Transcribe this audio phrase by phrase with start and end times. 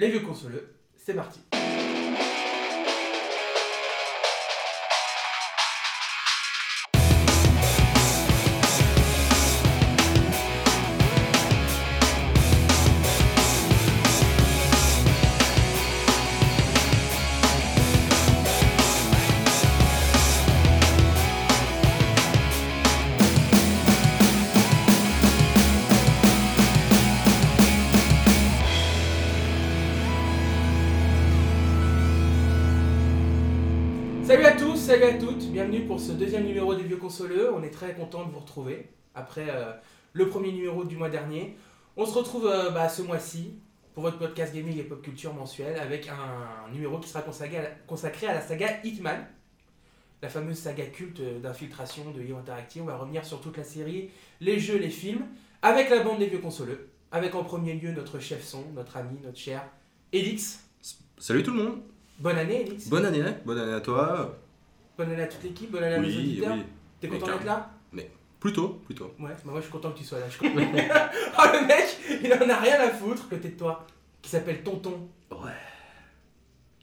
[0.00, 1.40] Les vieux consoleux, c'est parti.
[37.08, 37.50] Consoleux.
[37.54, 39.72] On est très content de vous retrouver après euh,
[40.12, 41.56] le premier numéro du mois dernier.
[41.96, 43.54] On se retrouve euh, bah, ce mois-ci
[43.94, 47.62] pour votre podcast gaming et pop culture mensuel avec un, numéro qui sera consacré à,
[47.62, 49.26] la, consacré à la saga Hitman,
[50.20, 52.82] la fameuse saga culte d'infiltration de IO Interactive.
[52.82, 54.10] On va revenir sur toute la série,
[54.42, 55.24] les jeux, les films,
[55.62, 56.90] avec la bande des Vieux Consoleux.
[57.10, 59.62] Avec en premier lieu notre chef son, notre ami, notre cher
[60.12, 60.62] Elix.
[61.16, 61.80] Salut tout le monde
[62.18, 62.86] Bonne année Elix.
[62.90, 64.36] Bonne année, bonne année à toi.
[64.98, 66.54] Bonne année à toute l'équipe, bonne année à Oui, auditeurs.
[66.54, 66.64] oui.
[67.00, 67.70] T'es Mais content d'être là
[68.40, 69.12] Plutôt, plutôt.
[69.18, 70.26] Ouais, bah moi je suis content que tu sois là.
[70.28, 70.62] Je suis content.
[71.38, 73.84] oh le mec, il en a rien à foutre côté de toi,
[74.22, 75.08] qui s'appelle Tonton.
[75.32, 75.50] Ouais.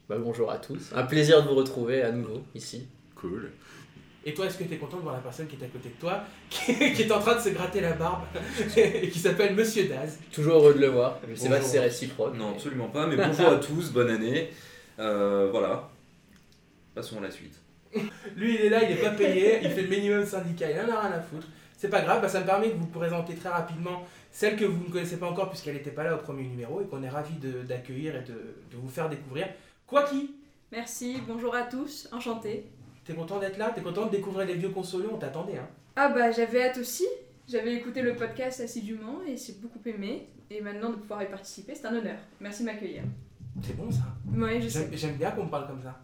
[0.09, 2.87] Bah, bonjour à tous, un plaisir de vous retrouver à nouveau ici.
[3.15, 3.51] Cool.
[4.25, 5.99] Et toi, est-ce que t'es content de voir la personne qui est à côté de
[5.99, 8.25] toi, qui, qui est en train de se gratter la barbe,
[8.75, 10.19] et qui s'appelle Monsieur Daz?
[10.33, 12.35] Toujours heureux de le voir, je sais pas si c'est réciproque.
[12.35, 14.49] Non, mais- absolument pas, mais bonjour à tous, bonne année.
[14.99, 15.89] Euh, voilà.
[16.93, 17.61] Passons à la suite.
[18.35, 20.95] Lui, il est là, il est pas payé, il fait le minimum syndical, il en
[20.95, 21.47] a rien à foutre.
[21.77, 24.83] C'est pas grave, bah, ça me permet de vous présenter très rapidement celle que vous
[24.85, 27.33] ne connaissez pas encore, puisqu'elle n'était pas là au premier numéro, et qu'on est ravi
[27.67, 28.33] d'accueillir et de,
[28.71, 29.47] de vous faire découvrir.
[29.87, 30.35] Quoi qui?
[30.71, 32.65] Merci, bonjour à tous, enchantée.
[33.05, 33.71] T'es content d'être là?
[33.73, 37.05] T'es content de découvrir les vieux consolos On t'attendait, hein Ah bah j'avais hâte aussi,
[37.47, 40.27] j'avais écouté le podcast assidûment et j'ai beaucoup aimé.
[40.49, 42.17] Et maintenant de pouvoir y participer, c'est un honneur.
[42.39, 43.03] Merci de m'accueillir.
[43.61, 44.03] C'est bon ça.
[44.33, 44.89] Oui, je sais.
[44.93, 45.99] J'aime bien qu'on me parle comme ça.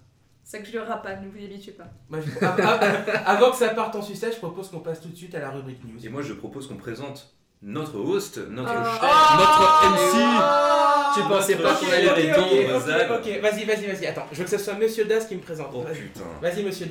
[0.52, 1.86] Ça que je le rapane, ne vous y habituez pas.
[2.10, 5.08] Moi, je- av- av- Avant que ça parte en sucette, je propose qu'on passe tout
[5.08, 6.06] de suite à la rubrique news.
[6.06, 8.84] Et moi, je propose qu'on présente notre host, notre Ah.
[8.84, 11.22] chef, Ah notre MC.
[11.24, 14.08] Tu pensais pas qu'on allait ok, dons, ok, vas-y, vas-y, vas-y.
[14.08, 15.70] Attends, je veux que ce soit Monsieur Das qui me présente.
[15.74, 16.00] Oh Vas-y.
[16.02, 16.22] putain.
[16.42, 16.88] Vas-y, Monsieur.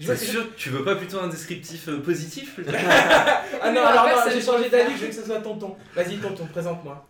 [0.00, 2.72] Je veux- sûr, tu veux pas plutôt un descriptif euh, positif plutôt
[3.62, 5.76] Ah non, Ah, alors ça j'ai me changé d'avis, je veux que ce soit Tonton.
[5.94, 7.06] Vas-y, Tonton, présente-moi.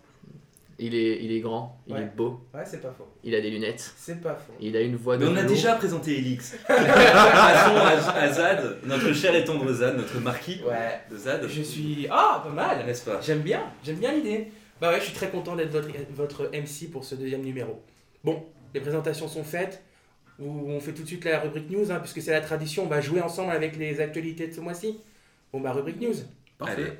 [0.78, 2.00] Il est, il est grand, il Ouais.
[2.02, 3.06] est beau, Ouais, c'est pas faux.
[3.22, 4.52] il a des lunettes, C'est pas faux.
[4.60, 6.56] il a une voix de Mais on a déjà présenté Elix.
[6.66, 6.76] Passons
[8.08, 11.46] à, à Zad, notre cher et tendre Zad, notre marquis Ouais, de Zad.
[11.48, 12.08] je suis.
[12.10, 13.20] Ah, pas mal N'est-ce pas?
[13.20, 14.48] J'aime bien, j'aime bien l'idée.
[14.80, 17.80] Bah ouais, je suis très content d'être votre, votre MC pour ce deuxième numéro.
[18.24, 19.80] Bon, les présentations sont faites.
[20.40, 22.82] Ou On fait tout de suite la rubrique news, hein, puisque c'est la tradition.
[22.82, 24.98] On va jouer ensemble avec les actualités de ce mois-ci.
[25.52, 26.14] Bon, bah, rubrique news.
[26.58, 26.98] Parfait.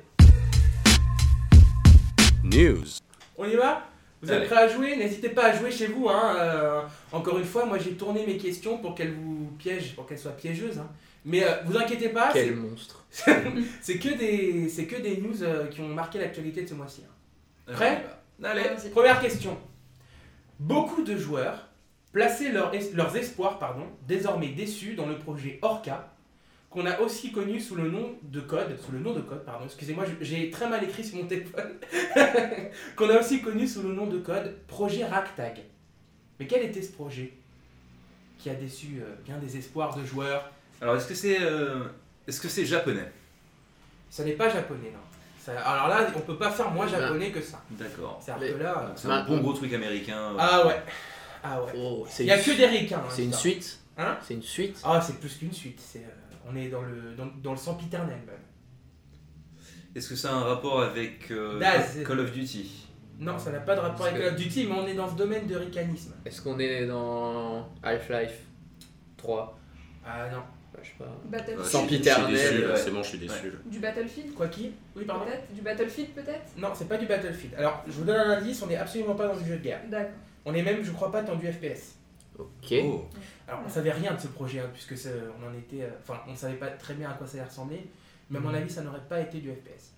[2.45, 2.85] News.
[3.37, 3.85] On y va?
[4.21, 4.95] Vous êtes prêts à jouer?
[4.95, 6.09] N'hésitez pas à jouer chez vous.
[6.09, 6.35] Hein.
[6.39, 6.81] euh,
[7.11, 10.31] encore une fois, moi j'ai tourné mes questions pour qu'elles vous piègent, pour qu'elles soient
[10.35, 10.79] piégeuses.
[10.79, 10.89] hein.
[11.25, 13.03] Mais euh, vous inquiétez pas, Quel c'est- monstre.
[13.81, 17.01] c'est que, des- c'est que des news euh, qui ont marqué l'actualité de ce mois-ci.
[17.07, 17.73] hein.
[17.73, 18.05] Prêt?
[18.43, 18.63] Allez,
[18.93, 19.57] première question.
[20.59, 21.67] Beaucoup de joueurs
[22.11, 26.13] plaçaient leur es- leurs espoirs pardon, désormais déçus dans le projet Orca,
[26.75, 29.63] qu'on a aussi connu sous le nom de code, sous le nom de code, pardon,
[29.65, 31.71] excusez-moi, j'ai très mal écrit sur mon téléphone,
[32.97, 35.59] qu'on a aussi connu sous le nom de code Projet Ragtag.
[36.39, 37.31] Mais quel était ce projet
[38.37, 40.51] qui a déçu euh, bien des espoirs de joueurs?
[40.81, 41.85] Alors, est-ce que c'est euh,
[42.27, 43.09] est-ce que c'est japonais?
[44.09, 44.99] Ça n'est pas japonais, non.
[45.39, 47.61] Ça- alors là, on peut pas faire moins japonais que ça.
[47.71, 48.21] D'accord.
[48.25, 48.79] Que là...
[48.89, 50.17] euh, C'est Bah, un bon gros truc américain.
[50.33, 50.37] euh.
[50.37, 50.81] Ah ouais.
[51.41, 51.71] Ah ouais.
[51.77, 52.97] Oh, c'est Il n'y a une, que des ricains.
[52.97, 53.79] hein, c'est une suite?
[53.97, 54.17] Hein?
[54.27, 54.77] C'est une suite?
[54.83, 55.79] Ah, c'est plus qu'une suite.
[55.81, 56.01] C'est, euh,
[56.45, 58.35] on est dans le, dans, dans le sempiternel même.
[59.95, 62.03] Est-ce que ça a un rapport avec euh, Daz.
[62.05, 62.87] Call of Duty?
[63.19, 65.15] Non, ça n'a pas de rapport avec Call of Duty, mais on est dans ce
[65.15, 66.13] domaine de ricanisme.
[66.25, 68.41] Est-ce qu'on est dans Half-Life
[69.17, 69.57] 3
[70.05, 70.39] Ah non.
[70.73, 71.17] Bah, Je sais pas.
[71.25, 71.63] Battlefield.
[71.65, 72.79] Sans je suis- piternel, Je suis déçu, là, ouais.
[72.79, 73.49] c'est bon, je suis déçu.
[73.51, 73.57] là.
[73.65, 74.33] Du Battlefield?
[74.33, 74.71] Quoi qui?
[74.97, 75.53] Oui, pardon Peut-être?
[75.53, 76.57] Du Battlefield peut-être?
[76.57, 77.55] Non, c'est pas du Battlefield.
[77.57, 79.79] Alors, je vous donne un indice, on n'est absolument pas dans du jeu de guerre.
[79.89, 80.11] D'accord.
[80.43, 81.95] On est même, je crois pas, dans du FPS.
[82.37, 82.73] Ok.
[82.83, 83.05] Oh.
[83.47, 84.93] Alors, on savait rien de ce projet, hein, puisque
[85.39, 85.83] on en était...
[85.83, 87.87] euh, Enfin, on savait pas très bien à quoi ça allait ressembler,
[88.29, 89.93] mais à mon avis, ça n'aurait pas été du FPS.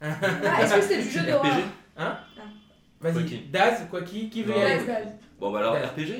[0.00, 1.52] Ah, est-ce que c'était du jeu d'horreur
[1.96, 2.00] RPG
[3.00, 4.80] Vas-y, Quoi qui Daz, quoi qui Qui veut aller.
[5.38, 5.74] Bon, bah alors.
[5.76, 6.10] RPG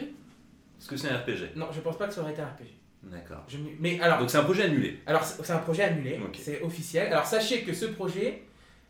[0.79, 2.67] Est-ce que c'est un RPG Non, je pense pas que ça aurait été un RPG.
[3.05, 3.45] D'accord.
[3.49, 5.01] Je Mais alors, Donc c'est un projet annulé.
[5.07, 6.37] Alors, c'est c'est un projet annulé, Ok.
[6.41, 7.13] c'est officiel.
[7.13, 8.43] Alors, sachez que ce projet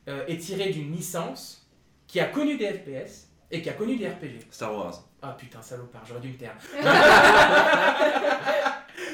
[0.09, 1.67] euh, est tiré d'une licence
[2.07, 4.41] qui a connu des FPS et qui a connu des RPG.
[4.51, 5.03] Star Wars.
[5.23, 6.55] Ah putain, salopard, j'aurais dû me taire.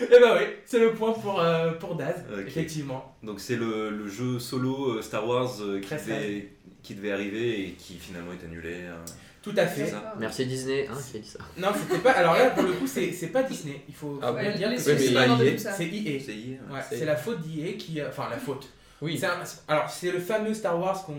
[0.03, 3.17] Et bah oui, c'est le point pour, euh, pour Daz, effectivement.
[3.23, 6.53] Donc c'est le, le jeu solo euh, Star Wars euh, qui, devait,
[6.83, 8.75] qui devait arriver et qui finalement est annulé.
[8.83, 8.95] euh.
[9.43, 9.87] Tout à fait.
[9.87, 10.15] Ça.
[10.19, 11.39] Merci Disney hein, qui a dit ça.
[11.59, 12.13] Non, c'était pas.
[12.13, 13.83] Alors là, pour le coup, c'est c'est pas Disney.
[13.89, 16.19] Il faut, Ah bien dire c'est EA.
[16.19, 16.33] C'est.
[16.73, 18.01] Ouais, C'est- la faute d'EA qui.
[18.01, 18.69] euh, Enfin, la faute.
[19.03, 19.21] Oui.
[19.23, 21.17] Un- alors, c'est le fameux Star Wars qu'on,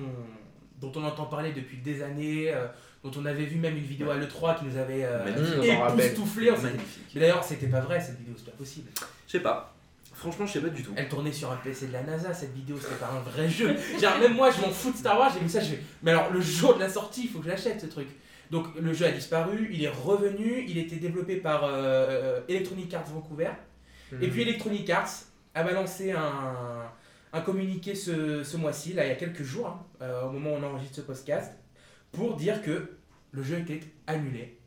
[0.82, 2.66] dont on entend parler depuis des années, euh,
[3.06, 5.26] dont on avait vu même une vidéo à l'E3 qui nous avait euh,
[5.88, 6.52] époustouflé.
[7.14, 8.90] Mais d'ailleurs, c'était pas vrai cette vidéo, c'est pas possible.
[9.28, 9.74] Je sais pas.
[10.14, 10.92] Franchement, je sais pas du tout.
[10.96, 13.76] Elle tournait sur un PC de la NASA, cette vidéo, c'était pas un vrai jeu.
[14.02, 15.80] Genre, même moi, je m'en fous de Star Wars, j'ai vu ça, je fais.
[16.02, 18.08] Mais alors, le jour de la sortie, il faut que je l'achète ce truc.
[18.50, 23.10] Donc, le jeu a disparu, il est revenu, il était développé par euh, Electronic Arts
[23.14, 23.52] Vancouver.
[24.22, 25.10] Et puis Electronic Arts
[25.54, 26.86] a balancé un,
[27.34, 30.52] un communiqué ce, ce mois-ci, là il y a quelques jours, hein, euh, au moment
[30.52, 31.52] où on enregistre ce podcast,
[32.16, 32.90] pour dire que
[33.32, 34.58] le jeu était annulé.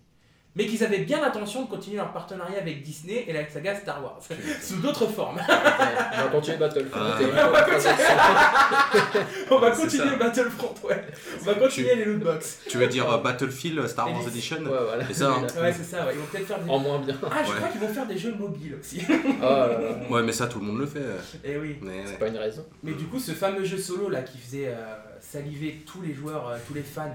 [0.57, 4.03] Mais qu'ils avaient bien l'intention de continuer leur partenariat avec Disney et la saga Star
[4.03, 4.19] Wars,
[4.61, 5.39] sous d'autres formes.
[5.49, 6.99] On va continuer Battlefront.
[7.01, 7.19] Ah.
[7.23, 7.27] et
[9.51, 10.17] on va continuer.
[10.19, 11.01] Battlefront, ouais.
[11.41, 12.61] On va continuer les lootbox.
[12.69, 14.27] Tu veux dire euh, Battlefield Star Wars.
[14.27, 15.07] Edition Ouais, voilà.
[15.07, 15.47] C'est ça, hein.
[15.61, 16.15] Ouais, c'est ça, ouais.
[16.15, 16.71] ils vont peut-être faire des...
[16.71, 17.15] En moins bien.
[17.31, 17.57] Ah, je Ouais.
[17.57, 19.01] crois qu'ils vont faire des jeux mobiles aussi.
[19.09, 19.13] Oh
[19.43, 19.79] là là.
[20.11, 21.05] Ouais, mais ça, tout le monde le fait.
[21.45, 21.79] Eh oui.
[22.07, 22.65] C'est pas une raison.
[22.83, 26.49] Mais du coup, ce fameux jeu solo là qui faisait euh, saliver tous les joueurs,
[26.49, 27.15] euh, tous les fans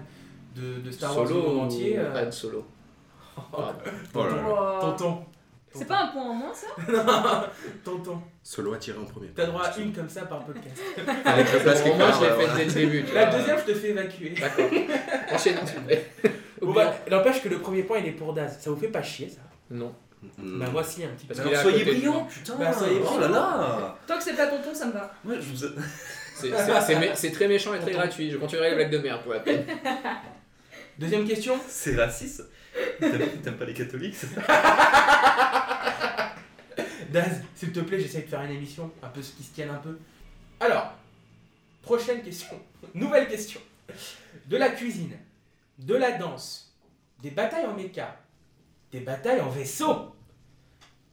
[0.55, 1.97] de, de Star Wars Solo ou entier.
[1.97, 2.65] euh, Han Solo.
[3.37, 3.73] oh, Ah,
[4.13, 4.43] Oh là là.
[4.47, 4.79] Oh.
[4.81, 5.25] tonton.
[5.75, 6.67] C'est pas un point en moins ça?
[7.83, 8.19] Tonton.
[8.43, 9.29] Solo à tirer en premier.
[9.35, 10.79] T'as droit à une comme ça par podcast.
[11.25, 13.05] Avec le place moi, part, je l'ai fait dès le début.
[13.11, 14.35] La deuxième, je te fais évacuer.
[14.39, 14.65] D'accord.
[15.31, 16.11] Enchaînons, s'il vous plaît.
[16.61, 18.59] Bon, bah, N'empêche que le premier point il est pour Daz.
[18.59, 19.41] Ça vous fait pas chier ça?
[19.71, 19.95] Non.
[20.37, 20.59] Mm.
[20.59, 21.33] Bah, moi si, un petit peu.
[21.33, 24.91] Soyez brillants, putain Bah, soyez Oh là là Tant que c'est pas tonton, ça me
[24.91, 25.11] va.
[25.23, 25.73] Moi, je vous...
[27.15, 28.29] C'est très méchant et très gratuit.
[28.29, 29.65] Je continuerai les blagues de merde pour la peine.
[30.99, 32.43] Deuxième question C'est raciste
[32.99, 34.15] T'aimes t'aimes pas les catholiques
[37.11, 39.69] Daz, s'il te plaît, j'essaie de faire une émission, un peu ce qui se tienne
[39.69, 39.99] un peu.
[40.59, 40.93] Alors,
[41.83, 42.59] prochaine question.
[42.95, 43.59] Nouvelle question.
[44.47, 45.15] De la cuisine,
[45.77, 46.73] de la danse,
[47.21, 48.17] des batailles en méca,
[48.91, 50.15] des batailles en vaisseau.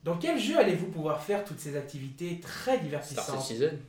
[0.03, 3.79] Dans quel jeu allez-vous pouvoir faire toutes ces activités très Star divertissantes Citizen.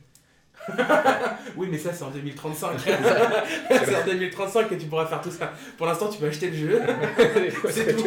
[1.55, 2.79] Oui, mais ça, c'est en 2035.
[3.69, 5.51] c'est en 2035 que tu pourras faire tout ça.
[5.77, 6.81] Pour l'instant, tu peux acheter le jeu.
[7.69, 8.03] C'est tout.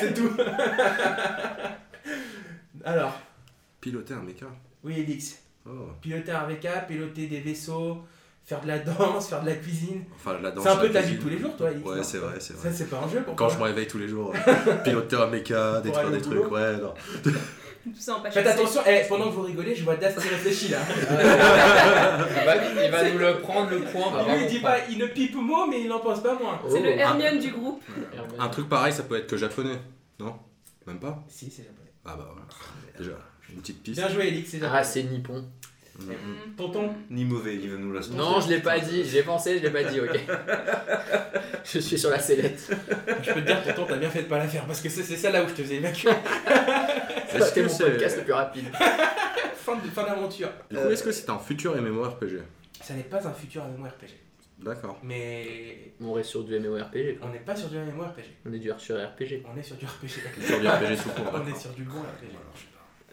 [0.00, 0.30] C'est tout.
[2.84, 3.18] Alors,
[3.80, 4.46] Piloter un méca.
[4.84, 5.38] oui, Elix.
[5.66, 5.70] Oh.
[6.00, 7.98] Piloter un VK, piloter des vaisseaux,
[8.44, 10.04] faire de la danse, faire de la cuisine.
[10.16, 10.64] Enfin, la danse.
[10.64, 11.86] C'est un peu ta vie tous les jours, toi, Elix.
[11.88, 12.72] Ouais, c'est vrai, c'est Ça, vrai.
[12.74, 13.54] c'est pas un jeu pour Quand toi.
[13.54, 14.32] je me réveille tous les jours,
[14.84, 16.94] piloter un méca, Pour détruire des trucs, ouais, non.
[17.84, 20.28] Tout ça en pas Faites attention, eh, pendant que vous rigolez, je vois Das qui
[20.28, 20.78] réfléchit là.
[21.00, 24.22] il, va, il va nous le prendre le point.
[24.36, 26.60] Lui, il dit pas, il ne pipe mot, mais il n'en pense pas moins.
[26.68, 26.98] C'est le Oh.
[26.98, 27.82] Hermione du groupe.
[28.38, 29.78] Un truc pareil, ça peut être que japonais.
[30.20, 30.36] Non?
[30.86, 31.24] Même pas?
[31.28, 31.92] Si, c'est japonais.
[32.04, 32.46] Ah bah voilà.
[32.98, 33.18] Déjà,
[33.50, 33.98] une petite piste.
[33.98, 34.78] Bien joué, Elix, c'est japonais.
[34.80, 35.44] Ah, c'est nippon.
[35.98, 36.56] Mm.
[36.56, 39.04] Tonton, Ni mauvais, il va nous la Non, je l'ai pas dit.
[39.04, 40.18] Je l'ai pensé, je l'ai pas dit, ok.
[41.64, 42.68] je suis sur la sellette.
[43.22, 45.02] je peux te dire, tonton, t'as bien fait de pas la faire parce que c'est
[45.02, 46.10] ça là où je te faisais évacuer.
[47.34, 48.64] Est-ce C'était que mon podcast le plus rapide.
[49.56, 50.48] fin de- fin d'aventure.
[50.70, 52.40] Du coup, est-ce que c'est un futur MMORPG
[52.82, 54.10] Ça n'est pas un futur MMORPG.
[54.58, 54.98] D'accord.
[55.02, 57.18] Mais On reste sur du MMORPG.
[57.22, 58.24] on n'est pas sur du MMORPG.
[58.46, 59.42] On est du sur RPG.
[59.52, 60.08] On est sur du RPG.
[60.46, 61.32] Sur du RPG tout court.
[61.34, 62.26] On est sur du bon RPG.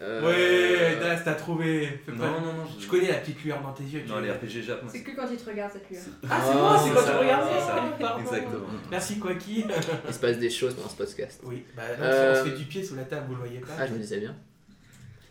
[0.01, 1.87] Euh, Ouais, Das, t'as trouvé.
[2.05, 2.63] Fais pas- Non, non, non.
[2.79, 4.01] Je connais la petite lueur dans tes yeux.
[4.03, 6.01] tu- Non, les RPG Jap, moi, C'est que quand il te regarde, cette lueur.
[6.29, 7.67] Ah, c'est Ah, moi, c'est c'est quand ça, tu regardes c'est ça.
[7.75, 7.95] ça.
[7.99, 8.21] Pardon.
[8.21, 8.65] Exactement.
[8.89, 9.65] Merci, Quacky.
[10.07, 11.41] Il se passe des choses pendant ce podcast.
[11.43, 13.73] Oui, bah, Euh, on se fait du pied sous la table, vous le voyez pas.
[13.77, 14.35] Ah, je me disais bien.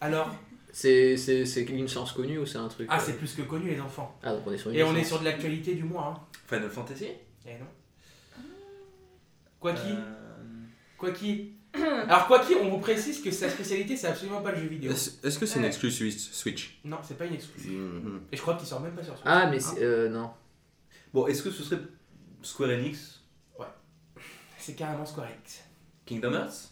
[0.01, 0.31] Alors,
[0.71, 3.43] C'est c'est- c'est une science connue ou c'est un truc ah, euh, c'est plus que
[3.43, 4.17] connu, les enfants.
[4.23, 6.15] Ah, donc on est sur une Et on est sur de l'actualité du mois.
[6.15, 6.39] Hein.
[6.47, 7.07] Final Fantasy?
[7.47, 7.67] Eh non.
[9.61, 10.65] Quacky, Euh,
[12.09, 14.91] Alors, Quacky, on vous précise que sa spécialité, c'est absolument pas le jeu vidéo.
[14.91, 15.69] Est-ce que c'est une Ouais.
[15.69, 17.73] exclue Switch Switch Non, c'est pas une exclusive.
[17.79, 18.21] Mhm.
[18.33, 19.27] Et je crois qu'il sort même pas sur Switch.
[19.27, 20.31] Ah, mais c'est- euh, non.
[21.13, 21.81] Bon, est-ce que ce serait
[22.43, 23.21] Square Enix
[24.59, 25.63] C'est carrément Square Enix.
[26.07, 26.71] Kingdom Hearts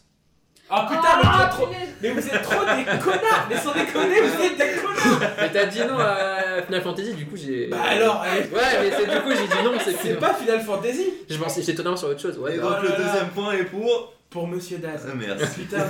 [0.69, 1.67] Ah putain, mais, vous Ah, êtes trop...
[2.01, 5.65] mais vous êtes trop des connards Mais sans déconner, vous êtes des connards Mais t'as
[5.67, 7.67] dit non à Final Fantasy, du coup j'ai.
[7.67, 10.61] Bah alors, eh, Ouais, mais c'est du coup j'ai dit non, c'est c'est pas Final
[10.61, 12.37] Fantasy Je pensais j'étais totalement sur autre chose.
[12.39, 12.63] Ouais, Et bah.
[12.73, 13.05] donc le là là.
[13.05, 14.13] deuxième point est pour.
[14.29, 15.07] Pour Monsieur Daz.
[15.09, 15.61] Ah, merci.
[15.61, 15.85] Putain,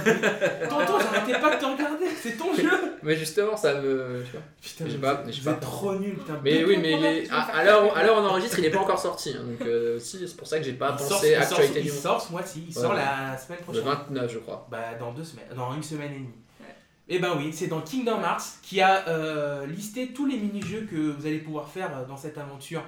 [0.69, 2.69] tonton, j'arrêtais pas de te regarder, c'est ton jeu
[3.01, 4.23] Mais justement, ça me.
[4.61, 6.39] Putain, J'ai pas- j'ai pas trop nul, putain.
[6.43, 8.99] Mais oui, mais il est- à, à l'heure à on enregistre, il est pas encore
[8.99, 9.35] sorti.
[9.35, 11.81] hein, donc euh, aussi, c'est pour ça que j'ai pas Il pensé il sort- actualité
[11.83, 13.83] il sort ce mois-ci, il Ouais, sort la semaine Le prochaine.
[13.83, 14.67] 29, je crois.
[14.69, 16.27] Bah dans deux semaines, dans une semaine et demie.
[16.61, 16.75] Ouais.
[17.09, 20.95] Et ben oui, c'est dans Kingdom Hearts qui a euh, listé tous les mini-jeux que
[21.11, 22.83] vous allez pouvoir faire euh, dans cette aventure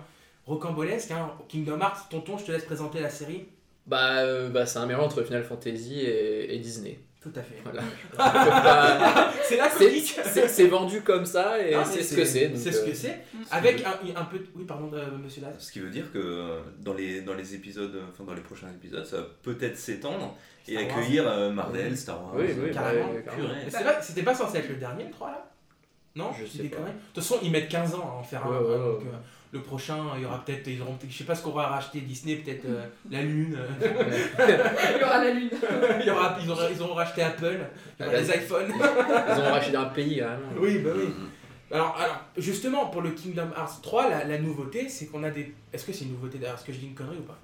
[0.45, 1.09] rocambolesque.
[1.11, 1.31] hein.
[1.47, 3.47] Kingdom Hearts, tonton, je te laisse présenter la série.
[3.87, 6.99] Bah, euh, bah c'est un mélange entre Final Fantasy et, et Disney.
[7.21, 7.55] Tout à fait.
[7.65, 7.81] Voilà.
[8.17, 10.19] Pas- C'est la C'est- comique.
[10.23, 12.55] c'est c'est vendu comme ça et c'est ce que c'est.
[12.55, 13.19] C'est ce que euh, c'est.
[13.51, 14.37] Avec un, un peu.
[14.55, 15.55] Oui, pardon, euh, monsieur Laz.
[15.59, 18.41] Ce qui veut dire que euh, dans les, dans les épisodes, euh, enfin dans les
[18.41, 22.35] prochains épisodes, ça va peut-être s'étendre et Star accueillir euh, Marvel, Star Wars.
[22.37, 23.09] Oui, oui, Carrément.
[23.11, 23.25] ouais,
[24.01, 25.51] c'était pas censé être le dernier, le 3 là?
[26.15, 26.77] Non Je sais pas.
[26.77, 26.83] De
[27.13, 28.49] toute façon, ils mettent 15 ans à en faire un.
[28.49, 29.07] Ouais, hein, ouais, donc, ouais.
[29.07, 29.17] euh,
[29.51, 30.67] le prochain, il y aura peut-être.
[30.67, 33.57] Ils auront, je sais pas ce qu'on va racheter Disney, peut-être euh, la Lune.
[33.81, 35.49] Il y aura la lune.
[36.01, 37.57] il y aura, ils, auront, ils auront racheté Apple,
[37.99, 38.71] il y aura Ah, les iPhones.
[38.71, 40.49] Ils ont racheté un pays carrément.
[40.59, 41.05] oui, bah oui.
[41.07, 41.73] Mm.
[41.73, 45.53] Alors, alors, justement, pour le Kingdom Hearts 3, la, la nouveauté, c'est qu'on a des.
[45.73, 47.37] Est-ce que c'est une nouveauté d'ailleurs Est-ce que je dis une connerie ou pas?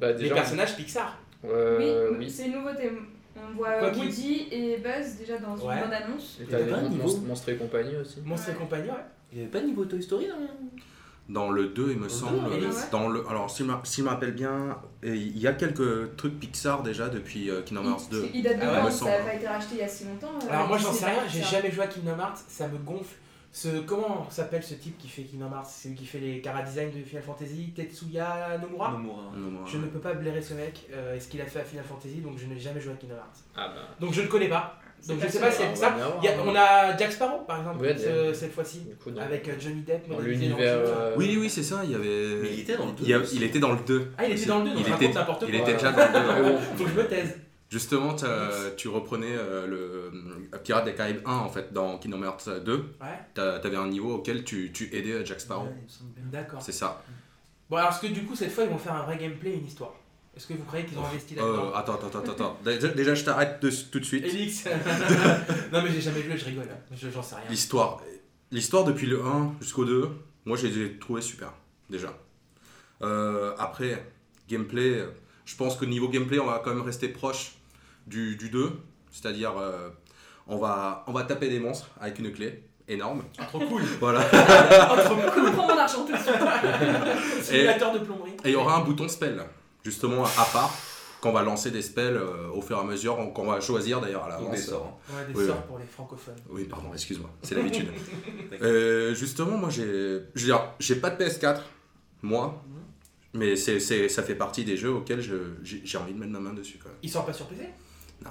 [0.00, 1.16] Bah, Des déjà, personnages Pixar.
[1.44, 2.30] euh, oui, oui.
[2.30, 2.90] c'est une nouveauté.
[3.36, 5.74] On voit Quoi Woody et Buzz déjà dans Ouais.
[5.76, 6.38] une bande annonce.
[6.40, 6.96] Et Il y t'as avait des
[7.28, 8.20] monstres, et compagnie aussi.
[8.24, 8.58] Monstres et Ouais.
[8.58, 8.94] compagnie, ouais.
[9.30, 10.48] Il n'y avait pas de niveau Toy Story non?
[11.28, 12.48] Dans le 2, il me le semble.
[12.58, 15.52] deux, ouais Dans le, alors, si je me si me rappelle bien, il y a
[15.52, 18.30] quelques trucs Pixar déjà depuis euh, Kingdom Hearts 2.
[18.32, 18.84] Il date de Ah ouais, quand?
[18.86, 20.32] me Ça n'a pas été racheté il y a si longtemps.
[20.42, 23.14] euh, Alors, moi, j'en sais rien, j'ai jamais joué à Kingdom Hearts, ça me gonfle.
[23.50, 25.66] Ce, comment s'appelle ce type qui fait Kingdom Hearts?
[25.68, 28.92] C'est lui qui fait les cara design de Final Fantasy, Tetsuya Nomura?
[28.92, 29.22] Nomura.
[29.34, 31.64] Moi, Je ne peux pas blairer ce mec euh, et ce qu'il a fait à
[31.64, 33.40] Final Fantasy, donc je n'ai jamais joué à Kingdom Hearts.
[33.56, 33.82] Ah bah.
[34.00, 34.78] Donc je ne connais pas.
[35.06, 35.94] Donc je sais pas si c'est ça.
[36.20, 36.46] Il y a- voir.
[36.46, 38.82] on a Jack Sparrow par exemple Ouais, ce- cette fois-ci,
[39.20, 40.08] avec euh, Johnny Depp.
[40.08, 40.56] dans l'univers.
[40.78, 41.80] euh, Oui, oui, c'est ça.
[41.84, 42.38] Il y avait.
[42.42, 43.04] Mais il était dans le 2.
[43.04, 44.10] il, a- il était dans le 2.
[44.18, 45.60] Ah, il était dans le 2, donc il je était, n'importe il quoi.
[45.60, 46.42] était déjà dans le 2.
[46.42, 47.38] mais bon, Faut que je me taise.
[47.70, 48.16] Justement,
[48.78, 49.76] tu reprenais euh, le
[50.56, 52.72] euh, Pirates des Caraïbes 1 en fait dans Kingdom Hearts 2.
[52.74, 55.66] Ouais, T'as- T'avais un niveau auquel tu, tu aidais Jack Sparrow.
[55.66, 55.74] Ouais,
[56.16, 56.62] il d'accord.
[56.62, 57.02] C'est ça.
[57.68, 59.66] Bon, alors est-ce que du coup cette fois ils vont faire un vrai gameplay, une
[59.66, 59.92] histoire
[60.38, 62.58] Est-ce que vous croyez qu'ils ont investi là-dedans Euh, attends, attends, attends, attends.
[62.94, 64.24] Déjà, je t'arrête de- tout de suite.
[64.24, 64.64] Elix
[65.72, 66.68] Non, mais j'ai jamais joué, je rigole.
[66.70, 66.78] hein.
[66.96, 67.44] Je- J'en sais rien.
[67.50, 68.00] L'histoire.
[68.52, 70.08] L'histoire depuis le 1 jusqu'au 2,
[70.44, 71.52] moi je les ai trouvés super,
[71.90, 72.16] déjà.
[73.02, 74.06] Euh, après,
[74.48, 75.04] gameplay,
[75.44, 77.56] je pense que niveau gameplay, on va quand même rester proche
[78.06, 78.70] du, du 2.
[79.10, 79.88] C'est-à-dire, euh,
[80.46, 83.22] on, va, on va taper des monstres avec une clé énorme.
[83.38, 84.20] Ah, trop cool Voilà.
[84.32, 87.42] Ah, trop cool Prends mon argent tout de suite.
[87.42, 88.30] Simulateur de plomberie.
[88.44, 89.42] Et il y aura un bouton spell,
[89.84, 90.74] justement à part,
[91.20, 94.24] qu'on va lancer des spells euh, au fur et à mesure, qu'on va choisir d'ailleurs
[94.24, 94.60] à Ou des l'avance.
[94.66, 95.00] sorts.
[95.10, 95.14] hein.
[95.16, 95.62] Ouais, des Oui, sorts ouais.
[95.66, 96.36] pour les francophones.
[96.48, 97.88] Oui, pardon, excuse-moi, c'est l'habitude.
[98.62, 99.84] Euh, justement, moi, j'ai,
[100.34, 101.60] je veux dire, j'ai pas de PS4,
[102.22, 102.62] moi,
[103.34, 106.40] mais c'est, c'est, ça fait partie des jeux auxquels je, j'ai, envie de mettre ma
[106.40, 106.98] main dessus quand même.
[107.02, 107.68] Il sort pas sur PC
[108.24, 108.30] Non.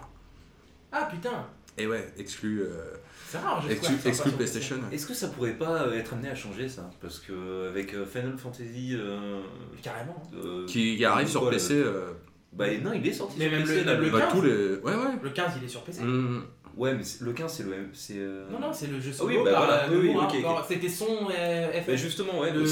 [0.92, 1.46] Ah putain
[1.77, 2.96] Et ouais, exclu, euh,
[3.29, 4.77] C'est rare, je exclu, exclu PlayStation.
[4.91, 6.89] Est-ce que ça pourrait pas euh, être amené à changer ça?
[7.01, 8.96] Parce que avec euh, Final Fantasy.
[8.96, 9.41] euh,
[9.84, 10.22] Carrément.
[10.34, 12.12] euh, Qui arrive sur quoi, PC, euh,
[12.53, 13.93] Bah non, il est sorti Mais sur même PC le- là.
[13.96, 14.31] le- bah, 15.
[14.31, 15.19] tous les, ouais, ouais.
[15.22, 16.03] Le 15 il est sur PC.
[16.03, 16.41] Mm.
[16.77, 17.89] Ouais, mais le 15 c'est le même.
[17.91, 20.10] c'est, euh, Non, non, c'est le jeu Ah solo oui, bah par voilà, euh, oui,
[20.10, 20.15] oui.
[20.15, 21.88] Encore- C'était son euh, FF.
[21.88, 22.72] Bah justement, ouais, le, le là.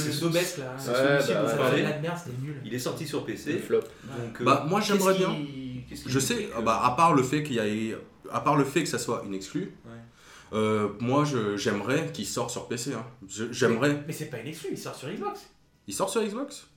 [0.78, 2.62] c'est Ouais, bah, merde, c'était nul.
[2.64, 3.54] Il est sorti sur PC.
[3.54, 3.80] le flop.
[3.80, 5.36] Donc, euh, Bah, moi, j'aimerais bien.
[6.08, 7.96] Je sais, bah, à part le fait qu'il y ait,
[8.32, 9.72] à part le fait que ça soit une exclue.
[10.56, 12.94] Euh, moi, je, j'aimerais qu'il sorte sur PC.
[12.94, 13.06] hein.
[13.52, 14.04] J'aimerais.
[14.08, 15.48] Mais c'est pas une exclu, il sort sur Xbox.
[15.88, 16.68] Il sort sur Xbox?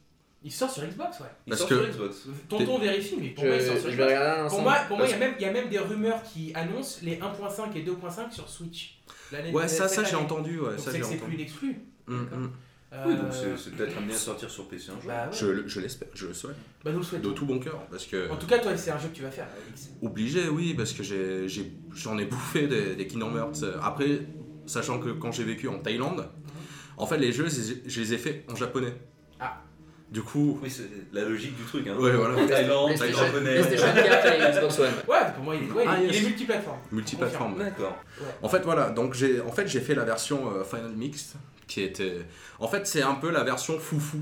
[0.44, 1.26] Il sort sur Xbox, ouais.
[1.47, 2.16] Il Parce sort que- sur Xbox.
[2.49, 4.12] Tonton vérifie, mais pour Je, moi il sort sur Xbox.
[4.50, 6.52] Pour moi, pour moi, il y, a même- il y a même des rumeurs qui
[6.54, 8.99] annoncent les 1.5 et 2.5 sur Switch.
[9.32, 10.61] L'année- Ouais, ça, ça j'ai entendu.
[10.61, 11.35] Ouais, Donc ça c'est j'ai que c'est plus entendu.
[11.35, 11.80] une exclu.
[12.06, 12.50] Mm, mm.
[12.90, 15.02] Oui, Euh, donc c'est peut-être amené à sortir sur PC un jour.
[15.07, 15.37] Bah ouais.
[15.37, 16.57] Je, je l'espère, je le souhaite.
[16.83, 17.28] Bah nous le souhaitons.
[17.28, 17.87] De tout bon cœur.
[17.90, 18.30] Parce que.
[18.30, 19.90] En tout cas, toi, c'est un jeu que tu vas faire, Alix.
[20.00, 21.02] Obligé, oui, parce que
[21.95, 23.62] j'en ai bouffé des, des Kingdom Hearts.
[23.83, 24.21] Après,
[24.66, 26.28] sachant que quand j'ai vécu en Thaïlande,
[26.97, 28.95] en fait, les jeux, je, les ai- faits en japonais.
[29.38, 29.62] Ah.
[30.11, 31.87] Du coup, Oui, c'est la logique du truc.
[31.87, 31.97] Hein.
[31.99, 32.47] Ouais, voilà.
[32.47, 33.61] Thaïlande, japonais.
[33.61, 34.87] PlayStation 4 et Xbox One.
[35.09, 36.16] Ouais, pour moi, il est, ouais, il Ah, il yes.
[36.23, 36.78] est multiplateforme.
[36.90, 37.59] multiplateforme.
[37.59, 37.97] D'accord.
[38.42, 41.35] En fait, voilà, donc j'ai, en fait, j'ai fait la version euh, Final Mix,
[41.68, 42.26] qui était.
[42.58, 44.18] En fait, c'est un peu la version foufou.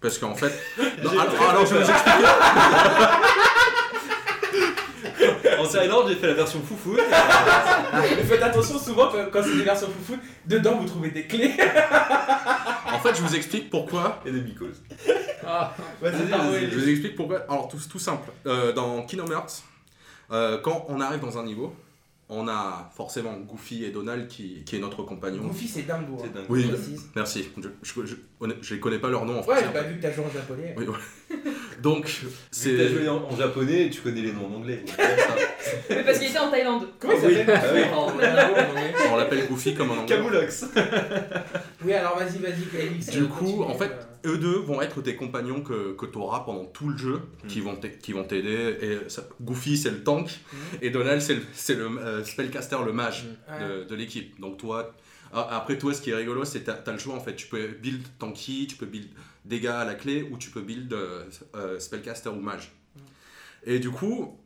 [0.00, 0.52] Parce qu'en fait.
[1.02, 2.26] Non, alors, alors, je vais vous expliquer.
[5.58, 6.96] En Thaïlande, j'ai fait la version foufou.
[6.96, 11.54] Mais faites attention, souvent, quand, quand c'est des versions foufou, dedans, vous trouvez des clés.
[12.86, 14.20] En fait, je vous explique pourquoi.
[14.24, 14.82] Et des mycoses.
[15.46, 17.40] Ah, Vas-y, Je vous explique pourquoi.
[17.48, 18.30] Alors, tout, tout simple.
[18.46, 19.62] Euh, dans Kingdom Hearts,
[20.30, 21.74] euh, quand on arrive dans un niveau,
[22.30, 25.42] on a forcément Goofy et Donald qui, qui est notre compagnon.
[25.42, 26.16] Goofy, c'est dingo.
[26.20, 26.30] C'est hein.
[26.34, 26.44] dingue.
[26.48, 26.70] Oui,
[27.16, 27.48] merci.
[27.82, 28.14] Je, je,
[28.62, 29.66] je, connais pas leur nom en Ouais, français.
[29.74, 30.74] bah, vu que t'as joué en japonais.
[30.78, 30.86] Oui,
[31.82, 32.76] Donc, C'est...
[32.76, 34.84] T'as joué en, en japonais et tu connais les noms en anglais.
[35.90, 36.88] Mais parce qu'il était en Thaïlande.
[36.98, 37.34] Comment il Oui.
[37.36, 37.82] s'appelle Ah oui.
[37.92, 39.12] En en.
[39.12, 40.16] On l'appelle Goofy comme en anglais.
[40.16, 40.66] Camoulox.
[41.84, 43.10] Oui, alors vas-y, vas-y.
[43.10, 44.02] Du euh, coup, en fait, euh.
[44.26, 47.60] Eux deux vont être tes compagnons que, que tu auras pendant tout le jeu, qui
[47.60, 47.64] Mm.
[47.64, 48.76] vont t'a- qui vont t'aider.
[48.80, 50.56] Et ça- Goofy, c'est le tank, Mm.
[50.82, 53.60] et Donald, c'est le, le euh, spellcaster, le mage Ouais.
[53.78, 54.38] de, de l'équipe.
[54.40, 54.94] Donc toi,
[55.32, 57.36] ah, après toi, ce qui est rigolo, c'est que tu as le choix en fait.
[57.36, 59.08] Tu peux build tanky, tu peux build
[59.44, 61.24] dégâts à la clé, ou tu peux build euh,
[61.54, 62.72] euh, spellcaster ou mage.
[62.96, 63.00] Mm.
[63.66, 64.36] Et du coup,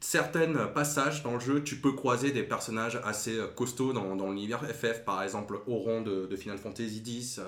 [0.00, 4.60] certains passages dans le jeu, tu peux croiser des personnages assez costauds dans, dans l'univers
[4.64, 7.42] FF, par exemple Auron de, de Final Fantasy X, euh,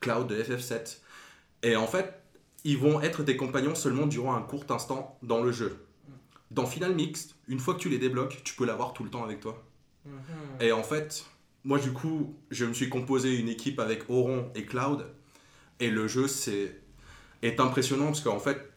[0.00, 0.98] Cloud de FF7.
[1.64, 2.14] Et en fait,
[2.62, 5.84] ils vont être des compagnons seulement durant un court instant dans le jeu.
[6.52, 9.24] Dans Final Mix, une fois que tu les débloques, tu peux l'avoir tout le temps
[9.24, 9.60] avec toi.
[10.06, 10.12] Mhm.
[10.60, 11.24] Et en fait,
[11.64, 15.04] moi du coup, je me suis composé une équipe avec Auron et Cloud.
[15.80, 16.80] Et le jeu c'est
[17.42, 18.74] est impressionnant parce qu'en fait,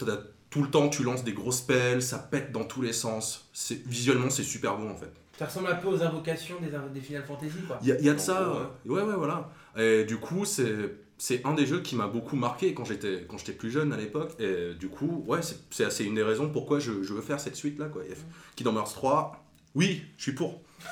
[0.49, 3.49] tout le temps tu lances des gros spells, ça pète dans tous les sens.
[3.85, 5.11] Visuellement c'est super bon en fait.
[5.37, 7.77] Ça ressemble un peu aux invocations des, des Final Fantasy, quoi.
[7.83, 8.43] Il y, a- il y a de ça.
[8.43, 9.51] gros, euh, ouais ouais voilà.
[9.77, 13.37] Et du coup c'est c'est un des jeux qui m'a beaucoup marqué quand j'étais quand
[13.37, 14.31] j'étais plus jeune à l'époque.
[14.39, 17.39] Et du coup ouais c'est c'est assez une des raisons pourquoi je, je veux faire
[17.39, 18.03] cette suite là quoi.
[18.05, 18.13] Et
[18.55, 19.43] Kingdom Hearts 3,
[19.75, 20.61] oui je suis pour.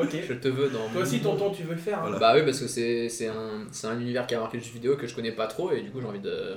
[0.00, 0.16] Ok.
[0.28, 2.18] Je te veux dans Toi aussi, tonton, tu veux le faire hein Voilà.
[2.18, 4.72] Bah oui, parce que c'est c'est un, c'est un univers qui a marqué le jeu
[4.72, 6.54] vidéo que je connais pas trop et du coup j'ai envie de.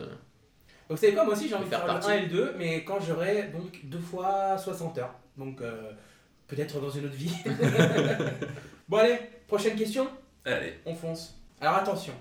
[0.89, 2.07] Donc, vous savez quoi, moi aussi j'ai envie de Faire faire, partie.
[2.09, 5.13] le 1 et le 2, mais quand j'aurai donc deux fois 60 heures.
[5.37, 5.91] Donc, euh,
[6.47, 7.31] peut-être dans une autre vie.
[8.89, 10.07] bon, allez, prochaine question,
[10.45, 10.73] Allez.
[10.85, 11.35] on fonce.
[11.59, 12.13] Alors, attention,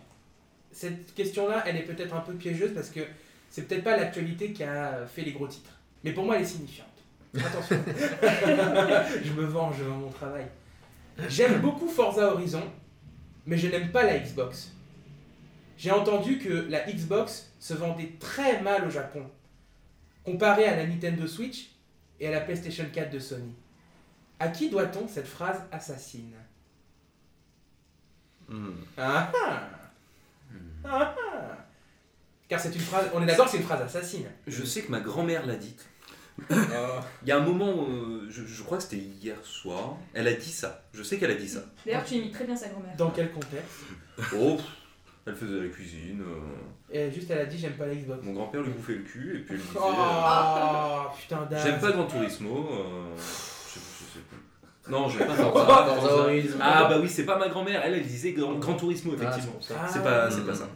[0.77, 3.01] cette question-là, elle est peut-être un peu piégeuse parce que
[3.49, 5.71] c'est peut-être pas l'actualité qui a fait les gros titres.
[6.05, 6.87] Mais pour moi, elle est signifiante.
[7.35, 7.83] Attention.
[9.25, 10.47] je me venge dans mon travail.
[11.29, 12.63] J'aime beaucoup Forza Horizon,
[13.47, 14.73] mais je n'aime pas la Xbox.
[15.79, 19.25] J'ai entendu que la Xbox se vendait très mal au Japon,
[20.25, 21.71] comparé à la Nintendo Switch
[22.21, 23.55] et à la PlayStation 4 de Sony.
[24.39, 26.35] À qui doit-on cette phrase assassine?
[28.49, 28.73] Hmm.
[28.99, 29.33] Ah
[30.85, 31.57] ah Ah
[32.49, 34.27] Car c'est une phrase, on est d'accord que c'est une phrase assassine.
[34.47, 35.85] Je sais que ma grand-mère l'a dite.
[36.51, 37.01] Ah.
[37.23, 40.33] Il y a un moment, euh, je, je crois que c'était hier soir, elle a
[40.35, 40.85] dit ça.
[40.93, 41.61] Je sais qu'elle a dit ça.
[41.85, 42.95] D'ailleurs, tu imites très bien sa grand-mère.
[42.97, 43.85] Dans quel contexte?
[44.39, 44.59] Oh,
[45.27, 46.23] elle faisait la cuisine.
[46.23, 48.23] euh, Et juste elle a dit j'aime pas la Xbox.
[48.23, 49.79] mon grand-père lui bouffait le cul et puis elle disait.
[49.81, 51.49] Oh euh, putain.
[51.63, 52.69] J'aime pas Gran Turismo.
[52.71, 54.25] euh, je, je sais
[54.89, 56.59] Non, j'aime pas Forza, Horizon.
[56.61, 57.83] Ah bah oui, c'est pas ma grand-mère.
[57.85, 59.59] Elle, elle disait Gran, Gran Turismo, Ah, c'est effectivement.
[59.71, 59.89] Ah.
[59.93, 60.69] c'est pas, c'est pas ça.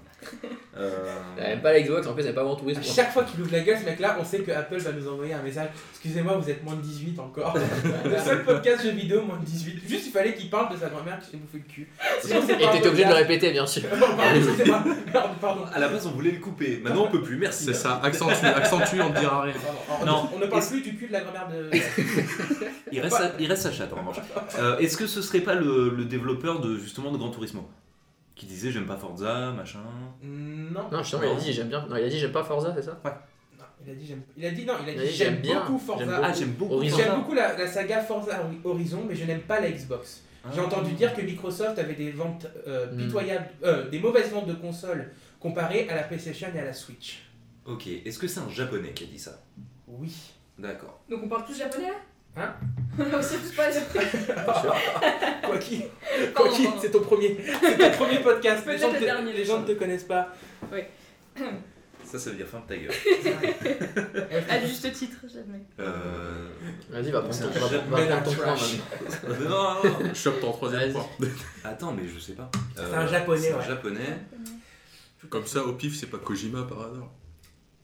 [0.77, 0.91] Euh,
[1.39, 2.83] Elle aime pas la Xbox, en plus elle aime pas Grand À Tourisme.
[2.83, 5.33] chaque fois qu'il ouvre la gueule, ce mec-là, on sait que Apple va nous envoyer
[5.35, 5.69] un message.
[5.93, 7.55] Excusez-moi, vous êtes moins de 18 encore.
[8.05, 9.81] le seul podcast jeux vidéo moins de 18.
[9.87, 11.89] Juste, il fallait qu'il parle de sa grand-mère qui s'est bouffé le cul.
[12.23, 13.83] Sinon, Et t'étais obligé de le répéter, bien sûr.
[13.91, 14.85] Pardon, excusez-moi.
[15.13, 15.61] Pardon, pardon.
[15.73, 16.81] à la base, on voulait le couper.
[16.83, 17.37] Maintenant, on peut plus.
[17.37, 17.65] Merci.
[17.65, 19.55] C'est ça, accentue, accentue, on ne dira rien.
[19.89, 20.07] Pardon.
[20.07, 20.29] Non.
[20.35, 21.71] On ne parle plus du cul de la grand-mère de.
[22.93, 24.17] Il reste, sa, il reste sa chatte en revanche.
[24.59, 27.69] Euh, Est-ce que ce serait pas le, le développeur de justement de Gran Turismo?
[28.41, 29.81] Qui disait j'aime pas Forza, machin
[30.23, 30.89] Non.
[30.91, 31.87] Non, justement, il a dit j'aime bien.
[31.87, 34.23] Non, il a dit j'aime pas Forza, c'est ça Non, il a dit j'aime.
[34.35, 36.05] Il a dit non, il a dit dit, j'aime beaucoup Forza.
[36.07, 36.97] J'aime Ah, j'aime beaucoup Horizon.
[36.97, 40.23] J'aime beaucoup la, la saga Forza Horizon, mais je n'aime pas la Xbox.
[40.55, 40.65] J'ai Ah.
[40.65, 42.97] entendu dire que Microsoft avait des ventes euh, Hmm.
[42.97, 47.25] pitoyables, euh, des mauvaises ventes de consoles comparées à la PlayStation et à la Switch.
[47.67, 49.39] Ok, est-ce que c'est un japonais qui a dit ça?
[49.87, 50.11] Oui.
[50.59, 51.03] D'accord.
[51.11, 51.95] Donc on parle tous japonais là?
[52.37, 52.55] Hein
[52.99, 53.71] On a aussi tous pas
[55.47, 55.83] Quoi qu'il,
[56.35, 58.65] quoi qu'il, c'est ton premier, c'est ton premier podcast.
[58.67, 60.29] Les gens, le te, dernier, les gens ne te connaissent pas.
[62.05, 62.91] Ça, ça veut dire ferme ta gueule.
[64.49, 65.65] À juste titre, jamais.
[65.79, 66.49] Euh...
[66.91, 68.55] Vas-y, va ton, un ton point
[69.39, 70.15] non, non, non.
[70.15, 71.07] Chope ton troisième point.
[71.65, 72.51] Attends, mais je sais pas.
[72.79, 73.65] Euh, C'est un japonais, C'est un ouais.
[73.65, 74.19] japonais.
[75.29, 77.11] Comme ça, au pif, c'est pas Kojima par hasard.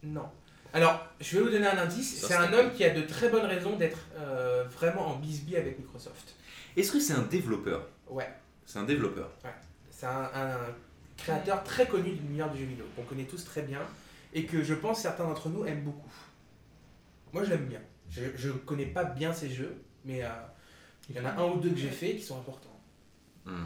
[0.02, 0.28] Non.
[0.76, 2.20] Alors, je vais vous donner un indice.
[2.26, 5.78] C'est un homme qui a de très bonnes raisons d'être euh, vraiment en bisbee avec
[5.78, 6.34] Microsoft.
[6.76, 7.88] Est-ce que c'est un développeur?
[8.10, 8.28] Ouais.
[8.66, 9.30] C'est un développeur.
[9.90, 10.58] C'est un, un
[11.16, 13.80] créateur très connu de l'univers du jeu vidéo, qu'on connaît tous très bien,
[14.34, 16.12] et que je pense certains d'entre nous aiment beaucoup.
[17.32, 17.80] Moi, je l'aime bien.
[18.10, 20.28] Je ne connais pas bien ses jeux, mais euh,
[21.08, 22.78] il y en a un ou deux que j'ai fait qui sont importants.
[23.46, 23.64] Hmm.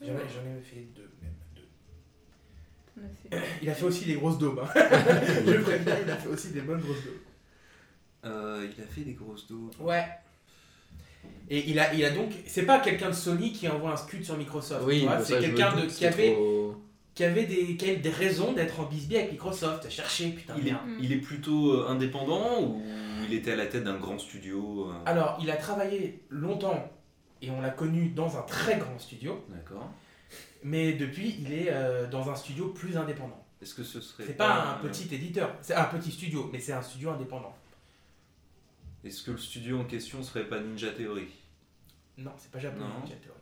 [0.00, 1.33] J'en ai, ai fait deux, même
[3.02, 3.46] a fait.
[3.62, 4.60] Il a fait aussi des grosses daubes.
[4.62, 4.68] hein.
[5.46, 7.12] je préviens, il a fait aussi des bonnes grosses daubes.
[8.26, 9.70] Euh, il a fait des grosses dos.
[9.80, 10.04] Ouais.
[11.50, 12.30] Et il a, il a donc.
[12.46, 14.84] C'est pas quelqu'un de Sony qui envoie un scud sur Microsoft.
[14.86, 16.76] Oui, pour c'est quelqu'un de qui avait, trop-
[17.14, 19.88] qui avait des, qui avait des raisons d'être en bisbee avec Microsoft.
[19.90, 20.54] Chercher, putain.
[20.58, 20.82] Il est, merde.
[21.00, 22.82] il est plutôt euh, indépendant ou
[23.26, 26.90] il était à la tête d'un grand studio euh, Alors, il a travaillé longtemps
[27.42, 29.90] et on l'a connu dans un très grand studio, D'accord.
[30.64, 33.40] Mais depuis, il est euh, dans un studio plus indépendant.
[33.62, 34.24] Est-ce que ce serait.
[34.26, 37.54] C'est pas un petit éditeur, c'est un petit studio, mais c'est un studio indépendant.
[39.04, 41.28] Est-ce que le studio en question serait pas Ninja Theory?
[42.18, 43.00] Non, c'est pas japonais, Non.
[43.00, 43.38] Ninja Theory.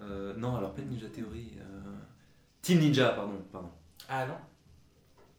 [0.00, 1.52] Euh, Non, alors pas Ninja Theory.
[1.60, 1.94] euh,
[2.62, 3.40] Team Ninja, pardon.
[3.52, 3.70] pardon.
[4.08, 4.34] Ah non?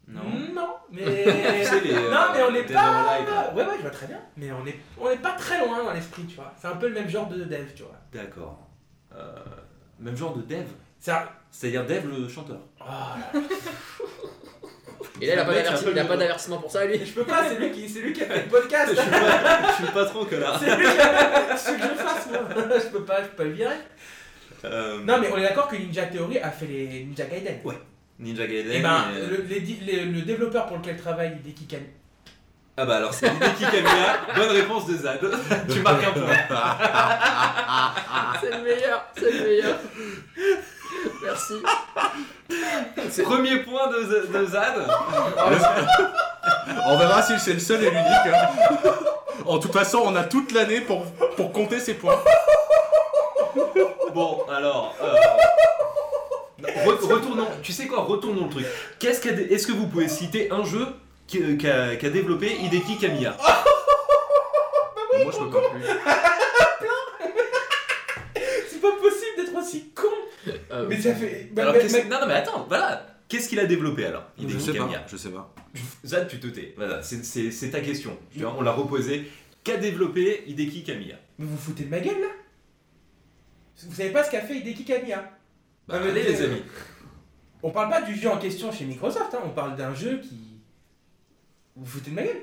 [0.08, 0.22] Non.
[0.54, 1.04] Non, mais.
[1.04, 3.52] Les, non, mais on n'est pas.
[3.54, 4.20] Ouais, ouais, je vois très bien.
[4.36, 6.52] Mais on n'est on est pas très loin dans l'esprit, tu vois.
[6.58, 7.96] C'est un peu le même genre de dev, tu vois.
[8.12, 8.68] D'accord.
[9.12, 9.34] Euh,
[10.00, 10.66] même genre de dev.
[10.98, 11.30] Ça.
[11.50, 12.58] C'est-à-dire Dev le chanteur.
[12.80, 13.40] Oh là là.
[15.20, 17.04] Et là, il a pas Le pas le- d'avertissement pour ça, lui.
[17.04, 18.92] Je peux pas, c'est lui qui, c'est lui qui a fait le podcast.
[18.94, 20.58] Je suis pas- je suis le patron, connard.
[20.60, 22.40] C'est lui qui a ce que je fasse, moi?
[22.78, 23.74] Je peux pas, je peux pas le virer.
[24.64, 27.58] Euh, Non, mais on est d'accord que Ninja Theory a fait les Ninja Gaiden.
[28.18, 28.72] Ninja Gaiden.
[28.72, 31.66] Et ben, et- le, les di- les- le développeur pour lequel travaille Hideki.
[32.82, 34.20] Ah bah alors c'est Hideki Kamiya.
[34.34, 35.20] Bonne réponse de Zad.
[35.70, 36.22] tu marques un point.
[38.40, 39.76] C'est le meilleur, c'est le meilleur.
[41.22, 41.54] Merci.
[43.10, 44.86] C'est- Premier point de, Z- de Zad.
[46.86, 48.34] On verra si c'est le seul et l'unique.
[48.34, 48.48] hein.
[49.44, 51.04] En toute façon, on a toute l'année pour,
[51.36, 52.16] pour compter ces points.
[54.14, 54.94] Bon, alors.
[55.02, 55.14] euh,
[56.86, 57.48] re- retournons.
[57.62, 58.66] Tu sais quoi Retournons le truc.
[58.98, 60.86] Qu'est-ce qu'a dé- Est-ce que vous pouvez citer un jeu
[61.58, 63.36] qu'a qu'a développé Hideki Kamiya
[65.22, 65.82] Moi, je peux pas plus.
[68.68, 70.06] C'est pas possible d'être aussi con.
[70.72, 71.48] Euh, Mais ça fait.
[71.52, 73.06] bah, Alors, mais- qu'est-ce- mais- Non, non, mais attends, voilà.
[73.28, 74.78] Qu'est-ce qu'il a développé alors Je Hideki sais pas.
[74.78, 75.04] Kamiya?
[75.08, 75.54] Je sais pas.
[76.04, 76.74] Zad, tu te tais.
[76.76, 78.16] Voilà, c'est- ta question.
[78.32, 79.30] Tu vois, on l'a reposée.
[79.62, 81.16] Qu'a développé Hideki Kamiya?
[81.38, 82.28] Mais vous vous foutez de ma gueule là?
[83.86, 85.30] Vous savez pas ce qu'a fait Hideki Kamiya?
[85.86, 86.62] Bah, Ah, Allez, les amis.
[87.62, 90.59] On parle pas du jeu en question chez Microsoft, hein, on parle d'un jeu qui.
[91.76, 92.42] Vous vous foutez de ma gueule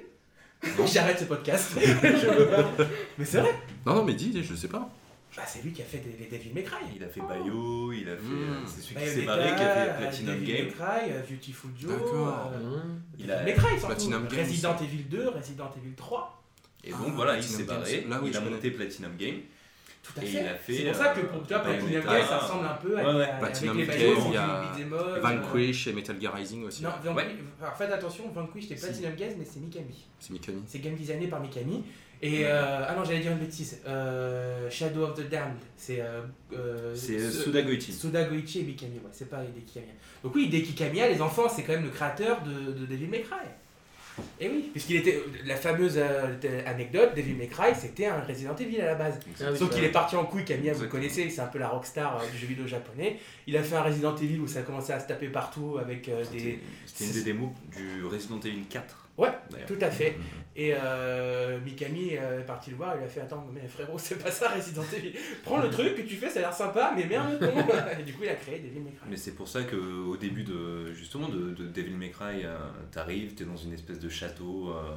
[0.92, 1.74] J'arrête ce podcast.
[1.80, 2.72] Je veux pas.
[3.18, 3.54] Mais c'est vrai.
[3.86, 4.90] Non, non, mais dis, je sais pas.
[5.36, 6.78] Bah, c'est lui qui a fait des, les Devil May Cry.
[6.96, 8.22] Il a fait Bayo, il a fait.
[8.24, 8.66] Hmm.
[8.66, 10.66] C'est celui qui Bayonetta, s'est barré, qui a fait euh, Platinum Devil Game.
[10.66, 11.92] May Cry, euh, Beautiful Joe.
[11.92, 12.52] D'accord.
[12.56, 13.02] euh, hum.
[13.20, 13.78] Il a- May Cry.
[13.86, 14.40] Platinum Games.
[14.40, 16.44] Resident Evil 2, Resident Evil 3.
[16.84, 18.06] Et donc Ah, voilà, il s'est barré.
[18.10, 19.36] Là, oui, il a monté Platinum Game.
[20.14, 20.42] Tout à Et fait.
[20.42, 21.92] il a fait, C'est pour ça que pour toi, Platinum.
[21.92, 23.24] Games, ça ressemble un peu à, Ouais, ouais.
[23.24, 26.84] à- avec Platinum il y a up, euh, Vanquish et Metal Gear Rising aussi.
[26.84, 27.36] Non, Vanquish, Ouais.
[27.62, 28.76] alors faites attention, Vanquish c'est.
[28.76, 30.06] Platinum Games, mais c'est Mikami.
[30.20, 30.62] C'est Mikami.
[30.68, 31.84] C'est game designé par Mikami.
[32.20, 33.80] Et euh, ah non, j'allais dire une bêtise.
[33.88, 37.94] Euh, Shadow of the Damned, c'est euh, C'est ce- Suda Goichi.
[37.94, 39.92] Suda Goichi et Mikami, ouais, c'est pas Hideki Kamiya.
[40.24, 43.22] Donc oui, Hideki Kamiya, les enfants, c'est quand même le créateur de, de Devil May
[43.22, 43.36] Cry.
[44.40, 48.82] Et oui, puisqu'il était la fameuse euh, anecdote, Devil May Cry, c'était un Resident Evil
[48.82, 49.20] à la base.
[49.42, 51.70] Ah oui, Sauf qu'il est parti en couille, Kamiya, vous connaissez, c'est un peu la
[51.70, 53.18] rockstar euh, du jeu vidéo japonais.
[53.48, 56.10] Il a fait un Resident Evil où ça a commencé à se taper partout avec
[56.10, 59.07] euh, des, c'était une des démos du Resident Evil 4.
[59.18, 59.30] Ouais.
[59.68, 60.18] Tout à fait.
[60.60, 63.94] Et euh, Mikami euh, est parti le voir, il lui a fait Attends, mais frérot,
[64.00, 65.14] c'est pas ça Resident Evil.
[65.44, 67.38] Prends le truc que tu fais, ça a l'air sympa, mais merde.
[68.00, 69.08] Et du coup, il a créé Devil May Cry.
[69.08, 72.58] Mais c'est pour ça que au début de justement de, de Devil May Cry, euh,
[72.92, 74.96] t'arrives, t'es dans une espèce de château euh,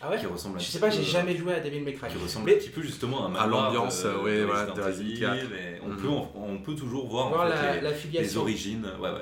[0.00, 1.80] Ah ouais qui ressemble un Je petit sais pas, peu- j'ai jamais joué à Devil
[1.82, 2.08] May Cry.
[2.08, 4.60] qui ressemble Mais un petit peu justement à, un À l'ambiance, de- ouais, de voilà,
[4.64, 5.54] Resident de Resident Evil, Evil.
[5.56, 5.96] et on, Mhm.
[5.98, 8.86] peut, on, on peut toujours voir, voir en fait, la, les, la les origines.
[8.98, 9.18] Ouais, ouais.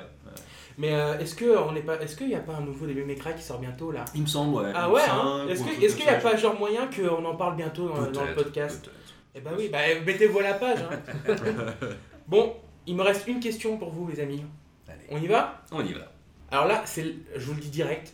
[0.77, 3.15] Mais euh, est-ce que on est pas, est-ce qu'il y a pas un nouveau May
[3.15, 4.05] Cry qui sort bientôt là?
[4.15, 4.71] Il me semble, ouais.
[4.73, 5.01] Ah Ou ouais.
[5.09, 8.25] hein Est-ce que, qu'il y a pas genre moyen qu'on en parle bientôt dans, dans
[8.25, 8.89] le podcast?
[9.35, 10.79] Eh ben oui, bah mettez-vous à la page.
[10.91, 10.99] hein.
[12.27, 12.53] bon,
[12.85, 14.43] il me reste une question pour vous, les amis.
[14.87, 15.61] Allez, On y va?
[15.71, 16.11] On y va.
[16.51, 17.05] Alors là, c'est,
[17.35, 18.13] je vous le dis direct.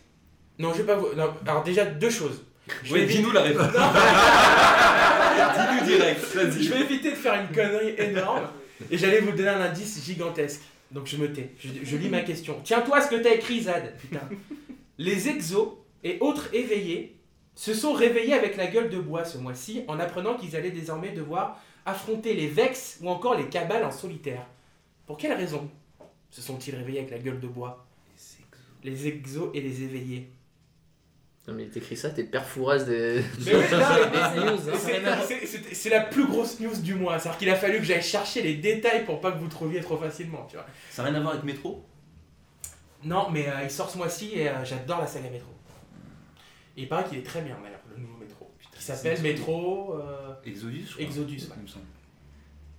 [0.59, 1.07] Non, je vais pas vous.
[1.15, 2.43] non, alors déjà deux choses.
[2.83, 3.67] Je dis-nous la réponse.
[5.57, 6.63] Dis-nous direct, vas-y.
[6.63, 8.47] Je vais éviter de faire une connerie énorme
[8.91, 10.61] et j'allais vous donner un indice gigantesque.
[10.91, 11.51] Donc je me tais.
[11.59, 12.59] Je, je lis ma question.
[12.63, 13.97] Tiens-toi à ce que t'as écrit, Zad.
[13.97, 14.21] Putain.
[14.97, 15.73] Les exos
[16.03, 17.15] et autres éveillés
[17.55, 21.11] se sont réveillés avec la gueule de bois ce mois-ci en apprenant qu'ils allaient désormais
[21.11, 24.45] devoir affronter les Vex ou encore les Cabales en solitaire.
[25.05, 25.69] Pour quelle raison
[26.29, 27.85] se sont-ils réveillés avec la gueule de bois?
[28.83, 30.29] Les exos et les éveillés.
[31.47, 33.23] Non, mais t'écris ça, t'es père Fouras des.
[33.45, 33.77] Mais oui, non,
[34.11, 35.17] mais- des news, hein.
[35.73, 37.17] C'est- la plus grosse news du mois.
[37.19, 39.97] C'est-à-dire qu'il a fallu que j'aille chercher les détails pour pas que vous trouviez trop
[39.97, 40.45] facilement.
[40.49, 40.65] Tu vois.
[40.89, 41.85] Ça n'a rien à voir avec Métro?
[43.03, 45.49] Non, mais euh, il sort ce mois-ci et euh, j'adore la saga Métro.
[46.75, 48.51] Et il paraît qu'il est très bien d'ailleurs, le nouveau Métro.
[48.75, 49.95] Qui s'appelle Métro.
[49.95, 51.03] euh, Exodus, je crois.
[51.05, 51.55] Exodus, ouais.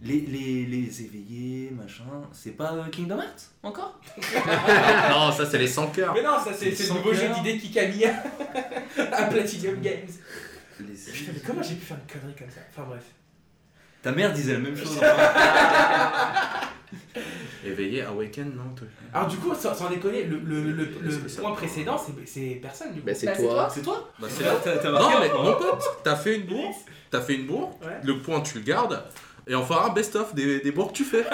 [0.01, 3.99] Les, les, les éveillés, machin, c'est pas euh, Kingdom Hearts encore?
[5.11, 6.15] Non, ça, c'est les 100 cœurs.
[6.15, 8.11] Mais non, ça c'est le nouveau jeu d'idée Kikamiya
[9.13, 10.07] à Platinum Games.
[10.81, 12.61] Les Putain, mais comment j'ai pu faire une connerie comme ça?
[12.73, 13.03] Enfin bref.
[14.01, 15.01] Ta mère disait la même chose.
[17.67, 20.87] Éveillé, Awaken, non toi Alors du coup, sans, sans déconner, le, le, le,
[21.41, 23.07] point précédent, c'est- c'est personne du coup.
[23.07, 23.53] Bah, c'est Bah, c'est toi.
[23.55, 23.69] toi.
[23.75, 24.55] c'est toi Bah, c'est là.
[24.63, 25.43] T'as Non, mais point.
[25.43, 26.75] mon pote, t'as fait une bourre,
[27.11, 27.99] t'as fait une bourre, Ouais.
[28.05, 29.03] le point tu le gardes,
[29.49, 31.25] et on fera un best-of des, des que tu fais.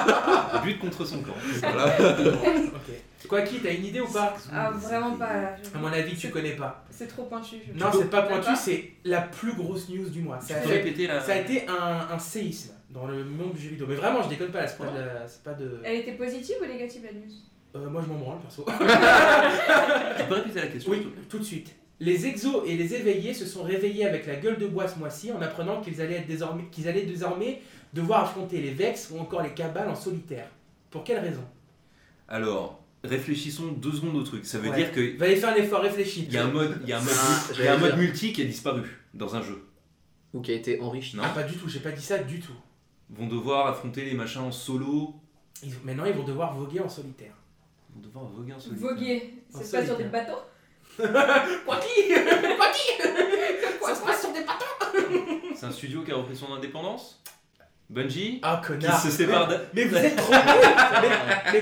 [0.64, 1.34] But contre son camp.
[1.60, 1.86] Voilà.
[2.24, 3.28] ok.
[3.28, 4.36] Quoi qui, t'as une idée ou pas?
[4.52, 5.56] Ah, vraiment pas là.
[5.62, 6.84] je- À mon avis, tu connais pas.
[6.90, 7.56] C'est trop pointu.
[7.66, 10.38] je- Non, c'est pas pointu, c'est la plus grosse news du mois.
[10.40, 11.20] Ça a, peux fait- répéter la.
[11.20, 13.86] ça a été un, un séisme dans le monde du jeu vidéo.
[13.88, 15.80] Mais vraiment, je déconne pas, là, c'est pas, de la- c'est pas de.
[15.84, 17.32] Elle était positive ou négative la news?
[17.74, 18.64] Euh, moi, je m'en branle, perso.
[20.18, 21.74] Tu peux répéter la question oui, tout de suite.
[21.98, 25.32] Les exos et les éveillés se sont réveillés avec la gueule de bois ce mois-ci
[25.32, 27.62] en apprenant qu'ils allaient, être désormais, qu'ils allaient désormais
[27.94, 30.48] devoir affronter les Vex ou encore les Cabales en solitaire.
[30.90, 31.44] Pour quelle raison?
[32.28, 34.44] Alors, réfléchissons deux secondes au truc.
[34.44, 34.76] Ça veut Ouais.
[34.76, 36.26] dire qu'il Va aller faire un effort, réfléchis.
[36.30, 37.96] y a un mode, il y a un mode, Ah, il y a un mode
[37.98, 38.82] multi qui a disparu
[39.14, 39.64] dans un jeu.
[40.34, 41.16] Ou qui a été enrichi.
[41.16, 41.22] Non.
[41.24, 42.52] Ah, pas du tout, j'ai pas dit ça du tout.
[43.10, 45.14] Ils vont devoir affronter les machins en solo.
[45.62, 47.32] Ils- Maintenant, ils vont devoir voguer en solitaire.
[47.88, 48.76] Ils vont devoir voguer en solo.
[48.76, 50.10] Voguer, En c'est pas sur des solitaire.
[50.26, 50.40] bateaux
[51.66, 52.08] Quoi qui
[52.56, 53.02] Quoi qui
[53.82, 57.20] Ça se passe sur des bateaux C'est un studio qui a repris son indépendance?
[57.88, 59.54] Bungie, Ah, qui connard se sépare de...
[59.72, 61.08] Mais vous êtes trop nuls mais,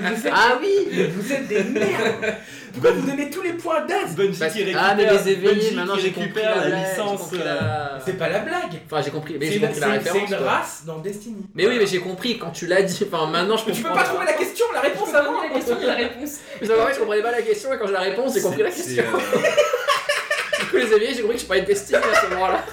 [0.01, 0.33] mais vous êtes...
[0.35, 2.35] Ah oui mais vous êtes des merdes
[2.73, 5.53] Pourquoi vous donnez tous les points d'Az Bungie Parce- qui récupère, Ah mais les éveillés,
[5.53, 7.29] Bungie maintenant qui j'ai compris récupère la, la, blague, j'ai licence.
[7.33, 10.21] euh, la- C'est pas la blague Enfin j'ai compris, mais C'est j'ai compris la référence.
[10.27, 10.49] c'est une quoi.
[10.51, 11.45] race dans Destiny.
[11.53, 13.03] Mais oui, mais j'ai compris quand tu l'as dit.
[13.11, 13.95] Enfin maintenant je Mais tu comprends.
[13.97, 16.31] peux pas trouver la question, la réponse avant la question et la réponse.
[16.61, 18.63] Mais en fait, je comprenais pas la question et quand j'ai la réponse, j'ai compris
[18.63, 19.03] la question.
[19.13, 19.37] euh,
[20.59, 22.65] Du coup les éveillés, j'ai compris que je parlais de Destiny à ce moment-là.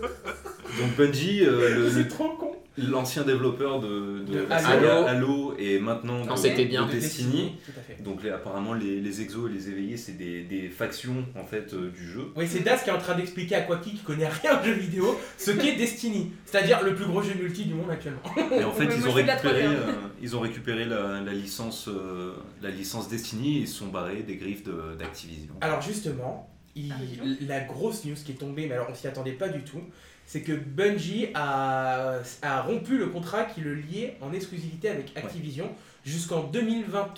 [0.00, 4.66] Donc Bungie, euh, le- C'est le- trop con l'ancien développeur de, de, De la Halo.
[4.86, 6.86] saga Halo et maintenant Non, de, c'était bien.
[6.86, 7.56] de Destiny.
[7.64, 8.02] Tout à fait.
[8.02, 11.72] Donc les- apparemment les, les exos et les éveillés c'est des, des factions en fait
[11.74, 12.26] euh, du jeu.
[12.36, 14.72] Oui, c'est Das qui est en train d'expliquer à Quacky qui connaît rien aux jeux
[14.74, 18.20] vidéo ce qu'est Destiny, c'est-à-dire le plus gros jeu multi du monde actuellement.
[18.52, 21.88] Et en fait ils moi, ont récupéré, 3D, euh, ils ont récupéré la, la licence
[21.88, 25.54] euh, la licence Destiny et ils se sont barrés des griffes de- d'Activision.
[25.60, 27.36] Alors justement, il- Ah, donc.
[27.48, 29.80] la grosse news qui est tombée, mais alors on s'y attendait pas du tout,
[30.26, 35.70] c'est que Bungie a, a rompu le contrat qui le liait en exclusivité avec Activision
[36.04, 37.14] jusqu'en 2020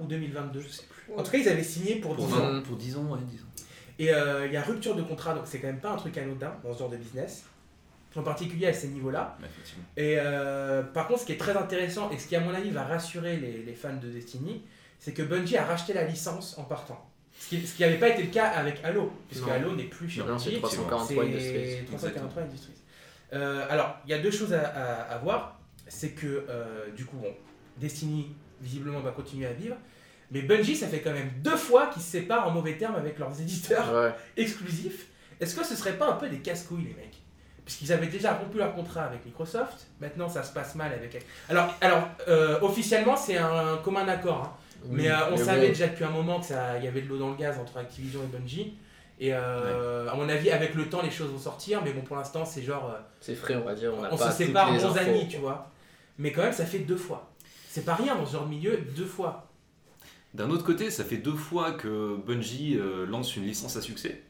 [0.00, 1.14] ou 2022 je sais plus.
[1.16, 2.52] En tout cas, ils avaient signé pour, Pour 10 vingt- ans.
[2.54, 3.46] 20 pour 10 ans, ouais, 10 ans.
[3.98, 6.16] Et euh, il y a rupture de contrat, donc c'est quand même pas un truc
[6.18, 7.44] anodin dans ce genre de business,
[8.14, 9.36] en particulier à ces niveaux-là.
[9.96, 12.70] Et euh, par contre, ce qui est très intéressant et ce qui, à mon avis,
[12.70, 14.62] va rassurer les, les fans de Destiny,
[14.98, 17.07] c'est que Bungie a racheté la licence en partant.
[17.38, 19.52] Ce qui ce qui n'avait pas été le cas avec Halo, puisque Non.
[19.52, 20.60] Halo n'est plus chez Non, c'est Bungie.
[20.60, 21.84] 343 C'est Industries.
[21.86, 22.72] 343 Industries.
[23.32, 25.58] Euh, alors, il y a deux choses à, à- à voir.
[25.86, 27.32] C'est que, euh, du coup, bon,
[27.78, 29.76] Destiny, visiblement, va continuer à vivre.
[30.30, 33.18] Mais Bungie, ça fait quand même deux fois qu'ils se séparent en mauvais termes avec
[33.18, 34.12] leurs éditeurs Ouais.
[34.36, 35.06] exclusifs.
[35.40, 37.16] Est-ce que ce serait pas un peu des casse-couilles, les mecs?
[37.64, 41.22] Puisqu'ils avaient déjà rompu leur contrat avec Microsoft, maintenant ça se passe mal avec.
[41.50, 44.42] Alors, alors euh, officiellement, c'est un commun accord.
[44.44, 44.56] hein.
[44.84, 47.02] Oui, mais euh, on mais savait déjà depuis un moment que ça, il y avait
[47.02, 48.74] de l'eau dans le gaz entre Activision et Bungie.
[49.20, 51.82] Et euh, à mon avis, avec le temps, les choses vont sortir.
[51.84, 52.90] Mais bon, pour l'instant, c'est genre.
[52.90, 53.92] euh, C'est frais, on va dire.
[53.92, 55.70] On, a on pas se sépare bons amis, tu vois.
[56.18, 57.30] Mais quand même, ça fait deux fois.
[57.68, 59.48] C'est pas rien dans ce genre de milieu, deux fois.
[60.34, 64.22] D'un autre côté, ça fait deux fois que Bungie euh, lance une licence à succès.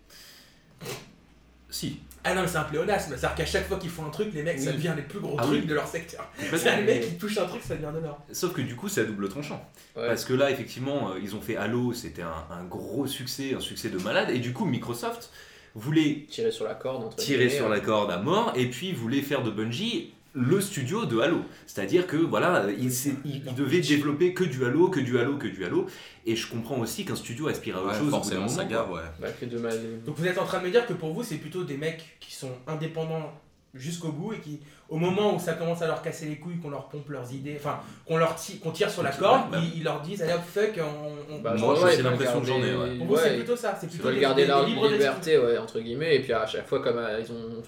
[1.71, 2.01] Si.
[2.31, 3.11] Ah non, mais c'est un pléonasme.
[3.17, 5.37] C'est-à-dire qu'à chaque fois qu'ils font un truc, les mecs, ça devient les plus gros
[5.39, 5.67] Ah trucs oui.
[5.67, 6.31] de leur secteur.
[6.57, 8.19] C'est les mecs qui touchent un truc, ça devient de l'or.
[8.33, 9.65] Sauf que du coup, c'est à double tranchant.
[9.97, 10.07] Ouais.
[10.07, 13.61] Parce que là, effectivement, euh, ils ont fait Halo, c'était un, un gros succès, un
[13.61, 14.31] succès de malade.
[14.31, 15.31] Et du coup, Microsoft
[15.75, 17.05] voulait Tirer sur la corde.
[17.05, 17.71] entre tirer sur euh.
[17.71, 21.39] la corde à mort et puis voulait faire de Bungie le studio de Halo.
[21.67, 25.49] C'est-à-dire que voilà, il, il- il devait développer que du Halo, que du Halo, que
[25.49, 25.87] du Halo.
[26.27, 28.03] Et je comprends aussi qu'un studio aspire à autre Ouais, chose.
[28.03, 29.01] au bout d'un forcément, moment, saga, ouais.
[29.21, 29.79] Bah, que de mal.
[30.07, 32.17] Donc vous êtes en train de me dire que pour vous, c'est plutôt des mecs
[32.21, 33.33] qui sont indépendants
[33.75, 36.71] jusqu'au bout et qui, au moment où ça commence à leur casser les couilles, qu'on
[36.71, 40.01] leur pompe leurs idées, enfin, qu'on leur qu'on tire sur la corde, ils, ils leur
[40.01, 41.35] disent allez hop, fuck, on.
[41.35, 42.97] on- Bah, Moi, veulent l'impression que j'en ai, ouais.
[42.99, 43.77] Pour vous, c'est plutôt ça.
[43.79, 46.97] C'est Ils plutôt garder leur liberté, ouais, entre guillemets, et puis à chaque fois, comme
[46.99, 47.63] euh, ils ont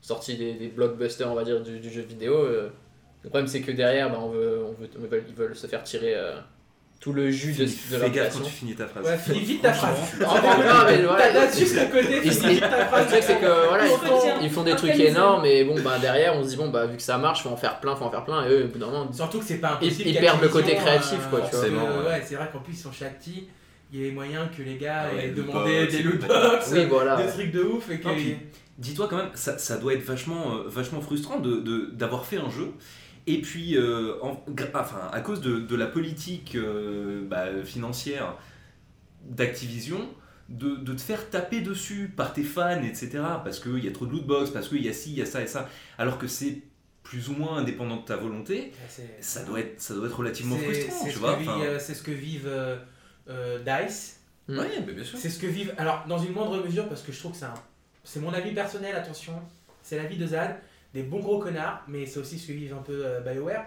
[0.00, 2.68] sorti des, des blockbusters, on va dire, du, du jeu vidéo, euh,
[3.22, 5.66] le problème c'est que derrière, bah, on veut, on veut, on veut- ils veulent se
[5.66, 6.36] faire tirer euh,
[7.00, 8.40] tout le jus de, de Fais leur gaffe création.
[8.40, 9.04] quand tu finis ta phrase.
[9.06, 9.96] Ouais, finis vite ta phrase.
[10.20, 10.26] Non,
[10.86, 13.06] mais voilà, T'as juste à côté, finis ta Le phrase.
[13.08, 15.98] truc c'est que voilà, ils On font, ils font des trucs énormes et bon bah
[15.98, 18.04] derrière on se dit bon bah vu que ça marche faut en faire plein, faut
[18.04, 20.08] en faire plein et eux au bout d'un moment Surtout que c'est pas impossible.
[20.08, 21.64] Ils- ils perdent le côté créatif, quoi, tu vois.
[21.66, 22.06] ouais.
[22.08, 23.48] ouais, c'est vrai qu'en plus ils sont chez Acti,
[23.92, 26.48] il y a moyen que les gars Ah ouais, aient demandé des et loot compagnie.
[26.50, 27.16] box, oui voilà.
[27.22, 28.08] des trucs de ouf et que.
[28.80, 32.38] Dis-toi quand même, ça, ça doit être vachement, euh, vachement frustrant de- de- d'avoir fait
[32.38, 32.72] un jeu.
[33.26, 34.42] Et puis, euh, en-
[34.74, 38.36] enfin, à cause de, de la politique euh, bah, financière
[39.24, 40.00] d'Activision,
[40.48, 43.20] de, de te faire taper dessus par tes fans, etc.
[43.44, 45.26] Parce qu'il y a trop de lootbox, parce qu'il y a ci, il y a
[45.26, 45.68] ça et ça.
[45.98, 46.62] Alors que c'est
[47.02, 48.72] plus ou moins indépendant de ta volonté,
[49.20, 51.34] ça doit être, ça doit être relativement frustrant, c'est tu ce vois.
[51.34, 52.76] que vit, enfin, euh, C'est ce que vivent euh,
[53.28, 54.20] euh, Dice.
[54.48, 54.58] Mm.
[54.58, 55.18] Ouais, mais bien sûr.
[55.18, 55.74] C'est ce que vivent.
[55.78, 57.54] Alors, dans une moindre mesure, parce que je trouve que c'est un-
[58.10, 59.34] c'est mon avis personnel, attention.
[59.82, 60.56] C'est l'avis de Zad.
[60.92, 63.64] Des bons gros connards, mais c'est aussi ce que vivent un peu euh, BioWare.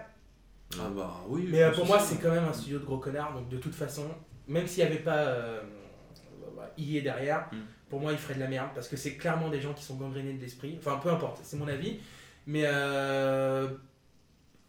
[0.78, 1.48] Ah bah oui.
[1.50, 3.32] Mais euh, pour moi, c'est quand même un studio de gros connards.
[3.32, 4.04] Donc, de toute façon,
[4.46, 5.62] même s'il n'y avait pas euh,
[6.54, 7.56] bah, EA derrière, Mm.
[7.88, 8.68] pour moi, il ferait de la merde.
[8.74, 10.76] Parce que c'est clairement des gens qui sont gangrénés de l'esprit.
[10.78, 11.98] Enfin, peu importe, c'est mon avis.
[12.46, 12.64] Mais.
[12.66, 13.68] euh,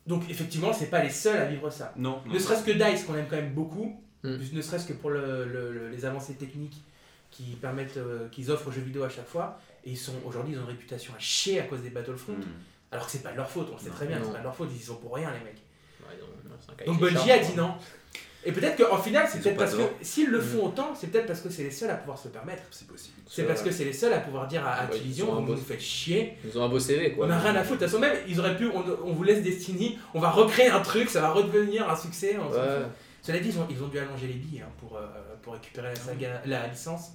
[0.08, 1.92] Donc, effectivement, c'est pas les seuls à vivre ça.
[1.98, 2.34] non, non.
[2.34, 4.38] Ne serait-ce que Dice, qu'on aime quand même beaucoup, Mm.
[4.54, 6.82] ne serait-ce que pour le- le- le- les avancées techniques
[7.36, 9.60] qui permettent, euh, qu'ils offrent aux jeux vidéo à chaque fois.
[9.84, 12.34] Et ils sont aujourd'hui, ils ont une réputation à chier à cause des Battlefront.
[12.34, 12.44] Mm.
[12.92, 13.96] Alors que c'est pas de leur faute, on le sait Non.
[13.96, 15.62] très bien, c'est pas de leur faute, ils y sont pour rien les mecs.
[16.02, 17.64] Ouais, donc, Bungie a dit quoi.
[17.64, 17.74] non.
[18.48, 21.42] Et peut-être qu'en final, c'est peut-être parce que s'ils le font autant, c'est peut-être parce
[21.42, 22.62] que c'est les seuls à pouvoir se le permettre.
[22.70, 23.16] C'est possible.
[23.28, 25.58] C'est parce que c'est les seuls à pouvoir dire à Ouais, Activision, ont un vous
[25.58, 27.26] faites chier, Ils ont un beau CV quoi.
[27.26, 27.80] on a rien à foutre.
[27.80, 30.68] De toute façon, même, ils auraient pu, on, on vous laisse Destiny, on va recréer
[30.68, 32.38] un truc, ça va redevenir un succès.
[32.40, 32.60] on Ouais.
[33.24, 35.02] Cela dit, ils ont, ils ont dû allonger les billes hein, pour, euh,
[35.46, 37.12] pour récupérer la, saga, la licence.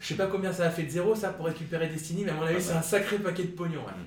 [0.00, 2.34] Je sais pas combien ça a fait de zéro ça pour récupérer Destiny, mais à
[2.34, 2.78] mon avis, Pas c'est mal.
[2.78, 3.80] un sacré paquet de pognon.
[3.80, 3.92] ouais.
[3.92, 4.06] Mm.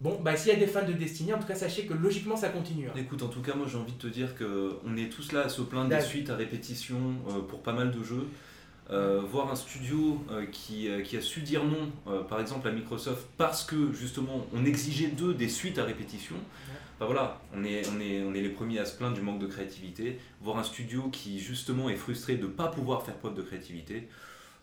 [0.00, 2.36] Bon, bah s'il y a des fans de Destiny, en tout cas, sachez que logiquement
[2.36, 2.86] ça continue.
[2.88, 2.92] hein.
[2.96, 5.42] Écoute, en tout cas, moi j'ai envie de te dire que on est tous là
[5.42, 6.96] à se plaindre des suites à répétition
[7.28, 8.28] euh, pour pas mal de jeux.
[8.88, 11.90] Euh, voir un studio euh, qui, qui a su dire non,
[12.28, 16.36] par exemple à Microsoft, parce que justement on exigeait d'eux des suites à répétition.
[16.98, 19.38] Bah voilà, on est, on, est, on est les premiers à se plaindre du manque
[19.38, 20.18] de créativité.
[20.40, 24.08] Voir un studio qui justement est frustré de ne pas pouvoir faire preuve de créativité,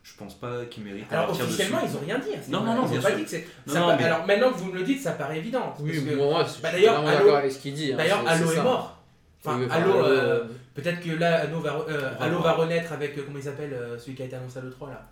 [0.02, 1.94] je pense pas qu'il mérite à Alors officiellement, dessus.
[1.94, 2.30] ils ont rien dit.
[2.46, 3.18] ce Non, non, non, ils ont pas sûr.
[3.18, 3.48] dit que c'est.
[3.68, 5.74] Non, ça non, pa- mais- Alors maintenant que vous me le dites, ça paraît évident.
[5.80, 7.94] Oui, parce que- moi, je Bah, d'ailleurs, d'accord avec ce qu'il dit.
[7.94, 8.64] hein, D'ailleurs, c'est est ça.
[8.64, 9.00] mort.
[9.46, 10.44] Enfin, Oui, enfin, Halo, Halo, euh,
[10.74, 12.10] peut-être que là, Halo va, re- euh,
[12.42, 14.90] va renaître avec, euh, comment il s'appelle, euh, celui qui a été annoncé à l'E3
[14.90, 15.08] là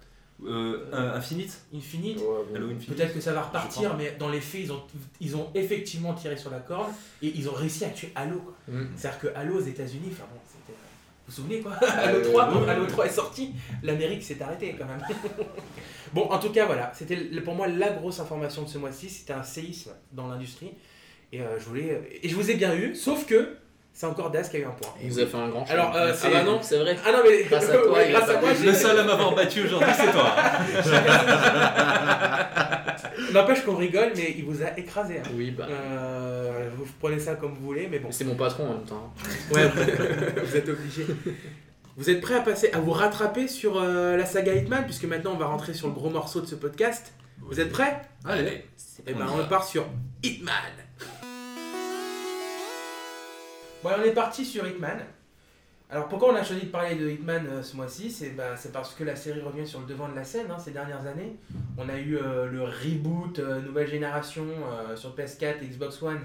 [0.45, 2.17] Euh, Infinite Infinite.
[2.17, 2.55] Ouais, bon.
[2.55, 4.81] Halo Infinite Peut-être que ça va repartir, mais dans les faits, ils ont,
[5.19, 8.41] ils ont effectivement tiré sur la corde et ils ont réussi à tuer Halo.
[8.67, 8.83] Mm.
[8.95, 10.77] C'est-à-dire que Halo aux États-Unis, enfin bon, c'était.
[11.27, 12.69] Vous vous souvenez quoi Euh, Halo 3, ouais, quand ouais.
[12.69, 15.05] Halo 3 est sorti, l'Amérique s'est arrêtée quand même.
[16.13, 19.33] bon, en tout cas, voilà, c'était pour moi la grosse information de ce mois-ci, c'était
[19.33, 20.71] un séisme dans l'industrie.
[21.31, 22.19] Et euh, je voulais.
[22.23, 23.55] Et je vous ai bien eu, sauf que
[23.93, 24.89] c'est encore Das qui a eu un point.
[25.01, 25.99] Il vous a fait un grand Alors, show.
[25.99, 26.97] euh, ah c'est- bah non, c'est vrai.
[27.05, 29.63] Ah non, mais Grâce à toi, Ouais, grâce à moi, Le seul à m'avoir battu
[29.65, 30.31] aujourd'hui, c'est toi.
[33.33, 35.19] N'empêche qu'on rigole, mais il vous a écrasé.
[35.19, 35.29] hein.
[35.35, 35.65] Oui, bah.
[35.69, 38.09] Euh, vous prenez ça comme vous voulez, mais bon.
[38.11, 39.13] C'est mon patron en même temps.
[39.53, 39.69] Ouais,
[40.43, 41.05] vous êtes obligé.
[41.97, 45.31] Vous êtes prêts à passer, à vous rattraper sur euh, la saga Hitman, puisque maintenant
[45.33, 47.13] on va rentrer sur le gros morceau de ce podcast.
[47.41, 48.01] Vous êtes prêts?
[48.25, 48.63] Allez.
[49.07, 49.85] Eh ben On part sur
[50.23, 50.53] Hitman.
[53.83, 54.99] Bon, on est parti sur Hitman.
[55.89, 58.09] Alors pourquoi on a choisi de parler de Hitman euh, ce mois-ci?
[58.11, 60.57] C'est bah, c'est parce que la série revient sur le devant de la scène hein,
[60.57, 61.35] ces dernières années.
[61.77, 64.45] On a eu euh, le reboot euh, nouvelle génération
[64.95, 66.19] sur PS4 et Xbox One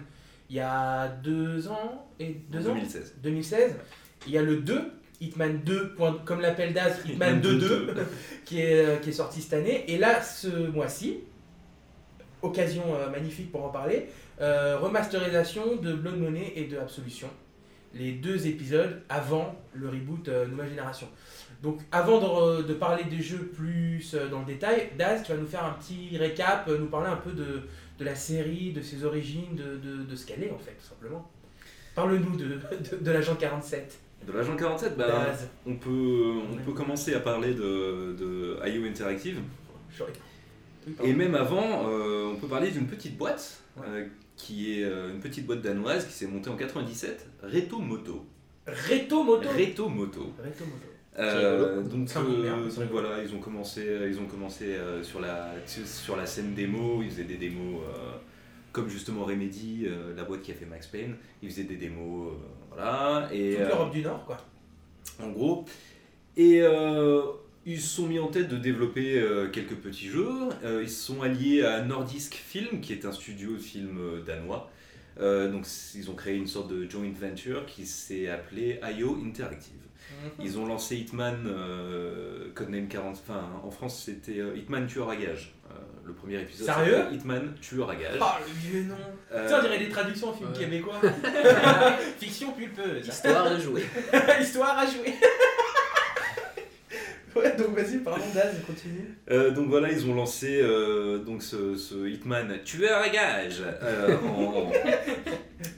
[0.48, 2.74] il y a deux ans et deux ans?
[2.74, 3.14] 2016.
[3.20, 3.74] 2016.
[4.28, 4.80] Il y a le 2,
[5.20, 7.94] Hitman 2, point- comme l'appelle Daz, Hitman Hitman 2 2, 2,
[8.44, 9.84] qui est, qui est sorti cette année.
[9.90, 11.18] Et là, ce mois-ci,
[12.42, 14.06] occasion magnifique pour en parler,
[14.38, 17.28] remasterisation de Blood Money et de Absolution.
[17.98, 21.08] Les deux épisodes avant le reboot euh, Nouvelle Génération.
[21.62, 22.20] Donc avant
[22.60, 25.72] de, parler des jeux plus euh, dans le détail, Daz, tu vas nous faire un
[25.72, 27.62] petit récap, euh, nous parler un peu de,
[27.98, 31.30] de la série, de ses origines, de, de, ce qu'elle est en fait, tout simplement.
[31.94, 33.98] Parle-nous de, l'agent 47.
[34.26, 35.48] De l'agent 47, bah, Daz.
[35.66, 39.38] on, peut, on peut commencer à parler de, de IO Interactive.
[41.02, 43.84] Et même avant, euh, on peut parler d'une petite boîte, Ouais.
[43.88, 44.06] euh,
[44.36, 48.26] qui est euh, une petite boîte danoise qui s'est montée en 97, Reto Moto.
[48.66, 49.48] Reto Moto.
[49.48, 50.32] Reto Moto.
[50.42, 50.86] Reto Moto.
[51.18, 56.16] Euh, donc, euh, donc voilà, ils ont commencé, ils ont commencé euh, sur, la, sur
[56.16, 58.18] la scène démo, ils faisaient des démos euh,
[58.76, 62.32] comme justement Remedy, euh, la boîte qui a fait Max Payne, ils faisaient des démos,
[62.32, 62.36] euh,
[62.68, 63.26] voilà.
[63.32, 64.36] Et, Toute euh, l'Europe du Nord, quoi.
[65.22, 65.64] en gros.
[66.36, 67.22] Et euh,
[67.66, 70.48] ils se sont mis en tête de développer euh, quelques petits jeux.
[70.64, 74.22] Euh, ils se sont alliés à Nordisk Film, qui est un studio de films euh,
[74.22, 74.70] danois.
[75.18, 79.72] Euh, donc ils ont créé une sorte de joint venture qui s'est appelée IO Interactive.
[80.40, 85.16] Ils ont lancé Hitman, euh, Codename 40, enfin en France c'était euh, Hitman Tueur à
[85.16, 85.54] gage.
[85.70, 85.74] Euh,
[86.04, 88.18] le premier épisode Sérieux Hitman Tueur à gage.
[88.20, 88.94] Oh, le vieux nom.
[89.32, 90.58] Euh, sais, on dirait des traductions en film ouais.
[90.58, 91.00] québécois.
[92.20, 93.06] Fiction pulpeuse.
[93.06, 93.84] Histoire de jouer.
[94.40, 95.12] Histoire à jouer.
[97.36, 99.16] ouais, donc vas-y, pardon, Daz, continue.
[99.30, 104.16] Euh, donc voilà, ils ont lancé euh, donc ce, ce Hitman tueur à gage euh,
[104.26, 104.72] en,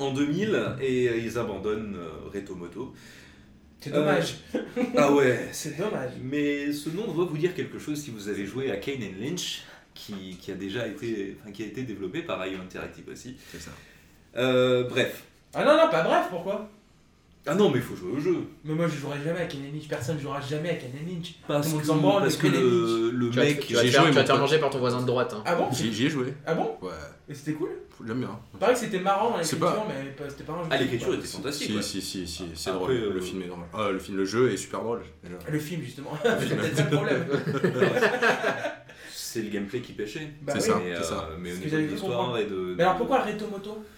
[0.04, 2.94] en 2000 et euh, ils abandonnent euh, Reto Moto.
[3.80, 4.38] C'est dommage.
[4.96, 6.10] Ah ouais, C'est dommage.
[6.22, 9.22] mais ce nom doit vous dire quelque chose si vous avez joué à Kane and
[9.22, 9.62] Lynch,
[9.94, 13.36] qui, qui a déjà été, enfin, qui a été développé par IO Interactive aussi.
[13.52, 13.70] C'est ça.
[14.36, 15.22] Euh, bref.
[15.54, 16.68] Ah non, non, pas bref, pourquoi?
[17.50, 18.36] Ah non, mais il faut jouer au jeu.
[18.64, 19.88] Mais moi, je jouerai jamais à Ken Lynch.
[19.88, 21.34] Personne ne jouera jamais à Ken Lynch.
[21.46, 23.64] Parce que, branle, parce le que le, le Tu vas, mec.
[23.68, 25.32] j'ai joué, tu vas te faire manger par ton voisin de droite.
[25.36, 25.42] hein.
[25.46, 26.34] Ah bon J'y ai joué.
[26.46, 26.90] Ah bon Ouais,
[27.28, 27.70] Et c'était cool
[28.06, 28.30] j'aime bien.
[28.54, 30.68] Il paraît que c'était marrant dans C'est l'écriture, pas- mais c'était pas un jeu.
[30.70, 31.66] Ah, l'écriture était fantastique.
[31.70, 31.82] Si, ouais.
[31.82, 32.90] si, si, si, c'est Après, drôle.
[32.92, 33.64] euh, Le film est drôle.
[33.74, 35.00] Ah, le film, le jeu est super drôle.
[35.24, 35.34] déjà.
[35.50, 36.12] Le film, justement.
[36.22, 37.26] c'est peut-être ça le problème.
[39.12, 40.28] C'est le gameplay qui pêchait.
[40.42, 40.76] Bah C'est oui.
[40.76, 40.80] ça.
[40.82, 41.28] mais, euh, ça.
[41.40, 42.74] mais au niveau de l'histoire et de.
[42.76, 43.84] Mais alors pourquoi Reto Moto?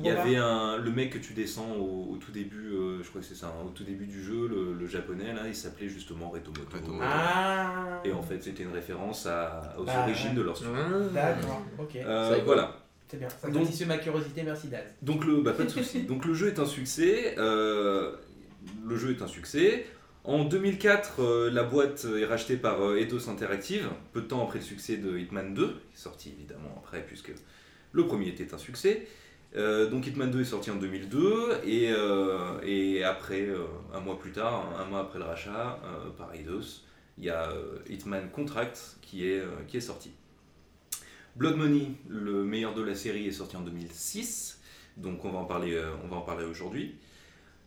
[0.00, 3.08] Il y avait un, le mec que tu descends au, au tout début, euh, je
[3.08, 5.54] crois que c'est ça, hein, au tout début du jeu, le, le japonais là, il
[5.54, 6.98] s'appelait justement Retomoto.
[7.02, 10.36] Ah Et en fait, c'était une référence à, aux Bah, origines ouais.
[10.36, 10.74] de leur studio.
[10.76, 10.98] Ah.
[11.12, 11.96] D'accord, ok.
[11.96, 12.76] Euh, voilà.
[13.08, 13.28] C'est bien.
[13.28, 14.84] Ça Donc- satisfait ma curiosité, merci Daz.
[15.02, 16.02] Donc le, bah, pas de souci.
[16.08, 17.34] Donc le jeu est un succès.
[17.38, 18.12] euh,
[18.86, 19.86] le jeu est un succès.
[20.22, 24.58] En 2004, euh, la boîte est rachetée par euh, Eidos Interactive, peu de temps après
[24.58, 27.32] le succès de Hitman 2, qui est sorti évidemment après, puisque
[27.92, 29.06] le premier était un succès.
[29.56, 34.18] Euh, donc Hitman 2 est sorti en 2002, et, euh, et après, euh, un mois
[34.18, 35.78] plus tard, un mois après le rachat
[36.16, 36.82] par Eidos,
[37.18, 37.52] il y a
[37.88, 40.12] Hitman Contract qui est, qui est sorti.
[41.36, 44.60] Blood Money, le meilleur de la série, est sorti en 2006,
[44.96, 46.94] donc on va en parler, on va en parler aujourd'hui.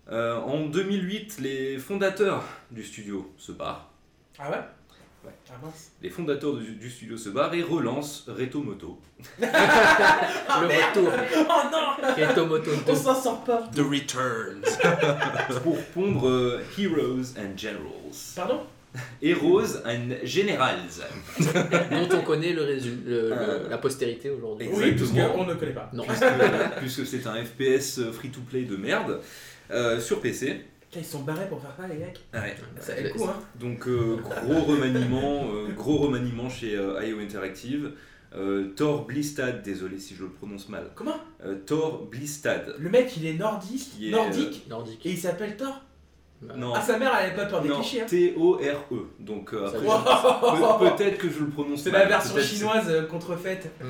[0.09, 3.91] En 2008, les fondateurs du studio se barrent.
[4.39, 4.57] Ah ouais?
[5.25, 5.31] Ouais.
[5.49, 5.91] Ah mince.
[6.01, 8.99] Les fondateurs du, du studio se barrent et relancent Reto Moto
[9.39, 9.45] le
[10.67, 11.09] retour.
[11.49, 12.95] Oh non Keto Moto On 2.
[12.97, 14.63] s'en sort pas The Returns.
[15.63, 18.33] pour pondre euh, Heroes and Generals.
[18.35, 18.61] Pardon?
[19.21, 21.01] Heroes and Generals.
[21.39, 24.67] dont on connaît le résu- le- le- Euh, la postérité aujourd'hui.
[24.67, 25.25] Exactement.
[25.31, 25.89] Oui, qu'on ne connaît pas.
[25.93, 26.03] Non.
[26.03, 26.25] puisque,
[26.79, 29.21] puisque c'est un FPS free-to-play de merde
[29.71, 30.65] euh, sur PC.
[30.95, 32.19] Ils sont barrés pour faire ça, les mecs.
[32.33, 32.55] Ouais.
[32.79, 33.39] Ça a le coup, hein.
[33.59, 37.91] Donc euh, gros remaniement, euh, gros remaniement chez euh, IO Interactive.
[38.75, 40.89] Thor Blistad, désolé si je le prononce mal.
[40.95, 41.17] Comment?
[41.67, 42.75] Thor Blistad.
[42.79, 45.05] Le mec, il est nordiste, Qui est, nordique, Nordique.
[45.05, 45.83] et il s'appelle Thor?
[46.55, 48.01] Non, Ah, sa mère, elle avait pas peur des non clichés.
[48.01, 48.05] Hein.
[48.07, 48.95] T-O-R-E.
[49.19, 52.01] Donc euh, Ça après, peut- peut-être que je le prononce C'est mal.
[52.01, 53.69] la version peut-être chinoise euh, contrefaite.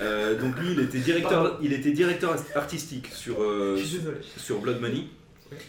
[0.00, 4.16] Euh, donc lui, il était directeur, il était directeur artistique sur, euh, Je suis désolé.
[4.36, 5.04] sur Blood Money.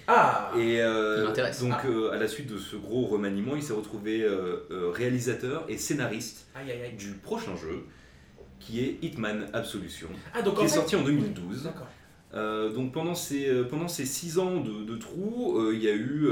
[0.07, 1.61] Ah Et euh, m'intéresse.
[1.61, 1.87] donc Ah.
[1.87, 5.77] euh, à la suite de ce gros remaniement, il s'est retrouvé euh, euh, réalisateur et
[5.77, 6.93] scénariste Aïe aïe aïe.
[6.97, 7.83] du prochain jeu,
[8.59, 10.75] qui est Hitman Absolution, Ah, donc qui en est fait.
[10.75, 11.63] sorti en 2012.
[11.63, 11.87] D'accord.
[12.35, 16.27] Euh, donc pendant ces, euh, pendant six ans de, trou, euh, il y a eu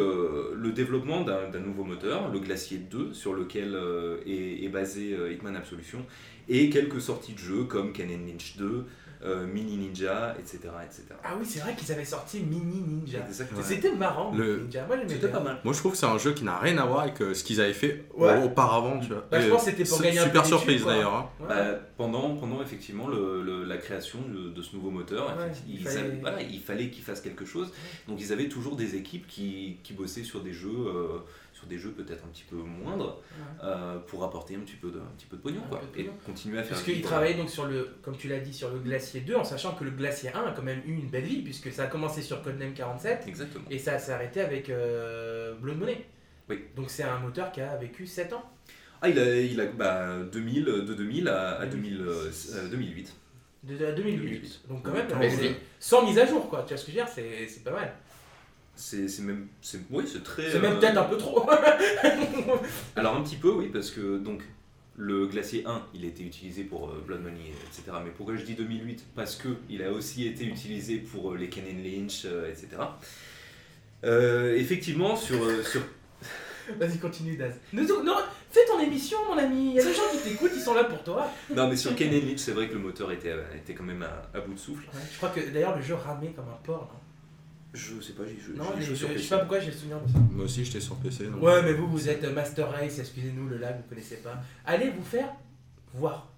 [0.56, 3.78] le développement d'un nouveau moteur, le Glacier 2, sur lequel
[4.26, 6.06] est, basé Hitman Absolution,
[6.50, 8.86] et quelques sorties de jeux comme Ken Lynch 2,
[9.24, 10.60] euh, Mini Ninja, etc.
[10.86, 11.04] etc.
[11.24, 13.20] Ah oui, c'est vrai qu'ils avaient sorti Mini Ninja.
[13.28, 13.62] Exactement.
[13.64, 14.86] C'était marrant, Le- Mini Ninja.
[14.88, 15.38] Moi, j'aimais C'était bien.
[15.38, 15.58] pas mal.
[15.64, 17.44] Moi, je trouve que c'est un jeu qui n'a rien à voir avec euh, ce
[17.44, 18.44] qu'ils avaient fait Ouais.
[18.44, 19.00] auparavant.
[19.00, 19.26] Tu vois.
[19.30, 21.14] Bah, je pense que c'était pour gagner un peu Super surprise d'ailleurs.
[21.14, 21.30] hein.
[21.40, 21.48] Ouais.
[21.50, 25.80] Bah, pendant, pendant effectivement le- le- la création de, de ce nouveau moteur, Ouais, il
[25.84, 27.72] fallait- avaient- voilà, il fallait qu'ils fassent quelque chose.
[28.08, 31.20] Donc ils avaient toujours des équipes qui, qui bossaient sur des jeux, euh,
[31.62, 33.64] sur des jeux peut-être un petit peu moindres, Ouais.
[33.64, 36.18] euh, pour apporter un petit peu de, un petit peu de pognon, quoi, et pognon.
[36.26, 36.72] continuer à faire.
[36.72, 39.44] Parce qu'ils travaillaient donc sur le, comme tu l'as dit, sur le Glacier 2, en
[39.44, 41.88] sachant que le Glacier 1 a quand même eu une belle vie, puisque ça a
[41.88, 43.66] commencé sur Codename 47 Exactement.
[43.70, 46.06] et ça s'est arrêté avec euh, Blood Money.
[46.50, 46.60] Oui.
[46.76, 48.44] Donc c'est un moteur qui a vécu 7 ans.
[49.04, 53.16] Ah, il a, il a bah, 2000, de 2000 à, à 2000, euh, euh, 2008.
[53.64, 54.62] De, à 2008.
[54.70, 55.50] Donc quand même, euh,
[55.80, 56.64] sans mise à jour, quoi.
[56.64, 57.94] Tu vois ce que je veux dire C'est c'est pas mal.
[58.82, 60.50] C'est même, c'est, oui, c'est très.
[60.52, 61.48] C'est même euh, peut-être un peu trop.
[62.96, 64.42] Alors un petit peu, oui, parce que donc
[64.96, 67.98] le glacier 1, il a été utilisé pour euh, Blood Money, etc.
[68.04, 71.48] Mais pourquoi je dis 2008 Parce que il a aussi été utilisé pour euh, les
[71.48, 72.70] and Lynch, etc.
[74.04, 75.82] Euh, effectivement, sur, sur
[76.80, 77.54] Vas-y, continue, Daz.
[77.74, 77.84] Non,
[78.50, 79.70] fais ton émission, mon ami.
[79.70, 81.32] Il y a des gens qui t'écoutent, ils sont là pour toi.
[81.56, 84.38] non mais sur and Lynch, c'est vrai que le moteur était, était quand même à,
[84.38, 84.86] à bout de souffle.
[84.94, 87.01] Ouais, je crois que d'ailleurs le jeu ramait comme un porc.
[87.74, 89.72] Je sais pas, j'ai joué Non, je, joué sur je sais pas pourquoi j'ai le
[89.74, 90.18] souvenir de ça.
[90.32, 91.26] Moi aussi, j'étais sur PC.
[91.26, 94.42] donc- Ouais, mais vous, vous êtes euh, Master Race, excusez-nous, le lag, vous connaissez pas.
[94.66, 95.30] Allez vous faire
[95.94, 96.30] voir.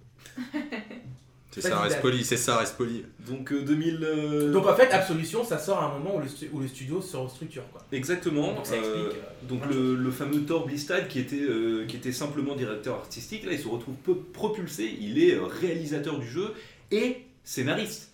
[1.51, 2.23] C'est ça, reste poli.
[2.23, 3.05] C'est ça, reste poli.
[3.27, 3.99] Donc euh, 2000.
[4.03, 6.67] euh, Donc en fait, Absolution, ça sort à un moment où le, stu- où le
[6.67, 7.63] studio se restructure.
[7.71, 7.86] Quoi.
[7.91, 8.53] Exactement.
[8.55, 8.77] Donc ça euh,
[9.09, 9.21] explique.
[9.23, 13.43] euh, Donc le, le fameux Thor Blistad qui était, euh, qui était simplement directeur artistique,
[13.45, 16.53] là il se retrouve peu propulsé, il est euh, réalisateur du jeu
[16.91, 18.11] et scénariste.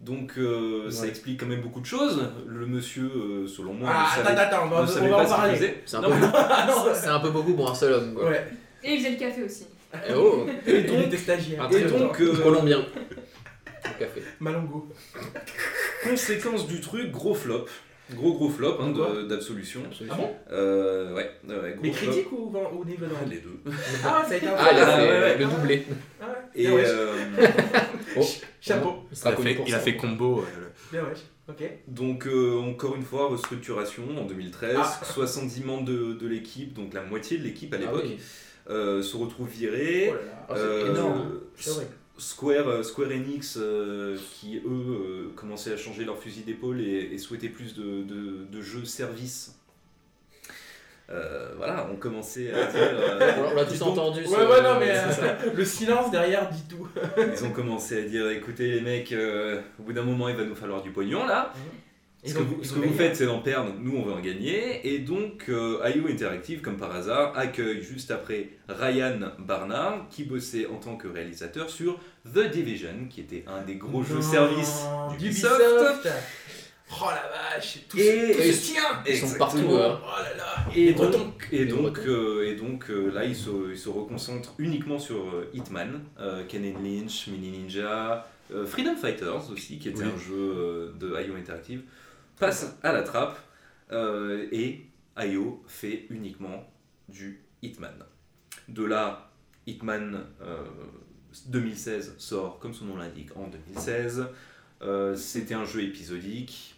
[0.00, 2.30] Donc euh, ça explique quand même beaucoup de choses.
[2.46, 5.16] Le monsieur, euh, selon moi, Ah, ne attends, savait, attends, on va, ne on va
[5.16, 5.82] pas en parler.
[5.86, 8.14] C'est un, peu- ah, un peu beaucoup pour un seul homme.
[8.14, 8.28] Quoi.
[8.30, 8.46] Ouais,
[8.82, 9.66] Et il faisait le café aussi.
[9.94, 11.62] Et oh, et il était stagiaire.
[11.62, 12.84] un Et donc, euh, colombien.
[14.40, 14.88] Malongo.
[16.02, 17.66] Conséquence du truc, gros flop.
[18.12, 18.92] Gros gros flop hein,
[19.28, 19.80] d'absolution.
[20.10, 22.10] Ah bon Euh, ouais, ouais, gros Les flop.
[22.10, 23.60] critiques ou au au niveau de Les deux.
[24.04, 25.38] Ah, ça a été un Ah, Ah, ouais, ouais.
[25.38, 25.86] le doublé.
[26.20, 26.26] Ah.
[26.54, 27.14] Et euh,
[28.60, 28.94] Chapeau.
[29.10, 29.84] Il a fait, pour il a ça.
[29.84, 30.40] fait combo.
[30.92, 30.98] euh,
[31.48, 31.54] le-.
[31.88, 35.00] Donc euh, encore une fois, restructuration en 2013, Ah.
[35.04, 38.18] 70 membres de, de l'équipe, donc la moitié de l'équipe à Ah l'époque, oui.
[38.70, 40.12] euh, se retrouve virée.
[40.12, 40.14] Oh
[40.54, 41.04] là là.
[41.56, 41.70] Ah,
[42.16, 47.10] Square, euh, Square Enix, euh, qui eux euh, commençaient à changer leur fusil d'épaule et,
[47.12, 49.56] et souhaitaient plus de, de- de jeux services.
[51.10, 52.80] Euh, voilà, on commençait à dire.
[52.80, 54.20] euh, On l'a tous entendu.
[54.24, 56.88] Ouais, ouais, non, mais euh, le silence derrière dit tout.
[57.18, 60.44] ils ont commencé à dire écoutez les mecs, euh, au bout d'un moment il va
[60.44, 61.52] nous falloir du pognon là.
[62.24, 62.96] Ils Ce que vous, ils ce ont que vous gagné.
[62.96, 64.80] faites, c'est d'en perdre, nous on veut en gagner.
[64.94, 70.66] Et donc, euh, IO Interactive, comme par hasard, accueille juste après Ryan Barnard, qui bossait
[70.66, 71.98] en tant que réalisateur sur
[72.34, 74.84] The Division, qui était un des gros jeux Non, services
[75.18, 75.54] d'Ubisoft.
[75.60, 76.08] d'Ubisoft.
[77.00, 79.58] Oh la vache, tout, Et- se, tout se et- tient Ils sont partout.
[79.58, 80.00] hein.
[80.02, 83.78] Oh là là Et donc, et donc, euh, et donc euh, là, il se, il
[83.78, 89.78] se reconcentre uniquement sur euh, Hitman, euh, Ken Lynch, Mini Ninja, euh, Freedom Fighters aussi,
[89.78, 90.08] qui était Oui.
[90.14, 91.82] un jeu euh, de IO Interactive,
[92.38, 93.38] passe à la trappe
[93.92, 94.86] euh, et
[95.18, 96.64] IO fait uniquement
[97.08, 97.94] du Hitman.
[98.68, 99.30] De là,
[99.66, 100.64] Hitman euh,
[101.46, 104.26] 2016 sort, comme son nom l'indique, en 2016.
[104.82, 106.74] Euh, C'était un jeu épisodique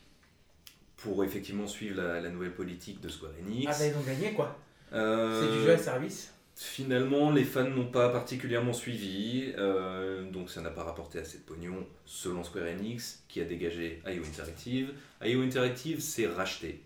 [0.96, 3.66] pour effectivement suivre la, la nouvelle politique de Square Enix.
[3.70, 4.58] Ah bah ils ont gagné quoi
[4.92, 10.48] Euh, C'est du jeu à service Finalement, les fans n'ont pas particulièrement suivi, euh, donc
[10.48, 14.94] ça n'a pas rapporté assez de pognon selon Square Enix, qui a dégagé IO Interactive.
[15.22, 16.80] IO Interactive s'est racheté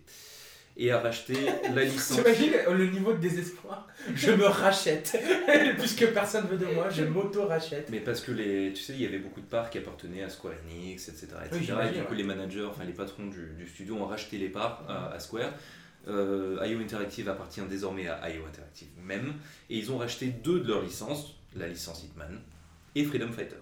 [0.75, 1.35] et a racheté
[1.73, 2.17] la licence.
[2.17, 3.87] T'imagines le niveau de désespoir?
[4.13, 5.17] Je me rachète
[5.79, 7.87] Puisque personne veut de moi, je m'auto-rachète.
[7.89, 10.29] Mais parce que les, tu sais, il y avait beaucoup de parts qui appartenaient à
[10.29, 11.27] Square Enix, etc.
[11.45, 11.73] etc.
[11.79, 12.17] Oui, et du coup, ouais.
[12.17, 15.53] les managers, enfin les patrons du, du studio ont racheté les parts à, à Square.
[16.07, 19.33] Euh, IO Interactive appartient désormais à IO Interactive même.
[19.69, 22.39] Et ils ont racheté deux de leurs licences, la licence Hitman
[22.95, 23.57] et Freedom Fighter.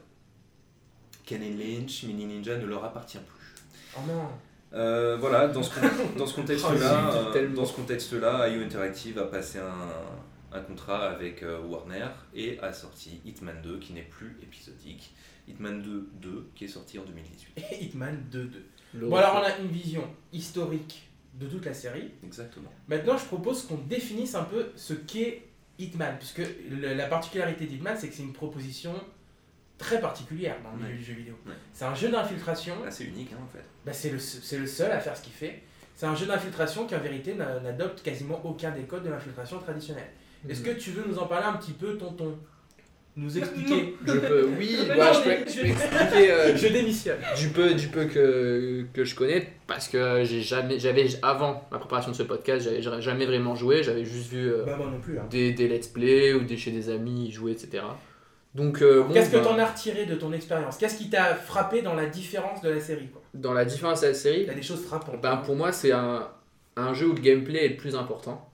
[1.26, 3.56] Ken and Lynch, Mini Ninja ne leur appartient plus.
[3.96, 4.30] Oh non
[4.74, 5.88] Euh, voilà, dans ce, con-
[6.18, 10.56] dans ce Oh, contexte-là, j'ai euh, tellement- dans ce contexte-là, IO Interactive a passé un,
[10.58, 15.14] un contrat avec euh, Warner et a sorti Hitman 2 qui n'est plus épisodique.
[15.48, 17.64] Hitman 2 2 qui est sorti en 2018.
[17.72, 18.50] Et Hitman 2-2.
[18.96, 21.09] Le Bon alors on a une vision historique
[21.40, 22.12] de toute la série.
[22.24, 22.72] Exactement.
[22.88, 25.44] Maintenant je propose qu'on définisse un peu ce qu'est
[25.78, 26.18] Hitman.
[26.18, 28.94] Puisque le- la particularité d'Hitman c'est que c'est une proposition
[29.78, 30.84] très particulière dans le Ouais.
[30.90, 31.36] milieu du jeu vidéo.
[31.46, 31.54] Ouais.
[31.72, 32.74] C'est un jeu d'infiltration.
[32.86, 33.64] Assez unique hein, en fait.
[33.86, 35.64] Bah, c'est le, c'est le seul à faire ce qu'il fait.
[35.96, 39.60] C'est un jeu d'infiltration qui en vérité n'a- n'adopte quasiment aucun des codes de l'infiltration
[39.60, 40.10] traditionnelle.
[40.48, 42.38] Est-ce que tu veux nous en parler un petit peu, tonton?
[43.18, 46.56] Nous expliquer Je peux, oui, Mais bah, non, je, peux, mais- je peux expliquer euh,
[46.58, 47.18] Je démissionne.
[47.38, 51.80] du peu, du peu que, que je connais parce que j'ai jamais, j'avais avant la
[51.80, 55.00] préparation de ce podcast, j'avais jamais vraiment joué, j'avais juste vu euh, Bah moi non
[55.00, 55.18] plus.
[55.20, 55.26] hein.
[55.30, 57.84] des, des let's play ou des chez des amis jouer, etc.
[58.56, 60.78] Donc, euh, bon, Qu'est-ce que bah, t'en as retiré de ton expérience?
[60.78, 63.22] Qu'est-ce qui t'a frappé dans la différence de la série quoi?
[63.36, 65.22] Dans la différence de la série, Il y a des choses frappantes.
[65.22, 66.28] ben, pour moi, c'est un,
[66.76, 68.49] un jeu où le gameplay est le plus important.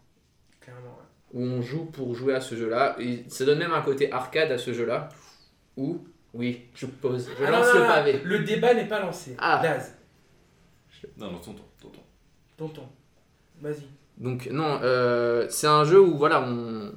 [1.35, 2.95] Où on joue pour jouer à ce jeu-là.
[2.99, 5.09] Et ça donne même un côté arcade à ce jeu-là.
[5.77, 5.99] Où,
[6.33, 8.21] oui, je pose, je Ah, lance non, le non, non, pavé.
[8.23, 9.35] Le débat n'est pas lancé.
[9.37, 9.59] Ah.
[9.61, 9.95] Daz,
[11.17, 12.01] Non, non, tonton, tonton.
[12.57, 12.87] tonton,
[13.61, 13.83] vas-y.
[14.17, 16.93] Donc non, euh, c'est un jeu où voilà, on,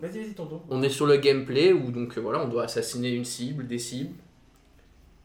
[0.00, 0.62] Vas-y, vas-y, tonton.
[0.70, 3.80] on est sur le gameplay où donc euh, voilà, on doit assassiner une cible, des
[3.80, 4.14] cibles,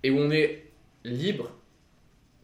[0.02, 0.72] et où on est
[1.04, 1.52] libre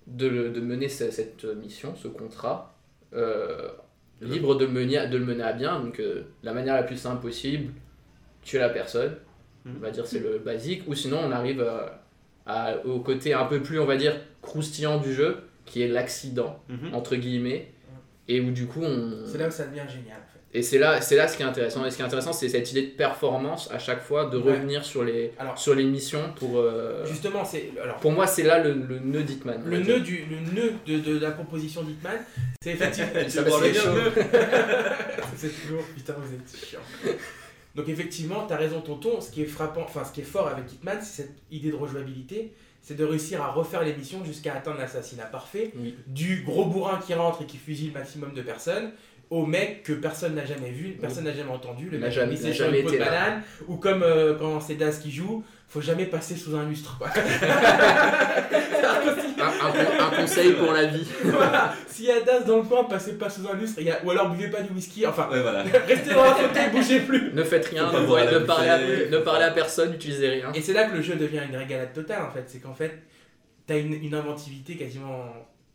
[0.06, 2.76] de, le- de mener ce- cette mission, ce contrat,
[3.14, 3.70] euh,
[4.22, 5.80] libre de le, mener, de le mener à bien.
[5.80, 7.74] Donc euh, la manière la plus simple possible,
[8.42, 9.16] tuer la personne,
[9.66, 12.02] on va dire c'est le basique, ou sinon on arrive à-
[12.46, 16.62] à- au côté un peu plus, on va dire, croustillant du jeu, qui est l'accident,
[16.70, 16.94] Mhm.
[16.94, 17.72] entre guillemets,
[18.28, 19.26] et où du coup on...
[19.26, 20.20] C'est là où ça devient génial.
[20.52, 21.86] Et c'est là, c'est là ce qui est intéressant.
[21.86, 24.54] Et ce qui est intéressant, c'est cette idée de performance à chaque fois, de Ouais.
[24.54, 26.58] revenir sur les, Alors, sur les missions pour.
[26.58, 27.72] euh, justement, c'est.
[27.84, 29.62] Alors, pour moi, c'est là le, le nœud d'Hitman.
[29.64, 32.18] le nœud, du, le nœud de, de la proposition d'Hitman,
[32.64, 33.12] c'est effectivement.
[33.30, 33.50] Ça va,
[35.36, 35.84] c'est toujours.
[35.96, 36.80] Putain, vous êtes chiant.
[37.76, 39.22] Donc, effectivement, tu as raison, tonton.
[39.22, 41.76] Ce qui est frappant, enfin, ce qui est fort avec Hitman, c'est cette idée de
[41.76, 42.52] rejouabilité.
[42.82, 45.72] C'est de réussir à refaire les missions jusqu'à atteindre l'assassinat parfait.
[45.78, 45.96] Oui.
[46.08, 48.92] Du gros bourrin qui rentre et qui fusille le maximum de personnes
[49.30, 52.42] au mec que personne n'a jamais vu, personne n'a jamais entendu, le mec jamais- qui
[52.42, 55.82] sur jamais une peau de banane, ou comme euh, quand c'est Daz qui joue, faut
[55.82, 56.98] jamais passer sous un lustre.
[56.98, 57.10] quoi.
[59.42, 61.08] Un, un con- un conseil pour la vie.
[61.24, 61.74] Voilà.
[61.88, 64.04] S'il y a Das dans le coin, passez pas sous un lustre, il y a-
[64.04, 65.64] ou alors buvez pas du whisky, enfin, Ouais, voilà.
[65.88, 67.32] restez dans la fauteuil, bougez plus.
[67.34, 69.08] Ne faites rien, ne, parlez à, bouffée.
[69.10, 70.52] ne parlez à personne, n'utilisez rien.
[70.54, 73.02] Et c'est là que le jeu devient une régalade totale en fait, c'est qu'en fait,
[73.66, 75.26] t'as une, une inventivité quasiment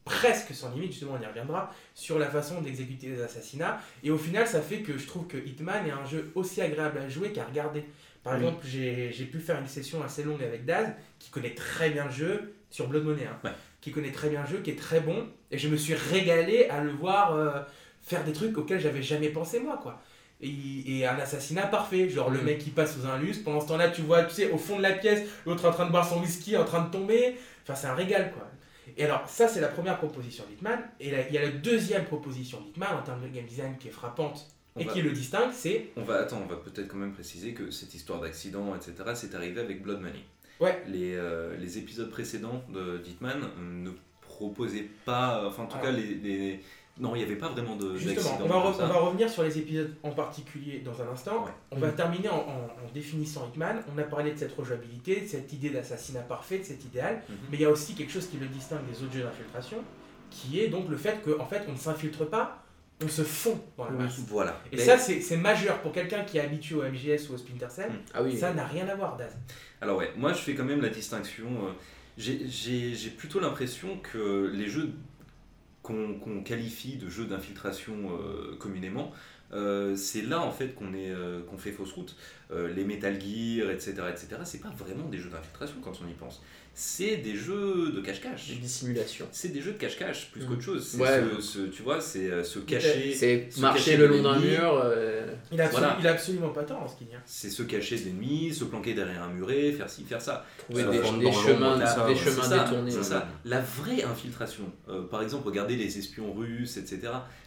[0.04, 4.18] presque sans limite, justement on y reviendra, sur la façon d'exécuter les assassinats, et au
[4.18, 7.32] final ça fait que je trouve que Hitman est un jeu aussi agréable à jouer
[7.32, 7.84] qu'à regarder.
[8.22, 8.40] Par Oui.
[8.40, 10.88] exemple, j'ai pu faire une session assez longue avec Daz,
[11.18, 13.50] qui connaît très bien le jeu, sur Blood Money, hein, Ouais.
[13.80, 16.68] qui connaît très bien le jeu, qui est très bon, et je me suis régalé
[16.68, 17.60] à le voir euh,
[18.02, 20.02] faire des trucs auxquels j'avais jamais pensé moi, quoi.
[20.40, 22.44] Et, et un assassinat parfait, genre le Mhm.
[22.44, 24.76] mec qui passe sous un lustre, pendant ce temps-là tu vois, tu sais, au fond
[24.78, 27.74] de la pièce, l'autre en train de boire son whisky, en train de tomber, enfin
[27.74, 28.50] c'est un régal, quoi.
[28.96, 30.78] Et alors, ça, c'est la première proposition d'Hitman.
[31.00, 33.88] Et là, il y a la deuxième proposition d'Hitman en termes de game design qui
[33.88, 35.86] est frappante On et va- qui le distingue, c'est.
[35.96, 39.34] On va, attends, on va peut-être quand même préciser que cette histoire d'accident, etc., c'est
[39.34, 40.24] arrivé avec Blood Money.
[40.60, 40.82] Ouais.
[40.86, 46.14] Les, euh, les épisodes précédents de d'Hitman ne proposaient pas, enfin en tout cas les,
[46.14, 46.60] les,
[46.98, 47.96] Non, il n'y avait pas vraiment de.
[47.96, 48.84] Justement, on va, comme re- ça.
[48.84, 51.44] on va revenir sur les épisodes en particulier dans un instant.
[51.44, 51.50] Ouais.
[51.72, 53.82] On va terminer en, en- en définissant Hitman.
[53.92, 57.22] On a parlé de cette rejouabilité, de cette idée d'assassinat parfait, de cet idéal.
[57.28, 57.36] Mhm.
[57.50, 59.78] Mais il y a aussi quelque chose qui le distingue des autres jeux d'infiltration,
[60.30, 62.62] qui est donc le fait qu'en fait, on ne s'infiltre pas,
[63.02, 64.20] on se fond dans la masse.
[64.28, 64.60] Voilà.
[64.70, 67.70] Et Mais- ça, c'est majeur pour quelqu'un qui est habitué au MGS ou au Splinter
[67.70, 67.90] Cell.
[67.90, 67.96] Mm.
[68.14, 68.36] Ah oui.
[68.38, 69.36] Ça n'a rien à voir, Daz.
[69.80, 71.46] Alors ouais, moi je fais quand même la distinction.
[71.66, 71.70] euh,
[72.16, 74.92] j'ai plutôt l'impression que les jeux
[75.84, 79.12] qu'on qualifie de jeux d'infiltration euh, communément,
[79.52, 82.16] euh, c'est là en fait qu'on euh, fait fausse route.
[82.50, 84.28] Les Metal Gear, etc., etc.
[84.44, 86.40] C'est pas vraiment des jeux d'infiltration quand on y pense.
[86.76, 88.48] C'est des jeux de cache-cache.
[88.48, 89.26] Des dissimulations.
[89.30, 90.46] C'est des jeux de cache-cache plus Mm.
[90.48, 90.84] qu'autre chose.
[90.86, 91.22] C'est Ouais.
[91.36, 93.14] se- se- tu vois, c'est euh, se cacher.
[93.14, 94.80] C'est marcher cacher le long d'un mur.
[94.84, 95.96] euh, Il a, absolu- Voilà.
[96.00, 97.14] il a absolument pas tort en ce qu'il dit.
[97.14, 97.22] hein.
[97.26, 100.44] C'est se cacher de l'ennemi, se planquer derrière un muret, faire ci, faire ça.
[100.58, 102.16] trouver des, chemins, ça, des ouais.
[102.18, 102.90] chemins C'est ça, détournés.
[102.90, 103.28] C'est ça.
[103.44, 107.02] La vraie infiltration, euh, par exemple, regardez les espions russes, etc.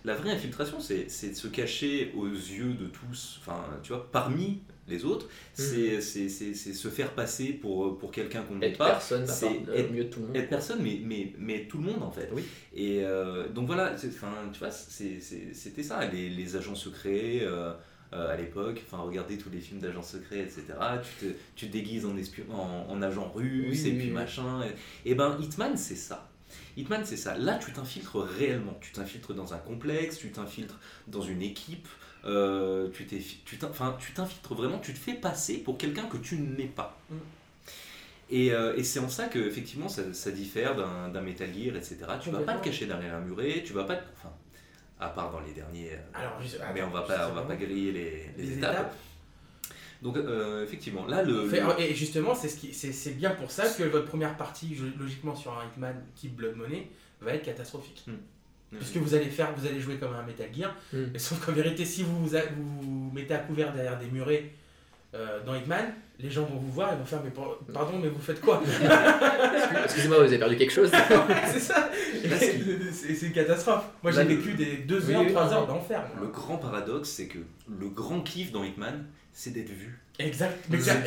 [0.06, 4.10] La vraie infiltration, c'est c'est de se cacher aux yeux de tous, enfin, tu vois,
[4.12, 5.26] parmi les autres.
[5.26, 5.30] Hmm.
[5.56, 8.92] C'est c'est- c'est- c'est se faire passer pour, pour quelqu'un qu'on n'est Être pas.
[8.92, 10.36] personne, à c'est euh, être- mieux tout le monde.
[10.38, 12.30] Être personne, mais, mais, mais tout le monde en fait.
[12.34, 12.44] Oui.
[12.74, 17.40] Et euh, donc voilà, enfin, tu vois, c'était ça, les, les agents secrets.
[17.42, 17.74] euh,
[18.14, 20.64] euh, à l'époque, enfin regardez tous les films d'agents secrets, etc.
[21.20, 24.08] Tu te, tu te déguises en, espion, en, en agent russe Oui, et oui, puis
[24.08, 24.14] oui.
[24.14, 24.62] machin.
[25.06, 26.30] Et, et ben Hitman c'est ça.
[26.78, 27.38] Hitman c'est ça.
[27.38, 28.78] Là tu t'infiltres réellement.
[28.80, 31.86] Tu t'infiltres dans un complexe, tu t'infiltres dans une équipe.
[32.26, 33.06] Euh, tu
[34.14, 37.00] t'infiltres vraiment, tu te fais passer pour quelqu'un que tu n'es pas.
[37.10, 37.16] Mm.
[38.30, 41.98] Et, euh, et c'est en ça que effectivement ça, ça diffère d'un Metal Gear, etc.
[42.22, 44.34] Tu vas pas te cacher derrière un muret, tu vas pas, te- enfin,
[45.00, 47.56] à part dans les derniers, euh, Alors, juste- mais on va pas, on va pas
[47.56, 48.74] griller les, les Les étapes.
[48.74, 48.96] étapes.
[50.02, 51.50] Donc euh, effectivement, là le,
[51.80, 55.58] Et justement, c'est ce qui- c'est bien pour ça que votre première partie, logiquement sur
[55.58, 56.90] un Hitman type Blood Money,
[57.22, 58.06] va être catastrophique.
[58.72, 58.78] Hmm.
[58.78, 60.76] Puisque vous allez faire, vous allez jouer comme un Metal Gear.
[60.94, 61.06] Hmm.
[61.16, 64.08] Et sauf qu'en vérité, si vous vous, a- vous vous mettez à couvert derrière des
[64.08, 64.50] murets
[65.16, 65.86] euh, dans Hitman,
[66.20, 68.62] les gens vont vous voir et vont faire mais par- pardon, mais vous faites quoi?
[69.86, 70.92] Excusez-moi, vous avez perdu quelque chose
[71.52, 71.90] C'est ça.
[72.92, 73.86] C'est une catastrophe.
[74.04, 76.04] Moi, j'ai le- vécu des 2 Oui, heures, oui, 3 non, heures d'enfer.
[76.20, 77.40] le grand paradoxe, c'est que
[77.70, 79.98] le grand kiff dans Hitman, c'est d'être vu.
[80.20, 80.58] Exact.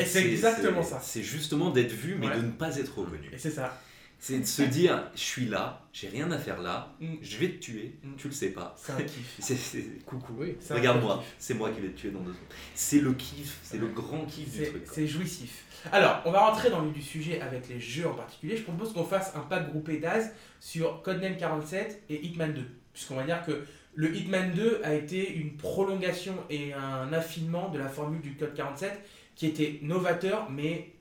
[0.07, 1.01] C'est exactement ça.
[1.03, 2.37] C'est justement d'être vu, mais Ouais.
[2.37, 3.29] de ne pas être reconnu.
[3.33, 3.79] Et c'est ça.
[4.23, 7.14] C'est de se dire, je suis là, j'ai rien à faire là, Mm.
[7.23, 8.16] je vais te tuer, Mm.
[8.18, 8.75] tu le sais pas.
[8.79, 9.37] C'est un kiff.
[9.41, 10.35] C'est- c'est- coucou.
[10.39, 10.57] Oui.
[10.68, 12.47] Regarde-moi, c'est moi qui vais te tuer dans deux secondes.
[12.75, 14.83] C'est le kiff, c'est le grand kiff du truc.
[14.93, 15.64] c'est jouissif.
[15.91, 18.59] Alors, on va rentrer dans le vif du sujet avec les jeux en particulier.
[18.59, 22.66] Je propose qu'on fasse un pack groupé d'Az sur Codename 47 et Hitman 2.
[22.93, 23.64] Puisqu'on va dire que
[23.95, 28.53] le Hitman 2 a été une prolongation et un affinement de la formule du Code
[28.53, 28.93] 47
[29.35, 30.93] qui était novateur, mais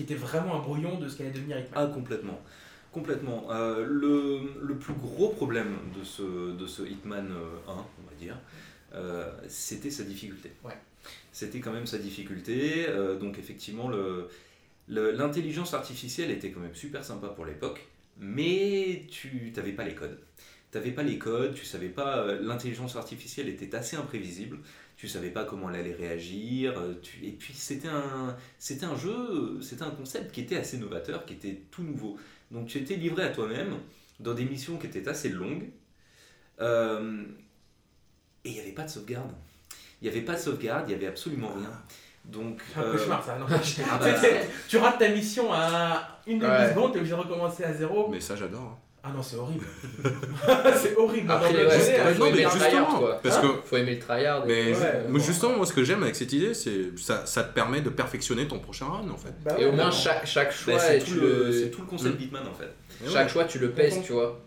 [0.00, 1.72] qui était vraiment un brouillon de ce qu'allait devenir Hitman.
[1.74, 2.40] Ah, complètement.
[2.90, 3.48] Complètement.
[3.50, 8.16] Euh, le, le plus gros problème de ce, de ce Hitman euh, 1, on va
[8.18, 8.36] dire,
[8.94, 10.52] euh, c'était sa difficulté.
[10.64, 10.72] Ouais.
[11.32, 12.86] C'était quand même sa difficulté.
[12.88, 14.28] euh, donc, effectivement, le,
[14.88, 17.86] le- l'intelligence artificielle était quand même super sympa pour l'époque,
[18.18, 20.18] mais tu n'avais pas les codes.
[20.72, 22.18] Tu n'avais pas les codes, tu savais pas.
[22.20, 24.58] euh, L'intelligence artificielle était assez imprévisible.
[25.00, 26.78] Tu savais pas comment elle allait réagir.
[26.78, 29.16] euh, tu- et puis, c'était un, c'était un jeu,
[29.58, 32.18] euh, c'était un concept qui était assez novateur, qui était tout nouveau.
[32.50, 33.76] Donc tu étais livré à toi-même
[34.18, 35.70] dans des missions qui étaient assez longues.
[36.60, 37.22] Euh,
[38.44, 39.32] et il n'y avait pas de sauvegarde.
[40.02, 41.72] Il n'y avait pas de sauvegarde, il n'y avait absolument rien.
[42.26, 43.38] Donc, un euh, cauchemar ça.
[43.38, 43.46] non
[43.90, 44.14] ah bah,
[44.68, 46.74] tu rates ta mission à une demi Ouais.
[46.74, 48.08] t'es obligé de recommencer à zéro.
[48.10, 48.60] Mais ça, j'adore.
[48.60, 48.78] hein.
[49.02, 49.64] Ah non, c'est horrible.
[50.76, 51.30] c'est horrible.
[51.30, 53.20] Après, ouais, faut non, aimer mais le tryhard, justement, quoi.
[53.22, 54.44] parce Hein que Faut aimer le tryhard.
[54.46, 55.20] Mais Ouais, ouais, ouais.
[55.20, 58.46] justement, moi, ce que j'aime avec cette idée, c'est ça, ça te permet de perfectionner
[58.46, 59.32] ton prochain run, en fait.
[59.42, 61.86] bah Et ouais, au moins, chaque, chaque bah, choix, c'est tout, tu le, tout le
[61.86, 62.18] concept Mm.
[62.18, 62.74] d'Hitman en fait.
[63.06, 63.32] Et chaque ouais.
[63.32, 64.38] choix, tu le pèses, tu vois.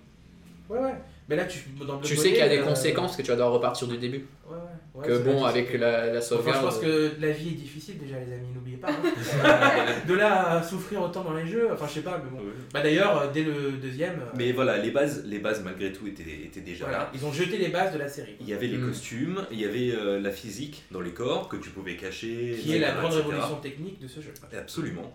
[0.70, 0.96] Ouais, ouais.
[1.30, 3.36] Mais là, tu, dans Tu sais qu'il y a des euh, conséquences que tu vas
[3.36, 4.28] devoir repartir du début.
[4.48, 4.63] Ouais, ouais.
[4.96, 6.58] Ouais, Que bon, avec la, Enfin, sauvegarde.
[6.58, 8.90] je pense que la vie est difficile déjà, les amis, n'oubliez pas.
[8.92, 10.02] hein.
[10.08, 12.44] de là à souffrir autant dans les jeux, enfin, je sais pas, mais bon.
[12.72, 16.06] Bah d'ailleurs, euh, dès le deuxième, euh, Mais voilà, les bases, les bases malgré tout
[16.06, 17.12] étaient, étaient déjà voilà, là.
[17.16, 18.36] ils ont jeté les bases de la série.
[18.40, 18.88] Il y avait les Mm.
[18.90, 22.56] costumes, il y avait euh, la physique dans les corps que tu pouvais cacher.
[22.62, 23.24] Qui est la grande etc.
[23.30, 24.34] révolution technique de ce jeu.
[24.56, 25.12] Absolument.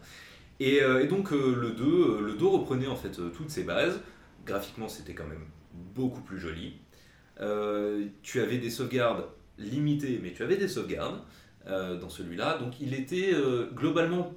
[0.59, 3.51] Et, euh, et donc euh, le 2, euh, le 2 reprenait en fait euh, toutes
[3.51, 4.01] ces bases.
[4.45, 5.45] Graphiquement, c'était quand même
[5.95, 6.72] beaucoup plus joli.
[7.41, 9.24] Euh, tu avais des sauvegardes
[9.59, 11.21] limitées, mais tu avais des sauvegardes
[11.67, 12.57] euh, dans celui-là.
[12.59, 14.33] Donc il était euh, globalement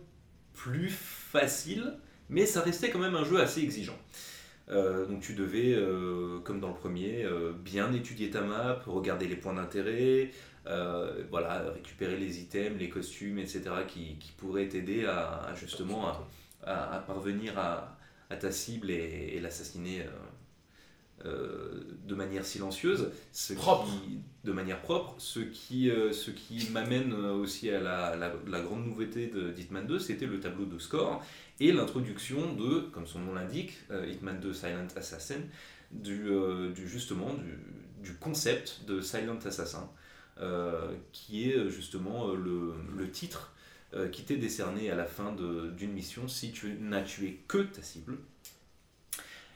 [0.53, 1.93] plus facile,
[2.29, 3.97] mais ça restait quand même un jeu assez exigeant.
[4.69, 5.77] Euh, donc tu devais,
[6.43, 7.25] comme dans le premier,
[7.63, 10.31] bien étudier ta map, regarder les points d'intérêt,
[11.29, 13.61] voilà, récupérer les items, les costumes, etc.
[13.87, 16.11] qui, pourraient t'aider à, justement
[16.63, 17.97] à, parvenir à,
[18.39, 20.05] ta cible et, l'assassiner
[21.23, 23.09] de manière silencieuse,
[23.55, 23.87] Propre.
[24.43, 26.11] De manière propre, ce qui, euh,
[26.71, 31.23] m'amène euh, aussi à la, grande nouveauté de d'Hitman 2, c'était le tableau de score
[31.59, 35.41] et l'introduction de, comme son nom l'indique, euh, Hitman 2 Silent Assassin,
[35.91, 36.29] du,
[36.87, 37.35] justement
[38.01, 39.89] du, concept de Silent Assassin,
[41.11, 43.53] qui est justement le, titre
[44.13, 45.35] qui t'est décerné à la fin
[45.77, 48.17] d'une mission si tu n'as tué que ta cible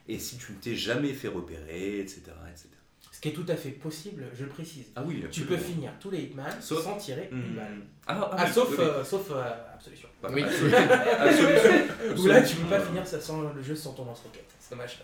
[0.10, 2.24] et si tu ne t'es jamais fait repérer, etc.
[2.52, 2.68] etc.
[3.16, 4.88] Ce qui est tout à fait possible, je le précise.
[4.94, 7.56] Ah oui, Tu peux finir tous les Hitman Sauf- sans tirer une Hmm.
[7.56, 7.82] balle.
[8.08, 10.10] Ah, ah Ah, oui, sauf, oui, euh, sauf euh, Absolution.
[10.22, 10.44] Bah, Oui.
[10.44, 12.18] Absolution.
[12.24, 14.52] Où là, tu peux pas finir ça sans le jeu sans ton lance-roquette.
[14.60, 15.00] C'est dommage.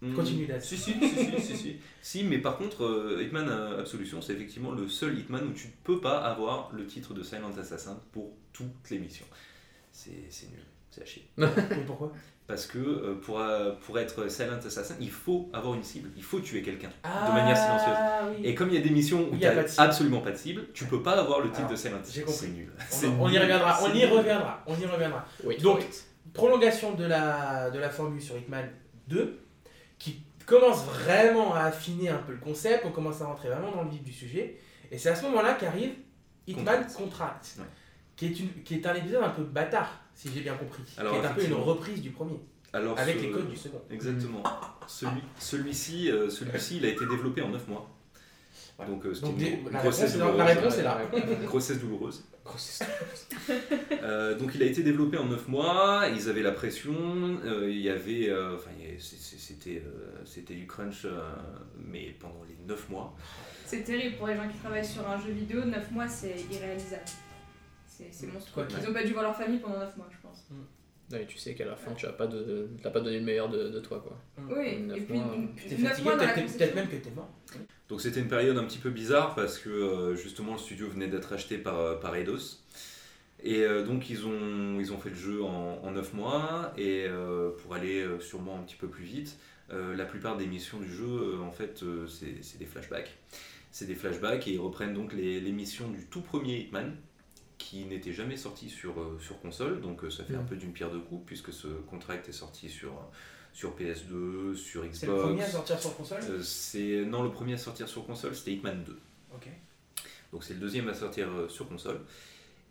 [0.00, 0.64] hmm, Continue, Daz.
[0.64, 1.76] Si, si, si, si, si, si.
[2.00, 3.48] Si, mais par contre, euh, Hitman
[3.78, 7.22] Absolution, c'est effectivement le seul Hitman où tu ne peux pas avoir le titre de
[7.22, 9.26] Silent Assassin pour toutes les missions.
[9.92, 11.28] C'est c'est nul, c'est à chier.
[11.36, 11.48] Mais
[11.86, 12.12] pourquoi?
[12.46, 16.22] Parce que euh, pour, euh, pour être Silent Assassin, il faut avoir une cible, il
[16.22, 17.96] faut tuer quelqu'un Ah, de manière silencieuse.
[18.38, 18.46] oui.
[18.46, 19.64] Et comme il y a des missions où de cible.
[19.78, 22.46] absolument pas de cible, tu peux pas avoir le titre Alors, de Silent j'ai Assassin.
[22.46, 22.66] compris.
[22.90, 23.16] C'est nul.
[23.20, 25.24] On- y reviendra, on y reviendra, on y reviendra.
[25.62, 25.86] Donc, wait.
[26.34, 28.68] Prolongation de la, de la formule sur Hitman
[29.08, 29.38] 2,
[29.98, 33.84] qui commence vraiment à affiner un peu le concept, on commence à rentrer vraiment dans
[33.84, 34.58] le vif du sujet,
[34.90, 35.92] et c'est à ce moment-là qu'arrive
[36.46, 36.96] Hitman Contract.
[36.96, 37.64] Contract, Ouais.
[38.16, 41.12] qui, est une, qui est un épisode un peu bâtard, si j'ai bien compris, Alors,
[41.20, 42.38] qui est un peu une reprise du premier,
[42.72, 43.82] Alors, avec ce- les codes du second.
[43.90, 44.42] Exactement.
[44.86, 47.90] Celui, celui-ci, euh, celui-ci, il a été développé en 9 mois.
[48.76, 48.90] Voilà.
[48.92, 50.82] Donc, euh, c'était Donc, une, des- une la grossesse réponse est là- douloureuse.
[50.82, 51.36] la réponse est là.
[51.40, 52.24] Une grossesse douloureuse.
[54.02, 56.94] Euh, donc il a été développé en 9 mois, ils avaient la pression,
[57.44, 61.20] euh, il y avait, euh, enfin c'était euh, c'était du crunch, euh,
[61.78, 63.14] mais pendant les 9 mois.
[63.64, 67.02] C'est terrible pour les gens qui travaillent sur un jeu vidéo, 9 mois c'est irréalisable.
[68.10, 68.66] C'est monstrueux.
[68.68, 70.46] Quoi Ils ont pas dû voir leur famille pendant 9 mois, je pense.
[70.50, 73.24] Non, mais tu sais qu'à la fin, tu n'as pas, de, t'as pas donné le
[73.24, 74.00] meilleur de, de toi.
[74.00, 74.18] Quoi.
[74.56, 76.10] Oui, Neuf et puis mois, Puis t'es 9 fatigué,
[76.56, 77.30] peut-être même que t'es mort.
[77.88, 81.08] Donc c'était une période un petit peu bizarre parce que euh, justement le studio venait
[81.08, 82.62] d'être acheté par, euh, par Eidos.
[83.42, 87.04] Et euh, donc ils ont, ils ont fait le jeu en, en 9 mois et
[87.06, 89.36] euh, pour aller sûrement un petit peu plus vite,
[89.70, 93.14] euh, la plupart des missions du jeu en fait c'est c'est des flashbacks.
[93.70, 96.96] C'est des flashbacks et ils reprennent donc les, les missions du tout premier Hitman
[97.58, 100.46] qui n'était jamais sorti sur, euh, sur console, donc euh, ça fait un Mhm.
[100.48, 102.92] peu d'une pierre deux coups puisque ce contract est sorti sur,
[103.52, 104.98] sur PS2, sur Xbox.
[104.98, 106.20] C'est le premier à sortir sur console?
[106.24, 108.98] Euh, c'est non le premier à sortir sur console c'était Hitman 2
[109.34, 109.48] Ok.
[110.32, 112.00] donc c'est le deuxième à sortir euh, sur console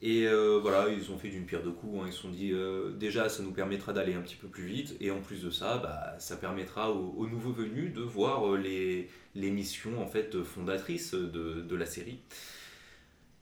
[0.02, 2.06] et euh, voilà ils ont fait d'une pierre deux coups hein.
[2.08, 4.96] ils se sont dit euh, déjà ça nous permettra d'aller un petit peu plus vite
[5.00, 8.58] et en plus de ça bah, ça permettra aux, aux nouveaux venus de voir euh,
[8.58, 12.20] les, les missions en fait fondatrices de, de la série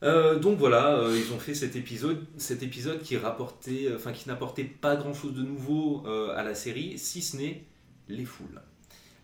[0.04, 4.12] Euh, donc voilà, euh, ils ont fait cet épisode, cet épisode qui rapportait, euh, enfin
[4.14, 7.64] qui n'apportait pas grand chose de nouveau euh, à la série, si ce n'est
[8.08, 8.60] les foules.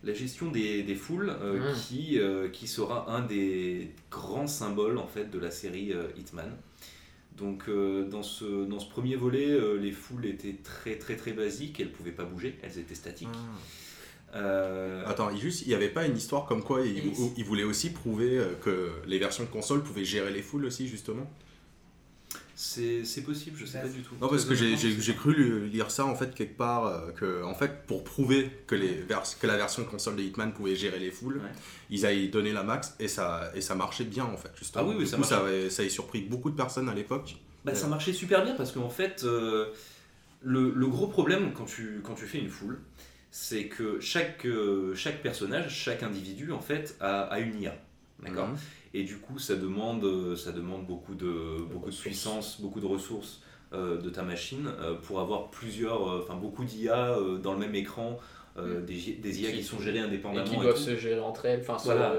[0.04, 1.76] La gestion des, des foules, euh, Mm.
[1.76, 2.20] qui,
[2.52, 6.56] qui sera un des grands symboles en fait de la série Hitman.
[7.36, 7.68] Donc
[8.10, 12.10] dans, ce, dans ce premier volet, les foules étaient très très très basiques, elles pouvaient
[12.12, 13.28] pas bouger, elles étaient statiques.
[14.34, 17.90] Euh, Attends, il juste, il n'y avait pas une histoire comme quoi il, voulait aussi
[17.90, 21.28] prouver euh, que les versions console pouvaient gérer les foules aussi, justement?
[22.60, 24.14] C'est possible, je sais pas du tout.
[24.20, 27.86] Non, parce que j'ai- cru lire ça en fait quelque part, euh, que en fait
[27.86, 31.36] pour prouver que, les vers- que la version console de Hitman pouvait gérer les foules,
[31.36, 31.50] Ouais.
[31.88, 34.50] ils avaient donné la max et ça, et ça marchait bien en fait.
[34.58, 34.84] Justement.
[34.84, 35.54] Ah oui, oui, du ça coup, ça, marchait.
[35.56, 37.36] avait, ça avait surpris beaucoup de personnes à l'époque.
[37.64, 39.66] Bah, ça marchait super bien parce qu'en fait, euh,
[40.42, 42.80] le, le gros problème quand tu, quand tu fais une foule,
[43.30, 47.74] c'est que chaque, euh, chaque personnage, chaque individu, en fait, a, a une IA.
[48.22, 48.56] D'accord Mhm.
[48.94, 52.86] Et du coup, ça demande, euh, ça demande beaucoup de, beaucoup de puissance, beaucoup de
[52.86, 53.42] ressources
[53.74, 57.74] euh, de ta machine euh, pour avoir plusieurs, euh, enfin beaucoup d'IA dans le même
[57.74, 58.18] écran,
[58.56, 58.84] Mm.
[58.86, 60.44] des, des IA qui Qui- sont gérées Et indépendamment.
[60.44, 60.80] qui et doivent tout.
[60.80, 62.12] se gérer entre elles, enfin, Voilà.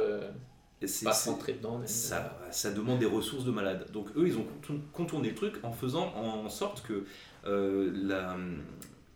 [1.04, 1.80] pas rentrer dedans.
[1.80, 1.88] même.
[1.88, 3.88] ça, ça demande des ressources de malade.
[3.92, 7.04] Donc eux, ils ont contour- contourné le truc en faisant en sorte que
[7.44, 8.38] la,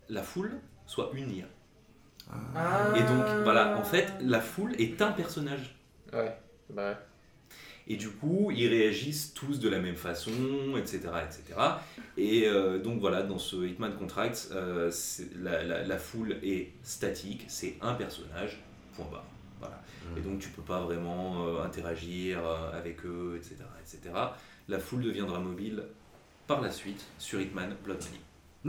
[0.09, 0.51] la foule
[0.85, 1.45] soit une IA.
[2.55, 2.93] Ah.
[2.95, 5.75] Et donc voilà, en fait, la foule est un personnage.
[6.13, 6.35] Ouais,
[6.69, 6.99] bah,
[7.87, 10.31] Et du coup, ils réagissent tous de la même façon,
[10.77, 10.99] etc.
[11.25, 11.59] etc.
[12.17, 14.91] Et euh, donc voilà, dans ce Hitman Contract, euh,
[15.41, 18.61] la, la- la foule est statique, c'est un personnage,
[18.95, 19.25] point barre.
[19.59, 19.81] Voilà.
[20.13, 20.17] Mm.
[20.17, 22.39] Et donc tu peux pas vraiment euh, interagir
[22.73, 24.13] avec eux, etc., etc.
[24.69, 25.83] La foule deviendra mobile
[26.47, 28.21] par la suite sur Hitman Blood Money.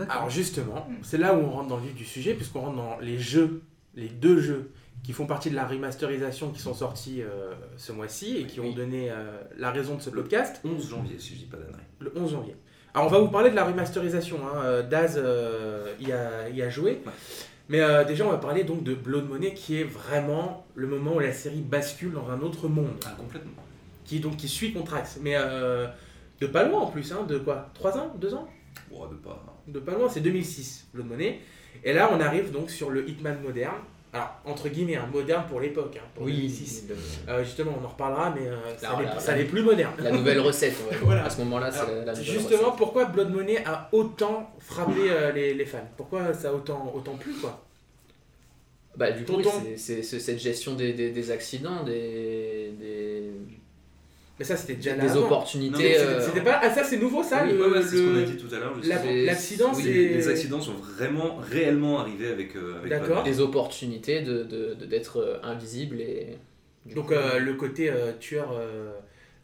[0.08, 2.98] Alors justement, c'est là où on rentre dans le vif du sujet, puisqu'on rentre dans
[3.00, 3.62] les jeux,
[3.94, 4.70] les deux jeux
[5.04, 8.72] qui font partie de la remasterisation qui sont sortis euh, ce mois-ci et qui ont
[8.72, 11.82] donné euh, la raison de ce podcast, 11 janvier, si je dis pas d'annerie.
[12.00, 12.56] le 11 janvier.
[12.94, 14.62] Alors on va vous parler de la remasterisation, hein.
[14.64, 17.02] euh, Daz euh, y, a, y a joué.
[17.06, 17.12] Ouais.
[17.68, 21.18] Mais déjà, on va parler donc de Blood Money, qui est vraiment le moment où
[21.18, 23.52] la série bascule dans un autre monde, Ah, complètement.
[24.04, 25.18] qui donc qui suit Contrax.
[25.22, 25.34] Mais
[26.40, 27.70] de pas loin en plus, hein, de quoi?
[27.72, 28.14] 3 ans?
[28.20, 28.46] 2 ans?
[28.90, 29.44] De pas.
[29.66, 31.40] De pas loin, c'est 2006, Blood Money.
[31.82, 33.76] Et là, on arrive donc sur le Hitman moderne.
[34.12, 36.84] Alors, entre guillemets, un moderne pour l'époque, hein, pour 2006.
[36.88, 36.94] le-
[37.32, 39.92] Euh, justement, on en reparlera, mais euh, ça Alors, n'est- la- ça n'est plus moderne.
[39.98, 40.98] la nouvelle recette, dire.
[41.02, 41.24] Voilà.
[41.24, 42.76] À ce moment-là, c'est la, Justement, recette.
[42.78, 45.88] pourquoi Blood Money a autant frappé euh, les, les fans?
[45.96, 47.60] Pourquoi ça a autant, autant plu, quoi?
[48.96, 49.58] Bah, du coup, oui, Tonton.
[49.76, 53.03] c'est- cette gestion des, des, des accidents, des, des,
[54.38, 55.26] Mais ça, c'était déjà là des avant.
[55.26, 55.94] opportunités.
[55.94, 56.58] C'était- euh, pas...
[56.62, 58.52] Ah, ça, c'est nouveau, ça Oui, le- Ouais, ouais, c'est ce qu'on a dit tout
[58.54, 58.74] à l'heure.
[58.82, 59.82] la- L'accident, oui.
[59.84, 62.56] Les, accidents sont vraiment, réellement arrivés avec.
[62.56, 63.08] euh, avec D'accord.
[63.16, 63.24] Batman.
[63.32, 66.36] des opportunités de de- de- d'être euh, invisible et.
[66.84, 68.92] du Donc coup, euh, le côté euh, tueur euh,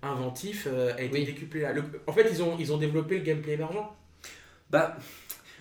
[0.03, 1.25] inventif euh, a été Oui.
[1.25, 1.73] décuplé là.
[1.73, 3.87] Le- En fait, ils ont, ils ont développé le gameplay émergent.
[4.71, 4.97] Bah,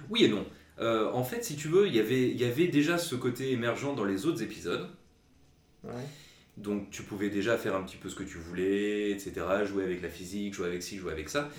[0.10, 0.44] oui et non.
[0.80, 3.52] Euh, en fait, si tu veux, il y avait- il y avait déjà ce côté
[3.52, 4.88] émergent dans les autres épisodes.
[5.84, 5.92] ouais.
[6.60, 9.32] Donc tu pouvais déjà faire un petit peu ce que tu voulais, etc.
[9.66, 11.50] Jouer avec la physique, jouer avec ci, jouer avec ça.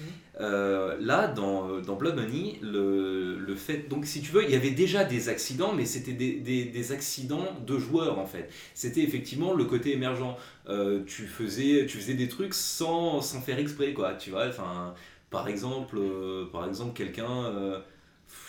[0.40, 3.88] Euh, là, dans, dans Blood Money, le, le fait...
[3.88, 6.92] Donc si tu veux, il y avait déjà des accidents, mais c'était des, des- des
[6.92, 8.50] accidents de joueurs en fait.
[8.74, 10.36] C'était effectivement le côté émergent.
[10.68, 14.14] Euh, tu, faisais, tu faisais des trucs sans, sans faire exprès, quoi.
[14.14, 14.94] Tu vois, enfin...
[15.30, 17.44] Par exemple, euh, par exemple quelqu'un...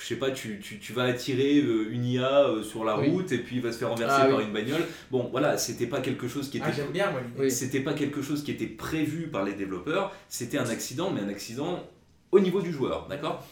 [0.01, 3.09] je sais pas, tu, tu, tu vas attirer euh, une IA euh, sur la Oui.
[3.09, 4.45] route et puis il va se faire renverser Ah par oui.
[4.45, 4.81] une bagnole.
[5.11, 7.11] Bon, voilà, c'était pas quelque chose qui était Ah, j'aime bien.
[7.37, 7.51] Oui.
[7.51, 11.29] c'était pas quelque chose qui était prévu par les développeurs, c'était un accident, mais un
[11.29, 11.83] accident
[12.31, 13.45] au niveau du joueur, d'accord?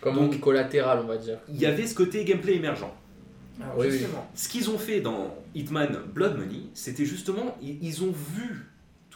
[0.00, 1.38] Comme Donc- collatéral, on va dire.
[1.48, 2.92] Il y avait ce côté gameplay émergent.
[3.78, 3.90] Oui.
[3.90, 4.30] justement.
[4.34, 8.66] Ce qu'ils ont fait dans Hitman Blood Money, c'était justement, ils, ils ont vu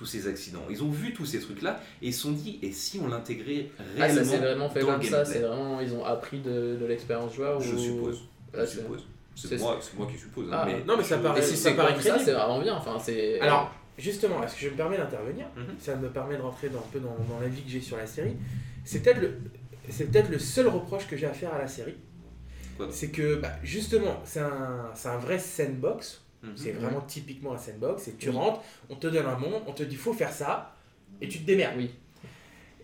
[0.00, 2.72] tous ces accidents, ils ont vu tous ces trucs-là, et ils se sont dit, et
[2.72, 5.92] si on l'intégrait Ah, réellement ça s'est vraiment fait dans comme ça, c'est vraiment, ils
[5.92, 8.22] ont appris de, de l'expérience joueur Je ou- suppose.
[8.54, 9.04] Ah, Je c'est- suppose.
[9.34, 10.46] C'est c'est- moi, c'est moi qui suppose.
[10.50, 12.62] hein, Ah, mais Non, mais ça paraît- Et si ça c'est paraît ça, c'est vraiment
[12.62, 12.76] bien.
[12.76, 13.38] Enfin, c'est.
[13.40, 15.64] Alors, justement, est-ce que je me permets d'intervenir Mhm.
[15.78, 18.06] Ça me permet de rentrer dans, un peu dans, dans l'avis que j'ai sur la
[18.06, 18.36] série.
[18.86, 19.34] C'est peut-être le,
[19.90, 21.96] c'est peut-être le seul reproche que j'ai à faire à la série.
[22.90, 26.22] C'est que, bah, justement, c'est un, c'est un vrai sandbox.
[26.42, 26.52] Mhm.
[26.56, 28.08] C'est vraiment typiquement un sandbox.
[28.08, 28.36] Et tu Oui.
[28.36, 30.74] rentres, on te donne un monde, on te dit faut faire ça,
[31.20, 31.74] et tu te démerdes.
[31.76, 31.90] Oui.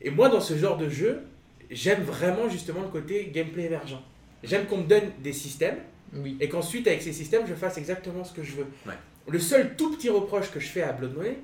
[0.03, 1.23] Et moi, dans ce genre de jeu,
[1.71, 4.03] j'aime vraiment justement le côté gameplay émergent.
[4.43, 5.79] J'aime qu'on me donne des systèmes
[6.15, 6.37] Oui.
[6.39, 8.67] et qu'ensuite, avec ces systèmes, je fasse exactement ce que je veux.
[8.87, 8.93] Ouais.
[9.29, 11.39] Le seul tout petit reproche que je fais à Blood Money,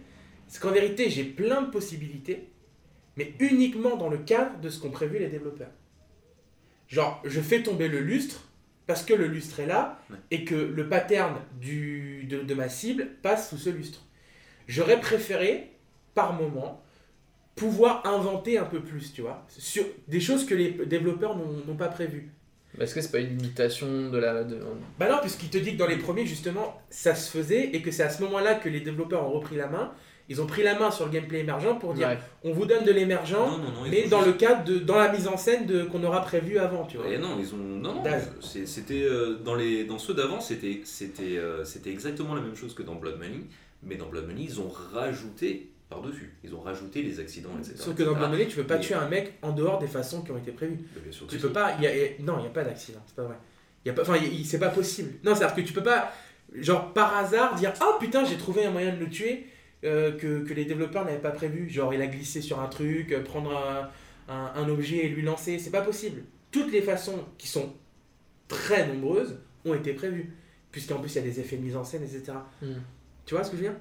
[0.47, 2.49] c'est qu'en vérité, j'ai plein de possibilités,
[3.17, 5.71] mais uniquement dans le cadre de ce qu'ont prévu les développeurs.
[6.89, 8.49] Genre, je fais tomber le lustre
[8.87, 10.17] parce que le lustre est là Ouais.
[10.31, 14.05] et que le pattern du, de, de ma cible passe sous ce lustre.
[14.69, 15.71] J'aurais préféré,
[16.15, 16.83] par moment,
[17.55, 21.77] pouvoir inventer un peu plus, tu vois, sur des choses que les développeurs n'ont n'ont
[21.77, 22.31] pas prévues.
[22.81, 24.45] Est-ce que c'est pas une limitation de la.
[24.45, 24.59] De...
[24.99, 27.91] Bah non, puisqu'il te dit que dans les premiers, justement, ça se faisait et que
[27.91, 29.93] c'est à ce moment-là que les développeurs ont repris la main.
[30.33, 32.19] Ils ont pris la main sur le gameplay émergent pour dire Ouais.
[32.45, 33.85] on vous donne de l'émergent, Non, non, non.
[33.87, 36.23] ils mais dans juste- le cadre de dans la mise en scène de qu'on aura
[36.23, 37.09] prévu avant, tu vois.
[37.09, 38.03] Et non, ils ont non non.
[38.41, 42.75] C'était euh, dans les dans ceux d'avant, c'était c'était euh, c'était exactement la même chose
[42.75, 43.45] que dans Blood Money,
[43.83, 46.33] mais dans Blood Money, ils ont rajouté par dessus.
[46.43, 47.75] Ils ont rajouté les accidents, etc.
[47.77, 48.15] Sauf que dans.
[48.15, 50.51] Blood Money, tu peux pas tuer un mec en dehors des façons qui ont été
[50.53, 50.79] prévues.
[50.95, 51.43] Mais bien sûr que Tu si.
[51.43, 51.77] peux pas.
[51.81, 53.37] y a- y a- non, il n'y a pas d'accident, c'est pas vrai.
[53.85, 54.15] Y a pas, enfin,
[54.45, 55.11] c'est pas possible.
[55.25, 56.13] Non, c'est-à-dire que tu peux pas,
[56.55, 59.47] genre par hasard, dire Oh putain, j'ai trouvé un moyen de le tuer
[59.85, 61.69] euh, que, que les développeurs n'avaient pas prévu.
[61.69, 63.91] Genre, il a glissé sur un truc, euh, prendre un,
[64.33, 65.59] un- un objet et lui lancer.
[65.59, 66.23] C'est pas possible.
[66.51, 67.73] Toutes les façons qui sont
[68.49, 70.33] très nombreuses ont été prévues.
[70.71, 72.33] Puisqu'en plus, il y a des effets de mise en scène, etc.
[72.63, 72.75] Hmm.
[73.27, 73.79] Tu vois ce que je veux dire?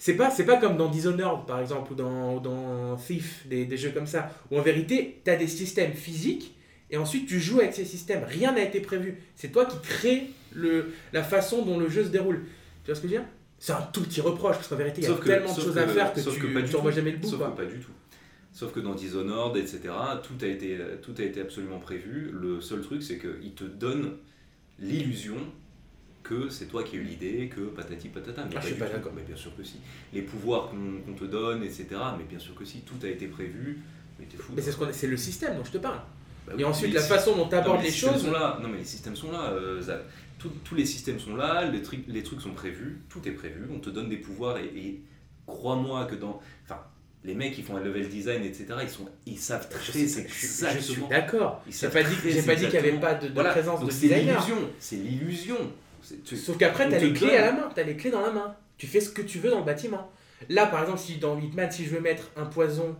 [0.00, 3.64] C'est pas, c'est pas comme dans Dishonored par exemple ou dans, ou dans Thief, des,
[3.66, 6.54] des jeux comme ça, où en vérité tu as des systèmes physiques
[6.90, 8.22] et ensuite tu joues avec ces systèmes.
[8.24, 9.18] Rien n'a été prévu.
[9.34, 12.44] C'est toi qui crée le, la façon dont le jeu se déroule.
[12.84, 13.28] Tu vois ce que je veux dire?
[13.58, 15.74] C'est un tout petit reproche parce qu'en vérité il y a que- tellement de choses
[15.74, 16.96] que- à faire que tu vois tout.
[16.96, 17.28] jamais le bout.
[17.28, 17.50] Sauf quoi.
[17.50, 17.90] que pas du tout.
[18.52, 19.80] Sauf que dans Dishonored, etc.,
[20.22, 22.30] tout a été, tout a été absolument prévu.
[22.32, 24.12] Le seul truc, c'est qu'ils te donnent
[24.78, 25.36] l'illusion
[26.22, 28.44] que c'est toi qui as eu l'idée, que patati patata.
[28.44, 29.12] Mais Ah, je suis pas d'accord.
[29.14, 29.76] Mais bien sûr que si.
[30.12, 31.86] Les pouvoirs qu'on te donne, etc.,
[32.18, 32.80] mais bien sûr que si.
[32.80, 33.78] Tout a été prévu.
[34.18, 34.52] Mais t'es fou.
[34.56, 36.00] Mais c'est ce le système dont je te parle.
[36.46, 38.24] Bah Et oui, ensuite la façon dont tu abordes les systèmes choses.
[38.24, 38.58] sont là.
[38.62, 39.80] Non, mais les systèmes sont là, euh,
[40.38, 43.80] Tous- les systèmes sont là, les trucs, les trucs sont prévus, tout est prévu, on
[43.80, 45.02] te donne des pouvoirs et, et
[45.46, 46.40] crois-moi que dans.
[46.64, 46.80] Enfin,
[47.24, 50.06] les mecs qui font un level design, etc., ils, sont, ils savent très sais, je
[50.06, 51.08] suis- je suis exactement.
[51.08, 51.62] d'accord.
[51.68, 53.00] J'ai pas dit, pas dit qu'il n'y avait exactement.
[53.00, 54.40] pas de, de Voilà, présence donc de c'est designer.
[54.40, 54.70] l'illusion.
[54.78, 55.56] C'est l'illusion.
[56.24, 58.20] Sauf qu'après, tu as les clés donne- à la main, tu as les clés dans
[58.20, 58.54] la main.
[58.76, 60.10] Tu fais ce que tu veux dans le bâtiment.
[60.48, 62.96] Là, par exemple, si dans Hitman, si je veux mettre un poison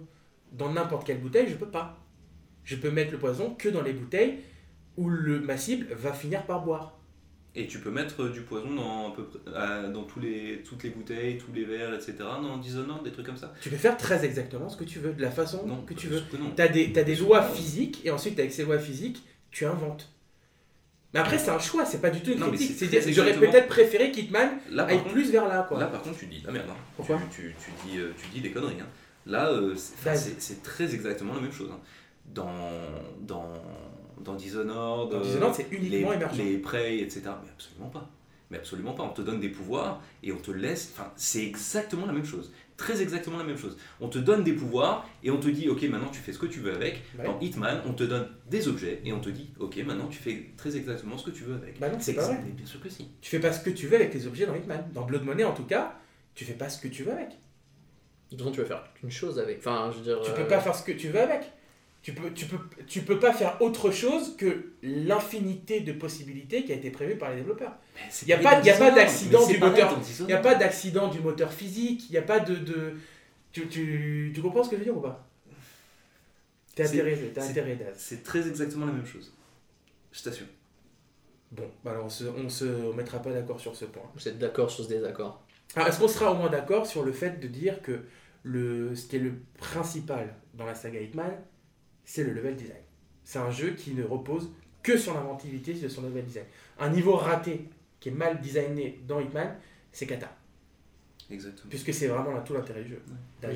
[0.53, 1.97] dans n'importe quelle bouteille, je peux pas.
[2.65, 4.41] Je peux mettre le poison que dans les bouteilles
[4.97, 6.98] où le, ma cible va finir par boire.
[7.55, 10.83] Et tu peux mettre du poison dans, à peu près, à- dans tous les, toutes
[10.85, 12.15] les bouteilles, tous les verres, etc.
[12.21, 15.13] Dans Dishonored, des trucs comme ça Tu peux faire très exactement ce que tu veux,
[15.13, 16.23] de la façon Non, que tu veux.
[16.57, 20.09] Tu as des, t'as des lois physiques, et ensuite, avec ces lois physiques, tu inventes.
[21.15, 22.77] Mais après, c'est un choix, c'est pas du tout une critique.
[22.79, 25.81] c'est J'aurais peut-être préféré qu'Hitman aille contre, plus vers là, quoi.
[25.81, 26.67] Là, par contre, tu dis la merde.
[26.71, 26.77] hein.
[26.97, 28.77] Pourquoi tu, tu, tu dis, euh, tu dis des conneries.
[28.81, 28.87] hein.
[29.27, 31.71] Là, euh, c'est très exactement la même chose.
[31.73, 31.81] hein.
[32.27, 32.53] Dans,
[33.23, 33.55] dans,
[34.25, 36.37] dans Dishonored, Dans euh, Dishonored, c'est les, émergent.
[36.39, 37.23] les Prey, etc.
[37.43, 38.09] Mais absolument pas.
[38.51, 39.03] Mais absolument pas.
[39.03, 40.93] On te donne des pouvoirs et on te laisse.
[40.95, 42.51] Enfin, c'est exactement la même chose.
[42.79, 43.77] Très exactement la même chose.
[44.01, 46.47] On te donne des pouvoirs et on te dit, ok, maintenant tu fais ce que
[46.47, 47.03] tu veux avec.
[47.19, 47.25] Ouais.
[47.27, 50.53] Dans Hitman, on te donne des objets et on te dit, ok, maintenant tu fais
[50.57, 51.79] très exactement ce que tu veux avec.
[51.79, 52.45] Bah non, c'est pas exact- vrai.
[52.47, 53.09] Mais bien sûr que si.
[53.21, 54.89] Tu fais pas ce que tu veux avec les objets dans Hitman.
[54.95, 55.99] Dans Blood Money, en tout cas,
[56.35, 57.31] tu fais pas ce que tu veux avec.
[58.31, 59.59] De toute façon, tu vas faire qu'une chose avec.
[59.59, 60.21] Enfin, je veux dire.
[60.23, 61.51] Tu euh, peux pas faire ce que tu veux avec.
[62.01, 66.73] Tu peux, tu, peux, tu peux pas faire autre chose que l'infinité de possibilités qui
[66.73, 67.73] a été prévue par les développeurs.
[68.27, 70.01] Y a pas- y a pas d'accident du moteur.
[70.21, 72.55] Il n'y a pas d'accident du moteur physique, il n'y a pas de...
[72.55, 72.95] de...
[73.53, 75.27] Tu, tu, tu comprends ce que je veux dire ou pas?
[76.75, 77.95] T'es C'est- intéressé, t'es c'est- intéressé, Daz.
[77.97, 79.33] C'est très exactement la même chose.
[80.13, 80.47] Je t'assure.
[81.51, 84.03] Bon, bah alors on se, on se mettra pas d'accord sur ce point.
[84.15, 85.43] Vous êtes d'accord sur ce désaccord?
[85.75, 88.03] Alors, est-ce qu'on sera au moins d'accord sur le fait de dire que
[88.45, 91.33] le, ce qui est le principal dans la saga Hitman,
[92.09, 92.81] c'est le level design
[93.23, 94.51] C'est un jeu qui ne repose
[94.83, 96.47] que sur l'inventivité de son level design.
[96.81, 97.65] Un niveau raté
[98.01, 99.55] qui est mal designé dans Hitman,
[99.93, 100.35] c'est Kata.
[101.31, 101.69] Exactement.
[101.69, 103.03] Puisque c'est vraiment là tout l'intérêt du jeu.
[103.43, 103.49] C'est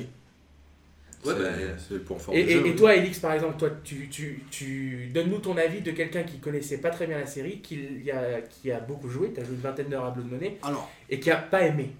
[1.25, 2.67] Ouais, bah, fort Et, et- jeu.
[2.67, 6.39] et toi, Elix, par exemple, toi, tu, tu, tu donnes-nous ton avis de quelqu'un qui
[6.39, 9.43] connaissait pas très bien la série, qui, y a, qui a beaucoup joué, tu as
[9.45, 11.95] joué une vingtaine d'heures à Blood Money, Alors, et qui a pas aimé.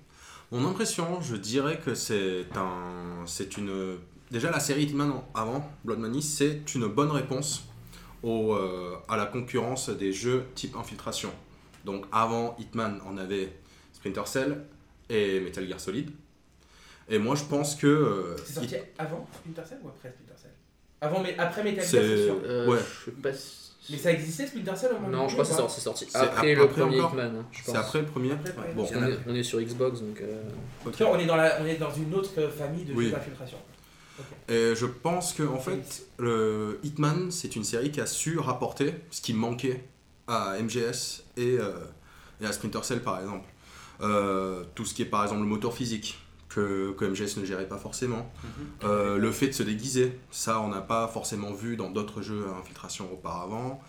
[0.52, 3.98] Mon impression, je dirais que c'est un, c'est une.
[4.34, 7.66] Déjà, la série Hitman avant Blood Money, c'est une bonne réponse
[8.24, 11.30] au, euh, à la concurrence des jeux type infiltration.
[11.86, 13.54] Donc, avant Hitman, on avait
[13.94, 14.64] Splinter Cell
[15.08, 16.10] et Metal Gear Solid.
[17.10, 17.86] Et moi, je pense que.
[17.86, 20.52] euh, C'est sorti Hit- avant Splinter Cell ou après Splinter Cell?
[21.02, 22.36] Avant, mais après Metal Gear, C'est- sûr.
[22.44, 22.80] Euh, Ouais.
[22.80, 23.30] Je sais pas
[23.92, 26.06] Mais ça existait Splinter Cell au moment Non, je crois que c'est sorti, c'est sorti
[26.10, 27.46] C'est après ap- le après premier encore Hitman.
[27.52, 28.74] c'est après le premier Après, ouais.
[28.74, 30.22] Bon, On est, on est sur Xbox donc.
[30.22, 30.42] euh,
[30.88, 33.06] Ok, on est dans, la, on est dans une autre famille de Oui.
[33.06, 33.58] jeux d'infiltration.
[34.48, 38.94] Et je pense que en fait, le Hitman, c'est une série qui a su rapporter
[39.12, 39.84] ce qui manquait
[40.28, 41.74] à MGS et, euh,
[42.42, 43.48] et à Splinter Cell par exemple.
[44.02, 47.68] Euh, tout ce qui est par exemple le moteur physique que, que MGS ne gérait
[47.68, 48.32] pas forcément.
[48.84, 52.46] Euh, le fait de se déguiser, ça on n'a pas forcément vu dans d'autres jeux
[52.54, 53.82] à infiltration auparavant.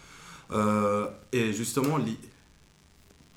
[0.53, 2.19] Euh, et justement, li-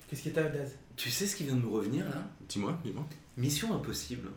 [0.08, 0.72] Qu'est-ce qui est à Daz?
[0.96, 2.22] Tu sais ce qui vient de me revenir là?
[2.48, 3.04] Dis-moi, dis-moi.
[3.36, 4.28] Mission Impossible.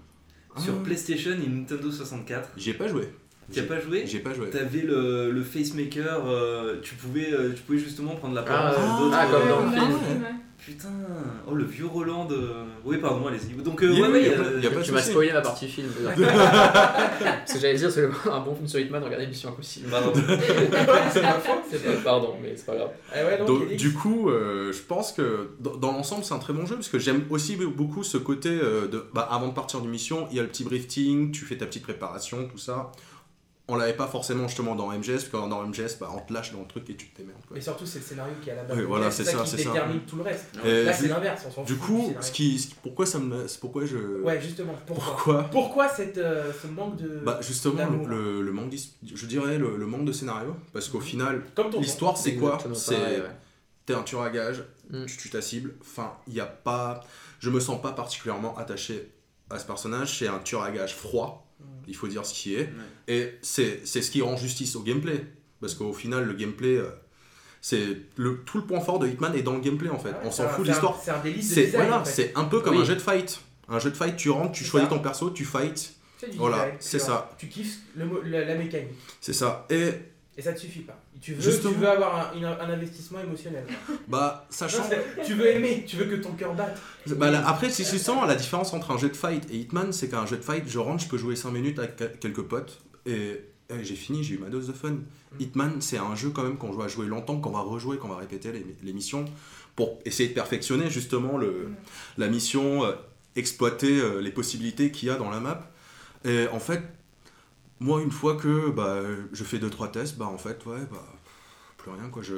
[0.56, 0.60] Ah.
[0.60, 2.50] Sur PlayStation et Nintendo 64.
[2.58, 3.10] J'y ai pas joué.
[3.52, 4.50] Tu as pas joué J'ai pas joué.
[4.50, 9.00] T'avais le, le facemaker, euh, tu, pouvais, euh, tu pouvais justement prendre la parole Ah,
[9.00, 9.18] d'autres.
[9.20, 10.24] ah, comme dans le Ouais, film.
[10.64, 10.90] Putain,
[11.48, 12.52] oh le vieux Roland de.
[12.86, 13.54] Oui, pardon, allez-y.
[13.64, 15.88] Donc, euh, ouais, euh, Tu m'as spoilé ma partie film.
[17.48, 19.90] Ce que j'allais dire, c'est un bon film sur Hitman, regardez Mission Impossible.
[19.90, 20.14] pardon.
[21.12, 22.92] C'est ma faute, c'est Pardon, mais c'est pas grave.
[23.12, 26.36] Ah ouais, donc, Donc, Elix, du coup, euh, je pense que dans, dans l'ensemble, c'est
[26.36, 29.04] un très bon jeu parce que j'aime aussi beaucoup ce côté euh, de.
[29.14, 31.66] Bah, avant de partir du mission, il y a le petit drifting, tu fais ta
[31.66, 32.92] petite préparation, tout ça.
[33.72, 36.52] On l'avait pas forcément justement dans MGS, parce que dans MGS, bah, on te lâche
[36.52, 37.40] dans le truc et tu te démerdes.
[37.48, 37.56] quoi.
[37.56, 38.78] Mais surtout, c'est le scénario qui est à la base.
[38.78, 39.70] Oui, voilà, c'est ça c'est ça.
[39.70, 40.46] détermine tout le reste.
[40.66, 43.48] Et Là, c'est l'inverse, on s'en du coup, ce qui, ce qui- pourquoi ça me,
[43.48, 45.06] c'est pourquoi je, Ouais, justement, pourquoi?
[45.14, 45.44] Pourquoi?
[45.52, 47.22] Pourquoi cette, euh, ce manque de.
[47.24, 48.08] Bah justement d'amour?
[48.08, 48.74] le, le, le manque,
[49.06, 52.58] je dirais le, le manque de scénario, parce qu'au final, Comme ton l'histoire c'est quoi?
[52.74, 53.24] C'est ouais.
[53.86, 55.06] t'es un tueur à gage, Mm.
[55.06, 55.74] tu tues ta cible.
[55.80, 57.00] Enfin, il y a pas,
[57.40, 59.10] je me sens pas particulièrement attaché
[59.50, 60.20] à ce personnage.
[60.20, 61.51] C'est un tueur à gage froid, Mm.
[61.88, 62.70] Il faut dire ce qui est,
[63.08, 65.26] et c'est ce qui rend justice au gameplay,
[65.60, 66.90] parce qu'au final le gameplay, euh,
[67.62, 67.86] c'est
[68.16, 70.10] le tout le point fort de Hitman est dans le gameplay en fait.
[70.10, 71.00] Ouais, On s'en fout de l'histoire.
[71.04, 71.82] C'est un délice de C'est design.
[71.84, 72.12] voilà, en fait.
[72.12, 72.82] c'est un peu comme Oui.
[72.82, 73.40] un jeu de fight.
[73.70, 74.96] Un jeu de fight, tu rentres, tu choisis ça.
[74.96, 77.32] ton perso, tu fight, C'est du Voilà, c'est tu ça.
[77.38, 78.90] Tu kiffes le la, la mécanique.
[79.22, 79.66] c'est ça.
[79.70, 79.92] Et
[80.42, 81.00] Et ça te suffit pas.
[81.22, 81.74] Tu veux, Justement.
[81.74, 83.64] tu veux avoir un, une- un investissement émotionnel.
[84.08, 86.82] bah sachant Non, tu veux aimer, tu veux que ton cœur batte.
[87.06, 90.10] Bah, là, après, c'est justement la différence entre un jeu de fight et Hitman, c'est
[90.10, 92.82] qu'un jeu de fight, je rentre, je peux jouer 5 minutes avec quel- quelques potes
[93.06, 93.40] et,
[93.70, 94.96] et j'ai fini, j'ai eu ma dose de fun.
[95.40, 98.18] Hitman, c'est un jeu quand même qu'on va jouer longtemps, qu'on va rejouer, qu'on va
[98.18, 99.26] répéter les, les missions
[99.76, 101.70] pour essayer de perfectionner justement le,
[102.18, 102.94] la mission, euh,
[103.36, 105.70] exploiter euh, les possibilités qu'il y a dans la map.
[106.26, 106.82] Et en fait,
[107.82, 109.02] moi, une fois que bah,
[109.34, 111.04] je fais 2-3 tests, bah en fait, ouais, bah,
[111.78, 112.22] plus rien quoi.
[112.22, 112.36] Je,